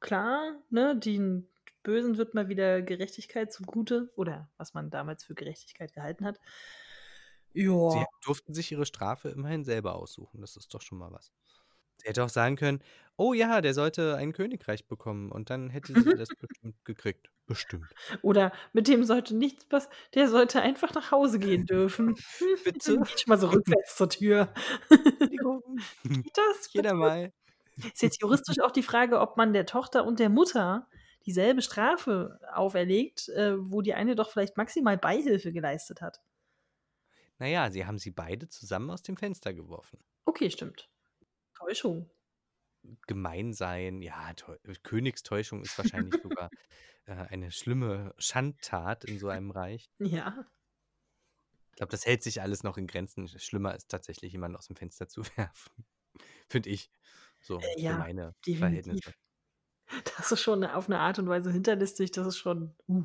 klar, 0.00 0.62
ne? 0.70 0.96
Den 0.98 1.48
Bösen 1.84 2.18
wird 2.18 2.34
mal 2.34 2.48
wieder 2.48 2.82
Gerechtigkeit 2.82 3.52
zugute 3.52 4.12
oder 4.16 4.50
was 4.58 4.74
man 4.74 4.90
damals 4.90 5.24
für 5.24 5.34
Gerechtigkeit 5.34 5.94
gehalten 5.94 6.24
hat. 6.26 6.38
Sie 7.90 8.04
Ja. 8.04 8.08
durften 8.22 8.52
sich 8.54 8.70
ihre 8.72 8.84
Strafe 8.86 9.30
immerhin 9.30 9.64
selber 9.64 9.94
aussuchen, 9.94 10.40
das 10.42 10.56
ist 10.56 10.72
doch 10.74 10.82
schon 10.82 10.98
mal 10.98 11.10
was. 11.12 11.30
Sie 12.00 12.08
hätte 12.08 12.24
auch 12.24 12.28
sagen 12.28 12.56
können: 12.56 12.82
„Oh 13.16 13.32
ja, 13.34 13.60
der 13.60 13.74
sollte 13.74 14.16
ein 14.16 14.32
Königreich 14.32 14.86
bekommen“, 14.86 15.30
und 15.32 15.50
dann 15.50 15.70
hätte 15.70 15.96
sie 15.96 16.14
das 16.14 16.32
bestimmt 16.34 16.84
gekriegt. 16.84 17.30
Bestimmt. 17.46 17.94
Oder 18.22 18.52
mit 18.72 18.88
dem 18.88 19.04
sollte 19.04 19.36
nichts 19.36 19.64
pass 19.66 19.88
der 20.14 20.28
sollte 20.28 20.60
einfach 20.62 20.94
nach 20.94 21.10
Hause 21.12 21.38
gehen 21.38 21.66
dürfen. 21.66 22.14
Bitte? 22.64 22.98
Schon 23.16 23.28
mal 23.30 23.38
so 23.38 23.48
rückwärts 23.48 23.96
zur 23.96 24.08
Tür. 24.08 24.52
Entschuldigung. 24.90 25.86
Geht 26.22 26.36
das 26.38 26.72
Jeder 26.72 26.94
bitte? 26.94 26.94
mal. 26.94 27.32
Ist 27.94 28.02
jetzt 28.02 28.20
juristisch 28.22 28.60
auch 28.60 28.72
die 28.72 28.82
Frage, 28.82 29.20
ob 29.20 29.36
man 29.36 29.52
der 29.52 29.66
Tochter 29.66 30.06
und 30.06 30.20
der 30.20 30.30
Mutter 30.30 30.88
dieselbe 31.26 31.62
Strafe 31.62 32.40
auferlegt, 32.54 33.28
äh, 33.30 33.54
wo 33.58 33.82
die 33.82 33.94
eine 33.94 34.16
doch 34.16 34.30
vielleicht 34.30 34.56
maximal 34.56 34.98
Beihilfe 34.98 35.52
geleistet 35.52 36.00
hat. 36.02 36.20
Na 37.40 37.46
ja, 37.46 37.70
sie 37.70 37.86
haben 37.86 37.98
sie 37.98 38.10
beide 38.10 38.48
zusammen 38.48 38.90
aus 38.90 39.02
dem 39.02 39.16
Fenster 39.16 39.52
geworfen. 39.54 39.98
Okay, 40.28 40.50
stimmt. 40.50 40.88
Täuschung. 41.58 42.10
Gemein 43.06 43.52
sein, 43.54 44.02
ja, 44.02 44.32
Täu 44.34 44.56
Königstäuschung 44.82 45.62
ist 45.62 45.76
wahrscheinlich 45.78 46.18
sogar, 46.22 46.52
äh, 47.06 47.12
eine 47.12 47.50
schlimme 47.50 48.14
Schandtat 48.18 49.04
in 49.04 49.18
so 49.18 49.28
einem 49.30 49.50
Reich. 49.50 49.86
Ja. 50.00 50.48
Ich 51.74 51.80
glaube, 51.80 51.90
das 51.92 52.06
hält 52.06 52.22
sich 52.22 52.42
alles 52.42 52.64
noch 52.64 52.76
in 52.76 52.86
Grenzen. 52.86 53.28
Schlimmer 53.28 53.74
ist 53.74 53.88
tatsächlich, 53.88 54.32
jemanden 54.32 54.56
aus'm 54.58 54.76
Fenster 54.76 55.08
zu 55.08 55.22
werfen. 55.36 55.84
Finde 56.48 56.70
ich. 56.70 56.90
So 57.40 57.68
Äh, 57.76 57.80
ja, 57.82 57.98
meine. 57.98 58.34
Verhältnisse. 58.52 59.14
Das 60.18 60.32
ist 60.32 60.40
schon 60.42 60.64
auf 60.64 60.88
'ne 60.88 60.98
Art 61.00 61.18
und 61.18 61.28
Weise 61.28 61.52
hinterlistig, 61.52 62.12
das 62.12 62.26
ist 62.28 62.38
schon, 62.38 62.74
uh. 62.88 63.04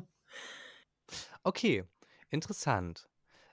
Okay, 1.46 1.84
interessant. 2.30 3.06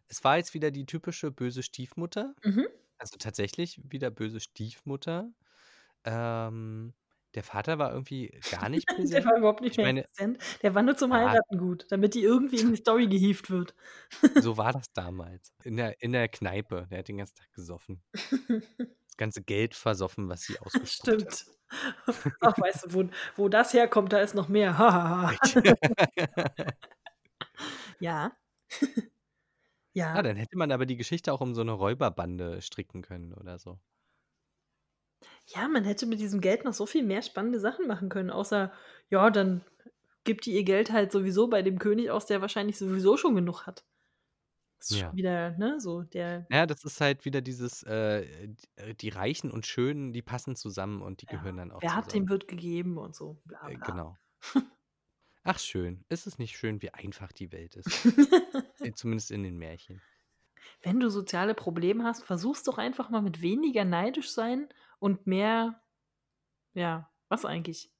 Es 0.08 0.24
war 0.24 0.38
jetzt 0.38 0.54
wieder 0.54 0.72
die 0.72 0.86
typische 0.86 1.30
böse 1.30 1.62
Stiefmutter. 1.62 2.36
Mhm. 2.44 2.68
Also, 3.02 3.18
tatsächlich 3.18 3.82
wieder 3.84 4.12
böse 4.12 4.40
Stiefmutter. 4.40 5.32
Ähm, 6.06 6.94
der 7.36 7.44
Vater 7.44 7.80
war 7.80 7.92
irgendwie 7.92 8.40
gar 8.52 8.70
nicht 8.70 8.88
Der 8.90 8.96
präsent. 8.96 9.26
war 9.26 9.38
überhaupt 9.38 9.62
nicht 9.62 9.78
Ich 9.78 9.78
mehr 9.78 9.90
existent. 9.90 10.38
Der 10.62 10.76
war 10.76 10.84
nur 10.84 10.96
zum 10.98 11.12
Ja. 11.12 11.18
Heiraten 11.32 11.58
gut, 11.58 11.86
damit 11.90 12.14
die 12.14 12.24
irgendwie 12.24 12.60
in 12.60 12.72
die 12.72 12.78
Story 12.78 13.08
gehievt 13.08 13.50
wird. 13.50 13.74
So 14.36 14.58
war 14.58 14.74
das 14.74 14.92
damals. 14.94 15.54
In 15.64 15.78
der 15.78 16.02
in 16.02 16.12
der 16.12 16.28
Kneipe. 16.30 16.88
Der 16.92 17.00
hat 17.00 17.08
den 17.08 17.18
ganzen 17.18 17.36
Tag 17.36 17.52
gesoffen. 17.54 18.04
Das 19.12 19.18
ganze 19.18 19.44
Geld 19.44 19.76
versoffen, 19.76 20.30
was 20.30 20.44
sie 20.44 20.58
ausgespuckt 20.60 21.22
hat. 21.22 21.34
Stimmt. 21.34 21.46
Ach, 22.42 22.58
weißt 22.58 22.86
du, 22.86 22.94
wo 22.94 23.10
wo 23.36 23.50
das 23.50 23.74
herkommt, 23.74 24.14
da 24.14 24.20
ist 24.20 24.36
noch 24.36 24.48
mehr. 24.48 24.78
Ja. 28.00 28.32
Ah, 30.14 30.22
Ja. 30.22 30.24
dann 30.24 30.36
hätte 30.36 30.58
man 30.58 30.72
aber 30.74 30.86
die 30.86 30.98
Geschichte 30.98 31.32
auch 31.32 31.40
um 31.42 31.56
so 31.56 31.64
'ne 31.64 31.72
Räuberbande 31.72 32.62
stricken 32.62 33.02
können 33.02 33.34
oder 33.34 33.58
so. 33.60 33.82
Ja, 35.48 35.68
man 35.68 35.84
hätte 35.84 36.06
mit 36.06 36.20
diesem 36.20 36.42
Geld 36.42 36.64
noch 36.66 36.74
so 36.74 36.86
viel 36.86 37.04
mehr 37.04 37.22
spannende 37.22 37.60
Sachen 37.60 37.88
machen 37.88 38.10
können, 38.10 38.30
außer, 38.30 38.72
ja, 39.10 39.30
dann 39.30 39.64
gibt 40.24 40.46
die 40.46 40.52
ihr 40.54 40.64
Geld 40.64 40.92
halt 40.92 41.12
sowieso 41.12 41.48
bei 41.48 41.62
dem 41.64 41.80
König 41.80 42.12
aus, 42.12 42.26
der 42.28 42.42
wahrscheinlich 42.42 42.78
sowieso 42.78 43.18
schon 43.18 43.36
genug 43.36 43.66
hat. 43.66 43.84
Ist 44.82 44.92
Ja. 44.92 45.14
wieder, 45.14 45.52
ne, 45.58 45.80
so 45.80 46.02
der 46.04 46.48
Ja, 46.50 46.66
das 46.66 46.84
ist 46.84 47.00
halt 47.00 47.24
wieder 47.24 47.40
dieses, 47.42 47.82
äh, 47.84 48.48
d 48.50 48.58
äh, 48.76 48.94
die 48.96 49.08
Reichen 49.10 49.52
und 49.52 49.66
Schönen, 49.66 50.12
die 50.12 50.22
passen 50.22 50.56
zusammen 50.58 51.02
und 51.02 51.22
die 51.22 51.28
Ja. 51.28 51.30
gehören 51.30 51.56
dann 51.58 51.72
auch 51.72 51.84
Wer 51.84 51.96
hat, 51.96 52.14
dem 52.14 52.28
zusammen. 52.28 52.30
wird 52.30 52.48
gegeben 52.48 52.98
und 52.98 53.16
so, 53.16 53.42
bla 53.46 53.70
Äh, 53.70 53.78
bla. 53.78 53.80
genau. 53.80 54.18
Ach 55.44 55.60
schön. 55.60 56.06
Ist 56.10 56.28
es 56.28 56.38
nicht 56.38 56.58
schön, 56.58 56.82
wie 56.82 56.94
einfach 56.94 57.32
die 57.32 57.52
Welt 57.52 57.76
ist? 57.76 57.90
Zumindest 58.96 59.32
in 59.32 59.44
den 59.44 59.58
Märchen. 59.58 60.02
Wenn 60.84 61.00
du 61.00 61.10
soziale 61.10 61.56
Probleme 61.56 62.04
hast, 62.04 62.24
versuch's 62.24 62.64
doch 62.64 62.78
einfach 62.78 63.10
mal 63.10 63.22
mit 63.22 63.42
weniger 63.42 63.86
neidisch 63.86 64.32
sein 64.32 64.70
und 65.00 65.26
mehr 65.26 65.82
ja, 66.74 67.10
was 67.30 67.46
eigentlich? 67.46 67.92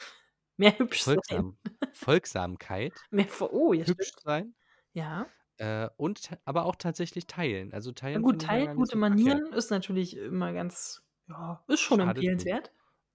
Mehr 0.56 0.78
hübsch 0.78 1.02
sein. 1.02 1.16
Folgsam 1.16 1.58
Folgsamkeit. 1.92 2.94
Mehr 3.10 3.26
oh, 3.40 3.72
ja, 3.72 3.86
Hübsch 3.86 4.08
stimmt. 4.08 4.22
sein. 4.22 4.54
Ja. 4.92 5.26
Äh, 5.58 5.88
und 5.96 6.30
aber 6.44 6.64
auch 6.66 6.76
tatsächlich 6.76 7.26
teilen. 7.26 7.72
Also, 7.72 7.92
teilen 7.92 8.22
gut, 8.22 8.36
ich 8.36 8.42
ja 8.42 8.48
teilen, 8.48 8.76
gute. 8.76 8.96
Manieren 8.96 9.52
ist 9.52 9.70
natürlich 9.70 10.16
immer 10.16 10.52
ganz 10.52 11.02
ja, 11.28 11.62
ist 11.68 11.80
schon 11.80 12.00
Schadet 12.00 12.24
nicht. 12.24 12.72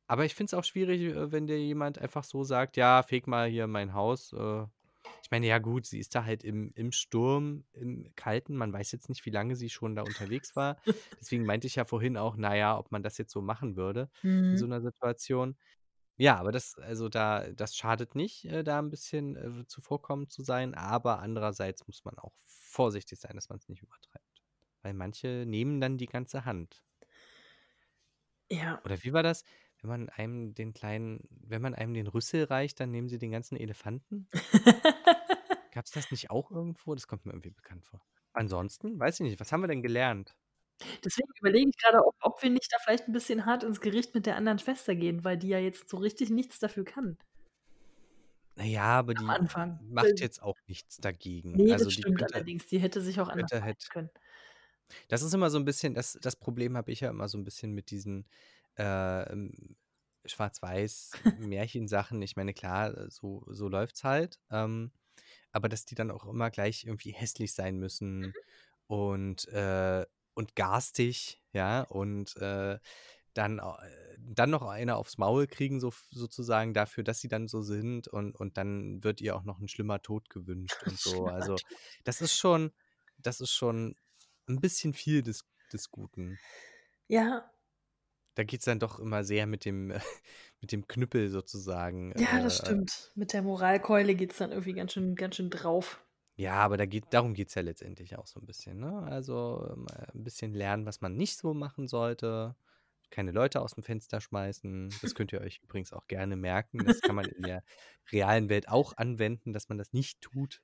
Aber 0.09 0.25
ich 0.25 0.35
finde 0.35 0.49
es 0.49 0.53
auch 0.53 0.63
schwierig, 0.65 1.01
äh, 1.01 1.31
wenn 1.31 1.47
dir 1.47 1.57
jemand 1.59 1.97
einfach 1.99 2.23
so 2.23 2.43
sagt: 2.43 2.77
„Ja, 2.77 3.03
feg 3.03 3.27
mal 3.27 3.47
hier 3.49 3.67
mein 3.67 3.93
Haus“, 3.93 4.33
äh. 4.33 4.65
Ich 5.25 5.31
meine, 5.31 5.47
ja 5.47 5.57
gut, 5.59 5.85
sie 5.85 5.99
ist 5.99 6.15
da 6.15 6.25
halt 6.25 6.43
im 6.43 6.73
im 6.75 6.91
Sturm, 6.91 7.63
im 7.71 8.11
Kalten. 8.15 8.57
Man 8.57 8.73
weiß 8.73 8.91
jetzt 8.91 9.07
nicht, 9.09 9.25
wie 9.25 9.29
lange 9.29 9.55
sie 9.55 9.69
schon 9.69 9.95
da 9.95 10.01
unterwegs 10.03 10.53
war. 10.55 10.77
Deswegen 11.21 11.45
meinte 11.45 11.65
ich 11.67 11.75
ja 11.75 11.85
vorhin 11.85 12.17
auch, 12.17 12.35
na 12.37 12.55
ja, 12.57 12.77
ob 12.77 12.91
man 12.91 13.03
das 13.03 13.17
jetzt 13.17 13.31
so 13.31 13.41
machen 13.41 13.77
würde 13.77 14.09
in 14.49 14.57
so 14.57 14.65
Mhm. 14.65 14.67
'ner 14.67 14.81
Situation. 14.81 15.57
Ja, 16.17 16.37
aber 16.37 16.51
das 16.51 16.77
also, 16.79 17.09
da 17.09 17.51
das 17.53 17.75
schadet 17.75 18.15
nicht, 18.15 18.45
äh, 18.45 18.63
da 18.63 18.79
'n 18.79 18.89
bisschen, 18.91 19.65
zuvorkommend 19.67 20.31
zu 20.31 20.43
sein, 20.43 20.75
aber 20.75 21.19
andererseits 21.19 21.87
muss 21.87 22.05
man 22.05 22.17
auch 22.19 22.33
vorsichtig 22.43 23.19
sein, 23.19 23.35
dass 23.35 23.49
man's 23.49 23.69
nicht 23.69 23.81
übertreibt. 23.83 24.43
Weil 24.83 24.93
manche 24.95 25.45
nehmen 25.47 25.81
dann 25.81 25.97
die 25.99 26.07
ganze 26.07 26.45
Hand. 26.45 26.81
Ja. 28.51 28.83
Oder 28.85 29.01
wie 29.03 29.13
war 29.13 29.23
das? 29.23 29.43
Wenn 29.83 29.89
man 29.89 30.09
einem 30.09 30.53
den 30.55 30.73
kleinen 30.73 31.19
wenn 31.29 31.61
man 31.61 31.75
einem 31.75 31.93
den 31.93 32.07
Rüssel 32.07 32.45
reicht, 32.45 32.79
dann 32.79 32.89
nehmen 32.91 33.09
sie 33.09 33.19
den 33.19 33.31
ganzen 33.31 33.57
Elefanten? 33.57 34.29
Gab's 35.73 35.91
das 35.91 36.11
nicht 36.11 36.29
auch 36.29 36.51
irgendwo? 36.51 36.93
Das 36.93 37.07
kommt 37.07 37.25
mir 37.25 37.31
irgendwie 37.31 37.49
bekannt 37.49 37.83
vor. 37.85 38.05
Ansonsten, 38.33 38.99
weiß 38.99 39.19
ich 39.19 39.25
nicht, 39.25 39.39
was 39.39 39.51
haben 39.51 39.61
wir 39.61 39.67
denn 39.67 39.81
gelernt? 39.81 40.35
Deswegen 41.03 41.27
überlege 41.39 41.69
ich 41.69 41.77
grade, 41.77 42.05
ob 42.05 42.15
ob 42.21 42.41
wir 42.41 42.49
nicht 42.49 42.71
da 42.71 42.77
vielleicht 42.83 43.07
'n 43.07 43.13
bisschen 43.13 43.45
hart 43.45 43.63
ins 43.63 43.81
Gericht 43.81 44.15
mit 44.15 44.25
der 44.25 44.37
anderen 44.37 44.59
Schwester 44.59 44.95
gehen, 44.95 45.23
weil 45.23 45.37
die 45.37 45.49
ja 45.49 45.59
jetzt 45.59 45.89
so 45.89 45.97
richtig 45.97 46.29
nichts 46.29 46.59
dafür 46.59 46.85
kann. 46.85 47.17
Na 48.57 48.63
ja, 48.65 48.83
aber 48.99 49.15
Am 49.15 49.15
die 49.15 49.41
Anfang. 49.41 49.79
macht 49.79 50.21
jetzt 50.21 50.41
auch 50.41 50.57
nichts 50.67 50.97
dagegen. 50.97 51.57
Ne, 51.57 51.65
Also, 51.65 51.91
das 51.91 51.91
die 51.91 52.05
stimmt 52.05 52.17
könnte 52.17 52.33
allerdings. 52.33 52.65
Die 52.67 52.79
hätte 52.79 52.99
sich 53.01 53.19
auch 53.21 53.27
anders 53.27 53.51
könnte 53.51 53.61
verhalten 53.61 53.77
hätt 53.77 53.89
können. 53.89 54.09
Das 55.11 55.21
ist 55.21 55.33
immer 55.33 55.49
so 55.49 55.57
'n 55.57 55.65
bisschen 55.65 55.93
das 55.93 56.17
das 56.21 56.35
Problem 56.35 56.77
habe 56.77 56.91
ich 56.91 57.01
ja 57.01 57.09
immer 57.09 57.27
so 57.27 57.37
'n 57.37 57.43
bisschen 57.43 57.71
mit 57.73 57.89
diesen, 57.91 58.27
ähm, 58.77 59.77
Schwarz-Weiß-Märchensachen. 60.25 62.21
Ich 62.21 62.35
meine, 62.35 62.53
klar, 62.53 62.97
äh, 62.97 63.09
so 63.11 63.43
so 63.49 63.67
läuft's 63.69 64.03
halt, 64.03 64.39
ähm, 64.51 64.91
aber 65.51 65.69
dass 65.69 65.85
die 65.85 65.95
dann 65.95 66.11
auch 66.11 66.25
immer 66.27 66.51
gleich 66.51 66.85
irgendwie 66.85 67.11
hässlich 67.13 67.53
sein 67.53 67.77
müssen 67.79 68.35
Mhm. 68.35 68.43
und, 68.87 69.47
äh 69.49 70.05
und 70.35 70.55
garstig, 70.55 71.43
ja, 71.53 71.81
und, 71.83 72.35
äh, 72.37 72.79
dann 73.35 73.59
äh, 73.59 74.17
dann 74.19 74.49
noch 74.51 74.63
eine 74.63 74.95
aufs 74.97 75.17
Maul 75.17 75.47
kriegen 75.47 75.79
so 75.81 75.91
sozusagen 76.11 76.73
dafür, 76.73 77.03
dass 77.03 77.19
sie 77.21 77.27
dann 77.29 77.47
so 77.47 77.61
sind 77.63 78.07
und 78.07 78.35
und 78.37 78.57
dann 78.57 79.03
wird 79.03 79.21
ihr 79.21 79.35
auch 79.35 79.43
noch 79.43 79.59
'n 79.61 79.67
schlimmer 79.69 80.01
Tod 80.01 80.29
gewünscht 80.29 80.83
und 80.83 80.99
so. 81.01 81.27
Also, 81.29 81.61
das 82.05 82.21
ist 82.21 82.35
schon 82.37 82.73
das 83.17 83.41
ist 83.41 83.53
schon 83.53 83.95
'n 84.49 84.61
bisschen 84.61 84.93
viel 84.93 85.23
des 85.23 85.45
des 85.73 85.91
Guten. 85.91 86.41
Ja. 87.09 87.52
Da 88.35 88.43
geht's 88.43 88.65
dann 88.65 88.79
doch 88.79 88.99
immer 88.99 89.23
sehr 89.23 89.45
mit 89.47 89.65
dem 89.65 89.87
mit 90.61 90.71
dem 90.71 90.87
Knüppel 90.87 91.29
sozusagen, 91.29 92.11
Ja, 92.15 92.39
das 92.39 92.57
äh 92.63 92.75
stimmt. 92.75 93.11
Mit 93.15 93.33
der 93.33 93.41
Moralkeule 93.43 94.15
geht's 94.15 94.37
dann 94.37 94.51
irgendwie 94.51 94.73
ganz 94.73 94.93
schön 94.93 95.15
ganz 95.15 95.35
schön 95.35 95.49
drauf. 95.51 96.03
Ja, 96.37 96.55
aber 96.55 96.77
da 96.77 96.85
geht 96.87 97.13
darum 97.13 97.33
geht's 97.35 97.53
ja 97.53 97.61
letztendlich 97.61 98.17
auch 98.17 98.25
so 98.25 98.39
'n 98.39 98.45
bisschen, 98.47 98.79
ne? 98.79 99.03
Also, 99.03 99.71
mal 99.77 100.07
'n 100.15 100.23
bisschen 100.23 100.51
lernen, 100.53 100.85
was 100.87 100.99
man 100.99 101.15
nicht 101.15 101.37
so 101.37 101.53
machen 101.53 101.87
sollte. 101.87 102.55
Keine 103.11 103.31
Leute 103.31 103.61
aus'm 103.61 103.83
Fenster 103.83 104.19
schmeißen. 104.19 104.97
Das 104.99 105.13
könnt 105.13 105.31
ihr 105.31 105.41
euch 105.41 105.59
übrigens 105.63 105.93
auch 105.93 106.07
gerne 106.07 106.35
merken. 106.35 106.85
Das 106.85 107.03
kann 107.03 107.15
man 107.15 107.27
in 107.29 107.45
der 107.45 107.63
realen 108.11 108.49
Welt 108.49 108.67
auch 108.67 108.93
anwenden, 108.97 109.53
dass 109.53 109.69
man 109.69 109.77
das 109.77 109.93
nicht 109.93 110.21
tut. 110.21 110.63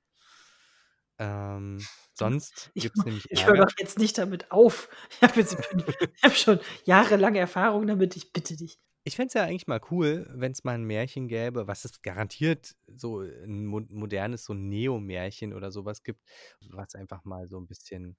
Ähm, 1.20 1.88
sonst 2.14 2.72
Ich 2.76 2.84
gibt's 2.84 3.04
nämlich 3.04 3.28
ich 3.28 3.46
höre 3.46 3.56
doch 3.56 3.70
jetzt 3.78 3.98
nicht 3.98 4.18
damit 4.18 4.50
auf. 4.50 4.88
Ich 5.20 5.22
habe 5.22 5.44
habe 6.22 6.34
schon 6.34 6.60
jahrelange 6.84 7.38
Erfahrung 7.38 7.86
damit, 7.86 8.16
ich 8.16 8.32
bitte 8.32 8.56
dich. 8.56 8.76
Ich 9.06 9.16
fände 9.16 9.28
es 9.28 9.34
ja 9.34 9.44
eigentlich 9.44 9.66
mal 9.66 9.80
cool, 9.90 10.26
wenn's 10.34 10.62
mal 10.64 10.74
'n 10.74 10.84
Märchen 10.84 11.26
gäbe, 11.28 11.66
was 11.66 11.86
es 11.86 12.02
garantiert 12.02 12.76
so 12.86 13.20
'n 13.22 13.64
mo 13.64 13.80
modernes, 13.88 14.44
so 14.44 14.52
Neo-Märchen 14.52 15.54
oder 15.54 15.70
so 15.72 15.86
was 15.86 16.02
gibt, 16.02 16.20
was 16.68 16.94
einfach 16.94 17.24
mal 17.24 17.48
so 17.48 17.56
'n 17.58 17.66
bisschen 17.66 18.16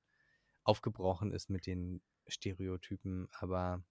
aufgebrochen 0.64 1.34
ist 1.34 1.50
mit 1.50 1.68
den 1.68 2.02
Stereotypen, 2.28 3.28
aber 3.34 3.84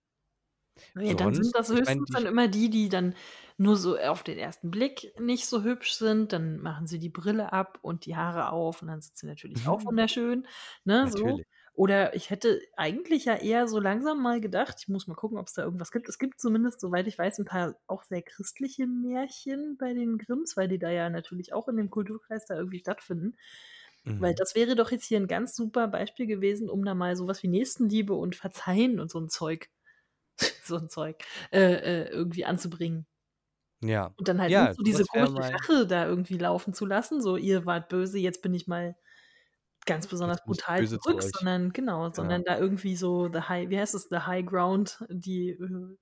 Ne, 0.96 1.14
dann 1.14 1.32
sind 1.32 1.54
das 1.54 1.68
ich 1.70 1.70
höchstens 1.70 2.10
die 2.10 2.10
dann 2.10 2.26
immer 2.26 2.48
die, 2.48 2.68
die 2.68 2.88
dann 2.88 3.14
nur 3.58 3.76
so 3.76 3.96
auf 3.96 4.24
den 4.24 4.38
1. 4.38 4.70
Blick 4.72 5.12
nicht 5.20 5.46
so 5.46 5.62
hübsch 5.62 5.92
sind. 5.92 6.32
Dann 6.32 6.58
machen 6.60 6.88
sie 6.88 6.98
die 6.98 7.08
Brille 7.08 7.52
ab 7.52 7.78
und 7.82 8.06
die 8.06 8.16
Haare 8.16 8.50
auf 8.50 8.82
und 8.82 8.88
dann 8.88 9.00
sind 9.00 9.16
sie 9.16 9.26
natürlich 9.26 9.66
auch 9.66 9.84
Mhm. 9.84 9.90
wunderschön, 9.90 10.46
ne, 10.84 11.06
so. 11.08 11.42
Oder 11.72 12.14
ich 12.16 12.28
hätte 12.30 12.60
eigentlich 12.76 13.24
ja 13.26 13.36
eher 13.36 13.68
so 13.68 13.78
langsam 13.78 14.20
mal 14.20 14.40
gedacht 14.40 14.76
ich 14.80 14.88
muss 14.88 15.06
mal 15.06 15.14
gucken, 15.14 15.38
ob's 15.38 15.52
da 15.54 15.62
irgendwas 15.62 15.92
gibt. 15.92 16.08
Es 16.08 16.18
gibt 16.18 16.40
zumindest, 16.40 16.80
soweit 16.80 17.06
ich 17.06 17.16
weiß, 17.16 17.38
'n 17.38 17.44
paar 17.44 17.76
auch 17.86 18.02
sehr 18.02 18.22
christliche 18.22 18.86
Märchen 18.88 19.76
bei 19.78 19.94
den 19.94 20.18
Grimms, 20.18 20.56
weil 20.56 20.66
die 20.68 20.78
da 20.80 20.90
ja 20.90 21.08
natürlich 21.08 21.52
auch 21.52 21.68
in 21.68 21.76
dem 21.76 21.88
Kulturkreis 21.90 22.44
da 22.46 22.56
irgendwie 22.56 22.80
stattfinden. 22.80 23.36
Weil 24.18 24.34
Mhm. 24.34 24.36
das 24.36 24.54
wäre 24.56 24.74
doch 24.76 24.90
jetzt 24.90 25.06
hier 25.06 25.18
'n 25.18 25.28
ganz 25.28 25.54
super 25.56 25.86
Beispiel 25.88 26.26
gewesen, 26.26 26.68
um 26.68 26.84
da 26.84 26.94
mal 26.94 27.14
so 27.16 27.28
was 27.28 27.42
wie 27.44 27.48
Nächstenliebe 27.48 28.14
und 28.14 28.34
Verzeihen 28.36 28.98
und 29.00 29.10
so 29.10 29.18
'n 29.20 29.28
Zeug 29.30 29.68
so 30.64 30.76
'n 30.76 30.88
Zeug, 30.88 31.24
äh, 31.52 31.60
äh, 32.04 32.08
irgendwie 32.10 32.44
anzubringen. 32.44 33.06
Ja. 33.82 34.14
Und 34.18 34.28
dann 34.28 34.40
halt 34.40 34.54
Ja, 34.54 34.58
nicht 34.58 34.74
so 34.74 34.82
so 34.82 34.82
diese 34.82 35.04
komische 35.06 35.40
mein 35.40 35.66
Rache 35.68 35.86
da 35.86 36.06
irgendwie 36.06 36.36
laufen 36.38 36.74
zu 36.74 36.84
lassen, 36.86 37.22
so: 37.22 37.36
„Ihr 37.36 37.64
wart 37.66 37.88
böse, 37.88 38.18
jetzt 38.18 38.42
bin 38.42 38.52
ich 38.54 38.66
mal 38.66 38.96
ganz 39.86 40.06
besonders 40.08 40.44
ich 40.46 40.62
brutal 40.68 40.88
zu 41.00 41.00
zurück“, 41.00 41.18
euch. 41.18 41.34
sondern 41.34 41.72
genau, 41.72 42.12
Genau. 42.14 42.14
sondern 42.14 42.44
da 42.44 42.58
irgendwie 42.58 42.96
so 42.96 43.30
the 43.32 43.40
high 43.42 43.70
wie 43.70 43.78
heißt 43.80 43.94
es, 43.96 44.08
the 44.10 44.18
high 44.20 44.44
ground, 44.46 45.04
die, 45.10 45.50
äh 45.50 45.96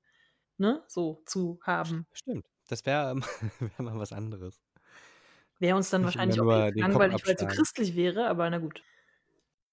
ne, 0.58 0.84
so 0.88 1.22
zu 1.26 1.60
haben. 1.64 2.06
Stimmt, 2.12 2.46
das 2.68 2.84
wäre 2.86 3.14
wäre 3.60 3.82
mal 3.82 3.98
was 3.98 4.12
anderes. 4.12 4.60
Wäre 5.60 5.76
uns 5.76 5.90
dann 5.90 6.02
immer 6.02 6.04
wahrscheinlich 6.04 6.40
auch 6.40 6.48
zu 6.48 6.64
langweilig, 6.78 7.22
weil's 7.24 7.40
so 7.40 7.46
abschlagen. 7.46 7.46
christlich 7.46 7.94
wäre, 7.96 8.28
aber 8.28 8.48
na 8.50 8.58
gut. 8.58 8.84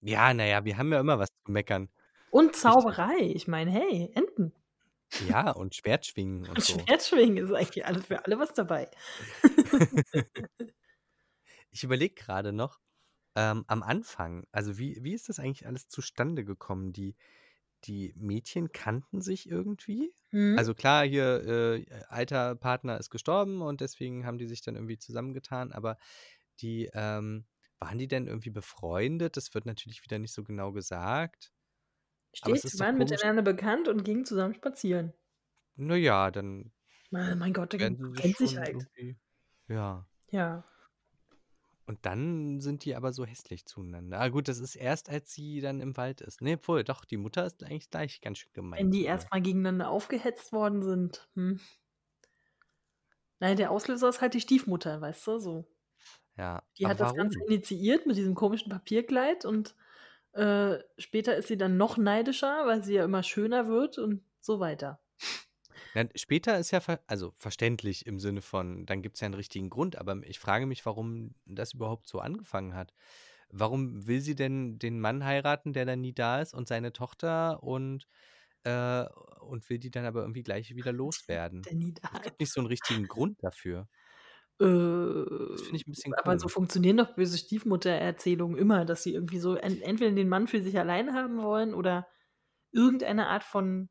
Ja, 0.01 0.33
na 0.33 0.45
ja, 0.45 0.63
wir 0.65 0.77
haben 0.77 0.91
ja 0.91 0.99
immer 0.99 1.19
was 1.19 1.29
zu 1.43 1.51
meckern. 1.51 1.89
Und. 2.35 2.55
Zauberei. 2.55 3.17
Ich 3.33 3.47
meine, 3.47 3.71
hey, 3.71 4.11
Enten. 4.13 4.53
Ja, 5.29 5.51
und 5.51 5.73
Schwertschwingen 5.73 6.41
und 6.41 6.57
Und 6.57 6.63
so. 6.63 6.79
Schwertschwingen 6.79 7.37
ist 7.37 7.51
eigentlich 7.53 7.85
alles 7.85 8.05
für 8.05 8.25
alle 8.25 8.39
was 8.39 8.53
dabei. 8.53 8.89
Ich 11.71 11.83
überlege 11.83 12.15
grade 12.15 12.53
noch, 12.53 12.79
ähm, 13.35 13.65
am 13.67 13.83
Anfang, 13.83 14.45
also 14.53 14.77
wie 14.77 14.97
wie 15.01 15.13
ist 15.13 15.27
das 15.27 15.39
eigentlich 15.39 15.67
alles 15.67 15.89
zustande 15.89 16.45
gekommen? 16.45 16.93
Die 16.93 17.17
die 17.83 18.13
Mädchen 18.15 18.71
kannten 18.71 19.19
sich 19.19 19.49
irgendwie? 19.49 20.13
Mhm. 20.31 20.57
Also 20.57 20.73
klar, 20.73 21.05
hier, 21.05 21.43
äh, 21.45 21.85
alter 22.07 22.55
Partner 22.55 22.97
ist 22.97 23.09
gestorben 23.09 23.61
und 23.61 23.81
deswegen 23.81 24.25
haben 24.25 24.37
die 24.37 24.47
sich 24.47 24.61
dann 24.61 24.75
irgendwie 24.75 24.97
zusammengetan, 24.97 25.73
aber 25.73 25.97
die, 26.61 26.89
ähm 26.93 27.45
waren 27.79 27.97
die 27.97 28.07
denn 28.07 28.27
irgendwie 28.27 28.51
befreundet? 28.51 29.35
Das 29.37 29.53
wird 29.53 29.65
natürlich 29.65 30.01
wieder 30.03 30.17
nicht 30.17 30.33
so 30.33 30.43
genau 30.43 30.71
gesagt. 30.71 31.51
Doch 32.41 32.49
waren 32.79 32.97
komisch 32.97 32.97
miteinander 32.97 33.41
bekannt 33.41 33.87
und 33.87 34.03
gingen 34.03 34.25
zusammen 34.25 34.53
spazieren. 34.55 35.13
Na 35.77 35.95
ja, 35.97 36.31
dann 36.31 36.71
Ma 37.11 37.35
mein 37.35 37.53
Gott, 37.53 37.73
sich 37.73 37.81
kennt 38.15 38.37
sich 38.37 38.57
halt. 38.57 38.87
ja. 39.67 40.07
Ja. 40.31 40.65
Und 41.87 42.05
dann 42.05 42.59
sind 42.61 42.83
die 42.83 42.95
aber 42.95 43.13
so 43.13 43.25
hässlich 43.25 43.65
zueinander. 43.67 44.19
Ah 44.19 44.29
gut, 44.29 44.47
das 44.47 44.57
ist 44.59 44.75
erst, 44.75 45.09
als 45.09 45.31
sie 45.33 45.61
dann 45.61 45.81
im 45.81 45.95
Wald 45.97 46.21
ist. 46.21 46.41
Ne, 46.41 46.55
obwohl, 46.55 46.83
doch, 46.83 47.05
die 47.05 47.17
Mutter 47.17 47.45
ist 47.45 47.63
eigentlich 47.63 47.89
gleich 47.91 48.21
ganz 48.21 48.39
schön 48.39 48.53
gemein 48.53 48.79
Wenn 48.79 48.91
die 48.91 49.03
zu 49.03 49.05
ihr. 49.05 49.11
erst 49.11 49.31
mal 49.31 49.41
gegeneinander 49.41 49.89
aufgehetzt 49.89 50.51
worden 50.51 50.81
sind, 50.83 51.27
hm. 51.35 51.59
Na 53.41 53.49
ja, 53.49 53.55
der 53.55 53.71
Auslöser 53.71 54.09
ist 54.09 54.21
halt 54.21 54.33
die 54.33 54.41
Stiefmutter, 54.41 55.01
weißt 55.01 55.27
du, 55.27 55.39
so. 55.39 55.65
Ja, 56.37 56.61
Die 56.79 56.87
hat 56.87 56.99
das 56.99 57.13
Ganze 57.13 57.39
initiiert 57.47 58.05
mit 58.05 58.17
diesem 58.17 58.35
komischen 58.35 58.69
Papierkleid 58.71 59.45
und, 59.45 59.75
äh, 60.35 60.79
später 60.97 61.35
ist 61.35 61.47
sie 61.47 61.57
dann 61.57 61.77
noch 61.77 61.97
neidischer, 61.97 62.65
weil 62.65 62.83
sie 62.83 62.95
ja 62.95 63.05
immer 63.05 63.23
schöner 63.23 63.67
wird 63.67 63.97
und 63.97 64.23
so 64.39 64.59
weiter. 64.59 65.01
Ja, 65.93 66.05
später 66.15 66.57
ist 66.59 66.71
ja 66.71 66.79
ver 66.81 66.99
also 67.07 67.33
verständlich 67.37 68.05
im 68.05 68.19
Sinne 68.19 68.41
von, 68.41 68.85
dann 68.85 69.01
gibt's 69.01 69.21
ja 69.21 69.27
'n 69.27 69.33
richtigen 69.33 69.69
Grund, 69.69 69.95
aber 69.97 70.17
ich 70.25 70.39
frage 70.39 70.65
mich, 70.65 70.85
warum 70.85 71.35
das 71.45 71.73
überhaupt 71.73 72.07
so 72.07 72.19
angefangen 72.19 72.73
hat. 72.75 72.93
Warum 73.49 74.07
will 74.07 74.21
sie 74.21 74.35
denn 74.35 74.79
den 74.79 74.99
Mann 74.99 75.23
heiraten, 75.25 75.73
der 75.73 75.85
dann 75.85 76.01
nie 76.01 76.13
da 76.13 76.41
ist 76.41 76.53
und 76.53 76.67
seine 76.67 76.93
Tochter 76.93 77.63
und 77.63 78.07
äh, 78.63 79.05
und 79.41 79.69
will 79.69 79.79
die 79.79 79.91
dann 79.91 80.05
aber 80.05 80.21
irgendwie 80.21 80.43
gleich 80.43 80.75
wieder 80.75 80.91
loswerden? 80.93 81.69
Der 81.69 81.75
nie 81.75 81.93
da 81.93 82.09
Es 82.11 82.21
gibt 82.21 82.39
nicht 82.39 82.51
ist. 82.51 82.53
so 82.53 82.61
'n 82.61 82.67
richtigen 82.67 83.07
Grund 83.07 83.37
dafür. 83.43 83.87
Das 85.53 85.61
Äh, 85.61 85.67
finde 85.67 85.77
ich 85.81 85.87
'n 85.87 85.91
bisschen 85.91 86.15
aber 86.17 86.39
so 86.39 86.47
funktionieren 86.47 86.95
doch 86.97 87.13
böse 87.15 87.37
Stiefmutter-Erzählungen 87.37 88.57
immer, 88.57 88.85
dass 88.85 89.03
sie 89.03 89.13
irgendwie 89.13 89.39
so 89.39 89.55
en 89.55 89.81
entweder 89.81 90.11
den 90.15 90.29
Mann 90.29 90.47
für 90.47 90.61
sich 90.61 90.79
allein 90.79 91.13
haben 91.13 91.41
wollen 91.41 91.73
oder 91.73 92.07
irgendeine 92.71 93.27
Art 93.27 93.43
von 93.43 93.89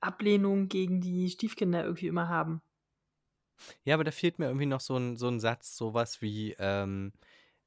Ablehnung 0.00 0.68
gegen 0.68 1.00
die 1.00 1.30
Stiefkinder 1.30 1.84
irgendwie 1.84 2.08
immer 2.08 2.28
haben. 2.28 2.62
Ja, 3.86 3.94
aber 3.94 4.04
da 4.04 4.10
fehlt 4.10 4.38
mir 4.38 4.46
irgendwie 4.46 4.66
noch 4.66 4.80
so 4.80 4.96
'n 4.96 5.16
so 5.16 5.26
'n 5.28 5.40
Satz, 5.40 5.74
so 5.76 5.94
was 5.94 6.20
wie, 6.20 6.54
ähm: 6.58 7.12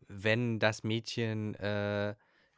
„Wenn 0.07 0.59
das 0.59 0.83
Mädchen, 0.83 1.55
äh, 1.55 2.15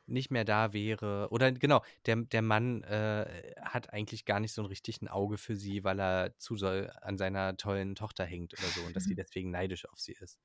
nicht 0.08 0.32
mehr 0.32 0.46
da 0.46 0.74
wäre“ 0.74 1.28
oder 1.32 1.52
genau, 1.52 1.84
der 2.06 2.18
der 2.18 2.42
Mann, 2.42 2.84
äh, 2.84 3.54
hat 3.62 3.92
eigentlich 3.94 4.26
gar 4.26 4.40
nicht 4.40 4.54
so 4.54 4.62
'n 4.62 4.68
richtig 4.68 5.02
'n 5.02 5.08
Auge 5.10 5.38
für 5.38 5.56
sie, 5.56 5.84
weil 5.84 6.00
er 6.00 6.38
zu 6.38 6.56
doll 6.56 6.92
an 7.02 7.18
seiner 7.18 7.58
tollen 7.58 7.96
Tochter 7.96 8.26
hängt 8.26 8.58
oder 8.58 8.72
so 8.72 8.84
und 8.84 8.96
dass 8.96 9.06
sie 9.06 9.16
deswegen 9.16 9.52
neidisch 9.52 9.88
auf 9.90 10.00
sie 10.00 10.14
ist. 10.14 10.40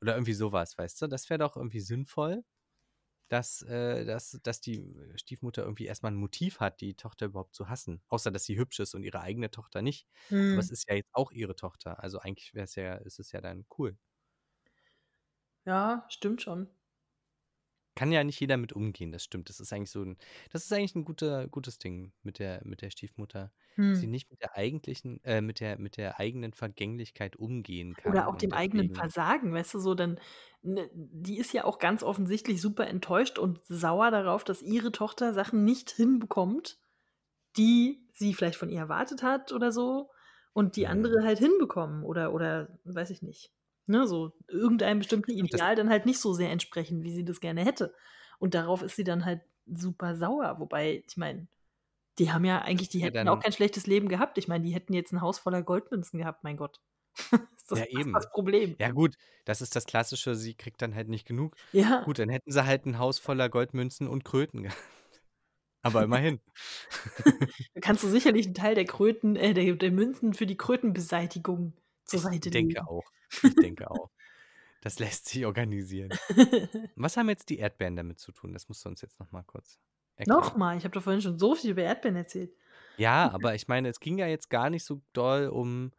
Oder 0.00 0.14
irgendwie 0.14 0.34
so 0.34 0.52
was, 0.52 0.78
weißt 0.78 1.02
du? 1.02 1.06
Das 1.08 1.30
wäre 1.30 1.38
doch 1.38 1.56
irgendwie 1.56 1.80
sinnvoll, 1.80 2.44
dass 3.28 3.62
äh, 3.62 4.04
dass 4.04 4.38
dass 4.42 4.60
die 4.60 4.84
Stiefmutter 5.16 5.62
irgendwie 5.64 5.86
erst 5.86 6.02
mal 6.04 6.10
'n 6.12 6.16
Motiv 6.16 6.60
hat, 6.60 6.80
die 6.80 6.94
Tochter 6.96 7.26
überhaupt 7.26 7.54
zu 7.56 7.68
hassen, 7.68 8.02
außer 8.08 8.30
dass 8.32 8.44
sie 8.44 8.58
hübsch 8.58 8.80
ist 8.80 8.94
und 8.94 9.02
ihre 9.04 9.20
eigene 9.22 9.50
Tochter 9.50 9.82
nicht. 9.82 10.08
Aber 10.50 10.60
es 10.60 10.70
Mhm. 10.70 10.72
ist 10.72 10.88
ja 10.88 10.96
jetzt 10.96 11.10
auch 11.14 11.32
ihre 11.32 11.56
Tochter, 11.56 12.02
also 12.02 12.18
eigentlich 12.20 12.54
wäre 12.54 12.64
es 12.64 12.76
ja 12.76 12.94
ist 12.96 13.18
es 13.20 13.32
ja 13.32 13.40
dann 13.40 13.66
cool. 13.78 13.98
Ja, 15.66 16.06
stimmt 16.08 16.40
schon. 16.42 16.70
Kann 17.96 18.12
ja 18.12 18.22
nicht 18.24 18.38
jeder 18.40 18.58
mit 18.58 18.74
umgehen, 18.74 19.10
das 19.10 19.24
stimmt. 19.24 19.48
Das 19.48 19.58
ist 19.58 19.72
eigentlich 19.72 19.90
so 19.90 20.02
'n 20.02 20.18
das 20.52 20.64
ist 20.64 20.72
eigentlich 20.72 20.94
'n 20.94 21.04
guter 21.06 21.48
gutes 21.48 21.78
Ding 21.78 22.12
mit 22.22 22.38
der 22.38 22.60
mit 22.66 22.82
der 22.82 22.90
Stiefmutter, 22.90 23.52
dass 23.86 23.98
sie 23.98 24.06
nicht 24.06 24.30
mit 24.30 24.42
der 24.42 24.54
eigentlichen 24.54 25.24
äh, 25.24 25.40
mit 25.40 25.60
der 25.60 25.78
mit 25.78 25.96
der 25.96 26.20
eigenen 26.20 26.52
Vergänglichkeit 26.52 27.36
umgehen 27.36 27.96
Oder 28.04 28.28
kann 28.28 28.28
auch 28.28 28.36
dem 28.36 28.52
eigenen 28.52 28.90
Versagen, 28.92 29.52
weißt 29.52 29.74
du, 29.74 29.78
so 29.80 29.94
dann 29.94 30.20
ne, 30.62 30.88
die 30.94 31.38
ist 31.38 31.52
ja 31.52 31.64
auch 31.64 31.78
ganz 31.78 32.02
offensichtlich 32.02 32.60
super 32.62 32.86
enttäuscht 32.86 33.38
und 33.38 33.60
sauer 33.66 34.10
darauf, 34.10 34.44
dass 34.44 34.62
ihre 34.62 34.92
Tochter 34.92 35.34
Sachen 35.34 35.64
nicht 35.64 35.90
hinbekommt, 35.90 36.78
die 37.58 38.08
sie 38.14 38.34
vielleicht 38.34 38.58
von 38.58 38.70
ihr 38.70 38.80
erwartet 38.80 39.22
hat 39.24 39.52
oder 39.52 39.72
so 39.72 40.10
und 40.54 40.76
die 40.76 40.88
andere 40.88 41.24
halt 41.24 41.38
hinbekommen 41.40 42.04
oder 42.04 42.34
oder 42.34 42.78
weiß 42.84 43.10
ich 43.10 43.22
nicht, 43.22 43.52
ne, 43.88 44.06
so 44.08 44.32
irgendeinem 44.48 44.98
bestimmten 45.00 45.32
das 45.52 45.60
Ideal 45.60 45.76
dann 45.76 45.90
halt 45.90 46.06
nicht 46.06 46.20
so 46.20 46.32
sehr 46.34 46.50
entsprechen, 46.52 47.02
wie 47.04 47.12
sie 47.12 47.24
das 47.24 47.40
gerne 47.40 47.64
hätte. 47.64 47.94
Und 48.38 48.54
darauf 48.54 48.82
ist 48.82 48.96
sie 48.96 49.04
dann 49.04 49.24
halt 49.24 49.42
super 49.66 50.16
sauer, 50.16 50.58
wobei, 50.60 51.04
ich 51.08 51.16
meine, 51.16 51.48
die 52.18 52.32
haben 52.32 52.44
ja 52.46 52.62
eigentlich 52.62 52.90
die 52.90 53.00
ja 53.00 53.10
hätten 53.10 53.28
auch 53.28 53.40
kein 53.40 53.52
schlechtes 53.52 53.86
Leben 53.88 54.08
gehabt. 54.08 54.38
Ich 54.38 54.48
meine, 54.48 54.64
die 54.64 54.74
hätten 54.74 54.94
jetzt 54.94 55.12
'n 55.14 55.20
Haus 55.22 55.38
voller 55.40 55.62
Goldmünzen 55.64 56.18
gehabt, 56.20 56.44
mein 56.44 56.56
Gott. 56.58 56.80
Ist 57.58 57.70
das 57.72 57.78
Ja, 57.78 57.84
was 57.94 58.06
das 58.14 58.24
eben. 58.24 58.30
Problem? 58.32 58.78
Ja 58.78 58.90
gut, 58.90 59.16
das 59.44 59.60
ist 59.62 59.74
das 59.76 59.86
Klassische, 59.86 60.34
sie 60.36 60.54
kriegt 60.54 60.82
dann 60.82 60.94
halt 60.94 61.08
nicht 61.08 61.26
genug. 61.26 61.56
Ja. 61.74 62.06
Gut, 62.06 62.18
dann 62.18 62.28
hätten 62.28 62.50
sie 62.52 62.64
halt 62.66 62.86
'n 62.86 62.98
Haus 62.98 63.18
voller 63.18 63.48
Goldmünzen 63.48 64.08
und 64.08 64.24
Kröten 64.24 64.62
gehabt. 64.62 64.78
Aber 65.82 66.04
immerhin. 66.04 66.40
Da 67.76 67.80
kannst 67.82 68.02
du 68.02 68.08
sicherlich 68.08 68.46
'n 68.46 68.54
Teil 68.54 68.74
der 68.74 68.86
Kröten 68.86 69.36
äh, 69.36 69.52
der 69.52 69.74
der 69.76 69.92
Münzen 69.92 70.32
für 70.32 70.46
die 70.46 70.56
Krötenbeseitigung 70.56 71.74
zur 72.06 72.20
Ich 72.20 72.22
Seite 72.22 72.50
denke 72.54 72.86
legen. 72.88 72.88
auch. 72.88 73.12
Ich 73.42 73.58
denke 73.58 73.90
auch. 73.90 74.10
Das 74.82 74.98
lässt 75.00 75.26
sich 75.28 75.46
organisieren. 75.46 76.20
Was 76.96 77.16
haben 77.16 77.28
jetzt 77.30 77.50
die 77.50 77.58
Erdbeeren 77.58 77.96
damit 77.96 78.20
zu 78.20 78.32
tun? 78.32 78.52
Das 78.54 78.68
musst 78.68 78.84
du 78.86 78.90
uns 78.90 79.02
jetzt 79.02 79.20
noch 79.20 79.32
mal 79.32 79.44
kurz 79.44 79.78
erklären. 80.16 80.56
mal? 80.56 80.76
Ich 80.76 80.84
habe 80.84 80.92
doch 80.94 81.02
vorhin 81.02 81.22
schon 81.22 81.38
so 81.38 81.54
viel 81.54 81.70
über 81.70 81.82
Erdbeeren 81.82 82.16
erzählt. 82.16 82.52
Ja, 82.98 83.30
aber 83.32 83.54
ich 83.54 83.68
meine, 83.68 83.88
es 83.88 84.00
ging 84.00 84.18
ja 84.18 84.26
jetzt 84.26 84.48
gar 84.48 84.70
nicht 84.70 84.84
so 84.84 85.02
doll 85.12 85.48
um 85.48 85.92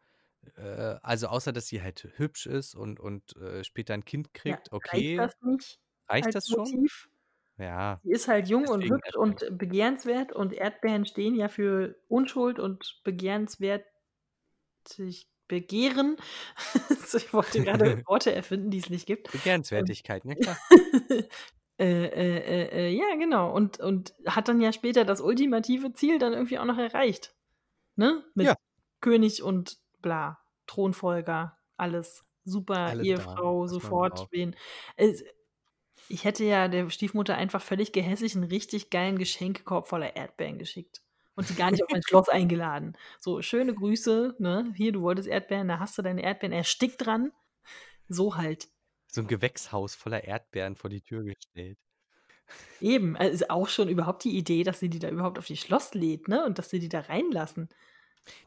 äh, 0.58 0.64
also 1.04 1.28
außer 1.28 1.54
dass 1.54 1.68
sie 1.68 1.82
halt 1.84 2.04
hübsch 2.18 2.48
ist 2.48 2.76
und 2.76 3.00
und, 3.00 3.36
äh, 3.38 3.64
später 3.64 3.94
'n 3.96 4.06
Kind 4.06 4.34
Ja, 4.46 4.60
kriegt, 4.60 4.74
reicht 4.92 5.12
okay. 5.12 5.20
das 5.20 5.34
nicht 5.42 5.80
Reicht 6.10 6.36
das 6.36 6.50
schon? 6.50 6.80
Motiv? 6.80 7.10
Ja, 7.58 8.04
Sie 8.04 8.12
ist 8.12 8.28
halt 8.28 8.48
jung 8.50 8.70
und 8.70 8.88
deswegen 8.88 8.96
hübsch 8.96 9.16
Erdbeeren. 9.18 9.18
und 9.18 9.58
begehrenswert 9.58 10.32
und 10.34 10.54
Erdbeeren 10.54 11.06
stehen 11.06 11.36
ja 11.36 11.48
für 11.50 11.98
Unschuld 12.08 12.60
und 12.60 13.02
begehrenswert 13.04 13.86
sich 14.88 15.28
begehren. 15.48 16.18
Ich 17.16 17.34
wollte 17.34 17.62
grade 17.62 17.96
Worte 18.08 18.34
erfinden, 18.34 18.70
die 18.72 18.80
es 18.80 18.90
nicht 18.90 19.06
gibt. 19.08 19.30
Ähm, 19.78 19.94
Begehrenswertigkeit, 19.94 20.24
na 20.26 20.36
klar. 20.36 20.62
äh, 21.80 22.06
äh, 22.06 22.38
äh, 22.40 22.88
äh, 22.90 22.90
ja, 22.98 23.16
genau. 23.18 23.54
Und 23.54 23.80
und 23.80 24.14
hat 24.28 24.48
dann 24.50 24.62
ja 24.62 24.74
später 24.74 25.06
das 25.06 25.22
ultimative 25.22 25.94
Ziel 25.94 26.20
dann 26.20 26.34
irgendwie 26.34 26.60
auch 26.60 26.66
noch 26.66 26.78
erreicht, 26.80 27.36
ne? 27.98 28.24
Mit 28.36 28.50
Ja. 28.50 28.58
König 29.02 29.44
und 29.44 29.80
bla, 30.02 30.40
Thronfolger, 30.68 31.58
alles 31.78 32.26
super, 32.46 32.96
Alles 32.96 33.14
da, 33.14 33.42
Ehefrau, 33.42 33.68
man 33.82 34.00
sofort 34.00 34.28
wen 34.32 34.56
ich 36.10 36.24
hätte 36.26 36.44
ja 36.46 36.68
der 36.70 36.90
Stiefmutter 36.90 37.36
einfach 37.38 37.62
völlig 37.62 37.92
gehässig 37.94 38.36
'n 38.36 38.44
richtig 38.46 38.90
geilen 38.92 39.18
Geschenkekorb 39.20 39.88
voller 39.90 40.16
Erdbeeren 40.16 40.58
geschickt 40.60 41.02
und 41.38 41.50
die 41.52 41.56
gar 41.56 41.72
nicht 41.72 41.84
auf 41.84 41.92
mein 41.92 42.04
Schloss 42.08 42.30
eingeladen. 42.30 42.98
So: 43.22 43.42
„Schöne 43.44 43.76
Grüße, 43.76 44.36
ne? 44.40 44.74
Hier, 44.78 44.94
du 44.94 45.04
wolltest 45.04 45.30
Erdbeeren, 45.30 45.70
da 45.70 45.80
hast 45.80 45.98
du 46.00 46.04
deine 46.04 46.24
Erdbeeren, 46.24 46.54
ersticke 46.54 46.98
dran.“ 46.98 47.34
So 48.10 48.38
halt. 48.38 48.70
So 49.12 49.20
'n 49.20 49.28
Gewächshaus 49.28 49.96
voller 49.96 50.24
Erdbeeren 50.24 50.78
vor 50.78 50.90
die 50.90 51.02
Tür 51.02 51.26
gestellt. 51.26 51.78
Eben, 52.80 53.16
äh, 53.16 53.30
ist 53.30 53.50
auch 53.50 53.68
schon 53.70 53.88
überhaupt 53.90 54.24
die 54.24 54.38
Idee, 54.38 54.64
dass 54.64 54.80
sie 54.80 54.90
die 54.90 55.00
da 55.00 55.10
überhaupt 55.10 55.40
auf 55.40 55.50
ihr 55.50 55.56
Schloss 55.58 55.94
lädt, 55.94 56.28
ne, 56.28 56.46
und 56.46 56.60
dass 56.60 56.70
sie 56.70 56.80
die 56.80 56.90
da 56.90 57.00
reinlassen. 57.02 57.70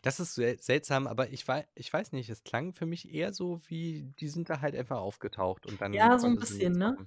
Das 0.02 0.20
ist 0.20 0.34
sel 0.34 0.60
seltsam, 0.60 1.06
aber 1.06 1.30
ich 1.30 1.44
ich 1.74 1.92
weiß 1.92 2.12
nicht, 2.12 2.28
es 2.30 2.44
klang 2.44 2.74
für 2.74 2.86
mich 2.86 3.12
eher 3.12 3.32
so 3.32 3.60
wie, 3.68 4.12
die 4.20 4.28
sind 4.28 4.50
da 4.50 4.60
halt 4.60 4.74
einfach 4.76 4.98
aufgetaucht 4.98 5.66
und 5.66 5.80
dann 5.80 5.92
Ja, 5.92 6.18
so 6.18 6.26
'n 6.28 6.34
konnte 6.34 6.42
sie 6.42 6.66
bisschen, 6.66 6.72
ne? 6.78 6.98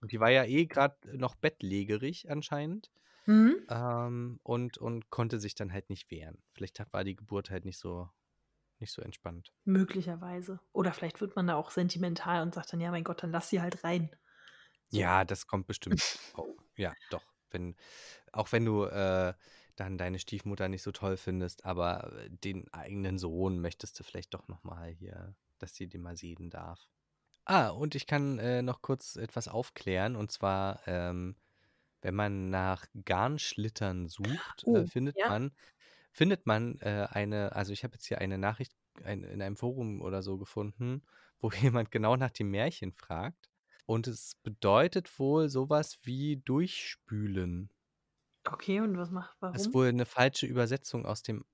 Und 0.00 0.12
die 0.12 0.20
war 0.20 0.30
ja 0.30 0.44
eh 0.44 0.66
grad 0.66 1.04
noch 1.06 1.34
bettlägerig 1.34 2.30
anscheinend. 2.30 2.90
Mhm. 3.26 3.66
ähm, 3.68 4.40
und 4.42 4.78
und 4.78 5.10
konnte 5.10 5.40
sich 5.40 5.54
dann 5.54 5.72
halt 5.72 5.90
nicht 5.90 6.10
wehren. 6.10 6.42
Vielleicht 6.52 6.80
war 6.92 7.04
die 7.04 7.16
Geburt 7.16 7.50
halt 7.50 7.64
nicht 7.64 7.78
so 7.78 8.10
nicht 8.80 8.92
so 8.92 9.02
entspannt. 9.02 9.54
Möglicherweise. 9.64 10.60
Oder 10.72 10.92
vielleicht 10.92 11.20
wird 11.20 11.34
man 11.36 11.46
da 11.48 11.56
auch 11.56 11.70
sentimental 11.72 12.42
und 12.42 12.54
sagt 12.54 12.72
dann: 12.72 12.80
„Ja, 12.80 12.90
mein 12.92 13.02
Gott, 13.04 13.22
dann 13.24 13.32
lass 13.32 13.48
sie 13.48 13.60
halt 13.60 13.82
rein.“ 13.84 14.14
So. 14.88 15.08
Ja, 15.08 15.24
das 15.24 15.46
kommt 15.46 15.66
bestimmt 15.66 16.02
oh, 16.34 16.56
ja, 16.76 16.94
doch. 17.08 17.34
Wenn 17.50 17.76
auch 18.32 18.52
wenn 18.52 18.64
du, 18.64 18.84
äh, 18.86 19.34
dann 19.76 19.98
deine 19.98 20.18
Stiefmutter 20.18 20.68
nicht 20.68 20.82
so 20.82 20.92
toll 20.92 21.16
findest, 21.18 21.64
aber, 21.66 22.12
äh, 22.24 22.30
den 22.30 22.72
eigenen 22.74 23.18
Sohn 23.18 23.60
möchtest 23.60 23.98
du 24.00 24.04
vielleicht 24.04 24.34
doch 24.34 24.48
noch 24.48 24.64
mal 24.64 24.90
hier 24.92 25.36
dass 25.58 25.76
sie 25.76 25.88
den 25.88 26.02
mal 26.02 26.16
sehen 26.18 26.50
darf. 26.50 26.88
Ah, 27.46 27.68
und 27.70 27.94
ich 27.94 28.06
kann, 28.06 28.38
äh, 28.38 28.62
noch 28.62 28.82
kurz 28.82 29.16
etwas 29.16 29.48
aufklären, 29.48 30.16
und 30.16 30.30
zwar, 30.32 30.80
ähm, 30.86 31.36
wenn 32.02 32.14
man 32.14 32.50
nach 32.50 32.86
Garnschlittern 33.04 34.08
sucht, 34.08 34.66
äh, 34.72 34.84
Oh, 34.84 34.86
findet 34.86 35.18
ja. 35.18 35.28
man 35.28 35.52
findet 36.12 36.46
man, 36.46 36.78
äh, 36.80 37.08
eine 37.10 37.52
also, 37.56 37.72
ich 37.72 37.84
habe 37.84 37.94
jetzt 37.94 38.06
hier 38.06 38.18
eine 38.20 38.38
Nachricht 38.38 38.74
ein 39.04 39.24
in 39.24 39.42
einem 39.42 39.56
Forum 39.56 40.02
oder 40.02 40.22
so 40.22 40.38
gefunden, 40.38 41.02
wo 41.40 41.50
jemand 41.50 41.90
genau 41.90 42.16
nach 42.16 42.30
dem 42.30 42.50
Märchen 42.50 42.92
fragt. 42.92 43.50
Und 43.86 44.06
es 44.08 44.36
bedeutet 44.36 45.18
wohl 45.18 45.48
so 45.48 45.68
was 45.70 45.98
wie 46.04 46.36
durchspülen. 46.38 47.70
Okay, 48.46 48.80
und 48.80 48.96
was 48.96 49.10
macht 49.10 49.36
Das 49.52 49.62
ist 49.66 49.72
warum? 49.72 49.74
wohl 49.74 49.92
'ne 49.92 50.04
falsche 50.04 50.46
Übersetzung 50.46 51.06
aus 51.06 51.22
dem 51.22 51.44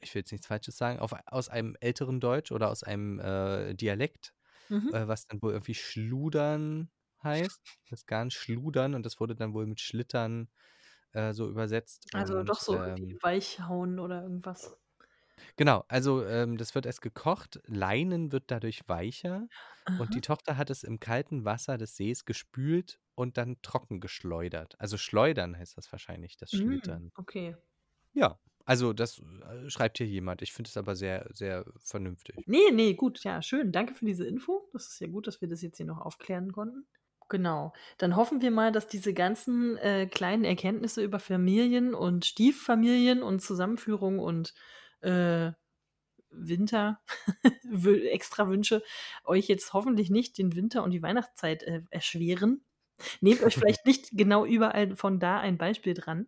ich 0.00 0.14
will 0.14 0.20
jetzt 0.20 0.32
nichts 0.32 0.46
Falsches 0.46 0.76
sagen, 0.76 0.98
auf 1.00 1.12
aus 1.26 1.48
einem 1.48 1.76
älteren 1.80 2.20
Deutsch 2.20 2.52
oder 2.52 2.70
aus 2.70 2.82
einem, 2.84 3.18
äh, 3.20 3.74
Dialekt, 3.74 4.34
Mhm. 4.70 4.92
äh, 4.92 5.06
was 5.08 5.26
dann 5.26 5.42
wohl 5.42 5.52
irgendwie 5.52 5.74
schludern 5.74 6.90
heißt. 7.22 7.62
Das 7.90 8.06
Garn 8.06 8.30
schludern 8.30 8.94
und 8.94 9.04
das 9.06 9.20
wurde 9.20 9.34
dann 9.36 9.54
wohl 9.54 9.66
mit 9.66 9.80
Schlittern, 9.80 10.50
äh, 11.12 11.32
so 11.34 11.48
übersetzt 11.48 12.08
Also, 12.12 12.42
doch 12.42 12.60
und, 12.60 12.60
so 12.60 12.82
irgendwie 12.84 13.06
ähm 13.06 13.20
weichhauen 13.22 13.98
oder 13.98 14.22
irgendwas. 14.22 14.76
Genau, 15.56 15.84
also, 15.88 16.24
ähm, 16.24 16.56
das 16.56 16.74
wird 16.74 16.86
erst 16.86 17.02
gekocht, 17.02 17.60
Leinen 17.66 18.32
wird 18.32 18.44
dadurch 18.50 18.88
weicher 18.88 19.48
und 19.94 20.14
Aha. 20.14 20.14
die 20.14 20.20
Tochter 20.20 20.56
hat 20.56 20.70
es 20.70 20.82
im 20.84 21.00
kalten 21.00 21.44
Wasser 21.44 21.76
des 21.78 21.96
Sees 21.96 22.24
gespült 22.24 23.00
und 23.14 23.36
dann 23.36 23.60
trocken 23.62 24.00
geschleudert. 24.00 24.80
Also, 24.80 24.96
schleudern 24.96 25.56
heißt 25.58 25.76
das 25.76 25.90
wahrscheinlich, 25.92 26.36
das 26.36 26.52
Hm, 26.52 26.52
Schlittern. 26.52 27.12
okay. 27.18 27.56
Ja, 28.14 28.38
also, 28.64 28.92
das, 28.92 29.18
äh, 29.20 29.70
schreibt 29.70 29.98
hier 29.98 30.06
jemand. 30.06 30.42
Ich 30.42 30.52
finde 30.52 30.68
es 30.68 30.76
aber 30.76 30.94
sehr, 30.96 31.28
sehr 31.32 31.64
vernünftig. 31.78 32.46
Ne, 32.46 32.70
ne, 32.72 32.94
gut, 32.96 33.22
ja, 33.24 33.42
schön. 33.42 33.70
Danke 33.72 33.94
für 33.94 34.04
diese 34.04 34.26
Info. 34.26 34.68
Das 34.72 34.88
ist 34.88 35.00
ja 35.00 35.06
gut, 35.08 35.26
dass 35.26 35.40
wir 35.40 35.48
das 35.48 35.62
jetzt 35.62 35.76
hier 35.76 35.86
noch 35.86 36.00
aufklären 36.00 36.52
konnten. 36.52 36.86
Genau. 37.28 37.72
Dann 37.98 38.16
hoffen 38.16 38.40
wir 38.40 38.50
mal, 38.50 38.72
dass 38.72 38.86
diese 38.88 39.12
ganzen, 39.12 39.76
äh, 39.78 40.06
kleinen 40.06 40.44
Erkenntnisse 40.44 41.02
über 41.02 41.18
Familien 41.18 41.94
und 41.94 42.24
Stieffamilien 42.24 43.22
und 43.22 43.40
Zusammenführung 43.40 44.18
und, 44.18 44.54
äh, 45.00 45.52
Winter 46.30 47.00
Wü 47.64 48.08
Extrawünsche 48.08 48.82
euch 49.24 49.48
jetzt 49.48 49.72
hoffentlich 49.72 50.10
nicht 50.10 50.38
den 50.38 50.54
Winter 50.56 50.82
und 50.84 50.90
die 50.92 51.02
Weihnachtszeit, 51.02 51.62
äh, 51.62 51.82
erschweren. 51.90 52.64
Nehmt 53.20 53.42
euch 53.42 53.54
vielleicht 53.56 53.86
nicht 53.86 54.10
genau 54.12 54.44
überall 54.46 54.96
von 54.96 55.20
da 55.20 55.40
ein 55.40 55.58
Beispiel 55.58 55.94
dran. 55.94 56.26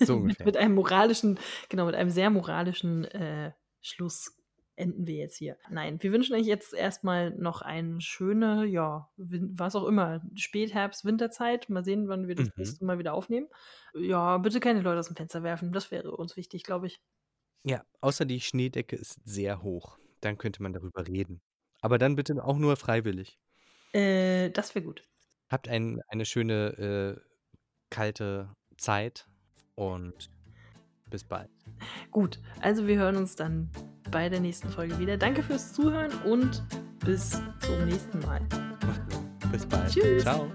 So 0.00 0.18
Mit 0.20 0.44
mit 0.44 0.56
einem 0.56 0.74
moralischen 0.74 1.38
genau, 1.68 1.86
mit 1.86 1.94
einem 1.94 2.10
sehr 2.10 2.30
moralischen, 2.30 3.04
äh, 3.06 3.52
Schluss 3.80 4.36
enden 4.76 5.06
wir 5.06 5.16
jetzt 5.16 5.36
hier. 5.36 5.56
Nein, 5.70 6.02
wir 6.02 6.12
wünschen 6.12 6.34
euch 6.34 6.46
jetzt 6.46 6.72
erst 6.74 7.04
mal 7.04 7.30
noch 7.30 7.62
eine 7.62 8.00
schöne, 8.00 8.64
ja, 8.66 9.10
was 9.16 9.76
auch 9.76 9.86
immer, 9.86 10.22
Spätherbst, 10.34 11.04
Winterzeit. 11.04 11.68
Mal 11.68 11.84
sehen, 11.84 12.08
wann 12.08 12.28
wir 12.28 12.34
das 12.34 12.46
Mhm. 12.48 12.52
nächste 12.56 12.84
Mal 12.84 12.98
wieder 12.98 13.14
aufnehmen. 13.14 13.48
Ja, 13.94 14.38
bitte 14.38 14.60
keine 14.60 14.80
Leute 14.80 15.00
aus'm 15.00 15.16
Fenster 15.16 15.42
werfen. 15.42 15.72
Das 15.72 15.90
wäre 15.90 16.12
uns 16.16 16.36
wichtig, 16.36 16.62
glaube 16.64 16.86
ich. 16.86 17.00
Ja, 17.64 17.84
außer 18.00 18.24
die 18.24 18.40
Schneedecke 18.40 18.96
ist 18.96 19.20
sehr 19.24 19.62
hoch. 19.62 19.98
Dann 20.20 20.38
könnte 20.38 20.62
man 20.62 20.72
darüber 20.72 21.06
reden. 21.06 21.40
Aber 21.80 21.98
dann 21.98 22.16
bitte 22.16 22.42
auch 22.44 22.58
nur 22.58 22.76
freiwillig. 22.76 23.38
Äh, 23.92 24.50
das 24.50 24.74
wäre 24.74 24.84
gut. 24.84 25.04
Habt 25.50 25.68
ein 25.68 26.00
eine 26.08 26.24
schöne, 26.24 27.18
äh, 27.18 27.20
kalte 27.90 28.54
Zeit 28.78 29.28
und 29.74 30.30
bis 31.10 31.24
bald. 31.24 31.50
Gut, 32.10 32.40
also, 32.60 32.86
wir 32.86 32.96
hören 32.98 33.16
uns 33.16 33.36
dann 33.36 33.70
bei 34.12 34.28
der 34.28 34.38
nächsten 34.38 34.68
Folge 34.68 34.96
wieder. 35.00 35.16
Danke 35.16 35.42
fürs 35.42 35.72
Zuhören 35.72 36.12
und 36.24 36.62
bis 37.04 37.30
zum 37.58 37.84
nächsten 37.86 38.20
Mal. 38.20 38.40
Bis 39.50 39.66
bald. 39.66 39.90
Tschüss. 39.90 40.22
Tschau. 40.22 40.46